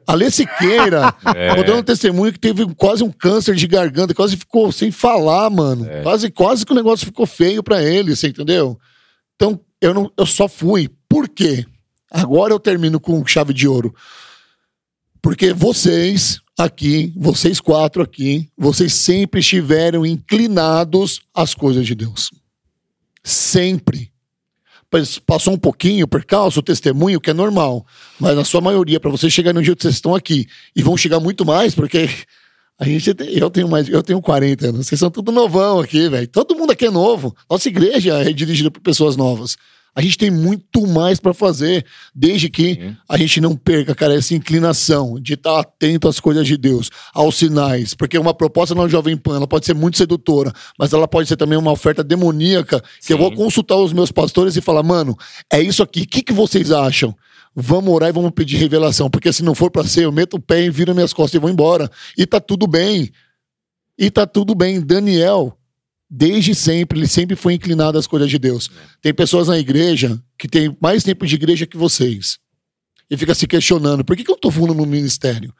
Alê 0.04 0.28
Siqueira. 0.28 1.14
É. 1.36 1.62
Dar 1.62 1.76
um 1.76 1.82
testemunho 1.84 2.32
que 2.32 2.38
teve 2.38 2.66
quase 2.74 3.04
um 3.04 3.12
câncer 3.12 3.54
de 3.54 3.64
garganta, 3.68 4.12
quase 4.12 4.36
ficou 4.36 4.72
sem 4.72 4.90
falar, 4.90 5.48
mano. 5.48 5.88
É. 5.88 6.02
Quase, 6.02 6.30
quase 6.32 6.66
que 6.66 6.72
o 6.72 6.74
negócio 6.74 7.06
ficou 7.06 7.26
feio 7.26 7.62
pra 7.62 7.80
ele, 7.80 8.16
você 8.16 8.26
entendeu? 8.26 8.76
Então, 9.36 9.60
eu, 9.80 9.94
não, 9.94 10.10
eu 10.18 10.26
só 10.26 10.48
fui. 10.48 10.90
Por 11.08 11.28
quê? 11.28 11.64
Agora 12.10 12.52
eu 12.52 12.58
termino 12.58 12.98
com 12.98 13.24
chave 13.24 13.54
de 13.54 13.68
ouro. 13.68 13.94
Porque 15.22 15.52
vocês 15.52 16.40
aqui, 16.58 17.12
vocês 17.16 17.60
quatro 17.60 18.02
aqui, 18.02 18.48
vocês 18.58 18.94
sempre 18.94 19.38
estiveram 19.40 20.04
inclinados 20.04 21.20
às 21.32 21.54
coisas 21.54 21.86
de 21.86 21.94
Deus. 21.94 22.41
Sempre. 23.22 24.10
Passou 25.26 25.54
um 25.54 25.58
pouquinho, 25.58 26.06
percalço, 26.06 26.60
o 26.60 26.62
testemunho, 26.62 27.20
que 27.20 27.30
é 27.30 27.32
normal. 27.34 27.86
Mas 28.20 28.36
na 28.36 28.44
sua 28.44 28.60
maioria, 28.60 29.00
para 29.00 29.10
vocês 29.10 29.32
chegarem 29.32 29.54
no 29.58 29.62
dia 29.62 29.74
que 29.74 29.82
vocês 29.82 29.94
estão 29.94 30.14
aqui, 30.14 30.46
e 30.76 30.82
vão 30.82 30.96
chegar 30.98 31.18
muito 31.18 31.46
mais, 31.46 31.74
porque 31.74 32.10
a 32.78 32.84
gente 32.84 33.14
tem- 33.14 33.30
eu 33.30 33.48
tenho 33.48 33.68
mais, 33.68 33.88
eu 33.88 34.02
tenho 34.02 34.20
40 34.20 34.68
anos, 34.68 34.86
vocês 34.86 34.98
são 34.98 35.10
tudo 35.10 35.32
novão 35.32 35.80
aqui, 35.80 36.08
velho. 36.10 36.28
Todo 36.28 36.54
mundo 36.54 36.72
aqui 36.72 36.84
é 36.86 36.90
novo. 36.90 37.34
Nossa 37.48 37.68
igreja 37.68 38.18
é 38.22 38.32
dirigida 38.34 38.70
por 38.70 38.80
pessoas 38.82 39.16
novas. 39.16 39.56
A 39.94 40.00
gente 40.00 40.16
tem 40.16 40.30
muito 40.30 40.86
mais 40.86 41.20
para 41.20 41.34
fazer, 41.34 41.84
desde 42.14 42.48
que 42.48 42.74
Sim. 42.74 42.96
a 43.06 43.18
gente 43.18 43.40
não 43.42 43.54
perca, 43.54 43.94
cara, 43.94 44.14
essa 44.14 44.34
inclinação 44.34 45.20
de 45.20 45.34
estar 45.34 45.60
atento 45.60 46.08
às 46.08 46.18
coisas 46.18 46.46
de 46.46 46.56
Deus, 46.56 46.90
aos 47.12 47.36
sinais. 47.36 47.92
Porque 47.92 48.18
uma 48.18 48.32
proposta 48.32 48.74
na 48.74 48.88
Jovem 48.88 49.18
Pan, 49.18 49.36
ela 49.36 49.46
pode 49.46 49.66
ser 49.66 49.74
muito 49.74 49.98
sedutora, 49.98 50.50
mas 50.78 50.94
ela 50.94 51.06
pode 51.06 51.28
ser 51.28 51.36
também 51.36 51.58
uma 51.58 51.72
oferta 51.72 52.02
demoníaca, 52.02 52.82
que 53.04 53.12
eu 53.12 53.18
Sim. 53.18 53.22
vou 53.22 53.34
consultar 53.34 53.76
os 53.76 53.92
meus 53.92 54.10
pastores 54.10 54.56
e 54.56 54.62
falar, 54.62 54.82
mano, 54.82 55.16
é 55.52 55.60
isso 55.60 55.82
aqui, 55.82 56.02
o 56.02 56.08
que, 56.08 56.22
que 56.22 56.32
vocês 56.32 56.72
acham? 56.72 57.14
Vamos 57.54 57.92
orar 57.92 58.08
e 58.08 58.12
vamos 58.12 58.30
pedir 58.30 58.56
revelação, 58.56 59.10
porque 59.10 59.30
se 59.30 59.42
não 59.42 59.54
for 59.54 59.70
para 59.70 59.86
ser, 59.86 60.04
eu 60.04 60.12
meto 60.12 60.38
o 60.38 60.40
pé 60.40 60.62
e 60.62 60.70
viro 60.70 60.94
minhas 60.94 61.12
costas 61.12 61.34
e 61.34 61.38
vou 61.38 61.50
embora. 61.50 61.90
E 62.16 62.24
tá 62.24 62.40
tudo 62.40 62.66
bem. 62.66 63.10
E 63.98 64.10
tá 64.10 64.26
tudo 64.26 64.54
bem. 64.54 64.80
Daniel, 64.80 65.54
desde 66.14 66.54
sempre, 66.54 66.98
ele 66.98 67.08
sempre 67.08 67.34
foi 67.34 67.54
inclinado 67.54 67.96
às 67.96 68.06
coisas 68.06 68.28
de 68.28 68.38
Deus. 68.38 68.70
Tem 69.00 69.14
pessoas 69.14 69.48
na 69.48 69.58
igreja 69.58 70.22
que 70.38 70.46
têm 70.46 70.76
mais 70.78 71.02
tempo 71.02 71.26
de 71.26 71.34
igreja 71.34 71.66
que 71.66 71.78
vocês. 71.78 72.38
e 73.10 73.16
fica 73.16 73.34
se 73.34 73.46
questionando: 73.46 74.04
por 74.04 74.14
que, 74.14 74.22
que 74.22 74.30
eu 74.30 74.36
tô 74.36 74.50
fundo 74.50 74.74
no 74.74 74.84
ministério? 74.84 75.54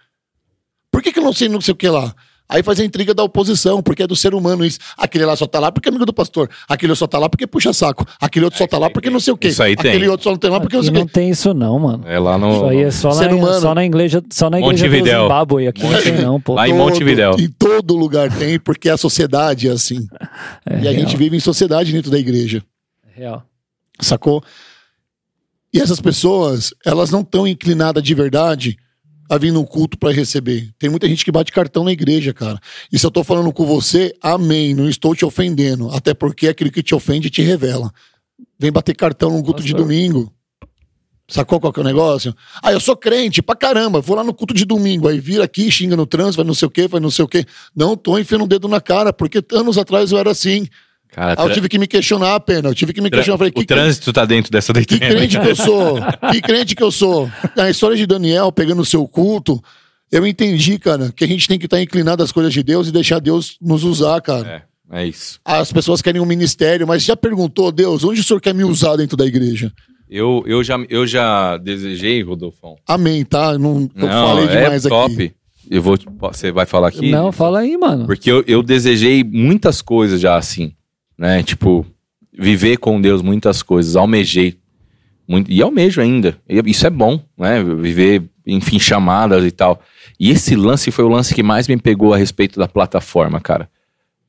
Por 0.91 1.03
que, 1.03 1.11
que 1.11 1.19
eu 1.19 1.23
não 1.23 1.33
sei 1.33 1.49
não 1.49 1.61
sei 1.61 1.73
o 1.73 1.77
que 1.77 1.89
lá? 1.89 2.15
Aí 2.53 2.63
faz 2.63 2.79
a 2.79 2.85
intriga 2.85 3.15
da 3.15 3.23
oposição, 3.25 3.83
porque 3.83 4.03
é 4.03 4.07
do 4.07 4.15
ser 4.15 4.35
humano 4.35 4.63
isso. 4.65 4.79
Aquele 4.97 5.25
lá 5.25 5.35
só 5.35 5.47
tá 5.47 5.59
lá 5.59 5.73
porque 5.73 5.89
é 5.89 5.91
amigo 5.91 6.05
do 6.05 6.13
pastor. 6.13 6.51
Aquele 6.69 6.95
só 6.95 7.07
tá 7.07 7.19
lá 7.19 7.29
porque 7.29 7.47
puxa 7.47 7.73
saco. 7.73 8.07
Aquele 8.21 8.45
outro 8.45 8.59
só 8.59 8.67
tá 8.67 8.77
lá 8.77 8.91
porque 8.91 9.09
não 9.09 9.19
sei 9.19 9.33
o 9.33 9.37
quê. 9.39 9.49
Isso 9.49 9.63
aí 9.63 9.75
tem. 9.75 9.91
Aquele 9.93 10.07
outro 10.09 10.25
só 10.25 10.31
não 10.31 10.37
tem 10.37 10.51
lá 10.51 10.61
porque 10.61 10.77
não 10.77 10.81
Aqui 10.83 10.91
sei 10.91 10.97
o 10.97 11.01
não 11.01 11.07
quê. 11.07 11.13
tem 11.15 11.31
isso 11.31 11.55
não, 11.55 11.79
mano. 11.79 12.05
É 12.07 12.19
lá 12.19 12.37
no. 12.37 12.53
Isso 12.55 12.65
aí 12.67 12.81
é 12.83 12.91
só 12.91 13.11
Ser 13.13 13.31
na, 13.31 13.37
humano. 13.37 13.61
só 13.61 13.75
na 13.75 13.85
igreja, 13.87 14.23
só 14.31 14.51
na 14.51 14.61
igreja 14.61 14.87
do. 14.89 15.05
Zimbábue. 15.05 15.67
Aqui 15.69 15.83
não 15.83 16.03
tem 16.03 16.13
não, 16.21 16.41
pô. 16.41 16.55
Lá 16.55 16.69
em 16.69 16.73
Todo- 16.73 16.79
Montevidéu. 16.85 17.37
Em 17.39 17.49
todo 17.49 17.97
lugar 17.97 18.31
tem, 18.37 18.59
porque 18.61 18.89
a 18.91 18.97
sociedade 18.99 19.69
é 19.69 19.73
assim. 19.73 20.07
É 20.67 20.75
e 20.75 20.77
a 20.77 20.91
real, 20.91 20.95
gente 20.95 21.17
vive 21.17 21.37
em 21.37 21.41
sociedade 21.41 21.91
dentro 21.91 22.11
da 22.11 22.19
igreja. 22.19 22.63
real. 23.15 23.43
Sacou? 24.01 24.43
E 25.73 25.81
essas 25.81 26.01
pessoas, 26.01 26.75
elas 26.85 27.11
não 27.11 27.21
estão 27.23 27.47
inclinadas 27.47 28.03
de 28.03 28.15
verdade 28.15 28.77
a 29.29 29.39
vir 29.39 29.53
no 29.53 29.65
culto 29.67 29.99
para 29.99 30.13
receber. 30.13 30.71
Tem 30.79 30.91
muita 30.91 31.09
gente 31.09 31.25
que 31.25 31.33
bate 31.33 31.53
cartão 31.53 31.85
na 31.85 31.93
igreja, 31.93 32.33
cara. 32.35 32.59
E 32.93 32.99
se 32.99 33.07
eu 33.07 33.11
tô 33.11 33.25
falando 33.25 33.53
com 33.53 33.65
você, 33.65 34.15
amém, 34.21 34.75
não 34.75 34.89
estou 34.89 35.15
te 35.15 35.25
ofendendo. 35.25 35.91
Até 35.91 36.13
porque 36.15 36.49
aquilo 36.49 36.71
que 36.71 36.83
te 36.83 36.95
ofende 36.95 37.31
te 37.31 37.43
revela. 37.43 37.93
Vem 38.59 38.71
bater 38.71 38.95
cartão 38.95 39.31
num 39.31 39.43
culto 39.43 39.63
de 39.63 39.73
Pastor. 39.73 39.87
domingo. 39.87 40.33
Sacou 41.29 41.59
qual 41.59 41.73
que 41.73 41.81
é 41.81 41.83
o 41.83 41.85
negócio? 41.85 42.35
Ah, 42.63 42.73
eu 42.73 42.81
sou 42.81 42.97
crente 42.97 43.41
pra 43.41 43.57
caramba, 43.57 44.01
vou 44.03 44.15
lá 44.15 44.23
no 44.23 44.35
culto 44.35 44.53
de 44.53 44.67
domingo, 44.67 45.09
aí 45.09 45.19
vira 45.19 45.45
aqui, 45.45 45.71
xinga 45.71 45.97
no 45.97 46.05
trânsito, 46.05 46.37
vai 46.37 46.45
não 46.45 46.53
sei 46.53 46.69
o 46.69 46.71
quê, 46.71 46.87
vai 46.87 47.01
não 47.01 47.11
sei 47.11 47.25
o 47.25 47.29
quê. 47.29 47.47
Não 47.75 47.97
tô 47.97 48.19
enfiando 48.19 48.45
o 48.45 48.47
dedo 48.47 48.69
na 48.69 48.81
cara, 48.81 49.13
porque 49.13 49.43
anos 49.53 49.79
atrás 49.79 50.13
eu 50.13 50.19
era 50.19 50.31
assim. 50.31 50.67
Cara, 51.13 51.35
Aí 51.39 51.47
eu 51.47 51.53
tive 51.53 51.69
que 51.69 51.79
me 51.79 51.87
questionar, 51.87 52.41
pena. 52.41 52.71
Eu 52.71 52.75
tive 52.75 52.93
que 52.93 53.01
me 53.01 53.11
questionar. 53.11 53.37
Falei, 53.37 53.51
o 53.51 53.55
que, 53.55 53.67
trânsito 53.67 54.13
tá 54.13 54.25
dentro 54.25 54.51
dessa 54.51 54.73
que 54.73 54.81
doutrina. 54.81 55.15
crente 55.15 55.39
que 55.39 55.47
eu 55.49 55.57
sou? 55.57 55.99
Que 56.33 56.41
crente 56.41 56.75
que 56.75 56.83
eu 56.83 56.91
sou? 56.91 57.31
A 57.57 57.69
história 57.69 57.97
de 57.97 58.07
Daniel 58.07 58.51
pegando 58.51 58.81
o 58.81 58.85
seu 58.85 59.07
culto, 59.07 59.63
eu 60.11 60.27
entendi, 60.27 60.79
cara, 60.79 61.13
que 61.15 61.23
a 61.25 61.29
gente 61.29 61.47
tem 61.47 61.59
que 61.59 61.67
estar 61.67 61.81
inclinado 61.81 62.23
às 62.23 62.33
coisas 62.33 62.53
de 62.53 62.63
Deus 62.63 62.89
e 62.89 62.93
deixar 62.93 63.19
Deus 63.19 63.59
nos 63.61 63.85
usar, 63.85 64.21
cara. 64.23 64.65
É, 64.91 65.03
é 65.03 65.07
isso. 65.07 65.39
As 65.45 65.71
pessoas 65.71 66.01
querem 66.01 66.21
um 66.21 66.27
ministério, 66.27 66.87
mas 66.87 67.03
já 67.03 67.15
perguntou, 67.17 67.71
Deus, 67.71 68.05
onde 68.05 68.21
o 68.21 68.25
senhor 68.25 68.41
quer 68.41 68.55
me 68.55 68.65
usar 68.65 68.97
dentro 68.97 69.17
da 69.17 69.27
igreja? 69.27 69.71
Eu, 70.09 70.45
eu, 70.47 70.63
já, 70.63 70.79
eu 70.91 71.07
já 71.07 71.57
desejei, 71.57 72.23
Rodolfão. 72.23 72.77
Amém, 72.87 73.25
tá? 73.25 73.59
Não, 73.59 73.91
eu 73.97 74.07
Não, 74.07 74.29
falei 74.29 74.45
é 74.45 74.63
demais 74.63 74.83
top. 74.83 75.15
aqui. 75.15 75.35
Eu 75.71 75.81
vou. 75.81 75.97
Você 76.21 76.53
vai 76.53 76.67
falar 76.67 76.89
aqui? 76.89 77.11
Não, 77.11 77.33
fala 77.33 77.61
aí, 77.61 77.79
mano. 77.79 78.05
Porque 78.05 78.31
eu, 78.31 78.45
eu 78.47 78.63
desejei 78.63 79.25
muitas 79.25 79.81
coisas 79.81 80.21
já 80.21 80.37
assim, 80.37 80.75
né? 81.23 81.41
Tipo, 81.41 81.87
viver 82.37 82.79
com 82.79 83.01
Deus 83.01 83.23
muitas 83.23 83.63
coisas, 83.63 83.95
almejei. 83.95 84.59
Muito, 85.29 85.53
e 85.53 85.63
almejo 85.63 86.01
ainda. 86.01 86.37
Isso 86.67 86.85
é 86.85 86.91
bom, 86.91 87.21
né? 87.39 87.63
Viver, 87.63 88.25
enfim, 88.45 88.77
chamadas 88.77 89.45
e 89.45 89.53
tal. 89.53 89.81
E 90.19 90.31
esse 90.31 90.57
lance 90.57 90.91
foi 90.91 91.05
o 91.05 91.09
lance 91.09 91.33
que 91.33 91.45
mais 91.45 91.69
me 91.69 91.77
pegou 91.77 92.13
a 92.13 92.17
respeito 92.17 92.59
da 92.59 92.67
plataforma, 92.67 93.41
cara. 93.41 93.71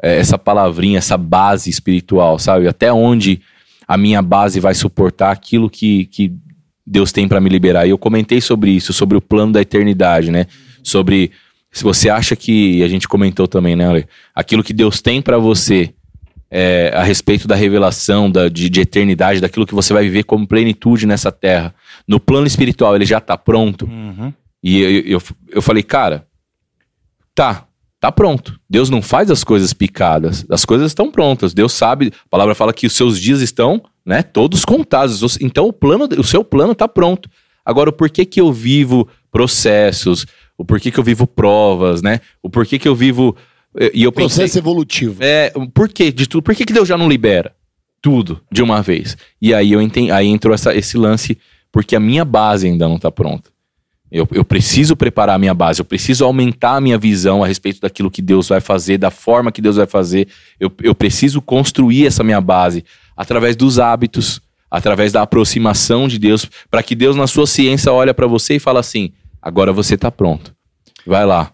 É, 0.04 0.20
essa 0.20 0.38
palavrinha, 0.38 1.00
essa 1.00 1.18
base 1.18 1.68
espiritual, 1.68 2.38
sabe? 2.38 2.68
Até 2.68 2.94
onde 2.94 3.42
a 3.88 3.98
minha 3.98 4.22
base 4.22 4.60
vai 4.60 4.76
suportar 4.76 5.32
aquilo 5.32 5.72
que, 5.72 6.06
que 6.06 6.32
Deus 6.86 7.12
tem 7.12 7.28
pra 7.28 7.42
me 7.42 7.50
liberar. 7.50 7.88
E 7.88 7.90
eu 7.90 7.98
comentei 7.98 8.40
sobre 8.40 8.70
isso, 8.70 8.94
sobre 8.94 9.18
o 9.18 9.22
plano 9.22 9.54
da 9.54 9.62
eternidade, 9.62 10.30
né? 10.30 10.46
Sobre 10.84 11.32
se 11.72 11.84
você 11.84 12.08
acha 12.08 12.36
que, 12.36 12.84
a 12.84 12.88
gente 12.88 13.08
comentou 13.08 13.48
também, 13.48 13.76
né, 13.76 13.90
Ale? 13.90 14.06
Aquilo 14.36 14.64
que 14.64 14.74
Deus 14.74 15.02
tem 15.02 15.24
pra 15.24 15.40
você 15.40 15.92
é, 16.56 16.92
a 16.94 17.02
respeito 17.02 17.48
da 17.48 17.56
revelação, 17.56 18.30
da, 18.30 18.48
de, 18.48 18.70
de 18.70 18.82
eternidade, 18.82 19.42
daquilo 19.42 19.66
que 19.66 19.74
você 19.74 19.92
vai 19.92 20.04
viver 20.04 20.22
como 20.22 20.48
plenitude 20.48 21.08
nessa 21.08 21.32
terra. 21.32 21.74
No 22.08 22.20
plano 22.20 22.46
espiritual, 22.46 22.96
ele 22.96 23.06
já 23.06 23.20
tá 23.20 23.36
pronto. 23.36 23.88
E 24.62 24.80
eu, 24.80 25.02
eu, 25.18 25.22
eu 25.50 25.62
falei, 25.64 25.82
cara, 25.82 26.28
tá, 27.34 27.66
tá 28.00 28.12
pronto. 28.12 28.60
Deus 28.70 28.88
não 28.92 29.02
faz 29.02 29.32
as 29.32 29.44
coisas 29.44 29.74
picadas, 29.74 30.46
as 30.48 30.64
coisas 30.64 30.92
estão 30.92 31.10
prontas. 31.10 31.56
Deus 31.56 31.74
sabe, 31.74 32.14
a 32.14 32.30
palavra 32.30 32.54
fala 32.54 32.72
que 32.72 32.86
os 32.86 32.94
seus 32.94 33.20
dias 33.20 33.42
estão, 33.42 33.82
né, 34.06 34.22
todos 34.22 34.64
contados. 34.64 35.40
Então 35.42 35.66
o 35.66 35.74
plano, 35.74 36.08
o 36.20 36.24
seu 36.24 36.44
plano 36.44 36.76
tá 36.76 36.88
pronto. 36.88 37.28
Agora, 37.66 37.90
o 37.90 37.94
porquê 37.94 38.26
que 38.26 38.40
eu 38.40 38.54
vivo 38.54 39.10
processos, 39.32 40.28
o 40.56 40.64
porquê 40.64 40.92
que 40.92 41.00
eu 41.00 41.04
vivo 41.04 41.26
provas, 41.26 42.04
né? 42.04 42.20
O 42.44 42.50
porquê 42.50 42.78
que 42.78 42.88
eu 42.88 42.94
vivo 42.96 43.36
e 43.94 44.04
eu 44.04 44.12
pensei, 44.12 44.44
Processo 44.46 44.60
evolutivo. 44.60 45.24
é, 45.24 45.52
por 45.74 45.90
quê 45.90 46.12
de 46.12 46.28
tudo? 46.28 46.44
Por 46.44 46.56
que, 46.56 46.66
que 46.66 46.74
Deus 46.74 46.88
já 46.88 46.98
não 46.98 47.10
libera 47.10 47.56
tudo 48.02 48.42
de 48.52 48.62
uma 48.62 48.82
vez? 48.82 49.18
E 49.42 49.54
aí 49.54 49.72
eu 49.72 49.82
entendi, 49.82 50.12
aí 50.12 50.28
entrou 50.28 50.54
essa, 50.54 50.76
esse 50.76 50.98
lance, 50.98 51.38
porque 51.72 51.96
a 51.96 52.00
minha 52.00 52.24
base 52.24 52.68
ainda 52.68 52.88
não 52.88 53.00
tá 53.00 53.12
pronta. 53.12 53.52
Eu, 54.12 54.28
eu 54.32 54.46
preciso 54.46 54.96
preparar 54.96 55.38
a 55.38 55.40
minha 55.40 55.56
base, 55.56 55.82
eu 55.82 55.86
preciso 55.86 56.24
aumentar 56.24 56.76
a 56.76 56.82
minha 56.82 57.00
visão 57.00 57.44
a 57.44 57.48
respeito 57.48 57.82
daquilo 57.82 58.12
que 58.12 58.22
Deus 58.22 58.48
vai 58.48 58.62
fazer, 58.62 59.00
da 59.00 59.10
forma 59.10 59.52
que 59.52 59.60
Deus 59.60 59.78
vai 59.78 59.88
fazer. 59.88 60.28
Eu, 60.60 60.72
eu 60.84 60.94
preciso 60.94 61.42
construir 61.42 62.06
essa 62.06 62.24
minha 62.24 62.40
base 62.40 62.86
através 63.18 63.56
dos 63.56 63.80
hábitos, 63.80 64.40
através 64.70 65.12
da 65.12 65.24
aproximação 65.24 66.08
de 66.08 66.20
Deus, 66.20 66.48
para 66.70 66.84
que 66.84 66.94
Deus, 66.94 67.16
na 67.16 67.26
sua 67.26 67.48
ciência, 67.48 67.92
olha 67.92 68.14
para 68.14 68.28
você 68.28 68.58
e 68.58 68.60
fala 68.60 68.80
assim: 68.82 69.12
agora 69.42 69.74
você 69.74 69.98
tá 69.98 70.12
pronto. 70.12 70.54
Vai 71.08 71.26
lá. 71.26 71.53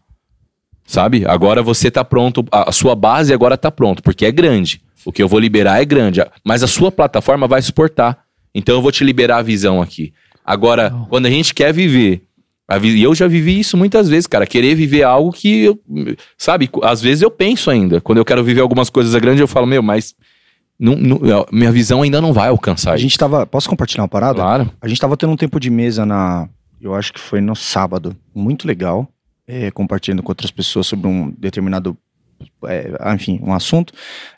Sabe? 0.89 1.23
Agora 1.27 1.61
você 1.61 1.91
tá 1.91 2.03
pronto, 2.03 2.43
a 2.51 2.69
a 2.69 2.71
sua 2.71 2.95
base 2.95 3.31
agora 3.31 3.55
tá 3.55 3.69
pronto, 3.69 4.01
porque 4.01 4.25
é 4.25 4.31
grande. 4.31 4.81
O 5.05 5.11
que 5.11 5.21
eu 5.21 5.27
vou 5.27 5.39
liberar 5.39 5.79
é 5.79 5.85
grande, 5.85 6.19
mas 6.43 6.63
a 6.63 6.67
sua 6.67 6.91
plataforma 6.91 7.47
vai 7.47 7.61
suportar. 7.61 8.17
Então 8.55 8.73
eu 8.73 8.81
vou 8.81 8.91
te 8.91 9.03
liberar 9.03 9.37
a 9.37 9.41
visão 9.43 9.83
aqui. 9.83 10.11
Agora, 10.43 10.91
quando 11.07 11.27
a 11.27 11.29
gente 11.29 11.53
quer 11.53 11.71
viver, 11.71 12.23
e 12.83 13.03
eu 13.03 13.13
já 13.13 13.27
vivi 13.27 13.59
isso 13.59 13.77
muitas 13.77 14.09
vezes, 14.09 14.25
cara, 14.25 14.47
querer 14.47 14.73
viver 14.73 15.03
algo 15.03 15.31
que 15.31 15.65
eu, 15.65 15.79
sabe, 16.35 16.67
às 16.81 17.03
vezes 17.03 17.21
eu 17.21 17.29
penso 17.29 17.69
ainda, 17.69 18.01
quando 18.01 18.17
eu 18.17 18.25
quero 18.25 18.43
viver 18.43 18.61
algumas 18.61 18.89
coisas 18.89 19.13
grandes, 19.21 19.41
eu 19.41 19.47
falo, 19.47 19.67
meu, 19.67 19.83
mas 19.83 20.15
não, 20.79 20.95
não- 20.95 21.45
minha 21.51 21.71
visão 21.71 22.01
ainda 22.01 22.19
não 22.19 22.33
vai 22.33 22.49
alcançar 22.49 22.93
A 22.93 22.95
isso. 22.95 23.03
gente 23.03 23.15
tava. 23.17 23.45
Posso 23.45 23.69
compartilhar 23.69 24.01
uma 24.03 24.09
parada? 24.09 24.39
Claro. 24.39 24.71
A 24.81 24.87
gente 24.87 24.99
tava 24.99 25.15
tendo 25.15 25.31
um 25.33 25.37
tempo 25.37 25.59
de 25.59 25.69
mesa 25.69 26.03
na. 26.03 26.49
Eu 26.81 26.95
acho 26.95 27.13
que 27.13 27.19
foi 27.19 27.41
no 27.41 27.55
sábado. 27.55 28.15
Muito 28.33 28.65
legal. 28.67 29.07
É, 29.50 29.72
compartilhando 29.72 30.22
com 30.22 30.32
outras 30.32 30.52
pessoas 30.52 30.86
sobre 30.86 31.08
um 31.08 31.32
determinado. 31.32 31.97
é, 32.68 33.14
enfim, 33.16 33.39
um 33.43 33.52
assunto. 33.54 33.91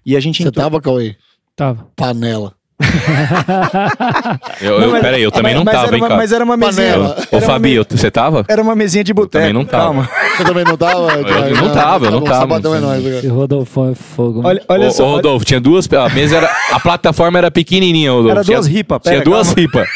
E 0.05 0.15
a 0.15 0.19
gente 0.21 0.41
Você 0.41 0.47
entrou- 0.47 0.63
tava, 0.63 0.81
Cauê? 0.81 1.15
Tava. 1.55 1.91
Panela. 1.95 2.55
Eu, 4.61 4.79
eu, 4.79 4.91
mas- 4.91 5.01
peraí, 5.01 5.23
eu 5.23 5.31
também 5.31 5.55
não 5.55 5.63
mas 5.63 5.73
tava, 5.73 5.87
era 5.87 5.95
hein, 5.95 6.01
cara. 6.03 6.15
Mas 6.17 6.31
era 6.31 6.43
uma 6.43 6.55
mesinha. 6.57 6.99
Ô, 6.99 7.37
era 7.37 7.41
Fabi, 7.45 7.73
eu- 7.73 7.85
você 7.89 8.11
tava? 8.11 8.45
Era 8.47 8.61
uma 8.61 8.75
mesinha 8.75 9.03
de 9.03 9.13
boteco. 9.13 9.31
também 9.43 9.53
não 9.53 9.65
tava. 9.65 9.83
Calma. 9.85 10.09
Você 10.37 10.43
também 10.43 10.63
não 10.63 10.77
tava? 10.77 11.11
Eu 11.11 11.55
não 11.55 11.73
tava, 11.73 12.05
eu 12.05 12.11
não 12.11 12.21
Tá 12.21 12.25
bom, 12.25 12.25
tava. 12.25 12.39
Sabadão 12.41 12.75
é 12.75 12.79
nóis. 12.79 13.05
Esse 13.05 13.27
Rodolfão 13.27 13.91
é 13.91 13.95
fogo. 13.95 14.41
Olha, 14.43 14.61
olha 14.67 14.87
ô, 14.87 14.91
só. 14.91 15.03
ô, 15.03 15.05
olha- 15.07 15.15
Rodolfo, 15.17 15.45
tinha 15.45 15.59
duas. 15.59 15.87
A 15.91 16.09
mesa 16.09 16.37
era. 16.37 16.49
A 16.71 16.79
plataforma 16.79 17.37
era 17.37 17.49
pequenininha, 17.49 18.11
Rodolfo. 18.11 18.31
Era 18.31 18.43
duas 18.43 18.67
ripas. 18.67 19.01
Tinha 19.03 19.21
duas 19.21 19.51
ripas. 19.53 19.87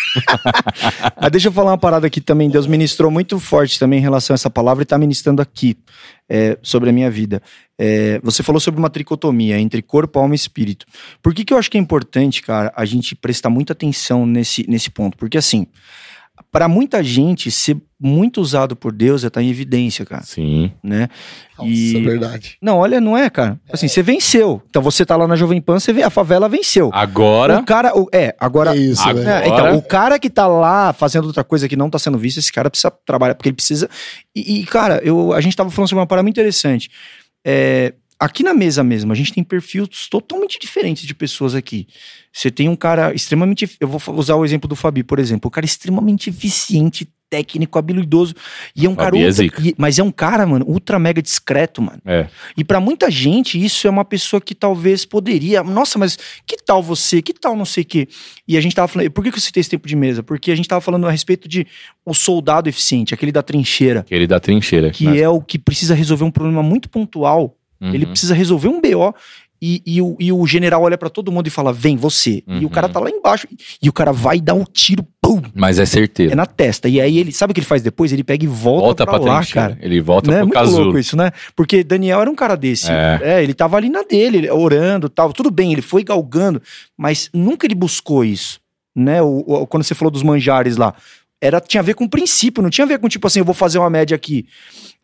Mas 1.21 1.31
deixa 1.31 1.47
eu 1.47 1.51
falar 1.51 1.71
uma 1.71 1.77
parada 1.77 2.07
aqui 2.07 2.19
também. 2.21 2.49
Deus 2.49 2.65
ministrou 2.67 3.11
muito 3.11 3.39
forte 3.39 3.79
também 3.79 3.99
em 3.99 4.01
relação 4.01 4.33
a 4.33 4.35
essa 4.35 4.49
palavra 4.49 4.83
e 4.83 4.85
tá 4.85 4.97
ministrando 4.97 5.41
aqui 5.41 5.77
é, 6.29 6.57
sobre 6.61 6.89
a 6.89 6.93
minha 6.93 7.09
vida. 7.09 7.41
É, 7.77 8.19
você 8.23 8.41
falou 8.41 8.59
sobre 8.59 8.79
uma 8.79 8.89
tricotomia 8.89 9.59
entre 9.59 9.81
corpo, 9.81 10.19
alma 10.19 10.33
e 10.33 10.37
espírito. 10.37 10.85
Por 11.21 11.33
que, 11.33 11.43
que 11.43 11.53
eu 11.53 11.57
acho 11.57 11.69
que 11.69 11.77
é 11.77 11.81
importante, 11.81 12.41
cara, 12.41 12.71
a 12.75 12.85
gente 12.85 13.15
prestar 13.15 13.49
muita 13.49 13.73
atenção 13.73 14.25
nesse, 14.25 14.69
nesse 14.69 14.89
ponto? 14.89 15.17
Porque 15.17 15.37
assim, 15.37 15.67
para 16.55 16.67
muita 16.69 17.03
gente, 17.03 17.51
ser 17.51 17.75
muito 17.99 18.39
usado 18.39 18.75
por 18.75 18.93
Deus 18.93 19.23
é 19.23 19.27
estar 19.27 19.41
em 19.41 19.49
evidência, 19.49 20.05
cara, 20.05 20.23
Sim. 20.23 20.71
né? 20.81 21.09
Nossa, 21.57 21.69
E- 21.69 21.97
é 21.97 22.01
verdade. 22.01 22.57
Não, 22.61 22.77
olha, 22.77 23.01
não 23.01 23.17
é, 23.17 23.29
cara. 23.29 23.59
Assim, 23.71 23.87
você 23.89 24.01
venceu. 24.01 24.61
Então 24.69 24.81
você 24.81 25.05
tá 25.05 25.15
lá 25.17 25.27
na 25.27 25.35
Jovem 25.35 25.59
Pan, 25.61 25.79
você 25.79 25.91
vê, 25.91 26.01
a 26.03 26.09
favela 26.09 26.47
venceu. 26.47 26.89
Agora. 26.93 27.59
O 27.59 27.65
cara, 27.65 27.91
o- 27.97 28.07
é, 28.13 28.33
agora 28.39 28.73
É 28.73 28.77
isso, 28.77 29.01
agora- 29.01 29.25
velho. 29.25 29.43
é, 29.43 29.47
então, 29.47 29.75
o 29.77 29.81
cara 29.81 30.17
que 30.17 30.29
tá 30.29 30.47
lá 30.47 30.93
fazendo 30.93 31.25
outra 31.25 31.43
coisa 31.43 31.67
que 31.67 31.75
não 31.75 31.89
tá 31.89 31.99
sendo 31.99 32.17
visto, 32.17 32.37
esse 32.37 32.53
cara 32.53 32.69
precisa 32.69 32.91
trabalhar, 33.05 33.35
porque 33.35 33.49
ele 33.49 33.55
precisa. 33.55 33.89
E, 34.35 34.59
e, 34.61 34.65
cara, 34.65 35.01
eu, 35.03 35.33
a 35.33 35.41
gente 35.41 35.55
tava 35.57 35.69
falando 35.69 35.89
sobre 35.89 35.99
uma 35.99 36.07
parada 36.07 36.23
muito 36.23 36.35
interessante. 36.35 36.89
É, 37.45 37.93
aqui 38.19 38.43
na 38.43 38.53
mesa 38.53 38.83
mesmo, 38.83 39.11
a 39.11 39.15
gente 39.15 39.33
tem 39.33 39.43
perfis 39.43 39.87
totalmente 40.09 40.57
diferentes 40.59 41.05
de 41.05 41.13
pessoas 41.13 41.55
aqui. 41.55 41.87
Você 42.31 42.51
tem 42.51 42.67
um 42.69 42.75
cara 42.75 43.13
extremamente. 43.13 43.69
Eu 43.79 43.87
vou 43.87 44.01
usar 44.15 44.35
o 44.35 44.43
exemplo 44.45 44.67
do 44.67 44.75
Fabi, 44.75 45.03
por 45.03 45.19
exemplo. 45.19 45.47
O 45.47 45.51
cara 45.51 45.65
extremamente 45.65 46.29
eficiente, 46.29 47.07
técnico, 47.29 47.79
habilidoso. 47.79 48.33
E 48.75 48.85
é 48.85 48.89
um 48.89 48.95
Fabi 48.95 49.05
cara. 49.05 49.17
é 49.17 49.19
ultra- 49.29 49.31
zica. 49.43 49.61
e- 49.69 49.75
mas 49.77 49.97
é 49.99 50.03
um 50.03 50.11
cara, 50.11 50.45
mano, 50.45 50.65
ultra 50.67 50.99
mega 50.99 51.21
discreto, 51.21 51.81
mano. 51.81 51.99
É. 52.05 52.27
E 52.57 52.63
pra 52.63 52.79
muita 52.81 53.09
gente, 53.09 53.63
isso 53.63 53.87
é 53.87 53.89
uma 53.89 54.03
pessoa 54.05 54.41
que 54.41 54.53
talvez 54.53 55.05
poderia. 55.05 55.63
Nossa, 55.63 55.97
mas 55.97 56.17
que 56.45 56.57
tal 56.57 56.83
você? 56.83 57.21
Que 57.21 57.33
tal 57.33 57.55
não 57.55 57.65
sei 57.65 57.83
o 57.83 57.85
quê? 57.85 58.07
E 58.47 58.57
a 58.57 58.61
gente 58.61 58.75
tava 58.75 58.87
falando. 58.89 59.09
Por 59.11 59.23
que 59.23 59.31
que 59.31 59.37
eu 59.37 59.41
citei 59.41 59.61
esse 59.61 59.69
tempo 59.69 59.87
de 59.87 59.95
mesa? 59.95 60.21
Porque 60.21 60.51
a 60.51 60.55
gente 60.55 60.67
tava 60.67 60.81
falando 60.81 61.07
a 61.07 61.11
respeito 61.11 61.47
de 61.47 61.65
o 62.05 62.13
soldado 62.13 62.67
eficiente, 62.67 63.13
aquele 63.13 63.31
da 63.31 63.41
trincheira, 63.41 64.01
Aquele 64.01 64.27
da 64.27 64.39
trincheira. 64.41 64.91
que 64.91 65.05
né? 65.05 65.19
é 65.19 65.29
o 65.29 65.41
que 65.41 65.57
precisa 65.57 65.95
resolver 65.95 66.25
um 66.25 66.31
problema 66.31 66.61
muito 66.61 66.89
pontual. 66.89 67.57
Uhum. 67.81 67.93
Ele 67.93 68.05
precisa 68.05 68.33
resolver 68.33 68.67
um 68.67 68.79
BO. 68.81 69.13
e, 69.61 69.81
e 69.85 70.01
o, 70.01 70.15
e 70.19 70.31
o 70.31 70.45
general 70.45 70.83
olha 70.83 70.97
pra 70.97 71.09
todo 71.09 71.31
mundo 71.31 71.47
e 71.47 71.49
fala: 71.49 71.71
vem, 71.73 71.95
você. 71.97 72.43
E 72.47 72.59
o 72.59 72.63
Uhum. 72.63 72.69
cara 72.69 72.89
tá 72.89 72.99
lá 72.99 73.09
embaixo. 73.09 73.47
E 73.81 73.87
o 73.89 73.93
cara 73.93 74.11
vai 74.11 74.39
dar 74.41 74.53
um 74.53 74.63
tiro, 74.63 75.05
pum! 75.21 75.41
Mas 75.55 75.79
é 75.79 75.85
certeiro. 75.85 76.33
É 76.33 76.35
na 76.35 76.45
testa. 76.45 76.87
E 76.89 76.99
aí 77.01 77.17
ele, 77.17 77.31
sabe 77.31 77.51
o 77.51 77.53
que 77.53 77.59
ele 77.61 77.65
faz 77.65 77.81
depois? 77.81 78.11
Ele 78.13 78.23
pega 78.23 78.43
e 78.43 78.47
volta, 78.47 78.85
Volta 78.85 79.05
pra, 79.05 79.19
pra 79.19 79.31
lá, 79.33 79.45
cara. 79.45 79.77
Ele 79.81 80.01
volta 80.01 80.29
Né? 80.29 80.37
pro 80.37 80.47
Muito 80.47 80.53
casulo. 80.59 80.83
louco 80.83 80.99
isso, 80.99 81.15
né? 81.17 81.31
Porque 81.55 81.83
Daniel 81.83 82.21
era 82.21 82.29
um 82.29 82.35
cara 82.35 82.55
desse. 82.55 82.91
É. 82.91 83.19
É. 83.23 83.43
ele 83.43 83.53
tava 83.53 83.77
ali 83.77 83.89
na 83.89 84.03
dele, 84.03 84.37
ele- 84.39 84.51
orando 84.51 85.07
tal. 85.09 85.31
Tudo 85.33 85.49
bem, 85.49 85.71
ele 85.71 85.81
foi 85.81 86.03
galgando, 86.03 86.61
mas 86.97 87.29
nunca 87.33 87.65
ele 87.65 87.75
buscou 87.75 88.23
isso. 88.25 88.59
Né? 88.95 89.21
O, 89.21 89.43
o- 89.47 89.67
quando 89.67 89.83
você 89.83 89.95
falou 89.95 90.11
dos 90.11 90.21
manjares 90.23 90.77
lá, 90.77 90.93
era, 91.41 91.59
tinha 91.59 91.81
a 91.81 91.83
ver 91.83 91.93
com 91.95 92.07
princípio, 92.07 92.61
não 92.63 92.69
tinha 92.69 92.85
a 92.85 92.87
ver 92.87 92.99
com 92.99 93.07
tipo 93.09 93.25
assim, 93.27 93.39
eu 93.39 93.45
vou 93.45 93.53
fazer 93.55 93.77
uma 93.79 93.89
média 93.89 94.15
aqui. 94.15 94.45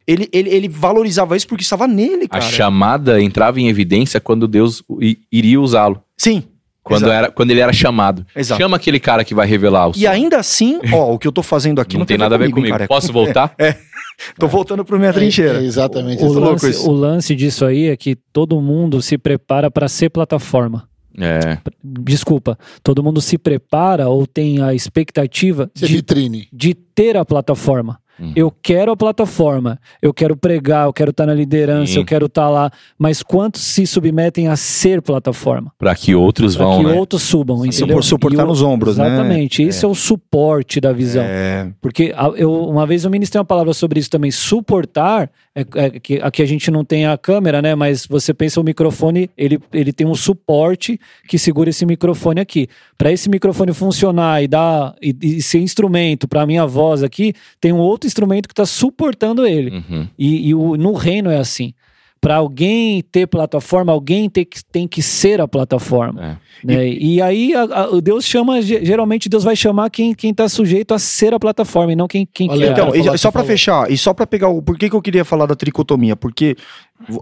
Ele, 0.07 0.27
ele, 0.31 0.49
ele 0.49 0.67
valorizava 0.67 1.37
isso 1.37 1.47
porque 1.47 1.63
estava 1.63 1.87
nele, 1.87 2.25
A 2.25 2.39
cara. 2.39 2.41
chamada 2.41 3.21
entrava 3.21 3.59
em 3.59 3.67
evidência 3.67 4.19
quando 4.19 4.47
Deus 4.47 4.83
iria 5.31 5.59
usá-lo. 5.59 6.01
Sim. 6.17 6.43
Quando, 6.83 7.03
exato, 7.03 7.13
era, 7.13 7.31
quando 7.31 7.51
ele 7.51 7.59
era 7.59 7.71
chamado. 7.71 8.25
exato. 8.35 8.59
Chama 8.59 8.77
aquele 8.77 8.99
cara 8.99 9.23
que 9.23 9.35
vai 9.35 9.45
revelar 9.45 9.89
o 9.89 9.93
E 9.95 10.07
ainda 10.07 10.37
assim, 10.37 10.79
ó, 10.91 11.13
o 11.13 11.19
que 11.19 11.27
eu 11.27 11.31
tô 11.31 11.43
fazendo 11.43 11.79
aqui 11.79 11.93
não, 11.93 11.99
não, 11.99 12.05
tem 12.07 12.17
nada 12.17 12.35
a 12.35 12.37
ver 12.37 12.49
comigo. 12.49 12.69
cara. 12.73 12.87
Posso 12.87 13.13
voltar? 13.13 13.55
Tô 14.37 14.47
voltando 14.47 14.85
pro 14.85 14.99
minha 14.99 15.11
trincheira. 15.11 15.59
É, 15.61 15.63
exatamente. 15.63 16.21
O 16.21 16.27
Muito 16.27 16.39
louco 16.39 16.65
lance, 16.65 16.87
o 16.87 16.91
lance 16.91 17.35
disso 17.35 17.65
aí 17.65 17.87
é 17.87 17.97
que 17.97 18.15
todo 18.15 18.61
mundo 18.61 19.01
se 19.01 19.17
prepara 19.17 19.71
para 19.71 19.87
ser 19.87 20.09
plataforma. 20.09 20.87
É. 21.17 21.57
Desculpa, 21.83 22.57
todo 22.83 23.03
mundo 23.03 23.19
se 23.19 23.37
prepara 23.37 24.07
ou 24.09 24.27
tem 24.27 24.61
a 24.61 24.73
expectativa 24.73 25.69
de, 25.73 25.85
vitrine. 25.87 26.47
de 26.53 26.73
ter 26.73 27.17
a 27.17 27.25
plataforma. 27.25 27.99
Uhum. 28.21 28.33
Eu 28.35 28.53
quero 28.61 28.91
a 28.91 28.95
plataforma, 28.97 29.79
eu 30.01 30.13
quero 30.13 30.35
pregar, 30.37 30.85
eu 30.87 30.93
quero 30.93 31.09
estar 31.11 31.25
na 31.25 31.33
liderança, 31.33 31.93
Sim. 31.93 31.99
eu 31.99 32.05
quero 32.05 32.27
estar 32.27 32.47
lá. 32.49 32.71
Mas 32.97 33.23
quantos 33.23 33.61
se 33.61 33.87
submetem 33.87 34.47
a 34.47 34.55
ser 34.55 35.01
plataforma? 35.01 35.71
Pra 35.77 35.95
que 35.95 36.13
outros 36.13 36.55
Para 36.55 36.65
vão, 36.65 36.77
que 36.79 36.85
né? 36.85 36.93
outros 36.93 37.23
subam, 37.23 37.61
Sim. 37.63 37.69
entendeu? 37.69 38.01
Suportar 38.01 38.45
nos 38.45 38.61
ombros, 38.61 38.97
né? 38.97 39.07
Exatamente, 39.07 39.63
esse 39.63 39.83
é. 39.83 39.87
o 39.87 39.95
suporte 39.95 40.79
da 40.79 40.91
visão. 40.93 41.23
É, 41.23 41.69
Porque 41.81 42.13
a- 42.15 42.31
eu, 42.35 42.53
uma 42.67 42.85
vez 42.85 43.03
eu 43.03 43.09
ministrei 43.11 43.39
uma 43.39 43.45
palavra 43.45 43.73
sobre 43.73 43.99
isso 43.99 44.09
também. 44.09 44.29
Suportar, 44.31 45.29
é, 45.55 45.65
é 45.75 45.89
que 45.99 46.19
aqui 46.21 46.41
a 46.41 46.45
gente 46.45 46.69
não 46.69 46.85
tem 46.85 47.05
a 47.07 47.17
câmera, 47.17 47.61
né? 47.61 47.73
Mas 47.73 48.05
você 48.05 48.33
pensa 48.33 48.59
o 48.61 48.63
microfone, 48.63 49.29
ele, 49.37 49.59
ele 49.73 49.91
tem 49.91 50.05
um 50.05 50.13
suporte 50.15 50.99
que 51.27 51.37
segura 51.39 51.69
esse 51.71 51.85
microfone 51.85 52.39
aqui. 52.39 52.67
Para 52.97 53.11
esse 53.11 53.27
microfone 53.29 53.73
funcionar 53.73 54.43
e 54.43 54.47
dar 54.47 54.93
e, 55.01 55.15
e 55.21 55.41
ser 55.41 55.59
instrumento 55.59 56.27
para 56.27 56.45
minha 56.45 56.65
voz 56.67 57.01
aqui, 57.01 57.33
tem 57.59 57.73
um 57.73 57.79
outro 57.79 58.07
instrumento 58.11 58.47
que 58.47 58.53
está 58.53 58.65
suportando 58.65 59.45
ele. 59.45 59.71
Uhum. 59.77 60.07
E, 60.17 60.49
e 60.49 60.53
o- 60.55 60.75
no 60.77 60.93
reino 60.93 61.29
é 61.31 61.37
assim. 61.37 61.73
Para 62.21 62.35
alguém 62.35 63.01
ter 63.11 63.25
plataforma, 63.25 63.91
alguém 63.91 64.29
tem 64.29 64.45
que, 64.45 64.63
tem 64.65 64.87
que 64.87 65.01
ser 65.01 65.41
a 65.41 65.47
plataforma. 65.47 66.37
É. 66.63 66.65
né? 66.67 66.87
E, 66.87 67.19
aí 67.19 67.51
a- 67.55 67.63
a- 67.63 67.99
Deus 67.99 68.23
chama, 68.25 68.61
ge- 68.61 68.85
geralmente 68.85 69.27
Deus 69.27 69.43
vai 69.43 69.55
chamar 69.55 69.89
quem, 69.89 70.13
quem 70.13 70.31
tá 70.31 70.47
sujeito 70.47 70.93
a 70.93 70.99
ser 70.99 71.33
a 71.33 71.39
plataforma 71.39 71.91
e 71.93 71.95
não 71.95 72.07
quem, 72.07 72.27
quem 72.31 72.47
Olha, 72.47 72.67
quer. 72.75 72.87
Então, 72.87 73.15
e 73.15 73.17
só 73.17 73.31
falou. 73.31 73.47
fechar, 73.47 73.91
e 73.91 73.97
só 73.97 74.13
pra 74.13 74.27
pegar 74.27 74.49
o. 74.49 74.61
Por 74.61 74.77
que, 74.77 74.87
que 74.87 74.95
eu 74.95 75.01
queria 75.01 75.25
falar 75.25 75.47
da 75.47 75.55
tricotomia? 75.55 76.15
Porque, 76.15 76.55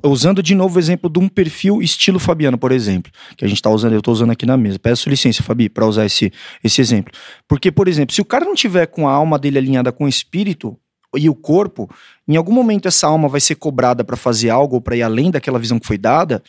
usando 0.04 0.44
de 0.44 0.54
novo 0.54 0.76
o 0.76 0.80
exemplo 0.80 1.10
de 1.10 1.18
um 1.18 1.30
perfil 1.30 1.82
estilo 1.82 2.20
Fabiano, 2.20 2.58
por 2.58 2.74
exemplo, 2.74 3.10
que 3.38 3.46
a 3.46 3.48
gente 3.48 3.62
tá 3.62 3.70
usando, 3.70 3.94
eu 3.94 4.02
tô 4.02 4.12
usando 4.12 4.32
aqui 4.32 4.46
na 4.46 4.58
mesa. 4.58 4.78
Peço 4.80 5.10
licença, 5.10 5.42
Fabi, 5.42 5.70
pra 5.70 5.86
usar 5.86 6.06
esse, 6.06 6.30
esse 6.62 6.82
exemplo. 6.82 7.14
Porque, 7.48 7.72
por 7.72 7.88
exemplo, 7.88 8.14
se 8.14 8.20
o 8.20 8.26
cara 8.26 8.44
não 8.44 8.54
tiver 8.54 8.86
com 8.88 9.08
a 9.08 9.14
alma 9.14 9.40
dele 9.40 9.58
alinhada 9.60 9.94
com 9.94 10.04
o 10.04 10.10
espírito 10.10 10.78
e 11.16 11.28
o 11.30 11.34
corpo, 11.36 11.90
em 12.28 12.36
algum 12.36 12.54
momento 12.54 12.88
essa 12.88 13.08
alma 13.08 13.28
vai 13.28 13.40
ser 13.42 13.56
cobrada 13.56 14.04
pra 14.04 14.16
fazer 14.16 14.50
algo 14.50 14.76
ou 14.76 14.82
pra 14.82 14.96
ir 14.96 15.02
além 15.02 15.32
daquela 15.32 15.58
visão 15.58 15.80
que 15.80 15.88
foi 15.88 15.98
dada, 15.98 16.44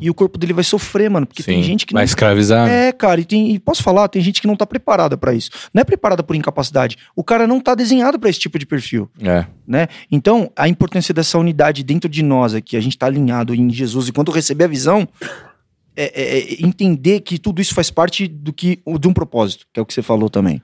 e 0.00 0.08
o 0.08 0.14
corpo 0.14 0.38
dele 0.38 0.52
vai 0.54 0.64
sofrer, 0.64 1.10
mano. 1.10 1.26
Porque 1.26 1.42
tem 1.42 1.58
Sim. 1.62 1.62
gente 1.68 1.84
que 1.86 1.92
Vai 1.92 2.02
não 2.02 2.04
escravizar. 2.06 2.68
é, 2.68 2.90
cara, 2.92 3.20
e, 3.20 3.24
tem, 3.24 3.50
e 3.52 3.58
posso 3.58 3.82
falar, 3.82 4.08
tem 4.08 4.22
gente 4.22 4.40
que 4.40 4.46
não 4.46 4.56
tá 4.56 4.64
preparada 4.66 5.16
pra 5.16 5.34
isso. 5.34 5.50
Não 5.74 5.80
é 5.82 5.84
preparada 5.84 6.22
por 6.22 6.34
incapacidade. 6.34 6.96
O 7.14 7.22
cara 7.22 7.46
não 7.46 7.60
tá 7.60 7.74
desenhado 7.74 8.18
pra 8.18 8.30
esse 8.30 8.38
tipo 8.40 8.58
de 8.58 8.64
perfil, 8.64 9.10
É. 9.20 9.44
né? 9.66 9.88
Então, 10.10 10.50
a 10.56 10.68
importância 10.68 11.12
dessa 11.12 11.36
unidade 11.38 11.82
dentro 11.82 12.08
de 12.08 12.22
nós 12.22 12.54
aqui, 12.54 12.76
a 12.76 12.80
gente 12.80 12.96
tá 12.96 13.06
alinhado 13.06 13.54
em 13.54 13.68
Jesus, 13.70 14.08
e 14.08 14.12
quando 14.12 14.30
receber 14.32 14.64
a 14.64 14.68
visão, 14.68 15.06
é, 15.96 16.04
é- 16.22 16.38
é 16.38 16.66
entender 16.66 17.20
que 17.20 17.38
tudo 17.38 17.60
isso 17.60 17.74
faz 17.74 17.90
parte 17.90 18.26
do 18.28 18.52
que 18.52 18.80
de 19.00 19.08
um 19.08 19.12
propósito, 19.12 19.66
que 19.72 19.78
é 19.80 19.82
o 19.82 19.86
que 19.86 19.92
você 19.92 20.00
falou 20.02 20.30
também. 20.30 20.62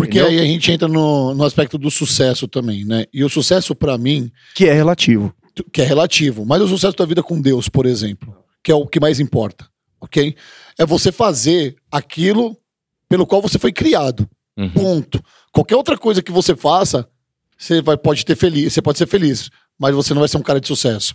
Porque 0.00 0.18
Entendeu? 0.18 0.38
aí 0.38 0.40
a 0.40 0.50
gente 0.50 0.72
entra 0.72 0.88
no, 0.88 1.34
no 1.34 1.44
aspecto 1.44 1.76
do 1.76 1.90
sucesso 1.90 2.48
também, 2.48 2.84
né? 2.86 3.04
E 3.12 3.22
o 3.22 3.28
sucesso, 3.28 3.74
pra 3.74 3.98
mim, 3.98 4.30
Que 4.54 4.66
é 4.66 4.72
relativo. 4.72 5.34
que 5.72 5.82
é 5.82 5.84
relativo, 5.84 6.46
mas 6.46 6.62
o 6.62 6.68
sucesso 6.68 6.96
da 6.96 7.04
vida 7.04 7.22
com 7.22 7.38
Deus, 7.40 7.68
por 7.68 7.84
exemplo, 7.84 8.34
que 8.64 8.72
é 8.72 8.74
o 8.74 8.86
que 8.86 8.98
mais 8.98 9.20
importa, 9.20 9.68
ok? 10.00 10.34
É 10.78 10.86
você 10.86 11.12
fazer 11.12 11.76
aquilo 11.92 12.56
pelo 13.08 13.26
qual 13.26 13.42
você 13.42 13.58
foi 13.58 13.72
criado. 13.72 14.26
Uhum. 14.56 14.70
Ponto. 14.70 15.22
Qualquer 15.52 15.76
outra 15.76 15.98
coisa 15.98 16.22
que 16.22 16.32
você 16.32 16.56
faça, 16.56 17.06
você 17.58 17.82
vai, 17.82 17.96
pode 17.96 18.24
ter 18.24 18.36
feliz, 18.36 18.72
você 18.72 18.80
pode 18.80 18.96
ser 18.96 19.06
feliz, 19.06 19.50
mas 19.78 19.94
você 19.94 20.14
não 20.14 20.20
vai 20.20 20.28
ser 20.28 20.38
um 20.38 20.42
cara 20.42 20.60
de 20.60 20.66
sucesso. 20.68 21.14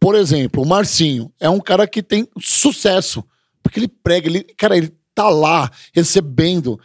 Por 0.00 0.16
exemplo, 0.16 0.60
o 0.62 0.66
Marcinho 0.66 1.32
é 1.38 1.48
um 1.48 1.60
cara 1.60 1.86
que 1.86 2.02
tem 2.02 2.26
sucesso, 2.40 3.22
porque 3.62 3.78
ele 3.78 3.88
prega, 3.88 4.28
ele, 4.28 4.42
cara, 4.56 4.76
ele 4.76 4.92
tá 5.14 5.28
lá 5.28 5.70
recebendo. 5.94 6.80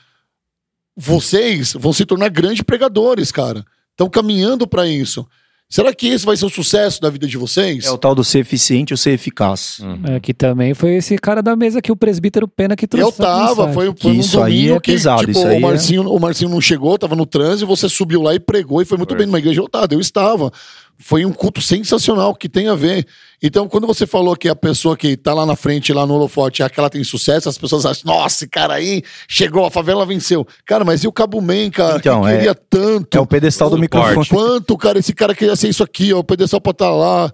Vocês 1.01 1.73
vão 1.79 1.93
se 1.93 2.05
tornar 2.05 2.29
grandes 2.29 2.61
pregadores, 2.61 3.31
cara. 3.31 3.63
Estão 3.91 4.09
caminhando 4.09 4.67
pra 4.67 4.85
isso. 4.85 5.25
Será 5.71 5.93
que 5.93 6.07
esse 6.07 6.25
vai 6.25 6.35
ser 6.35 6.45
o 6.45 6.49
sucesso 6.49 6.99
da 6.99 7.11
vida 7.11 7.27
de 7.27 7.37
vocês? 7.37 7.85
É 7.85 7.91
o 7.91 7.97
tal 7.97 8.15
do 8.15 8.23
ser 8.23 8.39
eficiente 8.39 8.91
ou 8.91 8.97
ser 8.97 9.11
eficaz. 9.11 9.79
Uhum. 9.79 10.15
É, 10.15 10.19
que 10.19 10.33
também 10.33 10.73
foi 10.73 10.95
esse 10.95 11.15
cara 11.17 11.43
da 11.43 11.55
mesa 11.55 11.79
que 11.79 11.91
o 11.91 11.95
presbítero 11.95 12.47
Pena 12.47 12.75
que 12.75 12.87
trouxe. 12.87 13.07
Eu 13.07 13.11
tava, 13.11 13.71
foi, 13.71 13.93
Que 13.93 14.01
foi 14.01 14.11
isso 14.13 14.41
aí 14.41 14.71
é 14.71 14.79
que, 14.79 14.91
pesado, 14.93 15.19
tipo, 15.19 15.31
isso 15.31 15.45
aí 15.47 15.55
é- 15.55 15.57
o, 15.59 15.61
Marcinho, 15.61 16.09
o 16.11 16.19
Marcinho 16.19 16.49
não 16.49 16.59
chegou, 16.59 16.97
tava 16.97 17.15
no 17.15 17.25
trânsito, 17.25 17.67
você 17.67 17.87
subiu 17.87 18.21
lá 18.21 18.33
e 18.33 18.39
pregou 18.39 18.81
e 18.81 18.85
foi 18.85 18.97
muito 18.97 19.11
Foi. 19.11 19.19
bem 19.19 19.27
numa 19.27 19.37
igreja 19.37 19.61
lotada. 19.61 19.93
Eu 19.93 19.99
estava. 19.99 20.51
Foi 21.01 21.25
um 21.25 21.31
culto 21.31 21.61
sensacional 21.61 22.35
que 22.35 22.49
tem 22.49 22.67
a 22.67 22.75
ver. 22.75 23.07
Então, 23.41 23.69
quando 23.69 23.87
você 23.87 24.05
falou 24.05 24.35
que 24.35 24.49
a 24.49 24.55
pessoa 24.55 24.97
que 24.97 25.15
tá 25.15 25.33
lá 25.33 25.45
na 25.45 25.55
frente, 25.55 25.93
lá 25.93 26.05
no 26.05 26.13
holofote, 26.15 26.61
é 26.61 26.65
aquela 26.65 26.89
que 26.89 26.97
tem 26.97 27.03
sucesso, 27.05 27.47
as 27.47 27.57
pessoas 27.57 27.85
acham, 27.85 28.03
nossa, 28.13 28.35
esse 28.35 28.47
cara 28.49 28.73
aí 28.73 29.01
chegou, 29.25 29.63
a 29.65 29.71
favela 29.71 30.05
venceu. 30.05 30.45
Cara, 30.65 30.83
mas 30.83 31.01
e 31.03 31.07
o 31.07 31.11
Cabo 31.13 31.39
Man, 31.39 31.69
cara, 31.71 31.99
Então, 31.99 32.23
que 32.23 32.27
é- 32.27 32.35
queria 32.35 32.53
tanto? 32.55 33.17
É 33.17 33.21
o 33.21 33.25
pedestal 33.25 33.69
do 33.69 33.77
microfone. 33.77 34.27
Quanto, 34.27 34.77
cara, 34.77 34.99
esse 34.99 35.13
cara 35.13 35.33
queria 35.33 35.55
ser 35.55 35.69
isso 35.69 35.81
aqui, 35.83 36.11
ó, 36.13 36.19
o 36.19 36.23
pedestal 36.23 36.59
pra 36.59 36.71
estar 36.71 36.89
lá. 36.91 37.31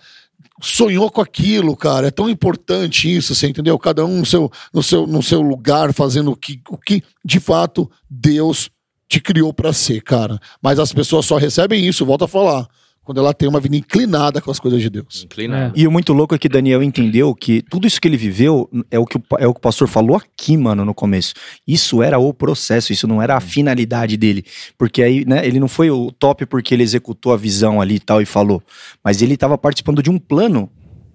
Sonhou 0.61 1.09
com 1.11 1.19
aquilo, 1.19 1.75
cara. 1.75 2.07
É 2.07 2.11
tão 2.11 2.29
importante 2.29 3.13
isso, 3.13 3.33
você 3.35 3.47
entendeu? 3.47 3.77
Cada 3.79 4.05
um 4.05 4.19
no 4.19 4.25
seu, 4.25 4.49
no 4.73 4.81
seu, 4.83 5.05
no 5.07 5.21
seu 5.23 5.41
lugar, 5.41 5.91
fazendo 5.91 6.31
o 6.31 6.35
que, 6.35 6.61
o 6.69 6.77
que 6.77 7.03
de 7.25 7.39
fato 7.39 7.89
Deus 8.09 8.69
te 9.09 9.19
criou 9.19 9.51
pra 9.53 9.73
ser, 9.73 10.01
cara. 10.01 10.39
Mas 10.61 10.79
as 10.79 10.93
pessoas 10.93 11.25
só 11.25 11.35
recebem 11.37 11.85
isso, 11.85 12.05
volta 12.05 12.25
a 12.25 12.27
falar, 12.27 12.67
quando 13.05 13.19
ela 13.19 13.33
tem 13.33 13.47
uma 13.47 13.59
vida 13.59 13.77
inclinada 13.77 14.41
com 14.41 14.49
as 14.49 14.59
coisas 14.59 14.81
de 14.81 14.89
Deus. 14.89 15.23
Inclinado. 15.25 15.73
E 15.77 15.87
o 15.87 15.91
muito 15.91 16.11
louco 16.11 16.33
é 16.33 16.39
que 16.39 16.49
Daniel 16.49 16.81
entendeu 16.81 17.33
que 17.35 17.61
tudo 17.61 17.85
isso 17.87 18.01
que 18.01 18.07
ele 18.07 18.17
viveu 18.17 18.67
é 18.89 18.97
o 18.99 19.05
que 19.05 19.17
o, 19.17 19.21
é 19.37 19.47
o, 19.47 19.53
que 19.53 19.59
o 19.59 19.61
pastor 19.61 19.87
falou 19.87 20.17
aqui, 20.17 20.57
mano, 20.57 20.83
no 20.83 20.93
começo. 20.93 21.33
Isso 21.67 22.01
era 22.01 22.17
o 22.17 22.33
processo, 22.33 22.91
isso 22.91 23.07
não 23.07 23.21
era 23.21 23.37
a 23.37 23.39
finalidade 23.39 24.17
dele. 24.17 24.43
Porque 24.77 25.03
aí, 25.03 25.23
né, 25.23 25.45
ele 25.45 25.59
não 25.59 25.67
foi 25.67 25.91
o 25.91 26.11
top 26.11 26.45
porque 26.47 26.73
ele 26.73 26.81
executou 26.83 27.31
a 27.31 27.37
visão 27.37 27.79
ali 27.79 27.95
e 27.95 27.99
tal 27.99 28.21
e 28.21 28.25
falou. 28.25 28.61
Mas 29.03 29.21
ele 29.21 29.37
tava 29.37 29.55
participando 29.57 30.01
de 30.01 30.09
um 30.09 30.17
plano, 30.17 30.67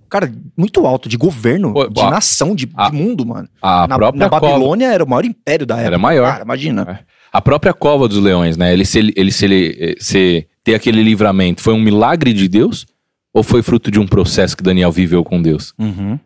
cara, 0.08 0.32
muito 0.56 0.86
alto, 0.86 1.08
de 1.08 1.16
governo, 1.16 1.72
Pô, 1.72 1.88
de 1.88 2.00
a- 2.00 2.10
nação, 2.10 2.54
de, 2.54 2.66
de 2.66 2.72
a- 2.76 2.90
mundo, 2.92 3.26
mano. 3.26 3.48
A 3.60 3.88
na, 3.88 3.96
própria 3.96 4.18
na 4.20 4.30
cova, 4.30 4.46
Babilônia 4.48 4.86
era 4.92 5.02
o 5.02 5.08
maior 5.08 5.24
império 5.24 5.66
da 5.66 5.74
época. 5.74 5.86
Era 5.88 5.98
maior. 5.98 6.30
Cara, 6.30 6.44
imagina. 6.44 7.00
a 7.32 7.40
própria 7.42 7.72
cova 7.74 8.06
dos 8.06 8.18
leões, 8.18 8.56
né? 8.56 8.72
Ele 8.72 8.84
se 8.84 8.98
ele, 8.98 9.12
ele 9.16 9.32
se 9.32 9.44
ele 9.44 9.96
se 10.00 10.46
ter 10.64 10.74
aquele 10.74 11.02
livramento, 11.02 11.62
foi 11.62 11.74
um 11.74 11.80
milagre 11.80 12.32
de 12.32 12.46
Deus 12.48 12.86
ou 13.32 13.42
foi 13.42 13.62
fruto 13.62 13.90
de 13.90 13.98
um 14.00 14.06
processo 14.06 14.56
que 14.56 14.62
Daniel 14.62 14.90
viveu 14.92 15.22
com 15.24 15.40
Deus? 15.40 15.72
Uhum. 15.78 16.18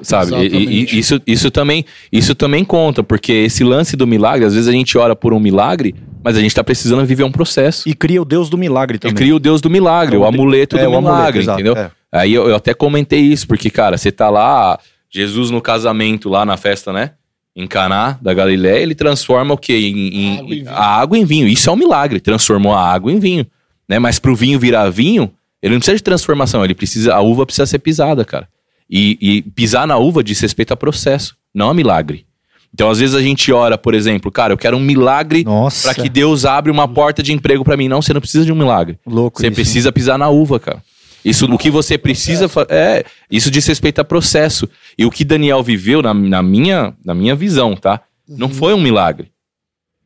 Sabe? 0.00 0.34
E- 0.36 0.46
E, 0.46 0.84
e 0.94 0.98
isso, 0.98 1.20
isso, 1.26 1.50
também, 1.50 1.84
isso 2.10 2.34
também 2.34 2.64
conta, 2.64 3.02
porque 3.02 3.32
esse 3.32 3.62
lance 3.62 3.94
do 3.96 4.06
milagre, 4.06 4.46
às 4.46 4.54
vezes 4.54 4.68
a 4.68 4.72
gente 4.72 4.96
ora 4.96 5.14
por 5.14 5.34
um 5.34 5.40
milagre, 5.40 5.94
mas 6.24 6.36
a 6.36 6.40
gente 6.40 6.54
tá 6.54 6.64
precisando 6.64 7.04
viver 7.04 7.24
um 7.24 7.32
processo. 7.32 7.86
E 7.88 7.94
cria 7.94 8.22
o 8.22 8.24
Deus 8.24 8.48
do 8.48 8.56
milagre 8.56 8.96
E 8.96 8.98
também. 8.98 9.14
cria 9.14 9.36
o 9.36 9.38
Deus 9.38 9.60
do 9.60 9.68
milagre, 9.68 10.16
É 10.16 10.18
o 10.18 10.24
amuleto 10.24 10.76
é, 10.76 10.80
do 10.80 10.86
amuleto, 10.94 11.14
milagre, 11.16 11.40
exato, 11.40 11.60
entendeu? 11.60 11.76
é. 11.76 11.90
Aí 12.10 12.32
eu, 12.32 12.48
eu 12.48 12.56
até 12.56 12.72
comentei 12.74 13.20
isso, 13.20 13.46
porque, 13.46 13.68
cara, 13.70 13.98
você 13.98 14.10
tá 14.12 14.30
lá, 14.30 14.78
Jesus 15.10 15.50
no 15.50 15.60
casamento, 15.60 16.28
lá 16.28 16.44
na 16.46 16.56
festa, 16.56 16.92
né? 16.92 17.12
Em 17.54 17.66
Caná, 17.66 18.18
da 18.22 18.32
Galiléia, 18.32 18.82
ele 18.82 18.94
transforma 18.94 19.52
o 19.52 19.58
quê? 19.58 19.74
Em, 19.76 20.08
em- 20.08 20.38
Água 20.38 20.54
em 20.54 20.66
a 20.68 20.84
água 21.00 21.18
em 21.18 21.24
vinho. 21.24 21.46
Isso 21.48 21.68
é 21.68 21.72
um 21.72 21.76
milagre, 21.76 22.18
transformou 22.20 22.72
a 22.74 22.80
água 22.90 23.12
em 23.12 23.18
vinho. 23.18 23.46
Né? 23.92 23.98
Mas 23.98 24.18
pro 24.18 24.34
vinho 24.34 24.58
virar 24.58 24.88
vinho, 24.88 25.30
ele 25.62 25.74
não 25.74 25.80
precisa 25.80 25.98
de 25.98 26.02
transformação, 26.02 26.64
ele 26.64 26.74
precisa, 26.74 27.14
a 27.14 27.20
uva 27.20 27.44
precisa 27.44 27.66
ser 27.66 27.78
pisada, 27.78 28.24
cara. 28.24 28.48
E, 28.88 29.18
e 29.20 29.42
pisar 29.42 29.86
na 29.86 29.98
uva 29.98 30.24
diz 30.24 30.40
respeito 30.40 30.72
a 30.72 30.76
processo, 30.78 31.36
não 31.54 31.68
a 31.68 31.74
milagre. 31.74 32.24
Então, 32.72 32.88
às 32.88 33.00
vezes 33.00 33.14
a 33.14 33.20
gente 33.20 33.52
ora, 33.52 33.76
por 33.76 33.92
exemplo, 33.92 34.32
cara, 34.32 34.54
eu 34.54 34.56
quero 34.56 34.78
um 34.78 34.80
milagre 34.80 35.44
pra 35.82 35.94
que 35.94 36.08
Deus 36.08 36.46
abra 36.46 36.72
uma 36.72 36.88
porta 36.88 37.22
de 37.22 37.34
emprego 37.34 37.62
pra 37.62 37.76
mim. 37.76 37.86
Não, 37.86 38.00
você 38.00 38.14
não 38.14 38.20
precisa 38.22 38.46
de 38.46 38.52
um 38.52 38.56
milagre. 38.56 38.98
louco 39.04 39.38
Você 39.38 39.48
isso, 39.48 39.54
precisa 39.56 39.92
pisar 39.92 40.18
na 40.18 40.30
uva, 40.30 40.58
cara. 40.58 40.82
Isso, 41.22 41.44
o 41.44 41.58
que 41.58 41.70
você 41.70 41.98
precisa 41.98 42.50
é 42.70 43.04
isso 43.30 43.50
diz 43.50 43.66
respeito 43.66 44.00
a 44.00 44.04
processo. 44.04 44.66
E 44.96 45.04
o 45.04 45.10
que 45.10 45.22
Daniel 45.22 45.62
viveu 45.62 46.00
na, 46.00 46.14
na 46.14 46.42
minha 46.42 46.94
na 47.04 47.14
minha 47.14 47.36
visão, 47.36 47.76
tá? 47.76 48.00
Não 48.26 48.48
foi 48.48 48.72
um 48.72 48.80
milagre. 48.80 49.30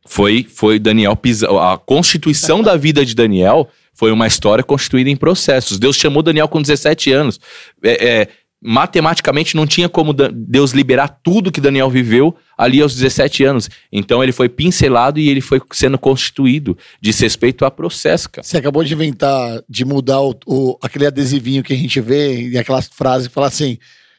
Foi 0.07 0.47
foi 0.49 0.78
Daniel 0.78 1.16
pisa, 1.16 1.47
a 1.73 1.77
constituição 1.77 2.62
da 2.62 2.77
vida 2.77 3.05
de 3.05 3.15
Daniel 3.15 3.69
foi 3.95 4.11
uma 4.12 4.27
história 4.27 4.62
constituída 4.65 5.09
em 5.11 5.16
processos. 5.16 5.78
Deus 5.78 5.97
chamou 5.97 6.23
Daniel 6.23 6.49
com 6.49 6.61
17 6.61 7.11
anos. 7.12 7.41
É, 7.83 8.07
é, 8.23 8.28
matematicamente 8.62 9.55
não 9.57 9.66
tinha 9.66 9.89
como 9.89 10.12
Deus 10.12 10.73
liberar 10.73 11.09
tudo 11.23 11.53
que 11.53 11.61
Daniel 11.61 11.89
viveu 11.89 12.35
ali 12.59 12.81
aos 12.81 12.95
17 12.95 13.45
anos. 13.45 13.69
Então 13.93 14.23
ele 14.23 14.33
foi 14.33 14.49
pincelado 14.49 15.19
e 15.20 15.28
ele 15.28 15.41
foi 15.41 15.61
sendo 15.73 15.97
constituído. 15.99 16.77
Diz 17.01 17.19
respeito 17.20 17.65
a 17.65 17.70
processo, 17.70 18.28
cara. 18.31 18.47
Você 18.47 18.57
acabou 18.59 18.83
de 18.83 18.93
inventar, 18.93 19.62
de 19.69 19.85
mudar 19.85 20.20
o, 20.20 20.35
o- 20.47 20.78
aquele 20.83 21.07
adesivinho 21.07 21.62
que 21.62 21.73
a 21.73 21.77
gente 21.77 22.01
vê 22.01 22.49
e 22.51 22.59
aquelas 22.59 22.87
frases 22.89 23.28
que 23.28 23.35
fala 23.35 23.47
assim. 23.47 23.78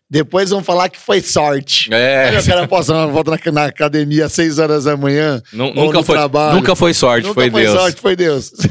Depois 0.10 0.50
vão 0.50 0.64
falar 0.64 0.88
que 0.88 0.98
foi 1.00 1.22
sorte. 1.22 1.94
É, 1.94 2.40
o 2.40 2.46
cara 2.46 2.68
posta 2.68 2.94
uma 2.94 3.08
volta 3.08 3.32
na, 3.32 3.52
na 3.52 3.66
academia 3.66 4.26
às 4.28 4.34
6 4.34 4.58
horas 4.58 4.84
da 4.86 4.96
manhã. 4.96 5.42
ou 5.54 5.74
nunca, 5.74 5.98
no 5.98 6.04
foi, 6.04 6.16
trabalho. 6.16 6.56
nunca 6.56 6.76
foi 6.76 6.94
sorte, 6.94 7.24
Nunca 7.28 7.42
foi, 7.42 7.52
foi 7.52 7.62
Deus. 7.64 7.78
sorte, 7.80 8.02
foi 8.02 8.16
Deus. 8.16 8.52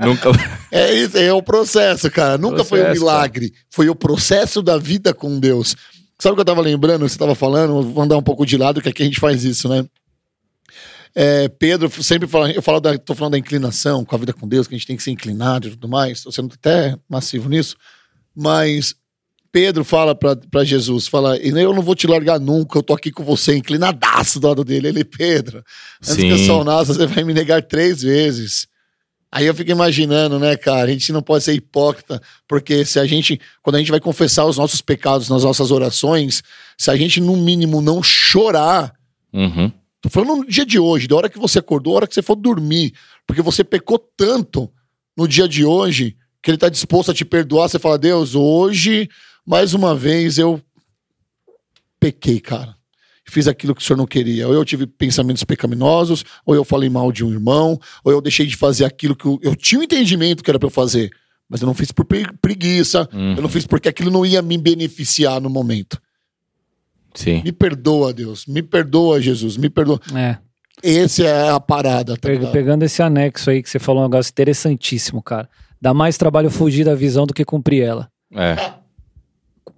Nunca... 0.00 0.30
É 0.72 0.92
isso, 0.94 1.16
é 1.16 1.32
o 1.32 1.42
processo, 1.42 2.10
cara. 2.10 2.36
Nunca 2.38 2.64
foi 2.64 2.80
um 2.80 2.84
Processo, 2.84 3.00
milagre. 3.04 3.52
Foi 3.70 3.88
o 3.88 3.94
processo 3.94 4.60
da 4.62 4.76
vida 4.76 5.14
com 5.14 5.38
Deus. 5.38 5.76
Sabe 6.18 6.32
o 6.32 6.36
que 6.36 6.40
eu 6.40 6.44
tava 6.44 6.60
lembrando? 6.60 7.08
Você 7.08 7.18
tava 7.18 7.34
falando, 7.34 7.82
vou 7.82 8.02
andar 8.02 8.16
um 8.16 8.22
pouco 8.22 8.44
de 8.46 8.56
lado, 8.56 8.80
que 8.80 8.88
aqui 8.88 9.02
a 9.02 9.06
gente 9.06 9.20
faz 9.20 9.44
isso, 9.44 9.68
né? 9.68 9.84
É, 11.14 11.48
Pedro 11.48 11.88
sempre 12.02 12.26
fala, 12.26 12.50
eu 12.50 12.60
falo 12.62 12.80
da, 12.80 12.98
tô 12.98 13.14
falando 13.14 13.32
da 13.32 13.38
inclinação 13.38 14.04
com 14.04 14.16
a 14.16 14.18
vida 14.18 14.32
com 14.32 14.48
Deus, 14.48 14.66
que 14.66 14.74
a 14.74 14.78
gente 14.78 14.86
tem 14.86 14.96
que 14.96 15.02
ser 15.02 15.12
inclinado 15.12 15.68
e 15.68 15.70
tudo 15.70 15.88
mais. 15.88 16.22
Tô 16.22 16.32
sendo 16.32 16.52
até 16.54 16.96
massivo 17.08 17.48
nisso. 17.48 17.76
Mas 18.34 18.94
Pedro 19.54 19.84
fala 19.84 20.16
para 20.16 20.64
Jesus, 20.64 21.06
fala, 21.06 21.36
eu 21.36 21.72
não 21.72 21.80
vou 21.80 21.94
te 21.94 22.08
largar 22.08 22.40
nunca, 22.40 22.76
eu 22.76 22.82
tô 22.82 22.92
aqui 22.92 23.12
com 23.12 23.22
você, 23.22 23.54
inclinadaço 23.54 24.40
do 24.40 24.48
lado 24.48 24.64
dele. 24.64 24.88
Ele, 24.88 25.04
Pedro, 25.04 25.62
antes 26.02 26.16
que 26.16 26.26
eu 26.26 26.38
Sim. 26.38 26.46
sou 26.46 26.62
o 26.62 26.64
nosso, 26.64 26.92
você 26.92 27.06
vai 27.06 27.22
me 27.22 27.32
negar 27.32 27.62
três 27.62 28.02
vezes. 28.02 28.66
Aí 29.30 29.46
eu 29.46 29.54
fico 29.54 29.70
imaginando, 29.70 30.40
né, 30.40 30.56
cara? 30.56 30.90
A 30.90 30.92
gente 30.92 31.12
não 31.12 31.22
pode 31.22 31.44
ser 31.44 31.52
hipócrita, 31.52 32.20
porque 32.48 32.84
se 32.84 32.98
a 32.98 33.06
gente, 33.06 33.40
quando 33.62 33.76
a 33.76 33.78
gente 33.78 33.92
vai 33.92 34.00
confessar 34.00 34.44
os 34.44 34.58
nossos 34.58 34.80
pecados 34.80 35.28
nas 35.28 35.44
nossas 35.44 35.70
orações, 35.70 36.42
se 36.76 36.90
a 36.90 36.96
gente, 36.96 37.20
no 37.20 37.36
mínimo, 37.36 37.80
não 37.80 38.02
chorar, 38.02 38.92
Uhum. 39.32 39.70
tô 40.00 40.08
falando 40.08 40.38
no 40.38 40.48
dia 40.48 40.66
de 40.66 40.80
hoje, 40.80 41.06
da 41.06 41.14
hora 41.14 41.28
que 41.30 41.38
você 41.38 41.60
acordou, 41.60 41.92
da 41.92 41.96
hora 41.98 42.06
que 42.08 42.14
você 42.14 42.22
for 42.22 42.34
dormir, 42.34 42.92
porque 43.24 43.40
você 43.40 43.62
pecou 43.62 44.00
tanto 44.16 44.68
no 45.16 45.28
dia 45.28 45.46
de 45.46 45.64
hoje, 45.64 46.16
que 46.42 46.50
ele 46.50 46.58
tá 46.58 46.68
disposto 46.68 47.12
a 47.12 47.14
te 47.14 47.24
perdoar, 47.24 47.68
você 47.68 47.78
fala, 47.78 47.96
Deus, 47.96 48.34
hoje, 48.34 49.08
mais 49.46 49.74
uma 49.74 49.94
vez, 49.94 50.38
eu 50.38 50.60
pequei, 52.00 52.40
cara. 52.40 52.74
Fiz 53.26 53.48
aquilo 53.48 53.74
que 53.74 53.80
o 53.80 53.84
senhor 53.84 53.96
não 53.96 54.06
queria. 54.06 54.46
Ou 54.46 54.52
eu 54.54 54.64
tive 54.64 54.86
pensamentos 54.86 55.42
pecaminosos, 55.44 56.24
ou 56.44 56.54
eu 56.54 56.62
falei 56.64 56.90
mal 56.90 57.10
de 57.10 57.24
um 57.24 57.32
irmão, 57.32 57.80
ou 58.04 58.12
eu 58.12 58.20
deixei 58.20 58.46
de 58.46 58.54
fazer 58.56 58.84
aquilo 58.84 59.16
que 59.16 59.24
eu, 59.24 59.38
eu 59.42 59.56
tinha 59.56 59.80
o 59.80 59.84
entendimento 59.84 60.42
que 60.44 60.50
era 60.50 60.58
pra 60.58 60.66
eu 60.66 60.70
fazer. 60.70 61.10
Mas 61.48 61.60
eu 61.62 61.66
não 61.66 61.74
fiz 61.74 61.90
por 61.90 62.04
pre- 62.04 62.26
preguiça, 62.40 63.08
Uhum. 63.12 63.34
eu 63.36 63.42
não 63.42 63.48
fiz 63.48 63.66
porque 63.66 63.88
aquilo 63.88 64.10
não 64.10 64.26
ia 64.26 64.42
me 64.42 64.58
beneficiar 64.58 65.40
no 65.40 65.48
momento. 65.48 66.00
Sim. 67.14 67.42
Me 67.42 67.52
perdoa, 67.52 68.12
Deus. 68.12 68.44
Me 68.46 68.62
perdoa, 68.62 69.20
Jesus. 69.22 69.56
Me 69.56 69.70
perdoa. 69.70 70.00
É. 70.14 70.36
Essa 70.82 71.22
é 71.24 71.50
a 71.50 71.60
parada, 71.60 72.16
tá 72.16 72.28
pegando 72.52 72.82
esse 72.82 73.00
anexo 73.02 73.48
aí 73.48 73.62
que 73.62 73.70
você 73.70 73.78
falou 73.78 74.02
um 74.02 74.08
negócio 74.08 74.30
interessantíssimo, 74.30 75.22
cara. 75.22 75.48
Dá 75.80 75.94
mais 75.94 76.18
trabalho 76.18 76.50
fugir 76.50 76.84
da 76.84 76.94
visão 76.94 77.24
do 77.26 77.32
que 77.32 77.44
cumprir 77.44 77.82
ela. 77.82 78.10
É. 78.34 78.56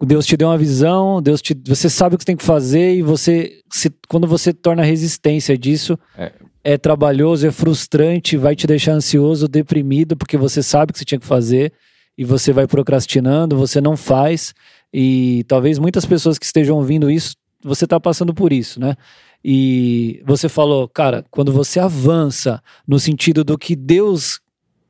Deus 0.05 0.27
te 0.27 0.37
deu 0.37 0.49
uma 0.49 0.59
visão, 0.59 1.23
Deus 1.23 1.41
te, 1.41 1.57
você 1.67 1.89
sabe 1.89 2.15
o 2.15 2.19
que 2.19 2.23
você 2.25 2.27
tem 2.27 2.37
que 2.37 2.45
fazer 2.45 2.95
e 2.97 3.03
você, 3.03 3.61
se, 3.71 3.91
quando 4.09 4.27
você 4.27 4.53
torna 4.53 4.83
resistência 4.83 5.57
disso, 5.57 5.99
É. 6.17 6.33
é. 6.63 6.79
trabalhoso, 6.79 7.47
é 7.47 7.51
frustrante, 7.51 8.37
vai 8.37 8.55
te 8.55 8.67
deixar 8.67 8.93
ansioso, 8.93 9.49
deprimido, 9.49 10.17
porque 10.17 10.37
você 10.37 10.63
sabe 10.63 10.91
o 10.91 10.93
que 10.93 10.99
você 10.99 11.05
tinha 11.05 11.21
que 11.21 11.27
fazer 11.27 11.73
e 12.19 12.25
você 12.25 12.53
vai 12.53 12.67
procrastinando, 12.67 13.57
você 13.57 13.81
não 13.81 13.97
faz 13.97 14.55
e 14.93 15.45
talvez 15.49 15.79
muitas 15.79 16.05
pessoas 16.05 16.39
que 16.39 16.45
estejam 16.47 16.77
ouvindo 16.77 17.11
isso, 17.11 17.37
você 17.63 17.85
está 17.85 17.99
passando 17.99 18.35
por 18.35 18.53
isso, 18.53 18.79
né? 18.79 18.97
E 19.45 20.23
você 20.27 20.49
falou, 20.49 20.89
cara, 20.89 21.25
quando 21.31 21.53
você 21.53 21.79
avança 21.79 22.63
no 22.87 22.99
sentido 22.99 23.45
do 23.45 23.57
que 23.57 23.77
Deus 23.77 24.41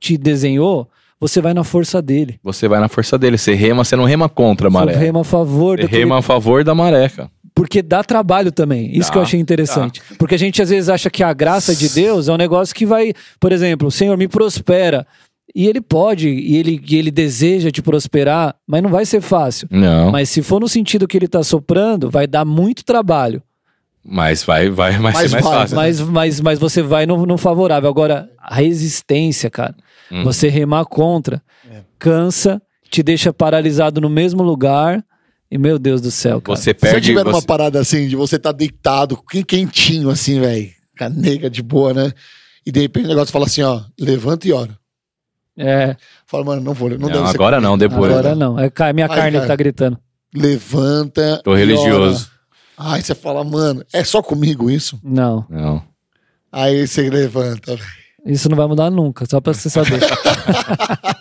te 0.00 0.16
desenhou, 0.16 0.88
você 1.20 1.40
vai 1.40 1.54
na 1.54 1.64
força 1.64 2.00
dele. 2.02 2.38
Você 2.42 2.68
vai 2.68 2.80
na 2.80 2.88
força 2.88 3.16
dele. 3.18 3.38
Você 3.38 3.54
rema, 3.54 3.84
você 3.84 3.96
não 3.96 4.04
rema 4.04 4.28
contra 4.28 4.68
a 4.68 4.70
Você 4.70 4.78
maré. 4.78 4.96
rema 4.96 5.20
a 5.20 5.24
favor 5.24 5.78
Você 5.80 5.86
rema 5.86 6.18
a 6.18 6.22
favor 6.22 6.62
da 6.64 6.74
maré, 6.74 7.08
cara. 7.08 7.30
porque 7.54 7.82
dá 7.82 8.04
trabalho 8.04 8.52
também. 8.52 8.90
Isso 8.92 9.08
Dá, 9.08 9.12
que 9.12 9.18
eu 9.18 9.22
achei 9.22 9.40
interessante. 9.40 10.02
Porque 10.18 10.34
a 10.34 10.38
gente 10.38 10.60
às 10.60 10.68
vezes 10.70 10.88
acha 10.90 11.08
que 11.10 11.22
a 11.22 11.32
graça 11.32 11.74
de 11.74 11.88
Deus 11.88 12.28
é 12.28 12.32
um 12.32 12.36
negócio 12.36 12.74
que 12.74 12.84
vai, 12.84 13.12
por 13.40 13.50
exemplo, 13.52 13.90
Senhor, 13.90 14.16
me 14.18 14.28
prospera. 14.28 15.06
E 15.54 15.66
ele 15.66 15.80
pode, 15.80 16.28
e 16.28 16.56
ele, 16.56 16.82
e 16.86 16.96
ele 16.96 17.10
deseja 17.10 17.70
te 17.70 17.80
prosperar, 17.80 18.54
mas 18.66 18.82
não 18.82 18.90
vai 18.90 19.06
ser 19.06 19.22
fácil. 19.22 19.66
Não. 19.70 20.06
Mas, 20.06 20.12
Mas 20.12 20.28
se 20.28 20.42
for 20.42 20.60
no 20.60 20.68
sentido 20.68 21.08
que 21.08 21.16
ele 21.16 21.28
tá 21.28 21.42
soprando, 21.42 22.10
vai 22.10 22.26
dar 22.26 22.44
muito 22.44 22.84
trabalho. 22.84 23.42
vai, 24.04 24.34
vai, 24.34 24.68
vai 24.70 24.98
Mas 24.98 25.16
ser 25.16 25.28
mais 25.30 25.32
vai, 25.32 25.42
fácil. 25.42 25.76
Mas, 25.76 26.00
mas, 26.00 26.40
mas 26.40 26.58
você 26.58 26.82
vai 26.82 27.06
no, 27.06 27.24
no 27.24 27.38
favorável. 27.38 27.88
Agora, 27.88 28.28
a 28.38 28.54
resistência, 28.56 29.48
cara. 29.48 29.74
Hum. 30.10 30.22
Você 30.24 30.48
remar 30.48 30.84
contra, 30.84 31.42
cansa, 31.98 32.60
te 32.90 33.02
deixa 33.02 33.32
paralisado 33.32 34.00
no 34.00 34.08
mesmo 34.08 34.42
lugar. 34.42 35.04
E 35.50 35.56
meu 35.58 35.78
Deus 35.78 36.00
do 36.00 36.10
céu, 36.10 36.40
cara. 36.40 36.56
Você 36.56 36.64
Se 36.64 36.70
eu 36.70 36.74
perde. 36.74 37.06
tiver 37.08 37.22
uma 37.22 37.40
Você... 37.40 37.46
parada 37.46 37.78
assim, 37.80 38.08
de 38.08 38.16
você 38.16 38.36
tá 38.38 38.50
deitado, 38.50 39.16
quen- 39.30 39.44
quentinho 39.44 40.10
assim, 40.10 40.40
velho, 40.40 40.70
canega 40.96 41.48
de 41.48 41.62
boa, 41.62 41.94
né? 41.94 42.12
E 42.66 42.72
de 42.72 42.80
repente 42.80 43.04
o 43.04 43.08
negócio 43.08 43.32
fala 43.32 43.46
assim, 43.46 43.62
ó, 43.62 43.80
levanta 43.98 44.48
e 44.48 44.52
ora. 44.52 44.76
É, 45.56 45.96
Fala, 46.26 46.44
mano, 46.44 46.60
não 46.62 46.74
vou, 46.74 46.90
não, 46.90 46.98
Não, 46.98 47.08
deve 47.08 47.28
agora 47.28 47.60
não, 47.60 47.78
depois. 47.78 48.12
agora 48.12 48.34
não. 48.34 48.58
É 48.58 48.70
minha 48.92 49.06
Ai, 49.06 49.16
carne 49.16 49.36
cara. 49.38 49.46
tá 49.46 49.56
gritando. 49.56 49.98
Levanta. 50.34 51.40
Tô 51.44 51.54
e 51.54 51.58
religioso. 51.58 52.28
ora. 52.78 52.92
Aí 52.94 53.02
você 53.02 53.14
fala, 53.14 53.42
mano, 53.44 53.84
é 53.92 54.02
só 54.04 54.20
comigo 54.22 54.68
isso? 54.70 54.98
Não. 55.02 55.46
Não. 55.48 55.82
Aí 56.52 56.86
você 56.86 57.08
levanta, 57.08 57.74
velho. 57.76 57.88
Isso 58.26 58.48
não 58.48 58.56
vai 58.56 58.66
mudar 58.66 58.90
nunca, 58.90 59.24
só 59.28 59.40
pra 59.40 59.54
você 59.54 59.70
saber. 59.70 60.00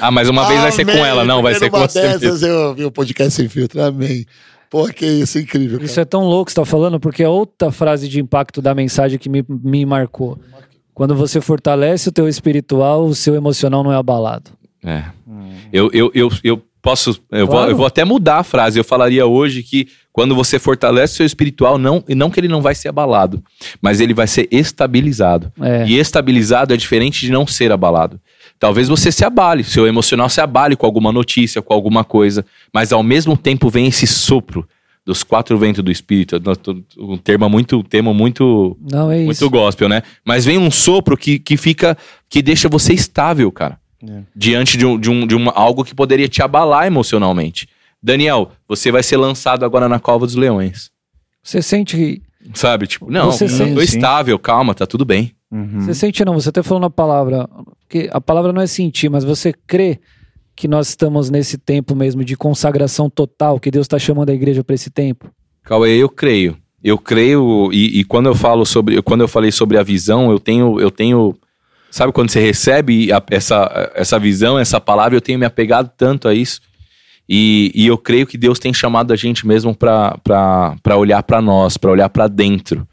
Ah, 0.00 0.10
mas 0.10 0.28
uma 0.28 0.46
vez 0.46 0.60
vai 0.60 0.72
ser 0.72 0.84
com 0.84 0.92
ela, 1.04 1.24
não, 1.24 1.42
vai 1.42 1.54
ser 1.54 1.70
com 1.70 1.78
você. 1.78 2.00
dessas 2.18 2.42
eu 2.42 2.74
vi 2.74 2.84
o 2.84 2.90
podcast 2.90 3.32
sem 3.32 3.48
filtro, 3.48 3.82
amém. 3.82 4.24
Pô, 4.70 4.86
que 4.88 5.04
isso, 5.04 5.38
incrível, 5.38 5.78
cara. 5.78 5.84
Isso 5.84 6.00
é 6.00 6.04
tão 6.04 6.22
louco 6.24 6.46
que 6.46 6.52
você 6.52 6.60
tá 6.60 6.64
falando, 6.64 6.98
porque 7.00 7.22
é 7.22 7.28
outra 7.28 7.70
frase 7.70 8.08
de 8.08 8.20
impacto 8.20 8.62
da 8.62 8.74
mensagem 8.74 9.18
que 9.18 9.28
me, 9.28 9.44
me 9.48 9.84
marcou. 9.84 10.38
Quando 10.94 11.14
você 11.14 11.40
fortalece 11.40 12.08
o 12.08 12.12
teu 12.12 12.28
espiritual, 12.28 13.04
o 13.04 13.14
seu 13.14 13.34
emocional 13.34 13.82
não 13.82 13.92
é 13.92 13.96
abalado. 13.96 14.50
É. 14.84 15.04
Eu, 15.72 15.90
eu, 15.92 16.10
eu, 16.14 16.28
eu 16.44 16.62
posso. 16.80 17.20
Eu, 17.30 17.46
vou, 17.46 17.56
Claro. 17.56 17.70
eu 17.72 17.76
vou 17.76 17.86
até 17.86 18.04
mudar 18.04 18.38
a 18.38 18.44
frase. 18.44 18.78
Eu 18.78 18.84
falaria 18.84 19.26
hoje 19.26 19.62
que 19.62 19.88
quando 20.20 20.34
você 20.34 20.58
fortalece 20.58 21.14
o 21.14 21.16
seu 21.16 21.24
espiritual, 21.24 21.78
não, 21.78 22.04
e 22.06 22.14
não 22.14 22.28
que 22.28 22.38
ele 22.38 22.46
não 22.46 22.60
vai 22.60 22.74
ser 22.74 22.90
abalado, 22.90 23.42
mas 23.80 24.02
ele 24.02 24.12
vai 24.12 24.26
ser 24.26 24.46
estabilizado. 24.50 25.50
É. 25.58 25.86
E 25.86 25.98
estabilizado 25.98 26.74
é 26.74 26.76
diferente 26.76 27.20
de 27.24 27.32
não 27.32 27.46
ser 27.46 27.72
abalado. 27.72 28.20
Talvez 28.58 28.86
você 28.86 29.10
se 29.10 29.24
abale, 29.24 29.64
seu 29.64 29.86
emocional 29.86 30.28
se 30.28 30.38
abale 30.38 30.76
com 30.76 30.84
alguma 30.84 31.10
notícia, 31.10 31.62
com 31.62 31.72
alguma 31.72 32.04
coisa, 32.04 32.44
mas 32.70 32.92
ao 32.92 33.02
mesmo 33.02 33.34
tempo 33.34 33.70
vem 33.70 33.86
esse 33.86 34.06
sopro 34.06 34.68
dos 35.06 35.22
quatro 35.22 35.56
ventos 35.56 35.82
do 35.82 35.90
espírito. 35.90 36.36
Um 36.98 37.16
termo 37.16 37.48
muito, 37.48 37.82
termo 37.82 38.12
muito 38.12 38.76
Não 38.92 39.10
é 39.10 39.20
isso. 39.20 39.24
muito 39.24 39.48
gospel, 39.48 39.88
né? 39.88 40.02
Mas 40.22 40.44
vem 40.44 40.58
um 40.58 40.70
sopro 40.70 41.16
que, 41.16 41.38
que 41.38 41.56
fica, 41.56 41.96
que 42.28 42.42
deixa 42.42 42.68
você 42.68 42.92
estável, 42.92 43.50
cara. 43.50 43.80
É. 44.06 44.20
Diante 44.36 44.76
de, 44.76 44.84
um, 44.84 45.00
de, 45.00 45.08
um, 45.08 45.26
de 45.26 45.34
uma, 45.34 45.50
algo 45.52 45.82
que 45.82 45.94
poderia 45.94 46.28
te 46.28 46.42
abalar 46.42 46.86
emocionalmente. 46.86 47.66
Daniel, 48.02 48.52
você 48.68 48.90
vai 48.90 49.02
ser 49.02 49.16
lançado 49.16 49.64
agora 49.64 49.88
na 49.88 49.98
cova 50.00 50.26
dos 50.26 50.34
leões. 50.34 50.90
Você 51.42 51.60
sente 51.62 51.96
que. 51.96 52.22
Sabe? 52.54 52.86
Tipo, 52.86 53.10
não, 53.10 53.30
Você 53.30 53.44
eu 53.44 53.48
sente- 53.48 53.74
tô 53.74 53.80
sim. 53.80 53.96
estável, 53.96 54.38
calma, 54.38 54.74
tá 54.74 54.86
tudo 54.86 55.04
bem. 55.04 55.32
Uhum. 55.50 55.80
Você 55.80 55.94
sente 55.94 56.24
não, 56.24 56.34
você 56.34 56.48
até 56.48 56.62
falou 56.62 56.80
na 56.80 56.90
palavra. 56.90 57.48
Que 57.88 58.08
a 58.12 58.20
palavra 58.20 58.52
não 58.52 58.62
é 58.62 58.66
sentir, 58.66 59.08
mas 59.10 59.24
você 59.24 59.52
crê 59.66 59.98
que 60.56 60.66
nós 60.68 60.88
estamos 60.88 61.28
nesse 61.30 61.58
tempo 61.58 61.94
mesmo 61.94 62.24
de 62.24 62.36
consagração 62.36 63.10
total, 63.10 63.58
que 63.58 63.70
Deus 63.70 63.84
está 63.84 63.98
chamando 63.98 64.30
a 64.30 64.34
igreja 64.34 64.62
para 64.64 64.74
esse 64.74 64.90
tempo? 64.90 65.30
Cauê, 65.64 65.96
eu 65.96 66.08
creio. 66.08 66.56
Eu 66.82 66.96
creio, 66.96 67.70
e, 67.72 68.00
e 68.00 68.04
quando 68.04 68.26
eu 68.26 68.34
falo 68.34 68.64
sobre. 68.64 69.02
Quando 69.02 69.20
eu 69.20 69.28
falei 69.28 69.52
sobre 69.52 69.76
a 69.76 69.82
visão, 69.82 70.30
eu 70.30 70.38
tenho. 70.40 70.80
Eu 70.80 70.90
tenho 70.90 71.36
sabe 71.90 72.12
quando 72.12 72.30
você 72.30 72.40
recebe 72.40 73.12
a- 73.12 73.22
essa, 73.30 73.90
essa 73.94 74.18
visão, 74.18 74.58
essa 74.58 74.80
palavra, 74.80 75.16
eu 75.16 75.20
tenho 75.20 75.38
me 75.38 75.44
apegado 75.44 75.90
tanto 75.96 76.26
a 76.28 76.32
isso. 76.34 76.60
E, 77.32 77.70
e 77.76 77.86
eu 77.86 77.96
creio 77.96 78.26
que 78.26 78.36
Deus 78.36 78.58
tem 78.58 78.74
chamado 78.74 79.12
a 79.12 79.16
gente 79.16 79.46
mesmo 79.46 79.72
para 79.72 80.96
olhar 80.98 81.22
para 81.22 81.40
nós, 81.40 81.76
para 81.76 81.92
olhar 81.92 82.08
para 82.08 82.26
dentro. 82.26 82.84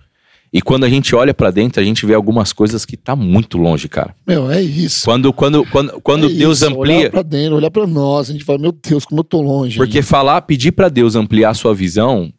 E 0.53 0.61
quando 0.61 0.83
a 0.83 0.89
gente 0.89 1.15
olha 1.15 1.33
pra 1.33 1.49
dentro, 1.49 1.81
a 1.81 1.83
gente 1.83 2.05
vê 2.05 2.13
algumas 2.13 2.53
coisas 2.53 2.85
que 2.85 2.95
tá 2.95 3.15
muito 3.15 3.57
longe, 3.57 3.89
cara. 3.89 4.15
Meu, 4.27 4.49
é 4.51 4.61
isso. 4.61 5.05
Quando, 5.05 5.33
quando, 5.33 5.65
quando, 5.65 5.99
quando 6.01 6.27
É 6.27 6.33
Deus 6.33 6.59
isso, 6.59 6.67
amplia. 6.67 6.99
Olhar 6.99 7.09
pra 7.09 7.21
dentro, 7.23 7.55
olhar 7.55 7.71
pra 7.71 7.87
nós, 7.87 8.29
a 8.29 8.33
gente 8.33 8.45
fala, 8.45 8.59
meu 8.59 8.71
Deus, 8.71 9.05
como 9.05 9.21
eu 9.21 9.23
tô 9.23 9.41
longe. 9.41 9.75
Porque 9.77 9.97
ainda. 9.97 10.07
falar, 10.07 10.41
pedir 10.43 10.71
pra 10.71 10.87
Deus 10.87 11.15
ampliar 11.15 11.49
a 11.49 11.55
sua 11.55 11.73
visão, 11.73 12.31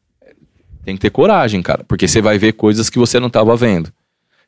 tem 0.85 0.95
que 0.95 1.01
ter 1.01 1.11
coragem, 1.11 1.61
cara. 1.61 1.83
Porque 1.83 2.07
você 2.07 2.23
vai 2.23 2.39
ver 2.39 2.53
coisas 2.53 2.89
que 2.89 2.99
você 2.99 3.19
não 3.19 3.29
tava 3.29 3.57
vendo. 3.57 3.93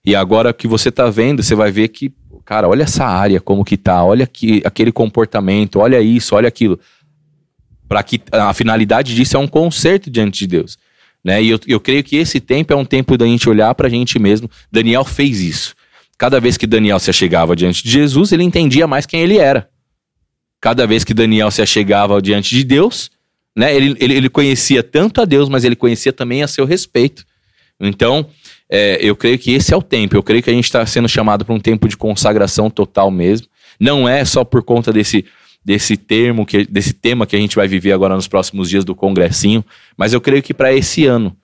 E 0.06 0.14
agora 0.14 0.52
que 0.52 0.68
você 0.68 0.90
tá 0.90 1.10
vendo, 1.10 1.42
você 1.42 1.56
vai 1.56 1.72
ver 1.72 1.88
que, 1.88 2.12
cara, 2.44 2.68
olha 2.68 2.84
essa 2.84 3.04
área 3.04 3.40
como 3.40 3.64
que 3.64 3.76
tá, 3.76 4.04
olha 4.04 4.22
aqui, 4.22 4.62
aquele 4.64 4.92
comportamento, 4.92 5.80
olha 5.80 6.00
isso, 6.00 6.36
olha 6.36 6.46
aquilo. 6.48 6.78
Para 7.90 8.04
que 8.04 8.20
a 8.30 8.54
finalidade 8.54 9.16
disso 9.16 9.36
é 9.36 9.40
um 9.40 9.48
conserto 9.48 10.08
diante 10.08 10.38
de 10.38 10.46
Deus. 10.46 10.78
Né? 11.24 11.42
E 11.42 11.50
eu, 11.50 11.58
eu 11.66 11.80
creio 11.80 12.04
que 12.04 12.14
esse 12.14 12.38
tempo 12.38 12.72
é 12.72 12.76
um 12.76 12.84
tempo 12.84 13.18
da 13.18 13.26
gente 13.26 13.48
olhar 13.48 13.74
pra 13.74 13.88
gente 13.88 14.16
mesmo. 14.16 14.48
Daniel 14.70 15.04
fez 15.04 15.40
isso. 15.40 15.74
Cada 16.16 16.38
vez 16.38 16.56
que 16.56 16.68
Daniel 16.68 17.00
se 17.00 17.10
achegava 17.10 17.56
diante 17.56 17.82
de 17.82 17.90
Jesus, 17.90 18.30
ele 18.30 18.44
entendia 18.44 18.86
mais 18.86 19.06
quem 19.06 19.22
ele 19.22 19.38
era. 19.38 19.68
Cada 20.60 20.86
vez 20.86 21.02
que 21.02 21.12
Daniel 21.12 21.50
se 21.50 21.60
achegava 21.60 22.22
diante 22.22 22.54
de 22.54 22.62
Deus, 22.62 23.10
né, 23.56 23.74
ele, 23.74 23.96
ele, 23.98 24.14
ele 24.14 24.28
conhecia 24.28 24.84
tanto 24.84 25.20
a 25.20 25.24
Deus, 25.24 25.48
mas 25.48 25.64
ele 25.64 25.74
conhecia 25.74 26.12
também 26.12 26.44
a 26.44 26.46
seu 26.46 26.64
respeito. 26.64 27.26
Então, 27.80 28.24
é, 28.68 28.98
eu 29.00 29.16
creio 29.16 29.36
que 29.36 29.50
esse 29.50 29.74
é 29.74 29.76
o 29.76 29.82
tempo. 29.82 30.14
Eu 30.14 30.22
creio 30.22 30.44
que 30.44 30.50
a 30.50 30.52
gente 30.52 30.66
está 30.66 30.86
sendo 30.86 31.08
chamado 31.08 31.44
para 31.44 31.54
um 31.54 31.58
tempo 31.58 31.88
de 31.88 31.96
consagração 31.96 32.70
total 32.70 33.10
mesmo. 33.10 33.48
Não 33.80 34.08
é 34.08 34.24
só 34.24 34.44
por 34.44 34.62
conta 34.62 34.92
desse, 34.92 35.24
desse 35.64 35.96
termo, 35.96 36.46
que, 36.46 36.64
desse 36.64 36.92
tema 36.92 37.26
que 37.26 37.36
a 37.36 37.38
gente 37.38 37.56
vai 37.56 37.68
viver 37.68 37.92
agora 37.92 38.14
nos 38.14 38.26
próximos 38.26 38.68
dias 38.68 38.84
do 38.84 38.94
congressinho, 38.94 39.64
mas 39.96 40.12
eu 40.12 40.20
creio 40.20 40.42
que 40.42 40.54
para 40.54 40.72
esse 40.72 41.06
ano. 41.06 41.36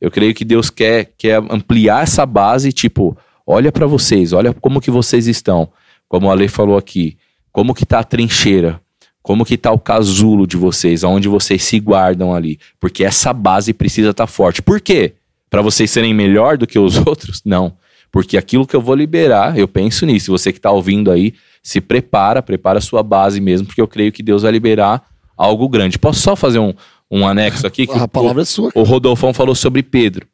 Eu 0.00 0.10
creio 0.10 0.34
que 0.34 0.44
Deus 0.44 0.70
quer, 0.70 1.12
quer 1.16 1.36
ampliar 1.50 2.02
essa 2.02 2.24
base, 2.24 2.72
tipo, 2.72 3.16
olha 3.46 3.70
para 3.70 3.86
vocês, 3.86 4.32
olha 4.32 4.52
como 4.54 4.80
que 4.80 4.90
vocês 4.90 5.26
estão. 5.26 5.70
Como 6.08 6.26
o 6.26 6.30
Ale 6.30 6.48
falou 6.48 6.76
aqui, 6.76 7.16
como 7.52 7.74
que 7.74 7.84
tá 7.84 7.98
a 7.98 8.04
trincheira, 8.04 8.80
como 9.22 9.44
que 9.44 9.58
tá 9.58 9.70
o 9.70 9.78
casulo 9.78 10.46
de 10.46 10.56
vocês, 10.56 11.04
aonde 11.04 11.28
vocês 11.28 11.62
se 11.62 11.78
guardam 11.78 12.34
ali, 12.34 12.58
porque 12.80 13.04
essa 13.04 13.32
base 13.32 13.74
precisa 13.74 14.10
estar 14.10 14.26
forte. 14.26 14.62
Por 14.62 14.80
quê? 14.80 15.14
Para 15.50 15.60
vocês 15.60 15.90
serem 15.90 16.14
melhor 16.14 16.56
do 16.56 16.66
que 16.66 16.78
os 16.78 16.96
outros? 17.06 17.42
Não. 17.44 17.76
Porque 18.10 18.38
aquilo 18.38 18.66
que 18.66 18.74
eu 18.74 18.80
vou 18.80 18.94
liberar, 18.94 19.58
eu 19.58 19.68
penso 19.68 20.06
nisso. 20.06 20.32
Você 20.32 20.50
que 20.50 20.60
tá 20.60 20.70
ouvindo 20.70 21.10
aí, 21.10 21.34
se 21.68 21.80
prepara, 21.82 22.40
prepara 22.42 22.78
a 22.78 22.80
sua 22.80 23.02
base 23.02 23.40
mesmo, 23.40 23.66
porque 23.66 23.80
eu 23.82 23.86
creio 23.88 24.10
que 24.10 24.22
Deus 24.22 24.42
vai 24.42 24.50
liberar 24.52 25.02
algo 25.36 25.68
grande. 25.68 25.98
Posso 25.98 26.20
só 26.20 26.34
fazer 26.34 26.58
um, 26.58 26.72
um 27.10 27.26
anexo 27.28 27.66
aqui? 27.66 27.86
Que 27.86 27.98
A 27.98 28.04
o- 28.04 28.08
palavra 28.08 28.40
é 28.42 28.44
sua. 28.46 28.70
o 28.74 28.82
Rodolfão 28.82 29.34
falou 29.34 29.54
sobre 29.54 29.82
Pedro, 29.82 30.26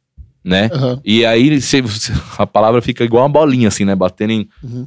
né? 0.45 0.71
Aham. 0.73 1.01
E 1.05 1.27
aí 1.27 1.61
você- 1.61 1.83
a 2.39 2.47
palavra 2.47 2.81
fica 2.81 3.03
igual 3.03 3.25
uma 3.25 3.29
bolinha, 3.29 3.67
assim, 3.67 3.85
né? 3.85 3.97
Batendo 3.97 4.31
em. 4.31 4.49
Uhum. 4.63 4.87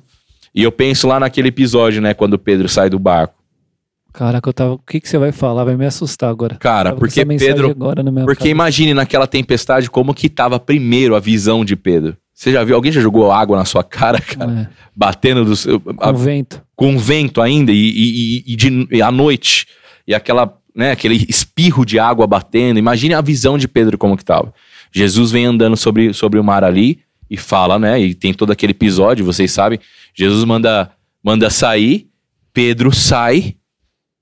E 0.56 0.64
eu 0.64 0.72
penso 0.72 1.06
lá 1.08 1.20
naquele 1.20 1.50
episódio, 1.50 2.02
né? 2.02 2.14
Quando 2.14 2.40
Pedro 2.40 2.70
sai 2.70 2.90
do 2.90 2.98
barco. 2.98 3.36
Caraca, 4.14 4.50
eu 4.50 4.54
tava. 4.54 4.74
O 4.74 4.80
que, 4.80 5.00
que 5.02 5.08
você 5.10 5.18
vai 5.18 5.32
falar? 5.34 5.64
Vai 5.66 5.76
me 5.76 5.86
assustar 5.86 6.30
agora. 6.30 6.56
Cara, 6.56 6.96
porque 6.96 7.24
Pedro. 7.26 7.76
Porque 7.76 8.24
cabeça. 8.36 8.48
imagine 8.48 8.94
naquela 8.94 9.28
tempestade 9.28 9.90
como 9.92 10.14
que 10.14 10.30
tava 10.30 10.60
primeiro 10.60 11.14
a 11.16 11.20
visão 11.20 11.64
de 11.66 11.76
Pedro. 11.76 12.16
Você 12.38 12.52
já 12.52 12.64
viu? 12.64 12.76
Alguém 12.76 12.92
já 12.92 13.02
jogou 13.02 13.32
água 13.32 13.58
na 13.58 13.66
sua 13.66 13.84
cara, 13.84 14.22
cara? 14.22 14.70
É, 14.72 14.88
Batendo 14.96 15.44
do 15.44 15.56
seu, 15.56 15.82
a- 16.00 16.12
com 16.14 16.18
vento. 16.20 16.62
com 16.76 16.98
vento 17.00 17.42
ainda 17.42 17.72
e, 17.72 17.76
e, 17.90 18.44
e, 18.54 18.56
de, 18.56 18.88
e 18.92 19.02
à 19.02 19.12
noite. 19.12 19.66
E 20.08 20.14
aquela, 20.14 20.56
né, 20.76 20.92
aquele 20.92 21.16
espirro 21.28 21.84
de 21.84 21.98
água 21.98 22.28
batendo. 22.28 22.78
Imagine 22.78 23.16
a 23.16 23.22
visão 23.22 23.58
de 23.58 23.68
Pedro 23.68 23.98
como 23.98 24.16
que 24.16 24.24
tava. 24.24 24.54
Jesus 24.92 25.32
vem 25.32 25.46
andando 25.46 25.76
sobre, 25.76 26.14
sobre 26.14 26.40
o 26.40 26.44
mar 26.44 26.64
ali 26.64 27.00
e 27.28 27.38
fala, 27.38 27.80
né? 27.80 28.00
E 28.00 28.14
tem 28.14 28.34
todo 28.36 28.52
aquele 28.52 28.72
episódio, 28.72 29.26
vocês 29.26 29.52
sabem. 29.52 29.80
Jesus 30.14 30.44
manda, 30.46 30.92
manda 31.24 31.50
sair, 31.50 32.08
Pedro 32.54 32.94
sai. 32.94 33.56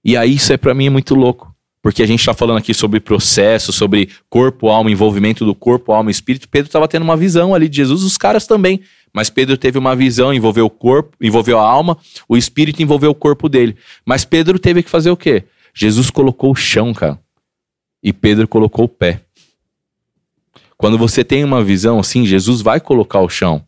E 0.05 0.15
aí 0.15 0.35
isso 0.35 0.53
é 0.53 0.57
para 0.57 0.73
mim 0.73 0.87
é 0.87 0.89
muito 0.89 1.15
louco. 1.15 1.53
Porque 1.85 2.01
a 2.01 2.07
gente 2.07 2.25
tá 2.25 2.33
falando 2.33 2.57
aqui 2.57 2.73
sobre 2.73 2.99
processo, 2.99 3.71
sobre 3.71 4.09
corpo, 4.27 4.69
alma, 4.69 4.89
envolvimento 4.89 5.45
do 5.45 5.53
corpo, 5.53 5.91
alma 5.91 6.09
e 6.09 6.11
espírito. 6.11 6.49
Pedro 6.49 6.71
tava 6.71 6.87
tendo 6.87 7.03
uma 7.03 7.15
visão 7.15 7.53
ali 7.53 7.69
de 7.69 7.75
Jesus, 7.75 8.01
os 8.01 8.17
caras 8.17 8.47
também. 8.47 8.81
Mas 9.13 9.29
Pedro 9.29 9.55
teve 9.55 9.77
uma 9.77 9.95
visão, 9.95 10.33
envolveu 10.33 10.65
o 10.65 10.69
corpo, 10.69 11.15
envolveu 11.21 11.59
a 11.59 11.61
alma, 11.63 11.95
o 12.27 12.35
espírito 12.35 12.81
envolveu 12.81 13.11
o 13.11 13.13
corpo 13.13 13.47
dele. 13.47 13.77
Mas 14.03 14.25
Pedro 14.25 14.57
teve 14.57 14.81
que 14.81 14.89
fazer 14.89 15.11
o 15.11 15.15
quê? 15.15 15.43
Jesus 15.75 16.09
colocou 16.09 16.49
o 16.49 16.55
chão, 16.55 16.91
cara. 16.91 17.19
E 18.01 18.11
Pedro 18.11 18.47
colocou 18.47 18.85
o 18.85 18.89
pé. 18.89 19.21
Quando 20.77 20.97
você 20.97 21.23
tem 21.23 21.43
uma 21.43 21.63
visão 21.63 21.99
assim, 21.99 22.25
Jesus 22.25 22.61
vai 22.61 22.79
colocar 22.79 23.19
o 23.19 23.29
chão. 23.29 23.63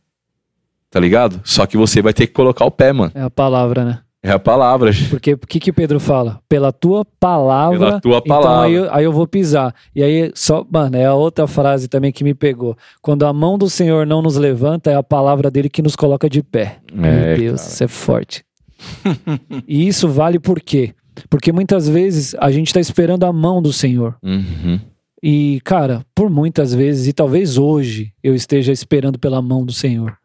Tá 0.89 0.99
ligado? 0.99 1.39
Só 1.43 1.67
que 1.67 1.77
você 1.77 2.01
vai 2.01 2.15
ter 2.15 2.25
que 2.25 2.33
colocar 2.33 2.65
o 2.65 2.71
pé, 2.71 2.91
mano. 2.91 3.11
É 3.13 3.21
a 3.21 3.29
palavra, 3.29 3.85
né? 3.85 3.99
É 4.27 4.31
a 4.31 4.39
palavra. 4.39 4.91
Porque 5.09 5.33
o 5.33 5.37
que, 5.37 5.59
que 5.59 5.71
Pedro 5.71 5.99
fala? 5.99 6.39
Pela 6.49 6.71
tua 6.73 7.05
palavra. 7.19 7.77
Pela 7.79 8.01
tua 8.01 8.17
Então 8.17 8.41
palavra. 8.41 8.65
aí, 8.67 8.73
eu- 8.73 8.93
aí 8.93 9.03
eu 9.05 9.11
vou 9.13 9.25
pisar. 9.25 9.73
E 9.95 10.03
aí, 10.03 10.31
só, 10.35 10.65
mano, 10.69 10.97
é 10.97 11.05
a 11.05 11.13
outra 11.13 11.47
frase 11.47 11.87
também 11.87 12.11
que 12.11 12.23
me 12.23 12.33
pegou. 12.33 12.75
Quando 13.01 13.25
a 13.25 13.31
mão 13.31 13.57
do 13.57 13.69
Senhor 13.69 14.05
não 14.05 14.21
nos 14.21 14.35
levanta, 14.35 14.91
é 14.91 14.95
a 14.95 15.03
palavra 15.03 15.49
dele 15.49 15.69
que 15.69 15.81
nos 15.81 15.95
coloca 15.95 16.29
de 16.29 16.43
pé. 16.43 16.79
Meu 16.93 17.09
É, 17.09 17.35
Deus, 17.35 17.61
cara. 17.61 17.71
isso 17.71 17.83
é 17.83 17.87
forte. 17.87 18.43
e 19.67 19.87
isso 19.87 20.07
vale 20.09 20.39
por 20.39 20.59
quê? 20.59 20.93
Porque 21.29 21.51
muitas 21.51 21.87
vezes 21.89 22.35
a 22.39 22.51
gente 22.51 22.73
tá 22.73 22.79
esperando 22.79 23.23
a 23.25 23.33
mão 23.33 23.61
do 23.61 23.71
Senhor. 23.73 24.15
Uhum. 24.21 24.79
E, 25.23 25.59
cara, 25.63 26.05
por 26.13 26.29
muitas 26.29 26.73
vezes, 26.73 27.07
e 27.07 27.13
talvez 27.13 27.57
hoje 27.57 28.13
eu 28.23 28.35
esteja 28.35 28.71
esperando 28.71 29.17
pela 29.17 29.41
mão 29.41 29.65
do 29.65 29.71
Senhor. 29.73 30.15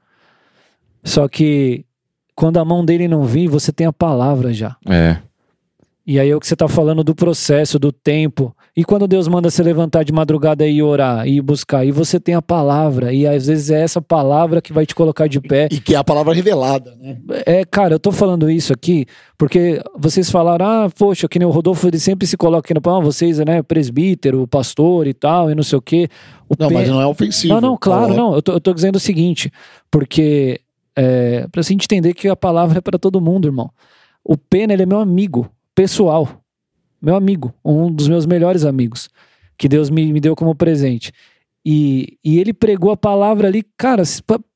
Só 1.03 1.27
que 1.29 1.85
quando 2.35 2.59
a 2.59 2.65
mão 2.65 2.85
dele 2.85 3.07
não 3.09 3.25
vir, 3.25 3.49
você 3.49 3.73
tem 3.73 3.87
a 3.87 3.93
palavra 3.93 4.53
já. 4.53 4.77
É. 4.89 5.17
E 6.05 6.19
aí 6.19 6.31
é 6.31 6.35
o 6.35 6.41
que 6.41 6.49
você 6.49 6.57
tá 6.57 6.67
falando 6.67 7.05
do 7.05 7.15
processo, 7.15 7.79
do 7.79 7.93
tempo. 7.93 8.53
E 8.77 8.83
quando 8.83 9.07
Deus 9.07 9.29
manda 9.29 9.49
você 9.49 9.63
levantar 9.63 10.03
de 10.03 10.13
madrugada 10.13 10.67
e 10.67 10.83
orar 10.83 11.29
e 11.29 11.41
buscar, 11.41 11.85
e 11.87 11.93
você 11.93 12.19
tem 12.19 12.35
a 12.35 12.43
palavra, 12.43 13.13
e 13.13 13.25
às 13.25 13.47
vezes 13.47 13.71
é 13.71 13.81
essa 13.83 14.03
palavra 14.03 14.61
que 14.61 14.73
vai 14.73 14.85
te 14.85 14.97
colocar 14.97 15.29
de 15.29 15.41
pé. 15.41 15.69
E 15.71 15.79
que 15.79 15.95
é 15.95 15.99
a 15.99 16.03
palavra 16.03 16.35
revelada, 16.35 16.97
né? 17.01 17.19
É, 17.47 17.65
cara, 17.65 17.95
eu 17.95 18.01
tô 18.01 18.11
falando 18.11 18.51
isso 18.51 18.73
aqui 18.73 19.07
porque 19.39 19.81
vocês 19.97 20.29
falaram, 20.29 20.67
ah, 20.67 20.91
poxa, 20.99 21.29
que 21.29 21.39
nem 21.39 21.47
o 21.47 21.53
Rodolfo, 21.53 21.87
ele 21.87 22.01
sempre 22.01 22.27
se 22.27 22.37
coloca 22.37 22.67
aqui 22.67 22.75
no 22.75 22.81
pão, 22.81 23.01
vocês, 23.01 23.39
né, 23.39 23.63
presbítero, 23.63 24.45
pastor 24.49 25.07
e 25.07 25.15
tal, 25.15 25.53
e 25.53 25.55
não 25.55 25.63
sei 25.63 25.79
o 25.79 25.83
quê. 25.83 26.09
O 26.49 26.55
Não, 26.59 26.67
pé- 26.69 26.75
mas 26.75 26.89
não 26.89 27.01
é 27.01 27.07
ofensivo. 27.07 27.55
não, 27.55 27.61
não, 27.61 27.77
claro, 27.79 28.13
não. 28.13 28.35
Eu 28.35 28.43
tô, 28.43 28.53
eu 28.55 28.61
tô 28.61 28.75
dizendo 28.75 28.97
o 28.97 29.01
seguinte, 29.01 29.53
porque 29.89 30.61
é, 30.97 31.47
pra 31.49 31.63
gente 31.63 31.85
entender 31.85 32.15
que 32.15 32.29
a 32.29 32.37
palavra 32.37 32.79
é 32.79 32.81
para 32.81 32.99
todo 32.99 33.21
mundo, 33.21 33.49
irmão. 33.49 33.71
O 34.25 34.37
Pena, 34.37 34.73
ele 34.73 34.83
é 34.83 34.87
meu 34.87 35.01
amigo 35.01 35.51
pessoal. 35.75 36.29
Meu 37.01 37.17
amigo, 37.17 37.53
um 37.65 37.91
dos 37.91 38.07
meus 38.07 38.27
melhores 38.27 38.65
amigos, 38.65 39.09
que 39.59 39.69
Deus 39.69 39.91
me, 39.91 40.13
me 40.13 40.21
deu 40.21 40.37
como 40.37 40.55
presente. 40.55 41.13
E, 41.65 42.19
e 42.25 42.39
ele 42.39 42.53
pregou 42.53 42.91
a 42.91 42.97
palavra 42.97 43.49
ali, 43.49 43.65
cara, 43.77 44.03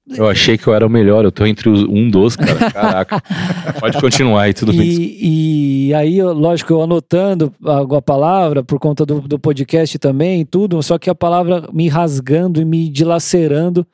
Eu 0.08 0.28
achei 0.28 0.56
que 0.56 0.66
eu 0.66 0.74
era 0.74 0.86
o 0.86 0.90
melhor, 0.90 1.24
eu 1.24 1.32
tô 1.32 1.46
entre 1.46 1.68
os 1.68 1.82
um 1.82 2.08
dos, 2.08 2.36
cara. 2.36 2.70
Caraca. 2.70 3.22
Pode 3.80 4.00
continuar 4.00 4.42
aí, 4.42 4.54
tudo 4.54 4.72
bem. 4.72 4.86
E, 4.86 5.88
e 5.88 5.94
aí, 5.94 6.22
lógico, 6.22 6.72
eu 6.72 6.82
anotando 6.82 7.52
a, 7.64 7.96
a 7.96 8.02
palavra 8.02 8.62
por 8.62 8.78
conta 8.78 9.04
do, 9.04 9.20
do 9.20 9.38
podcast 9.38 9.98
também, 9.98 10.42
e 10.42 10.44
tudo, 10.44 10.80
só 10.82 10.98
que 10.98 11.10
a 11.10 11.14
palavra 11.14 11.68
me 11.72 11.88
rasgando 11.88 12.60
e 12.60 12.64
me 12.64 12.88
dilacerando 12.88 13.86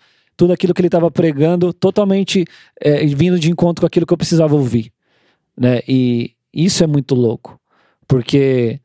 tudo 0.43 0.53
aquilo 0.53 0.75
que 0.75 0.81
ele 0.81 0.89
estava 0.89 1.09
pregando, 1.09 1.73
totalmente 1.73 2.45
é, 2.81 3.07
vindo 3.07 3.39
de 3.39 3.49
encontro 3.49 3.83
com 3.83 3.87
aquilo 3.87 4.05
que 4.05 4.13
eu 4.13 4.19
precisava 4.19 4.57
ouvir. 4.57 4.93
Né? 5.57 5.83
E 5.87 6.33
isso 6.53 6.83
é 6.83 6.87
muito 6.89 7.15
louco, 7.15 7.61
porque 8.09 8.81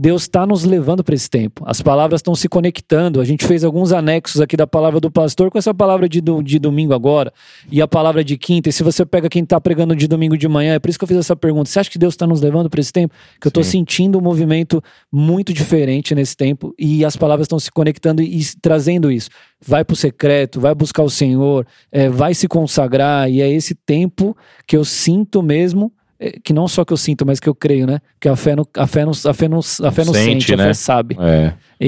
Deus 0.00 0.22
está 0.22 0.46
nos 0.46 0.62
levando 0.62 1.02
para 1.02 1.12
esse 1.16 1.28
tempo. 1.28 1.64
As 1.66 1.82
palavras 1.82 2.20
estão 2.20 2.32
se 2.36 2.48
conectando. 2.48 3.20
A 3.20 3.24
gente 3.24 3.44
fez 3.44 3.64
alguns 3.64 3.90
anexos 3.92 4.40
aqui 4.40 4.56
da 4.56 4.64
palavra 4.64 5.00
do 5.00 5.10
pastor 5.10 5.50
com 5.50 5.58
essa 5.58 5.74
palavra 5.74 6.08
de, 6.08 6.20
do- 6.20 6.40
de 6.40 6.56
domingo 6.60 6.94
agora 6.94 7.32
e 7.68 7.82
a 7.82 7.88
palavra 7.88 8.22
de 8.22 8.38
quinta. 8.38 8.68
E 8.68 8.72
se 8.72 8.84
você 8.84 9.04
pega 9.04 9.28
quem 9.28 9.42
está 9.42 9.60
pregando 9.60 9.96
de 9.96 10.06
domingo 10.06 10.38
de 10.38 10.46
manhã, 10.46 10.74
é 10.74 10.78
por 10.78 10.88
isso 10.88 10.96
que 10.96 11.02
eu 11.02 11.08
fiz 11.08 11.16
essa 11.16 11.34
pergunta. 11.34 11.68
Você 11.68 11.80
acha 11.80 11.90
que 11.90 11.98
Deus 11.98 12.14
está 12.14 12.28
nos 12.28 12.40
levando 12.40 12.70
para 12.70 12.80
esse 12.80 12.92
tempo? 12.92 13.12
Que 13.40 13.48
eu 13.48 13.50
estou 13.50 13.64
sentindo 13.64 14.18
um 14.18 14.20
movimento 14.20 14.80
muito 15.10 15.52
diferente 15.52 16.14
nesse 16.14 16.36
tempo 16.36 16.72
e 16.78 17.04
as 17.04 17.16
palavras 17.16 17.46
estão 17.46 17.58
se 17.58 17.72
conectando 17.72 18.22
e 18.22 18.38
s- 18.38 18.56
trazendo 18.62 19.10
isso. 19.10 19.28
Vai 19.60 19.84
para 19.84 19.94
o 19.94 19.96
secreto, 19.96 20.60
vai 20.60 20.76
buscar 20.76 21.02
o 21.02 21.10
Senhor, 21.10 21.66
é, 21.90 22.08
vai 22.08 22.34
se 22.34 22.46
consagrar 22.46 23.28
e 23.28 23.40
é 23.42 23.50
esse 23.50 23.74
tempo 23.74 24.36
que 24.64 24.76
eu 24.76 24.84
sinto 24.84 25.42
mesmo. 25.42 25.92
É, 26.20 26.32
Que 26.42 26.52
não 26.52 26.66
só 26.68 26.84
que 26.84 26.92
eu 26.92 26.96
sinto, 26.96 27.24
mas 27.26 27.38
que 27.40 27.48
eu 27.48 27.54
creio, 27.54 27.86
né? 27.86 28.00
Que 28.20 28.28
a 28.28 28.36
fé 28.36 28.54
não, 28.56 28.66
a 28.76 28.86
fé 28.86 29.04
não, 29.04 29.12
a 29.12 29.32
fé 29.34 29.48
não, 29.48 29.58
a 29.60 29.90
fé 29.90 30.04
não 30.04 30.12
Sente, 30.14 30.24
sente, 30.46 30.54
a 30.54 30.56
né? 30.56 30.64
fé 30.64 30.74
sabe. 30.74 31.16
É. 31.20 31.52
E, 31.80 31.86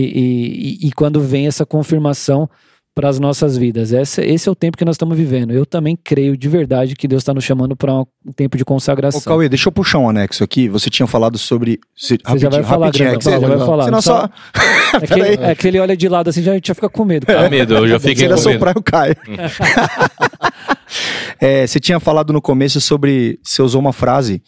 e, 0.82 0.88
e- 0.88 0.92
quando 0.92 1.20
vem 1.20 1.46
essa 1.46 1.64
confirmação 1.66 2.48
para 2.92 3.08
as 3.08 3.20
nossas 3.20 3.56
vidas. 3.56 3.92
Esse, 3.92 4.20
esse 4.20 4.48
é 4.48 4.52
o 4.52 4.54
tempo 4.54 4.76
que 4.76 4.84
nós 4.84 4.94
estamos 4.96 5.16
vivendo. 5.16 5.52
Eu 5.52 5.64
também 5.64 5.96
creio 5.96 6.36
de 6.36 6.48
verdade 6.48 6.96
que 6.96 7.06
Deus 7.06 7.22
está 7.22 7.32
nos 7.32 7.44
chamando 7.44 7.76
para 7.76 7.94
um 7.94 8.04
tempo 8.34 8.56
de 8.56 8.64
Ô, 8.64 8.66
consagração. 8.66 9.22
Cauê, 9.22 9.48
deixa 9.48 9.68
eu 9.68 9.72
puxar 9.72 9.98
um 9.98 10.08
anexo 10.08 10.42
aqui. 10.42 10.68
Você 10.68 10.90
tinha 10.90 11.06
falado 11.06 11.38
sobre. 11.38 11.78
Você 11.96 12.18
Você 12.22 12.38
já 12.38 12.48
vai 12.50 12.62
falar, 12.64 12.86
rapidinho, 12.86 13.10
Grandão, 13.10 13.14
é 13.14 13.18
que 13.18 13.24
você- 13.24 13.30
já 13.52 13.56
vai 13.56 13.66
falar. 13.66 13.84
Senão 13.84 14.02
Só-. 14.02 14.28
É 14.92 15.06
que, 15.06 15.20
é 15.44 15.54
que 15.54 15.68
ele 15.68 15.78
olha 15.78 15.96
de 15.96 16.08
lado 16.08 16.30
assim, 16.30 16.42
já, 16.42 16.50
a 16.50 16.54
gente 16.56 16.66
já 16.66 16.74
fica 16.74 16.88
com 16.88 17.04
medo. 17.04 17.24
Cara. 17.24 17.48
medo, 17.48 17.74
eu 17.76 17.86
já 17.86 18.00
Se 18.00 18.08
fiquei 18.08 18.24
ele 18.24 18.34
com 18.34 18.40
medo. 18.40 18.48
assoprar, 18.50 18.74
eu 18.76 18.82
caio. 18.82 19.14
É, 21.40 21.66
você 21.66 21.78
tinha 21.80 21.98
falado 22.00 22.32
no 22.32 22.40
começo 22.42 22.80
sobre. 22.80 23.38
Você 23.42 23.62
usou 23.62 23.80
uma 23.80 23.92
frase. 23.92 24.42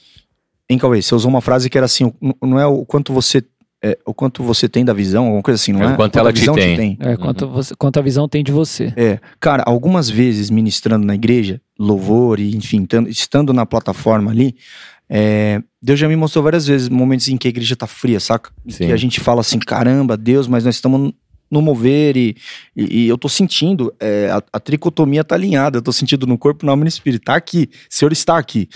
Hein, 0.68 0.78
Cauê? 0.78 1.02
Você 1.02 1.14
usou 1.14 1.28
uma 1.28 1.40
frase 1.40 1.68
que 1.70 1.76
era 1.78 1.84
assim: 1.86 2.12
não 2.42 2.58
é 2.58 2.66
o 2.66 2.84
quanto 2.84 3.12
você. 3.12 3.42
é, 3.84 3.98
o 4.06 4.14
quanto 4.14 4.42
você 4.42 4.68
tem 4.68 4.84
da 4.84 4.92
visão, 4.92 5.24
alguma 5.26 5.42
coisa 5.42 5.60
assim, 5.60 5.72
não 5.72 5.82
É 5.82 5.86
é? 5.86 5.92
o 5.92 5.96
quanto 5.96 6.18
ela 6.18 6.32
te 6.32 6.40
visão 6.40 6.54
tem. 6.54 6.96
É, 7.00 7.16
quanto, 7.16 7.48
você, 7.48 7.74
quanto 7.74 7.98
a 7.98 8.02
visão 8.02 8.28
tem 8.28 8.42
de 8.44 8.52
você. 8.52 8.92
É, 8.96 9.18
cara, 9.40 9.62
algumas 9.66 10.08
vezes 10.08 10.50
ministrando 10.50 11.04
na 11.04 11.14
igreja, 11.14 11.60
louvor 11.78 12.38
e 12.40 12.54
enfim, 12.56 12.84
tan- 12.86 13.08
estando 13.08 13.52
na 13.52 13.66
plataforma 13.66 14.30
ali, 14.30 14.54
é, 15.10 15.60
Deus 15.82 15.98
já 15.98 16.08
me 16.08 16.14
mostrou 16.16 16.44
várias 16.44 16.66
vezes 16.66 16.88
momentos 16.88 17.28
em 17.28 17.36
que 17.36 17.48
a 17.48 17.50
igreja 17.50 17.74
tá 17.76 17.86
fria, 17.88 18.20
saca? 18.20 18.50
E 18.64 18.72
Sim. 18.72 18.86
Que 18.86 18.92
a 18.92 18.96
gente 18.96 19.18
fala 19.20 19.40
assim, 19.40 19.58
caramba, 19.58 20.16
Deus, 20.16 20.46
mas 20.46 20.64
nós 20.64 20.76
estamos 20.76 21.12
no 21.52 21.60
mover 21.60 22.16
e, 22.16 22.34
e, 22.74 23.02
e 23.02 23.08
eu 23.08 23.18
tô 23.18 23.28
sentindo, 23.28 23.94
é, 24.00 24.30
a, 24.30 24.42
a 24.54 24.58
tricotomia 24.58 25.22
tá 25.22 25.34
alinhada, 25.34 25.78
eu 25.78 25.82
tô 25.82 25.92
sentindo 25.92 26.26
no 26.26 26.38
corpo, 26.38 26.64
na 26.64 26.72
alma 26.72 26.82
e 26.82 26.84
no 26.84 26.88
espírito, 26.88 27.26
tá 27.26 27.36
aqui, 27.36 27.68
o 27.70 27.94
Senhor 27.94 28.10
está 28.10 28.38
aqui. 28.38 28.70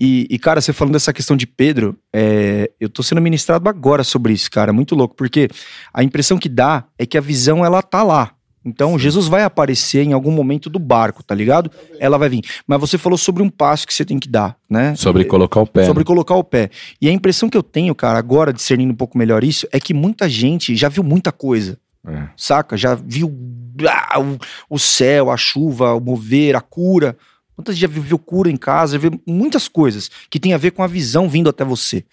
E, 0.00 0.26
e, 0.30 0.38
cara, 0.38 0.60
você 0.60 0.72
falando 0.72 0.94
dessa 0.94 1.12
questão 1.12 1.36
de 1.36 1.46
Pedro, 1.46 1.96
é, 2.12 2.70
eu 2.80 2.88
tô 2.88 3.02
sendo 3.02 3.20
ministrado 3.20 3.68
agora 3.68 4.02
sobre 4.02 4.32
isso, 4.32 4.50
cara, 4.50 4.72
muito 4.72 4.94
louco, 4.94 5.14
porque 5.14 5.48
a 5.92 6.02
impressão 6.02 6.38
que 6.38 6.48
dá 6.48 6.84
é 6.98 7.04
que 7.04 7.18
a 7.18 7.20
visão, 7.20 7.64
ela 7.64 7.82
tá 7.82 8.02
lá. 8.02 8.32
Então, 8.64 8.98
Jesus 8.98 9.28
vai 9.28 9.42
aparecer 9.44 10.02
em 10.02 10.12
algum 10.12 10.30
momento 10.30 10.68
do 10.68 10.78
barco, 10.78 11.22
tá 11.22 11.34
ligado? 11.34 11.70
Ela 11.98 12.18
vai 12.18 12.28
vir. 12.28 12.42
Mas 12.66 12.78
você 12.78 12.98
falou 12.98 13.16
sobre 13.16 13.42
um 13.42 13.48
passo 13.48 13.86
que 13.86 13.94
você 13.94 14.04
tem 14.04 14.18
que 14.18 14.28
dar, 14.28 14.56
né? 14.68 14.94
Sobre 14.94 15.24
colocar 15.24 15.60
o 15.60 15.66
pé. 15.66 15.86
Sobre 15.86 16.04
colocar 16.04 16.34
o 16.34 16.44
pé. 16.44 16.68
E 17.00 17.08
a 17.08 17.12
impressão 17.12 17.48
que 17.48 17.56
eu 17.56 17.62
tenho, 17.62 17.94
cara, 17.94 18.18
agora 18.18 18.52
discernindo 18.52 18.92
um 18.92 18.96
pouco 18.96 19.16
melhor 19.16 19.42
isso, 19.42 19.66
é 19.72 19.80
que 19.80 19.94
muita 19.94 20.28
gente 20.28 20.76
já 20.76 20.88
viu 20.88 21.02
muita 21.02 21.32
coisa, 21.32 21.78
É. 22.06 22.28
saca? 22.36 22.76
Já 22.76 22.94
viu 22.94 23.34
ah, 23.86 24.20
o, 24.20 24.38
o 24.70 24.78
céu, 24.78 25.30
a 25.30 25.36
chuva, 25.36 25.94
o 25.94 26.00
mover, 26.00 26.56
a 26.56 26.60
cura. 26.60 27.16
Muita 27.56 27.72
gente 27.72 27.82
já 27.82 27.88
viu, 27.88 28.02
viu 28.02 28.18
cura 28.18 28.50
em 28.50 28.56
casa, 28.56 28.92
já 28.92 28.98
viu 28.98 29.20
muitas 29.26 29.68
coisas 29.68 30.10
que 30.30 30.38
tem 30.38 30.54
a 30.54 30.58
ver 30.58 30.70
com 30.70 30.82
a 30.82 30.86
visão 30.86 31.28
vindo 31.28 31.50
até 31.50 31.64
você. 31.64 32.04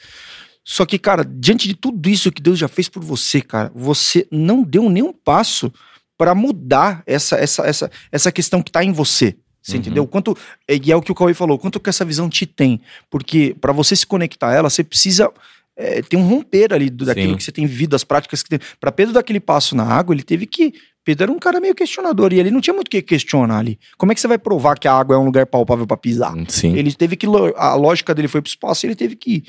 Só 0.63 0.85
que, 0.85 0.97
cara, 0.97 1.23
diante 1.23 1.67
de 1.67 1.75
tudo 1.75 2.09
isso 2.09 2.31
que 2.31 2.41
Deus 2.41 2.57
já 2.57 2.67
fez 2.67 2.89
por 2.89 3.03
você, 3.03 3.39
cara, 3.39 3.71
você 3.75 4.27
não 4.31 4.63
deu 4.63 4.89
nenhum 4.89 5.13
passo 5.13 5.71
para 6.17 6.33
mudar 6.33 7.03
essa, 7.05 7.35
essa, 7.35 7.63
essa, 7.63 7.91
essa 8.11 8.31
questão 8.31 8.63
que 8.63 8.71
tá 8.71 8.83
em 8.83 8.91
você. 8.91 9.37
Você 9.61 9.73
Uhum. 9.73 9.79
entendeu? 9.79 10.07
Quanto, 10.07 10.37
e 10.69 10.91
é 10.91 10.95
o 10.95 11.01
que 11.01 11.11
o 11.11 11.15
Cauê 11.15 11.33
falou, 11.33 11.57
quanto 11.59 11.79
que 11.79 11.89
essa 11.89 12.05
visão 12.05 12.29
te 12.29 12.45
tem. 12.45 12.81
Porque 13.09 13.55
para 13.59 13.73
você 13.73 13.95
se 13.95 14.05
conectar 14.05 14.49
a 14.49 14.53
ela, 14.53 14.69
você 14.69 14.83
precisa 14.83 15.31
é, 15.77 16.01
ter 16.01 16.15
um 16.17 16.27
romper 16.27 16.73
ali 16.73 16.89
do, 16.89 17.05
daquilo 17.05 17.31
Sim. 17.31 17.37
que 17.37 17.43
você 17.43 17.51
tem 17.51 17.65
vivido, 17.65 17.95
as 17.95 18.03
práticas 18.03 18.41
que 18.41 18.49
tem. 18.49 18.59
Para 18.79 18.91
Pedro 18.91 19.13
dar 19.13 19.19
aquele 19.19 19.39
passo 19.39 19.75
na 19.75 19.83
água, 19.83 20.13
ele 20.15 20.23
teve 20.23 20.45
que. 20.45 20.73
Pedro 21.03 21.23
era 21.25 21.31
um 21.31 21.37
cara 21.37 21.59
meio 21.59 21.75
questionador 21.75 22.33
e 22.33 22.39
ele 22.39 22.49
não 22.49 22.59
tinha 22.59 22.73
muito 22.73 22.87
o 22.87 22.89
que 22.89 22.99
questionar 23.01 23.59
ali. 23.59 23.77
Como 23.95 24.11
é 24.11 24.15
que 24.15 24.21
você 24.21 24.27
vai 24.27 24.39
provar 24.39 24.79
que 24.79 24.87
a 24.87 24.93
água 24.93 25.15
é 25.15 25.19
um 25.19 25.25
lugar 25.25 25.45
palpável 25.45 25.85
para 25.85 25.97
pisar? 25.97 26.33
Sim. 26.47 26.75
Ele 26.75 26.91
teve 26.93 27.15
que. 27.15 27.27
A 27.57 27.75
lógica 27.75 28.15
dele 28.15 28.27
foi 28.27 28.41
pro 28.41 28.49
espaço 28.49 28.85
e 28.85 28.87
ele 28.87 28.95
teve 28.95 29.15
que 29.15 29.31
ir. 29.35 29.43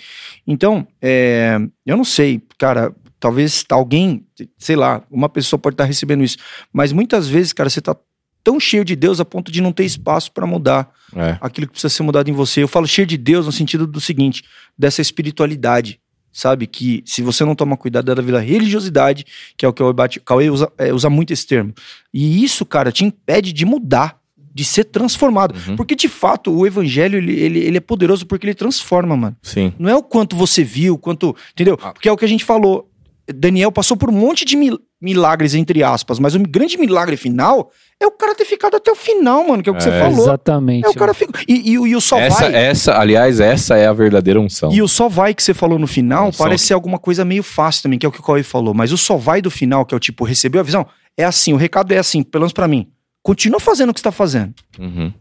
Então, 0.46 0.86
é, 1.00 1.58
eu 1.86 1.96
não 1.96 2.04
sei, 2.04 2.42
cara. 2.58 2.94
Talvez 3.18 3.64
alguém, 3.70 4.26
sei 4.58 4.76
lá, 4.76 5.02
uma 5.10 5.28
pessoa 5.28 5.58
pode 5.58 5.72
estar 5.74 5.84
recebendo 5.84 6.22
isso. 6.22 6.36
Mas 6.70 6.92
muitas 6.92 7.26
vezes, 7.26 7.52
cara, 7.54 7.70
você 7.70 7.80
tá 7.80 7.96
tão 8.44 8.60
cheio 8.60 8.84
de 8.84 8.94
Deus 8.94 9.18
a 9.18 9.24
ponto 9.24 9.50
de 9.50 9.60
não 9.60 9.72
ter 9.72 9.84
espaço 9.84 10.30
para 10.30 10.46
mudar 10.46 10.92
É. 11.16 11.36
aquilo 11.40 11.66
que 11.66 11.72
precisa 11.72 11.88
ser 11.88 12.02
mudado 12.02 12.28
em 12.28 12.32
você. 12.32 12.62
Eu 12.62 12.68
falo 12.68 12.86
cheio 12.86 13.06
de 13.06 13.16
Deus 13.16 13.46
no 13.46 13.50
sentido 13.50 13.86
do 13.86 14.00
seguinte, 14.00 14.44
dessa 14.78 15.00
espiritualidade, 15.00 15.98
sabe? 16.36 16.66
Que 16.66 17.02
se 17.06 17.22
você 17.22 17.44
não 17.46 17.54
toma 17.54 17.78
cuidado 17.78 18.14
da 18.14 18.20
vira 18.20 18.38
religiosidade, 18.38 19.24
que 19.56 19.64
é 19.64 19.68
o 19.68 19.72
que 19.72 19.82
o 19.82 19.94
Cauê 19.94 20.08
Cauê 20.22 20.50
usa, 20.50 20.70
é, 20.76 20.92
usa 20.92 21.08
muito 21.08 21.32
esse 21.32 21.46
termo. 21.46 21.72
E 22.12 22.44
isso, 22.44 22.66
cara, 22.66 22.92
te 22.92 23.04
impede 23.06 23.54
de 23.54 23.64
mudar, 23.64 24.20
de 24.54 24.62
ser 24.62 24.84
transformado. 24.84 25.54
Uhum. 25.66 25.76
Porque, 25.76 25.94
de 25.94 26.08
fato, 26.08 26.52
o 26.52 26.66
evangelho, 26.66 27.16
ele, 27.18 27.32
ele, 27.32 27.58
ele 27.60 27.76
é 27.78 27.80
poderoso 27.80 28.26
porque 28.26 28.46
ele 28.46 28.54
transforma, 28.54 29.16
mano. 29.16 29.36
Sim. 29.42 29.72
Não 29.78 29.88
é 29.88 29.96
o 29.96 30.02
quanto 30.02 30.36
você 30.36 30.62
viu, 30.62 30.94
o 30.94 30.98
quanto. 30.98 31.34
Entendeu? 31.52 31.78
Ah. 31.82 31.92
Porque 31.92 32.08
é 32.08 32.12
o 32.12 32.16
que 32.16 32.24
a 32.24 32.28
gente 32.28 32.44
falou. 32.44 32.90
Daniel 33.34 33.72
passou 33.72 33.96
por 33.96 34.10
um 34.10 34.12
monte 34.12 34.44
de 34.44 34.56
mil- 34.56 34.78
milagres, 35.00 35.54
entre 35.54 35.82
aspas, 35.82 36.18
mas 36.18 36.34
o 36.34 36.40
grande 36.40 36.78
milagre 36.78 37.16
final 37.16 37.70
é 38.00 38.06
o 38.06 38.10
cara 38.10 38.34
ter 38.34 38.44
ficado 38.44 38.76
até 38.76 38.90
o 38.90 38.94
final, 38.96 39.46
mano, 39.46 39.62
que 39.62 39.68
é 39.68 39.72
o 39.72 39.76
que 39.76 39.82
você 39.82 39.90
É, 39.90 40.00
falou. 40.00 40.20
Exatamente. 40.24 40.86
É 40.86 40.88
o 40.88 40.94
cara 40.94 41.12
fica. 41.14 41.38
E, 41.46 41.72
e, 41.72 41.78
o- 41.78 41.86
e 41.86 41.94
o 41.94 42.00
só 42.00 42.18
essa, 42.18 42.40
vai. 42.50 42.54
essa, 42.54 42.98
aliás, 42.98 43.38
essa 43.40 43.76
é 43.76 43.86
a 43.86 43.92
verdadeira 43.92 44.40
unção. 44.40 44.72
E 44.72 44.80
o 44.80 44.88
só 44.88 45.08
vai 45.08 45.34
que 45.34 45.42
você 45.42 45.52
falou 45.54 45.78
no 45.78 45.86
final 45.86 46.28
Unção. 46.28 46.44
parece 46.46 46.66
ser 46.66 46.74
alguma 46.74 46.98
coisa 46.98 47.24
meio 47.24 47.42
fácil 47.42 47.82
também, 47.84 47.98
que 47.98 48.06
é 48.06 48.08
o 48.08 48.12
que 48.12 48.20
o 48.20 48.22
Cauê 48.22 48.42
falou. 48.42 48.72
Mas 48.74 48.90
o 48.92 48.96
só 48.98 49.16
vai 49.16 49.42
do 49.42 49.50
final, 49.50 49.84
que 49.84 49.94
é 49.94 49.96
o 49.96 50.00
tipo, 50.00 50.24
recebeu 50.24 50.60
a 50.60 50.64
visão, 50.64 50.86
é 51.16 51.24
assim, 51.24 51.52
o 51.52 51.56
recado 51.56 51.92
é 51.92 51.98
assim, 51.98 52.22
pelo 52.22 52.42
menos 52.42 52.52
pra 52.52 52.66
mim. 52.68 52.88
Continua 53.22 53.60
fazendo 53.60 53.90
o 53.90 53.94
que 53.94 54.00
você 54.00 54.04
tá 54.04 54.12
fazendo. 54.12 54.54
Uhum. 54.78 55.12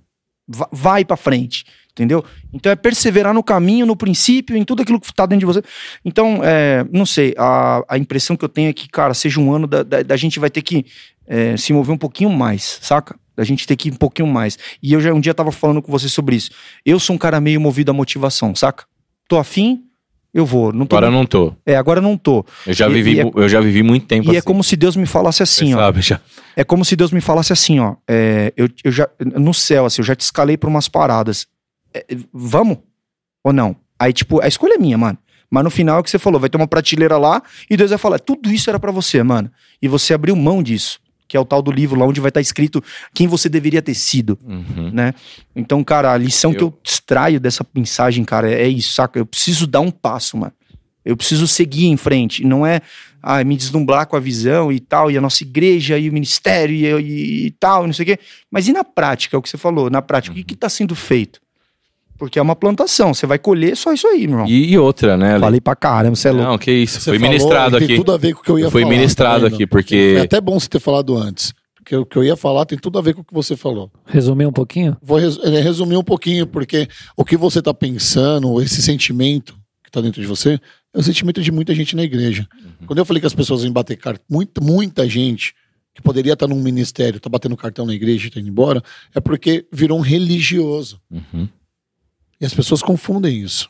Va- 0.48 0.70
vai 0.72 1.04
pra 1.04 1.18
frente, 1.18 1.66
entendeu? 1.96 2.24
Então 2.54 2.70
é 2.72 2.76
perseverar 2.76 3.34
no 3.34 3.42
caminho, 3.42 3.86
no 3.86 3.96
princípio, 3.96 4.56
em 4.58 4.64
tudo 4.66 4.82
aquilo 4.82 5.00
que 5.00 5.14
tá 5.14 5.26
dentro 5.26 5.40
de 5.40 5.46
você. 5.46 5.62
Então, 6.04 6.42
é, 6.44 6.86
não 6.92 7.06
sei, 7.06 7.34
a, 7.38 7.84
a 7.88 7.98
impressão 7.98 8.36
que 8.36 8.44
eu 8.44 8.50
tenho 8.50 8.70
é 8.70 8.74
que, 8.74 8.90
cara, 8.90 9.14
seja 9.14 9.40
um 9.40 9.52
ano 9.54 9.66
da, 9.66 9.82
da, 9.82 10.04
da 10.04 10.18
gente 10.18 10.38
vai 10.40 10.50
ter 10.50 10.62
que 10.62 10.86
é, 11.26 11.56
se 11.58 11.72
mover 11.72 11.96
um 11.96 11.98
pouquinho 11.98 12.30
mais, 12.30 12.80
saca? 12.82 13.16
Da 13.36 13.44
gente 13.44 13.66
ter 13.66 13.76
que 13.76 13.88
ir 13.90 13.92
um 13.94 13.96
pouquinho 13.98 14.28
mais. 14.28 14.58
E 14.84 14.94
eu 14.94 15.02
já 15.02 15.14
um 15.14 15.20
dia 15.20 15.34
tava 15.34 15.52
falando 15.52 15.82
com 15.82 15.92
você 15.92 16.08
sobre 16.10 16.36
isso. 16.36 16.52
Eu 16.86 17.00
sou 17.00 17.16
um 17.16 17.20
cara 17.20 17.40
meio 17.42 17.60
movido 17.60 17.92
à 17.92 17.94
motivação, 17.94 18.54
saca? 18.56 18.86
Tô 19.28 19.38
afim, 19.38 19.82
eu 20.34 20.46
vou. 20.46 20.72
Não 20.72 20.84
Agora 20.84 21.08
eu 21.08 21.12
não 21.12 21.26
tô. 21.26 21.54
É, 21.66 21.76
agora 21.76 22.00
eu 22.00 22.04
não 22.04 22.18
tô. 22.18 22.46
Eu 22.68 22.74
já, 22.74 22.88
E- 22.90 22.94
vivi, 22.94 23.14
e 23.16 23.20
é- 23.22 23.24
eu 23.36 23.50
já 23.50 23.60
vivi 23.60 23.82
muito 23.84 24.06
tempo 24.06 24.28
E 24.28 24.30
assim. 24.32 24.38
é 24.38 24.42
como 24.42 24.64
se 24.64 24.76
Deus 24.78 24.96
me 24.96 25.06
falasse 25.06 25.42
assim, 25.44 25.70
Você 25.70 25.76
ó. 25.76 25.78
sabe, 25.80 26.02
já. 26.02 26.22
É 26.56 26.64
como 26.64 26.86
se 26.86 26.96
Deus 26.96 27.12
me 27.12 27.20
falasse 27.22 27.52
assim, 27.52 27.80
ó. 27.80 27.96
é, 28.08 28.54
eu, 28.56 28.70
eu 28.84 28.92
já, 28.92 29.10
no 29.20 29.54
céu, 29.54 29.86
assim, 29.86 30.02
eu 30.02 30.06
já 30.06 30.16
te 30.16 30.22
escalei 30.22 30.56
pra 30.58 30.70
umas 30.70 30.88
paradas. 30.88 31.48
É, 31.96 32.06
vamos? 32.34 32.78
Ou 33.44 33.54
não? 33.54 33.76
Aí, 34.00 34.12
tipo, 34.12 34.42
a 34.42 34.48
escolha 34.48 34.74
é 34.76 34.78
minha, 34.78 34.98
mano. 34.98 35.18
Mas 35.50 35.64
no 35.64 35.70
final 35.70 35.98
é 35.98 36.00
o 36.00 36.04
que 36.04 36.10
você 36.10 36.20
falou, 36.20 36.40
vai 36.40 36.50
ter 36.50 36.58
uma 36.58 36.68
prateleira 36.68 37.18
lá 37.18 37.42
e 37.70 37.78
Deus 37.78 37.92
vai 37.92 38.00
falar, 38.00 38.20
tudo 38.20 38.52
isso 38.52 38.70
era 38.70 38.80
pra 38.80 38.92
você, 38.92 39.22
mano. 39.24 39.50
E 39.82 39.88
você 39.88 40.14
abriu 40.14 40.36
mão 40.36 40.62
disso, 40.62 41.00
que 41.28 41.38
é 41.38 41.40
o 41.40 41.46
tal 41.46 41.62
do 41.62 41.72
livro 41.72 41.98
lá 42.00 42.06
onde 42.06 42.20
vai 42.20 42.30
estar 42.30 42.42
escrito 42.42 42.84
quem 43.14 43.28
você 43.28 43.48
deveria 43.48 43.82
ter 43.82 43.94
sido, 43.94 44.38
Uhum. 44.44 44.90
né? 44.92 45.14
Então, 45.56 45.84
cara, 45.84 46.12
a 46.12 46.18
lição 46.18 46.52
que 46.52 46.62
Eu- 46.64 46.68
eu 46.68 46.80
extraio 46.84 47.40
dessa 47.40 47.66
mensagem, 47.74 48.26
cara, 48.26 48.52
é, 48.52 48.68
isso, 48.68 48.94
saca? 48.94 49.20
Eu 49.20 49.26
preciso 49.26 49.66
dar 49.68 49.80
um 49.82 49.92
passo, 49.92 50.36
mano. 50.36 50.52
Eu 51.06 51.16
preciso 51.16 51.48
seguir 51.48 51.86
em 51.86 51.96
frente. 51.98 52.44
Não 52.44 52.66
é 52.66 52.82
ah, 53.28 53.44
me 53.44 53.56
deslumbrar 53.58 54.06
com 54.08 54.16
a 54.16 54.20
visão 54.20 54.72
e 54.72 54.80
tal, 54.80 55.10
e 55.10 55.18
a 55.18 55.22
nossa 55.22 55.42
igreja, 55.44 55.98
e 55.98 56.10
o 56.10 56.14
ministério, 56.14 56.76
e, 56.76 56.86
e- 56.86 57.46
e 57.48 57.52
tal, 57.52 57.84
e 57.84 57.88
não 57.88 57.94
sei 57.94 58.04
o 58.04 58.06
quê. 58.08 58.20
Mas 58.52 58.68
e 58.68 58.74
na 58.74 58.84
prática, 58.84 59.36
é 59.36 59.40
o 59.40 59.42
que 59.42 59.50
você 59.50 59.58
falou, 59.58 59.90
na 59.90 60.00
prática, 60.02 60.38
o 60.40 60.44
que 60.44 60.54
está 60.54 60.70
sendo 60.70 60.94
feito? 60.96 61.40
Porque 62.18 62.40
é 62.40 62.42
uma 62.42 62.56
plantação, 62.56 63.14
você 63.14 63.26
vai 63.28 63.38
colher 63.38 63.76
só 63.76 63.92
isso 63.94 64.08
aí, 64.08 64.22
meu 64.28 64.38
irmão. 64.40 64.48
E, 64.48 64.72
e 64.72 64.78
outra, 64.78 65.18
né? 65.18 65.32
Ale? 65.34 65.40
Falei 65.42 65.62
pra 65.62 65.76
caramba, 65.76 66.16
você 66.16 66.30
é 66.30 66.32
louco. 66.32 66.48
Não, 66.52 66.58
que 66.58 66.72
isso. 66.72 67.00
Você 67.02 67.12
foi 67.12 67.20
falou 67.20 67.32
ministrado 67.34 67.78
aqui. 67.78 67.88
Tem 67.88 67.98
tudo 67.98 68.12
a 68.14 68.18
ver 68.18 68.34
com 68.34 68.40
o 68.40 68.44
que 68.44 68.52
eu 68.52 68.60
ia 68.60 68.72
Foi 68.72 68.82
falar. 68.84 68.94
ministrado 68.94 69.50
tá 69.50 69.54
aqui, 69.56 69.68
porque- 69.68 70.16
É 70.18 70.22
até 70.22 70.40
bom 70.40 70.60
você 70.60 70.70
ter 70.70 70.80
falado 70.80 71.18
antes. 71.18 71.54
Porque 71.76 71.96
o 71.96 72.06
que 72.06 72.18
eu 72.18 72.24
ia 72.24 72.36
falar 72.36 72.66
tem 72.66 72.78
tudo 72.80 72.98
a 72.98 73.02
ver 73.02 73.14
com 73.14 73.22
o 73.22 73.24
que 73.24 73.34
você 73.34 73.56
falou. 73.56 73.92
Resumir 74.06 74.46
um 74.48 74.52
pouquinho? 74.52 74.98
Vou 75.04 75.18
res- 75.20 75.38
eh, 75.44 75.60
resumir 75.62 75.98
um 75.98 76.04
pouquinho, 76.04 76.48
porque 76.48 76.88
o 77.16 77.24
que 77.24 77.38
você 77.38 77.62
tá 77.62 77.74
pensando, 77.74 78.60
esse 78.62 78.82
sentimento 78.82 79.56
que 79.84 79.92
tá 79.92 80.02
dentro 80.02 80.20
de 80.20 80.26
você, 80.26 80.60
é 80.94 81.00
o 81.00 81.04
sentimento 81.04 81.42
de 81.44 81.52
muita 81.52 81.76
gente 81.76 81.96
na 81.96 82.02
igreja. 82.04 82.48
Quando 82.88 82.98
eu 83.00 83.06
falei 83.06 83.20
que 83.22 83.28
as 83.28 83.36
pessoas 83.36 83.62
vêm 83.62 83.72
bater 83.72 83.98
cartão, 83.98 84.26
muita, 84.32 84.60
muita 84.62 85.08
gente 85.08 85.54
que 85.94 86.02
poderia 86.02 86.34
estar 86.34 86.48
num 86.48 86.60
ministério, 86.60 87.20
tá 87.20 87.30
batendo 87.30 87.56
cartão 87.56 87.86
na 87.86 87.94
igreja 87.94 88.28
e 88.28 88.32
tá 88.32 88.40
indo 88.40 88.50
embora, 88.50 88.82
é 89.14 89.20
porque 89.20 89.66
virou 89.72 89.98
um 90.00 90.02
religioso. 90.02 91.00
Uhum. 91.12 91.48
E 92.40 92.46
as 92.46 92.54
pessoas 92.54 92.82
confundem 92.82 93.40
isso. 93.42 93.70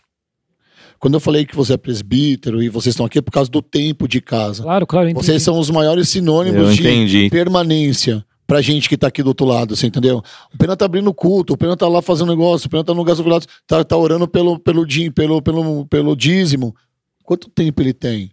Quando 1.00 1.16
eu 1.16 1.20
falei 1.20 1.46
que 1.46 1.56
você 1.56 1.74
é 1.74 1.78
presbítero 1.78 2.64
e 2.64 2.70
vocês 2.70 2.94
estão 2.94 3.06
aqui 3.06 3.20
é 3.20 3.22
por 3.22 3.32
causa 3.32 3.50
do 3.50 3.62
tempo 3.62 4.08
de 4.08 4.22
casa. 4.22 4.64
Claro, 4.64 4.88
claro. 4.88 5.10
entendi. 5.10 5.26
Vocês 5.26 5.44
são 5.44 5.60
os 5.60 5.70
maiores 5.70 6.10
sinônimos 6.10 6.70
de 6.76 6.84
permanência 7.30 8.26
pra 8.48 8.62
gente 8.62 8.88
que 8.88 8.96
tá 8.98 9.08
aqui 9.08 9.22
do 9.22 9.28
outro 9.30 9.46
lado, 9.46 9.76
você 9.76 9.88
entendeu? 9.88 10.22
O 10.54 10.58
Pena 10.58 10.76
tá 10.78 10.86
abrindo 10.86 11.14
culto, 11.14 11.54
o 11.54 11.58
Pena 11.58 11.76
tá 11.76 11.88
lá 11.88 12.02
fazendo 12.02 12.30
negócio, 12.30 12.68
o 12.68 12.70
Pena 12.70 12.84
tá 12.84 12.94
no 12.94 13.04
gasofilato, 13.04 13.48
tá, 13.68 13.84
tá 13.84 13.98
orando 13.98 14.28
pelo, 14.28 14.58
pelo, 14.60 14.86
pelo, 15.14 15.42
pelo, 15.42 15.86
pelo 15.88 16.16
dízimo. 16.16 16.76
Quanto 17.24 17.50
tempo 17.50 17.82
ele 17.82 17.94
tem? 17.94 18.32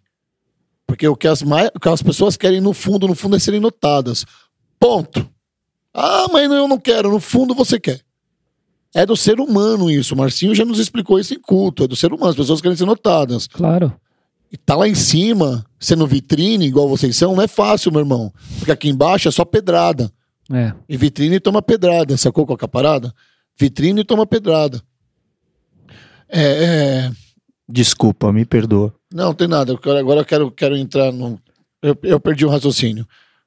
Porque 0.87 1.09
o 1.09 1.17
que, 1.17 1.27
as 1.27 1.43
mai- 1.43 1.71
o 1.75 1.81
que 1.81 1.89
as 1.89 2.03
pessoas 2.03 2.37
querem 2.37 2.61
no 2.61 2.73
fundo, 2.75 3.09
no 3.09 3.15
fundo, 3.15 3.37
é 3.37 3.39
serem 3.39 3.61
notadas. 3.61 4.25
Ponto. 4.79 5.29
Ah, 5.95 6.27
mas 6.33 6.49
não, 6.49 6.57
eu 6.57 6.69
não 6.69 6.79
quero. 6.79 7.11
No 7.11 7.19
fundo, 7.21 7.55
você 7.55 7.81
quer. 7.81 8.01
É 8.95 9.07
do 9.07 9.17
ser 9.17 9.41
humano 9.41 9.91
isso. 9.91 10.15
O 10.15 10.19
Marcinho 10.19 10.55
já 10.55 10.65
nos 10.65 10.79
explicou 10.79 11.19
isso 11.19 11.35
em 11.35 11.41
culto. 11.41 11.85
É 11.85 11.89
do 11.89 11.97
ser 11.97 12.13
humano. 12.13 12.31
As 12.31 12.37
pessoas 12.37 12.61
querem 12.61 12.77
ser 12.77 12.85
notadas. 12.85 13.47
Claro. 13.47 13.93
E 14.51 14.57
tá 14.57 14.77
lá 14.77 14.87
em 14.87 14.95
cima, 14.95 15.65
sendo 15.81 16.07
vitrine, 16.07 16.67
igual 16.67 16.87
vocês 16.87 17.17
são, 17.17 17.35
não 17.35 17.43
é 17.43 17.49
fácil, 17.49 17.91
meu 17.91 18.01
irmão. 18.03 18.31
Porque 18.59 18.71
aqui 18.71 18.89
embaixo 18.91 19.27
é 19.27 19.31
só 19.31 19.47
pedrada. 19.47 20.13
É. 20.53 20.75
E 20.87 20.97
vitrine 20.99 21.41
toma 21.41 21.63
pedrada, 21.63 22.15
sacou 22.19 22.45
qual 22.45 22.59
que 22.59 22.65
é 22.65 22.67
a 22.67 22.69
parada? 22.69 23.15
Vitrine 23.59 24.05
toma 24.05 24.27
pedrada. 24.27 24.83
É, 26.29 26.43
é, 26.43 27.13
Desculpa, 27.67 28.31
me 28.31 28.45
perdoa. 28.45 28.95
Não, 29.13 29.33
tem 29.33 29.49
nada. 29.49 29.73
Agora 29.73 30.21
eu 30.21 30.25
quero, 30.25 30.51
quero 30.51 30.77
entrar 30.77 31.11
no. 31.11 31.39
Eu, 31.83 31.97
eu 32.03 32.21
perdi 32.21 32.45
o 32.45 32.51
raciocínio. 32.51 33.07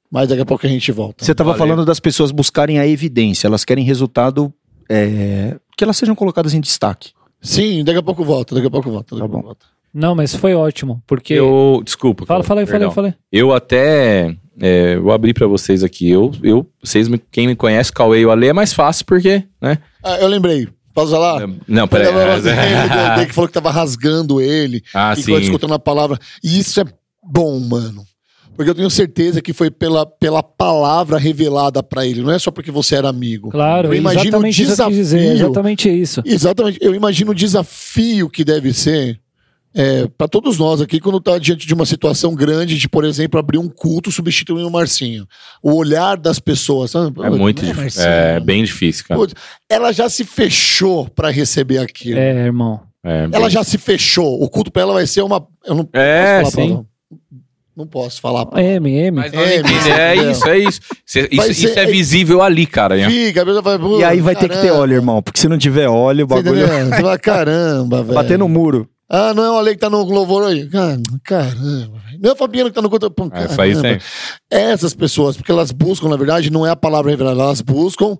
Mas 0.10 0.30
daqui 0.30 0.42
a 0.42 0.46
pouco 0.46 0.66
a 0.66 0.70
gente 0.70 0.92
volta. 0.92 1.24
Você 1.24 1.32
estava 1.32 1.52
Valeu. 1.52 1.68
falando 1.68 1.86
das 1.86 2.00
pessoas 2.00 2.32
buscarem 2.32 2.80
a 2.80 2.88
evidência, 2.88 3.48
elas 3.48 3.64
querem 3.64 3.84
resultado 3.84 4.52
é, 4.90 5.58
que 5.78 5.84
elas 5.84 5.98
sejam 5.98 6.16
colocadas 6.16 6.54
em 6.54 6.62
destaque. 6.62 7.12
Sim, 7.42 7.84
daqui 7.84 8.00
a 8.00 8.04
pouco 8.04 8.24
volta, 8.24 8.56
daqui 8.56 8.68
a 8.68 8.72
pouco 8.72 8.90
volta. 8.90 9.16
Tá 9.18 9.28
bom. 9.28 9.42
volta. 9.42 9.66
Não, 9.94 10.14
mas 10.14 10.36
foi 10.36 10.54
ótimo, 10.54 11.02
porque... 11.08 11.34
Eu, 11.34 11.82
desculpa. 11.84 12.26
Fala, 12.26 12.44
fala 12.44 12.62
aí, 12.62 12.68
fala 12.68 12.86
aí, 12.86 12.92
fala 12.92 13.08
aí. 13.08 13.14
Eu 13.32 13.54
até 13.54 14.36
é, 14.60 14.98
vou 14.98 15.14
abrir 15.14 15.34
pra 15.34 15.48
vocês 15.48 15.84
aqui. 15.84 16.10
Eu, 16.10 16.34
eu, 16.44 16.68
vocês, 16.84 17.08
me- 17.08 17.22
quem 17.32 17.48
me 17.48 17.56
conhece, 17.56 17.94
Cauê 17.94 18.20
e 18.22 18.26
o 18.26 18.32
Ale 18.32 18.48
é 18.48 18.54
mais 18.54 18.74
fácil 18.74 19.06
porque, 19.06 19.44
né? 19.62 19.78
Ah, 20.04 20.18
eu 20.18 20.28
lembrei. 20.28 20.68
Pausa 20.94 21.18
lá. 21.18 21.46
Não, 21.68 21.88
peraí. 21.88 22.08
Ele 22.08 23.26
que 23.28 23.34
falou 23.34 23.48
que 23.50 23.54
tava 23.54 23.70
rasgando 23.70 24.40
ele. 24.40 24.82
ah, 24.94 25.14
ficou 25.16 25.38
sim. 25.38 25.44
escutando 25.44 25.74
a 25.74 25.80
palavra. 25.80 26.18
E 26.42 26.58
isso 26.58 26.80
é 26.80 26.86
bom, 27.22 27.60
mano. 27.60 28.04
Porque 28.56 28.70
eu 28.70 28.76
tenho 28.76 28.90
certeza 28.90 29.42
que 29.42 29.52
foi 29.54 29.70
pela, 29.70 30.06
pela 30.06 30.42
palavra 30.42 31.18
revelada 31.18 31.84
pra 31.84 32.06
ele. 32.06 32.22
Não 32.22 32.32
é 32.32 32.40
só 32.40 32.52
porque 32.52 32.72
você 32.72 32.96
era 32.96 33.10
amigo. 33.10 33.50
Claro, 33.50 33.90
Eu 33.90 33.94
imagino 33.94 34.24
exatamente 34.24 34.62
o 34.62 34.64
isso 34.64 34.76
que 34.76 34.82
eu 34.82 34.88
quis 34.88 34.96
dizer, 34.96 35.20
desafio. 35.20 35.46
exatamente 35.46 35.90
isso. 36.02 36.22
Exatamente. 36.26 36.80
Eu 36.82 36.96
imagino 36.96 37.32
o 37.32 37.36
desafio 37.36 38.30
que 38.30 38.44
deve 38.46 38.72
ser 38.74 39.20
é, 39.78 40.08
para 40.18 40.30
todos 40.30 40.58
nós 40.58 40.80
aqui 40.80 41.02
quando 41.02 41.20
tá 41.20 41.38
diante 41.38 41.68
de 41.68 41.74
uma 41.74 41.86
situação 41.86 42.34
grande 42.34 42.78
de, 42.78 42.88
por 42.88 43.04
exemplo, 43.04 43.38
abrir 43.38 43.58
um 43.58 43.68
culto 43.68 44.10
substituindo 44.10 44.66
o 44.68 44.72
Marcinho. 44.72 45.28
O 45.62 45.74
olhar 45.74 46.16
das 46.16 46.40
pessoas. 46.40 46.92
sabe? 46.92 47.22
É 47.22 47.30
muito 47.30 47.62
Não 47.66 47.74
difícil. 47.74 48.02
É 48.04 48.40
bem 48.40 48.64
difícil, 48.64 49.04
cara. 49.06 49.20
Ela 49.70 49.92
já 49.92 50.08
se 50.10 50.24
fechou 50.24 51.10
pra 51.10 51.30
receber 51.30 51.80
aquilo. 51.80 52.18
É, 52.20 52.46
irmão. 52.46 52.80
É, 53.04 53.24
Ela 53.26 53.30
bem- 53.42 53.50
já 53.50 53.64
se 53.66 53.78
fechou. 53.78 54.42
O 54.42 54.50
culto 54.50 54.72
pra 54.72 54.82
ela 54.84 54.94
vai 54.94 55.06
ser 55.06 55.22
uma. 55.24 55.46
Eu 55.66 55.76
não 55.76 55.90
É, 55.92 56.40
posso 56.42 56.52
falar 56.56 56.66
sim. 56.68 56.70
palavrão. 56.74 56.88
Não 57.76 57.86
posso 57.86 58.22
falar. 58.22 58.46
palavrão. 58.46 58.70
M, 58.74 58.90
M. 58.90 59.12
Mas 59.18 59.34
nós 59.34 59.42
É, 59.50 59.56
é 59.56 59.60
entendeu? 60.16 60.32
isso, 60.32 60.48
é 60.48 60.58
isso. 60.60 60.82
Cê- 61.06 61.28
Isso, 61.32 61.44
ser- 61.54 61.68
isso 61.68 61.80
é 61.80 61.86
visível 61.86 62.42
ali, 62.42 62.66
cara. 62.66 62.96
né? 62.96 63.10
Fica, 63.10 63.42
a 63.42 63.46
pessoa 63.46 63.80
"Pô, 63.80 64.00
E 64.00 64.04
aí 64.04 64.22
vai 64.22 64.36
ter 64.36 64.48
que 64.48 64.56
ter 64.56 64.62
caramba." 64.62 64.80
óleo, 64.80 64.94
irmão, 64.96 65.22
porque 65.22 65.40
se 65.40 65.48
não 65.50 65.58
tiver 65.58 65.88
óleo, 65.90 66.24
o 66.24 66.28
bagulho? 66.28 66.66
Você 66.68 66.90
fala, 67.02 67.20
caramba, 67.20 68.02
velho. 68.04 68.14
bater 68.16 68.40
no 68.40 68.48
muro. 68.48 68.88
Ah, 69.10 69.34
não 69.36 69.44
é 69.44 69.52
o 69.52 69.58
Ale 69.58 69.72
que 69.72 69.78
tá 69.80 69.90
no 69.90 70.04
louvor 70.04 70.46
aí. 70.46 70.68
Cara, 70.68 70.98
Caramba, 71.24 72.00
velho. 72.06 72.20
Não 72.22 72.30
é 72.32 72.34
o 72.34 72.36
Fabiano 72.36 72.70
que 72.70 72.76
tá 72.76 72.82
no 72.82 72.90
culto. 72.90 73.12
Pô, 73.12 73.30
É, 73.34 73.46
isso 73.46 73.62
aí 73.62 73.76
caramba. 73.76 74.00
tem. 74.50 74.60
Essas 74.60 74.94
pessoas, 74.96 75.36
porque 75.38 75.52
elas 75.52 75.72
buscam, 75.72 76.08
na 76.10 76.16
verdade, 76.18 76.50
não 76.50 76.66
é 76.66 76.70
a 76.72 76.76
palavra 76.76 77.12
revelada, 77.12 77.40
elas 77.42 77.62
buscam 77.62 78.18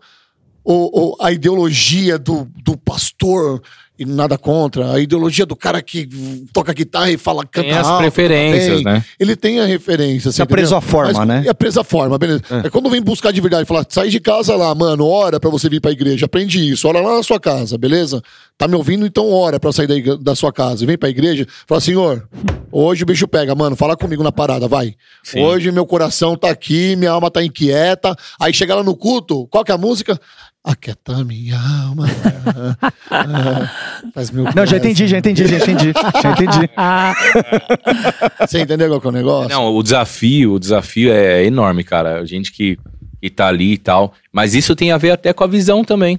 o, 0.64 1.14
o- 1.14 1.16
a 1.22 1.32
ideologia 1.32 2.18
do, 2.20 2.48
do 2.64 2.78
pastor, 2.78 3.62
e 3.98 4.06
nada 4.06 4.38
contra, 4.38 4.92
a 4.94 5.00
ideologia 5.00 5.46
do 5.46 5.56
cara 5.56 5.82
que 5.82 6.08
toca 6.52 6.74
guitarra 6.74 7.10
e 7.12 7.18
fala, 7.18 7.44
canta 7.46 7.68
Tem 7.68 7.78
as 7.78 7.88
alto, 7.88 8.00
preferências, 8.02 8.76
tem. 8.76 8.84
né? 8.84 9.04
Ele 9.20 9.36
tem 9.36 9.60
a 9.60 9.66
referência. 9.66 10.32
você 10.32 10.40
Tá 10.42 10.46
preso 10.46 10.76
entendeu? 10.76 10.78
à 10.78 10.82
forma, 10.82 11.14
Mas- 11.26 11.28
né? 11.28 11.44
É 11.48 11.54
preso 11.54 11.80
à 11.80 11.84
forma, 11.84 12.18
beleza. 12.18 12.42
É. 12.64 12.70
quando 12.70 12.90
vem 12.90 13.02
buscar 13.02 13.32
de 13.32 13.40
verdade, 13.42 13.66
falar, 13.66 13.86
sai 13.90 14.10
de 14.10 14.20
casa 14.20 14.56
lá, 14.56 14.74
mano, 14.76 15.06
ora 15.08 15.40
pra 15.40 15.50
você 15.50 15.70
vir 15.70 15.80
pra 15.80 15.92
igreja, 15.92 16.26
aprende 16.26 16.60
isso, 16.72 16.88
ora 16.88 17.00
lá 17.00 17.16
na 17.16 17.24
sua 17.24 17.40
casa, 17.40 17.78
beleza? 17.78 18.22
Tá 18.58 18.68
me 18.68 18.76
ouvindo? 18.76 19.06
Então 19.06 19.32
ora 19.32 19.60
pra 19.60 19.72
sair 19.72 19.88
da, 19.88 20.16
da 20.16 20.36
sua 20.36 20.52
casa 20.52 20.84
e 20.84 20.88
vem 20.88 20.98
pra 20.98 21.10
igreja, 21.10 21.46
fala, 21.68 21.82
senhor, 21.82 22.28
hoje 22.72 23.04
o 23.04 23.06
bicho 23.06 23.28
pega, 23.28 23.54
mano, 23.56 23.76
fala 23.76 23.96
comigo 23.98 24.24
na 24.24 24.32
parada, 24.32 24.68
vai. 24.68 24.96
Sim. 25.24 25.42
Hoje 25.42 25.72
meu 25.72 25.86
coração 25.86 26.36
tá 26.38 26.50
aqui, 26.50 26.96
minha 26.96 27.12
alma 27.12 27.30
tá 27.32 27.44
inquieta. 27.44 28.16
Aí 28.40 28.54
chega 28.54 28.76
lá 28.76 28.84
no 28.84 28.96
culto, 28.96 29.48
qual 29.48 29.64
que 29.64 29.72
é 29.72 29.76
a 29.76 29.78
música? 29.78 30.20
Aquieta 30.66 31.24
minha 31.24 31.60
alma. 31.60 32.08
Ah, 33.12 33.72
faz 34.16 34.32
meu 34.32 34.46
Não, 34.46 34.66
já 34.66 34.78
entendi, 34.78 35.06
já 35.06 35.20
entendi, 35.20 35.46
já 35.46 35.58
entendi. 35.58 35.94
Já 36.24 36.32
entendi. 36.32 36.70
Você 38.42 38.62
entendeu 38.62 38.90
qual 38.90 39.00
que 39.00 39.06
é 39.06 39.10
o 39.10 39.14
negócio? 39.14 39.50
Não, 39.50 39.76
o 39.76 39.84
desafio, 39.84 40.54
o 40.54 40.60
desafio 40.60 41.14
é 41.14 41.46
enorme, 41.46 41.84
cara. 41.84 42.20
A 42.20 42.26
gente 42.26 42.52
que, 42.52 42.80
que 43.22 43.30
tá 43.30 43.48
ali 43.48 43.74
e 43.74 43.78
tal. 43.78 44.12
Mas 44.34 44.56
isso 44.56 44.76
tem 44.76 44.92
a 44.92 44.98
ver 44.98 45.12
até 45.12 45.32
com 45.34 45.44
a 45.44 45.48
visão 45.48 45.84
também, 45.84 46.18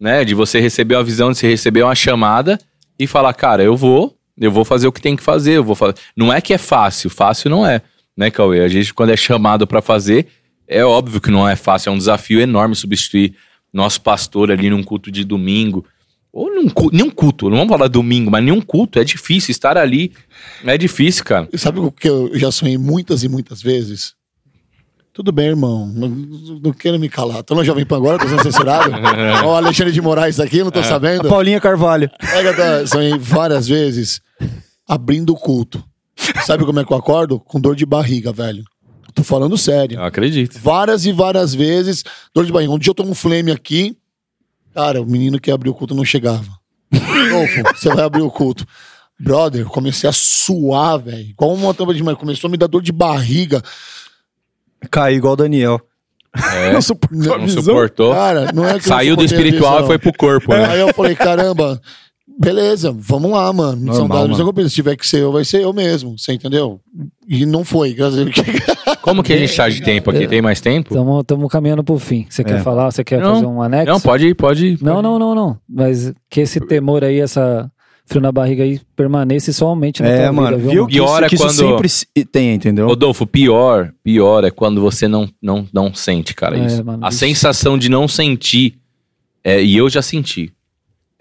né? 0.00 0.24
De 0.24 0.34
você 0.34 0.58
receber 0.58 0.96
uma 0.96 1.04
visão, 1.04 1.30
de 1.30 1.38
você 1.38 1.48
receber 1.48 1.84
uma 1.84 1.94
chamada 1.94 2.58
e 2.98 3.06
falar, 3.06 3.32
cara, 3.32 3.62
eu 3.62 3.76
vou, 3.76 4.18
eu 4.36 4.50
vou 4.50 4.64
fazer 4.64 4.88
o 4.88 4.92
que 4.92 5.00
tem 5.00 5.14
que 5.14 5.22
fazer, 5.22 5.52
eu 5.52 5.64
vou 5.64 5.76
fazer. 5.76 5.94
Não 6.16 6.32
é 6.32 6.40
que 6.40 6.52
é 6.52 6.58
fácil, 6.58 7.08
fácil 7.08 7.48
não 7.48 7.64
é, 7.64 7.80
né, 8.16 8.28
Cauê? 8.28 8.60
A 8.60 8.68
gente, 8.68 8.92
quando 8.92 9.10
é 9.10 9.16
chamado 9.16 9.68
pra 9.68 9.80
fazer, 9.80 10.26
é 10.66 10.84
óbvio 10.84 11.20
que 11.20 11.30
não 11.30 11.48
é 11.48 11.54
fácil, 11.54 11.90
é 11.90 11.92
um 11.92 11.98
desafio 11.98 12.40
enorme 12.40 12.74
substituir 12.74 13.36
nosso 13.74 14.00
pastor 14.00 14.50
ali 14.52 14.70
num 14.70 14.82
culto 14.82 15.10
de 15.10 15.24
domingo. 15.24 15.84
Ou 16.32 16.52
num 16.52 16.68
culto, 16.68 16.96
nenhum 16.96 17.10
culto, 17.10 17.50
não 17.50 17.58
vamos 17.58 17.72
falar 17.72 17.88
domingo, 17.88 18.30
mas 18.30 18.42
nenhum 18.42 18.60
culto, 18.60 18.98
é 18.98 19.04
difícil 19.04 19.52
estar 19.52 19.76
ali. 19.76 20.12
É 20.64 20.78
difícil, 20.78 21.24
cara. 21.24 21.48
Sabe 21.56 21.80
o 21.80 21.92
que 21.92 22.08
eu 22.08 22.30
já 22.38 22.50
sonhei 22.50 22.78
muitas 22.78 23.22
e 23.22 23.28
muitas 23.28 23.62
vezes? 23.62 24.14
Tudo 25.12 25.30
bem, 25.30 25.46
irmão. 25.46 25.86
Não, 25.86 26.08
não 26.08 26.72
quero 26.72 26.98
me 26.98 27.08
calar. 27.08 27.44
Tô 27.44 27.54
no 27.54 27.64
Jovem 27.64 27.86
Pan 27.86 27.98
agora, 27.98 28.18
tô 28.18 28.28
sendo 28.28 28.42
censurado. 28.42 28.90
Ó, 29.44 29.52
o 29.52 29.56
Alexandre 29.56 29.92
de 29.92 30.00
Moraes 30.00 30.40
aqui, 30.40 30.64
não 30.64 30.72
tô 30.72 30.80
A 30.80 30.84
sabendo. 30.84 31.28
Paulinha 31.28 31.60
Carvalho. 31.60 32.10
Tá, 32.10 32.84
sonhei 32.84 33.16
várias 33.16 33.68
vezes 33.68 34.20
abrindo 34.88 35.32
o 35.32 35.36
culto. 35.36 35.84
Sabe 36.44 36.64
como 36.64 36.80
é 36.80 36.84
que 36.84 36.92
eu 36.92 36.96
acordo? 36.96 37.38
Com 37.38 37.60
dor 37.60 37.76
de 37.76 37.86
barriga, 37.86 38.32
velho. 38.32 38.64
Tô 39.14 39.22
falando 39.22 39.56
sério. 39.56 39.98
Eu 39.98 40.04
acredito. 40.04 40.58
Várias 40.58 41.06
e 41.06 41.12
várias 41.12 41.54
vezes, 41.54 42.02
dor 42.34 42.44
de 42.44 42.52
barriga. 42.52 42.72
Um 42.72 42.78
dia 42.78 42.90
eu 42.90 42.94
tomo 42.94 43.10
um 43.10 43.14
flame 43.14 43.50
aqui. 43.52 43.96
Cara, 44.74 45.00
o 45.00 45.06
menino 45.06 45.38
que 45.38 45.50
abriu 45.50 45.72
o 45.72 45.74
culto 45.74 45.94
não 45.94 46.04
chegava. 46.04 46.44
Rodolfo, 46.92 47.62
você 47.74 47.88
vai 47.94 48.04
abrir 48.04 48.22
o 48.22 48.30
culto. 48.30 48.66
Brother, 49.18 49.64
comecei 49.66 50.10
a 50.10 50.12
suar, 50.12 50.98
velho. 50.98 51.30
Igual 51.30 51.54
uma 51.54 51.72
tampa 51.72 51.94
de 51.94 52.02
mãe. 52.02 52.16
Começou 52.16 52.48
a 52.48 52.50
me 52.50 52.56
dar 52.56 52.66
dor 52.66 52.82
de 52.82 52.90
barriga. 52.90 53.62
Caiu 54.90 55.18
igual 55.18 55.34
o 55.34 55.36
Daniel. 55.36 55.80
É, 56.52 56.72
Não 56.74 56.82
suportou 56.82 57.38
não 57.38 57.48
suportou. 57.48 58.12
Cara, 58.12 58.50
não 58.52 58.66
é 58.66 58.72
que 58.72 58.78
eu 58.80 58.82
Saiu 58.88 59.14
do 59.16 59.24
espiritual 59.24 59.74
visão. 59.74 59.84
e 59.84 59.86
foi 59.86 59.98
pro 59.98 60.12
corpo, 60.12 60.52
né? 60.52 60.66
Aí 60.66 60.80
eu 60.80 60.92
falei, 60.92 61.14
caramba, 61.14 61.80
beleza, 62.38 62.94
vamos 62.96 63.30
lá, 63.30 63.52
mano. 63.52 63.76
Missão 63.76 64.00
Normal, 64.00 64.18
dada, 64.18 64.28
missão 64.28 64.38
mano. 64.44 64.48
cumprida. 64.52 64.68
Se 64.68 64.74
tiver 64.74 64.96
que 64.96 65.06
ser 65.06 65.22
eu, 65.22 65.32
vai 65.32 65.44
ser 65.44 65.62
eu 65.62 65.72
mesmo. 65.72 66.18
Você 66.18 66.32
entendeu? 66.32 66.80
E 67.28 67.44
não 67.46 67.64
foi, 67.64 67.92
graças 67.94 68.18
a 68.18 68.24
Deus. 68.24 68.34
Como 69.02 69.22
que 69.22 69.32
a 69.32 69.36
gente 69.38 69.54
tá 69.56 69.68
de 69.68 69.82
tempo 69.82 70.10
aqui? 70.10 70.26
Tem 70.26 70.40
mais 70.42 70.60
tempo? 70.60 70.94
Estamos 71.20 71.50
caminhando 71.50 71.84
pro 71.84 71.98
fim. 71.98 72.26
Você 72.28 72.42
quer 72.42 72.58
É. 72.58 72.62
falar? 72.62 72.90
Você 72.90 73.04
quer 73.04 73.20
Não. 73.20 73.34
fazer 73.34 73.46
um 73.46 73.62
anexo? 73.62 73.92
Não, 73.92 74.00
pode, 74.00 74.34
pode. 74.34 74.78
Não, 74.82 75.00
não, 75.02 75.18
não, 75.18 75.34
não. 75.34 75.58
Mas 75.68 76.12
que 76.30 76.40
esse 76.40 76.60
temor 76.60 77.04
aí, 77.04 77.20
essa 77.20 77.70
frio 78.06 78.20
na 78.20 78.30
barriga 78.30 78.62
aí, 78.64 78.78
permaneça 78.94 79.48
e 79.50 79.54
só 79.54 79.68
aumente 79.68 80.02
na 80.02 80.08
É, 80.10 80.22
tua 80.24 80.32
mano, 80.32 80.58
vida, 80.58 80.70
viu? 80.70 80.70
viu? 80.70 80.86
Que 80.86 80.92
isso, 80.96 81.04
Pior 81.06 81.22
é 81.22 81.28
que 81.28 81.34
isso 81.36 81.44
quando- 81.44 81.54
sempre 81.56 81.88
se- 81.88 82.06
tem, 82.30 82.54
entendeu? 82.54 82.86
Rodolfo, 82.86 83.26
pior, 83.26 83.92
pior 84.02 84.44
é 84.44 84.50
quando 84.50 84.80
você 84.82 85.08
não, 85.08 85.26
não, 85.40 85.66
não 85.72 85.94
sente, 85.94 86.34
cara, 86.34 86.58
É, 86.58 86.66
isso. 86.66 86.84
mano, 86.84 87.02
a 87.04 87.08
isso. 87.08 87.18
sensação 87.18 87.78
de 87.78 87.88
não 87.88 88.06
sentir, 88.06 88.74
é, 89.42 89.62
e 89.62 89.74
eu 89.78 89.88
já 89.88 90.02
senti, 90.02 90.52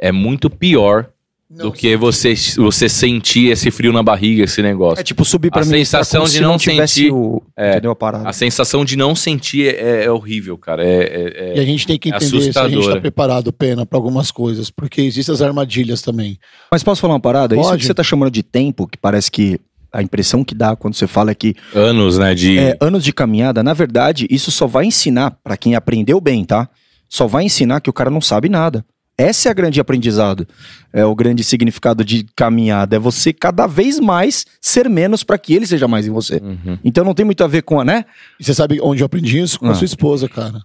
é 0.03 0.11
muito 0.11 0.49
pior 0.49 1.07
do 1.49 1.71
que 1.71 1.95
você, 1.95 2.33
você 2.57 2.89
sentir 2.89 3.51
esse 3.51 3.69
frio 3.69 3.93
na 3.93 4.01
barriga, 4.01 4.43
esse 4.43 4.59
negócio. 4.61 4.99
É 4.99 5.03
tipo 5.03 5.23
subir 5.23 5.51
pra 5.51 5.61
A 5.61 5.65
mim. 5.65 5.69
sensação 5.69 6.23
de 6.23 6.31
se 6.31 6.39
não 6.41 6.57
tivesse 6.57 6.95
sentir- 6.95 7.11
O, 7.13 7.43
É. 7.55 7.71
Entendeu 7.73 7.91
a 7.91 7.95
parada? 7.95 8.27
A 8.27 8.33
sensação 8.33 8.83
de 8.83 8.95
não 8.97 9.15
sentir 9.15 9.67
é, 9.75 10.05
é 10.05 10.11
horrível, 10.11 10.57
cara. 10.57 10.83
É, 10.83 11.03
é- 11.03 11.51
é- 11.51 11.57
E 11.57 11.59
a 11.59 11.63
gente 11.65 11.85
tem 11.85 11.99
que 11.99 12.09
entender 12.09 12.25
se 12.25 12.35
a 12.35 12.39
gente 12.39 12.49
assustadora. 12.57 12.95
tá 12.95 13.01
preparado, 13.01 13.53
pena, 13.53 13.85
pra 13.85 13.99
algumas 13.99 14.31
coisas. 14.31 14.71
Porque 14.71 15.01
existem 15.01 15.31
as 15.31 15.43
armadilhas 15.43 16.01
também. 16.01 16.39
Mas 16.71 16.81
posso 16.83 16.99
falar 17.01 17.13
uma 17.13 17.19
parada? 17.19 17.53
Isso 17.55 17.63
Pode. 17.69 17.81
que 17.81 17.85
você 17.85 17.93
tá 17.93 18.01
chamando 18.03 18.31
de 18.31 18.41
tempo, 18.41 18.87
que 18.87 18.97
parece 18.97 19.29
que 19.29 19.59
a 19.91 20.01
impressão 20.01 20.43
que 20.43 20.55
dá 20.55 20.75
quando 20.75 20.95
você 20.95 21.05
fala 21.05 21.29
é 21.29 21.35
que 21.35 21.53
anos, 21.75 22.17
né, 22.17 22.33
de... 22.33 22.57
é, 22.57 22.75
anos 22.81 23.03
de 23.03 23.13
caminhada, 23.13 23.61
na 23.61 23.75
verdade, 23.75 24.25
isso 24.27 24.49
só 24.49 24.65
vai 24.65 24.85
ensinar, 24.85 25.37
pra 25.43 25.55
quem 25.55 25.75
aprendeu 25.75 26.19
bem, 26.19 26.43
tá? 26.43 26.67
Só 27.07 27.27
vai 27.27 27.43
ensinar 27.43 27.79
que 27.79 27.91
o 27.91 27.93
cara 27.93 28.09
não 28.09 28.21
sabe 28.21 28.49
nada. 28.49 28.83
Essa 29.17 29.49
é 29.49 29.51
a 29.51 29.53
grande 29.53 29.79
aprendizado. 29.79 30.47
É 30.91 31.05
o 31.05 31.13
grande 31.15 31.43
significado 31.43 32.03
de 32.03 32.25
caminhada. 32.35 32.95
É 32.95 32.99
você 32.99 33.31
cada 33.31 33.67
vez 33.67 33.99
mais 33.99 34.45
ser 34.59 34.89
menos 34.89 35.23
pra 35.23 35.37
que 35.37 35.53
ele 35.53 35.67
seja 35.67 35.87
mais 35.87 36.07
em 36.07 36.11
você. 36.11 36.37
Uhum. 36.43 36.77
Então 36.83 37.05
não 37.05 37.13
tem 37.13 37.25
muito 37.25 37.43
a 37.43 37.47
ver 37.47 37.61
com 37.63 37.79
a, 37.79 37.85
né? 37.85 38.05
E 38.39 38.43
você 38.43 38.53
sabe 38.53 38.79
onde 38.81 39.01
eu 39.01 39.05
aprendi 39.05 39.39
isso? 39.39 39.59
Com 39.59 39.67
a 39.67 39.71
Ah. 39.71 39.75
sua 39.75 39.85
esposa, 39.85 40.27
cara. 40.27 40.61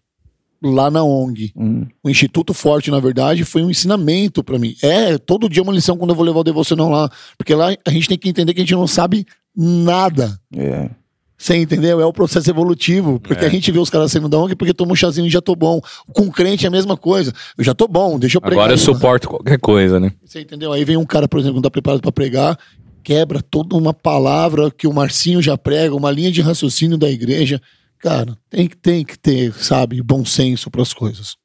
Lá 0.62 0.90
na 0.90 1.04
ONG. 1.04 1.52
Hum, 1.54 1.86
O 2.02 2.10
Instituto 2.10 2.52
Forte, 2.52 2.90
na 2.90 2.98
verdade, 2.98 3.44
foi 3.44 3.62
um 3.62 3.70
ensinamento 3.70 4.42
pra 4.42 4.58
mim. 4.58 4.74
É, 4.82 5.16
todo 5.16 5.48
dia 5.48 5.62
uma 5.62 5.72
lição 5.72 5.96
quando 5.96 6.10
eu 6.10 6.16
vou 6.16 6.24
levar 6.24 6.40
o 6.40 6.44
devocional 6.44 6.88
lá. 6.90 7.08
Porque 7.36 7.54
lá 7.54 7.68
a 7.86 7.90
gente 7.90 8.08
tem 8.08 8.18
que 8.18 8.28
entender 8.28 8.52
que 8.54 8.60
a 8.60 8.64
gente 8.64 8.74
não 8.74 8.86
sabe 8.86 9.24
nada. 9.56 10.38
é. 10.56 10.90
Você 11.38 11.56
entendeu? 11.56 12.00
É 12.00 12.04
o 12.04 12.12
processo 12.12 12.50
evolutivo. 12.50 13.20
Porque 13.20 13.44
É. 13.44 13.46
a 13.46 13.50
gente 13.50 13.70
vê 13.70 13.78
os 13.78 13.88
caras 13.88 14.10
saindo 14.10 14.28
da 14.28 14.36
ONG 14.38 14.56
porque 14.56 14.74
toma 14.74 14.92
um 14.92 14.96
chazinho 14.96 15.26
e 15.28 15.30
já 15.30 15.40
tô 15.40 15.54
bom. 15.54 15.80
Com 16.12 16.28
crente 16.30 16.64
é 16.64 16.68
a 16.68 16.70
mesma 16.70 16.96
coisa. 16.96 17.32
Eu 17.56 17.62
já 17.62 17.72
tô 17.72 17.86
bom, 17.86 18.18
deixa 18.18 18.38
eu 18.38 18.40
pregar. 18.40 18.58
Agora 18.58 18.72
eu 18.72 18.78
suporto 18.78 19.28
qualquer 19.28 19.58
coisa, 19.60 20.00
né? 20.00 20.12
Você 20.24 20.40
entendeu? 20.40 20.72
Aí 20.72 20.84
vem 20.84 20.96
um 20.96 21.06
cara, 21.06 21.28
por 21.28 21.38
exemplo, 21.38 21.54
que 21.54 21.58
não 21.58 21.62
tá 21.62 21.70
preparado 21.70 22.00
pra 22.00 22.10
pregar, 22.10 22.58
quebra 23.04 23.40
toda 23.40 23.76
uma 23.76 23.94
palavra 23.94 24.68
que 24.70 24.88
o 24.88 24.92
Marcinho 24.92 25.40
já 25.40 25.56
prega, 25.56 25.94
uma 25.94 26.10
linha 26.10 26.32
de 26.32 26.40
raciocínio 26.42 26.98
da 26.98 27.08
igreja. 27.08 27.62
Cara, 28.00 28.36
tem 28.50 28.66
que, 28.68 28.76
tem 28.76 29.04
que 29.04 29.16
ter, 29.18 29.52
sabe, 29.54 30.02
bom 30.02 30.24
senso 30.24 30.70
para 30.70 30.82
as 30.82 30.92
coisas. 30.92 31.36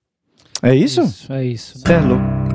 É 0.61 0.75
isso? 0.75 1.01
Isso, 1.01 1.31
é 1.33 1.45
isso. 1.45 1.77
Cê 1.79 1.93
é 1.93 1.99
louco. 1.99 2.52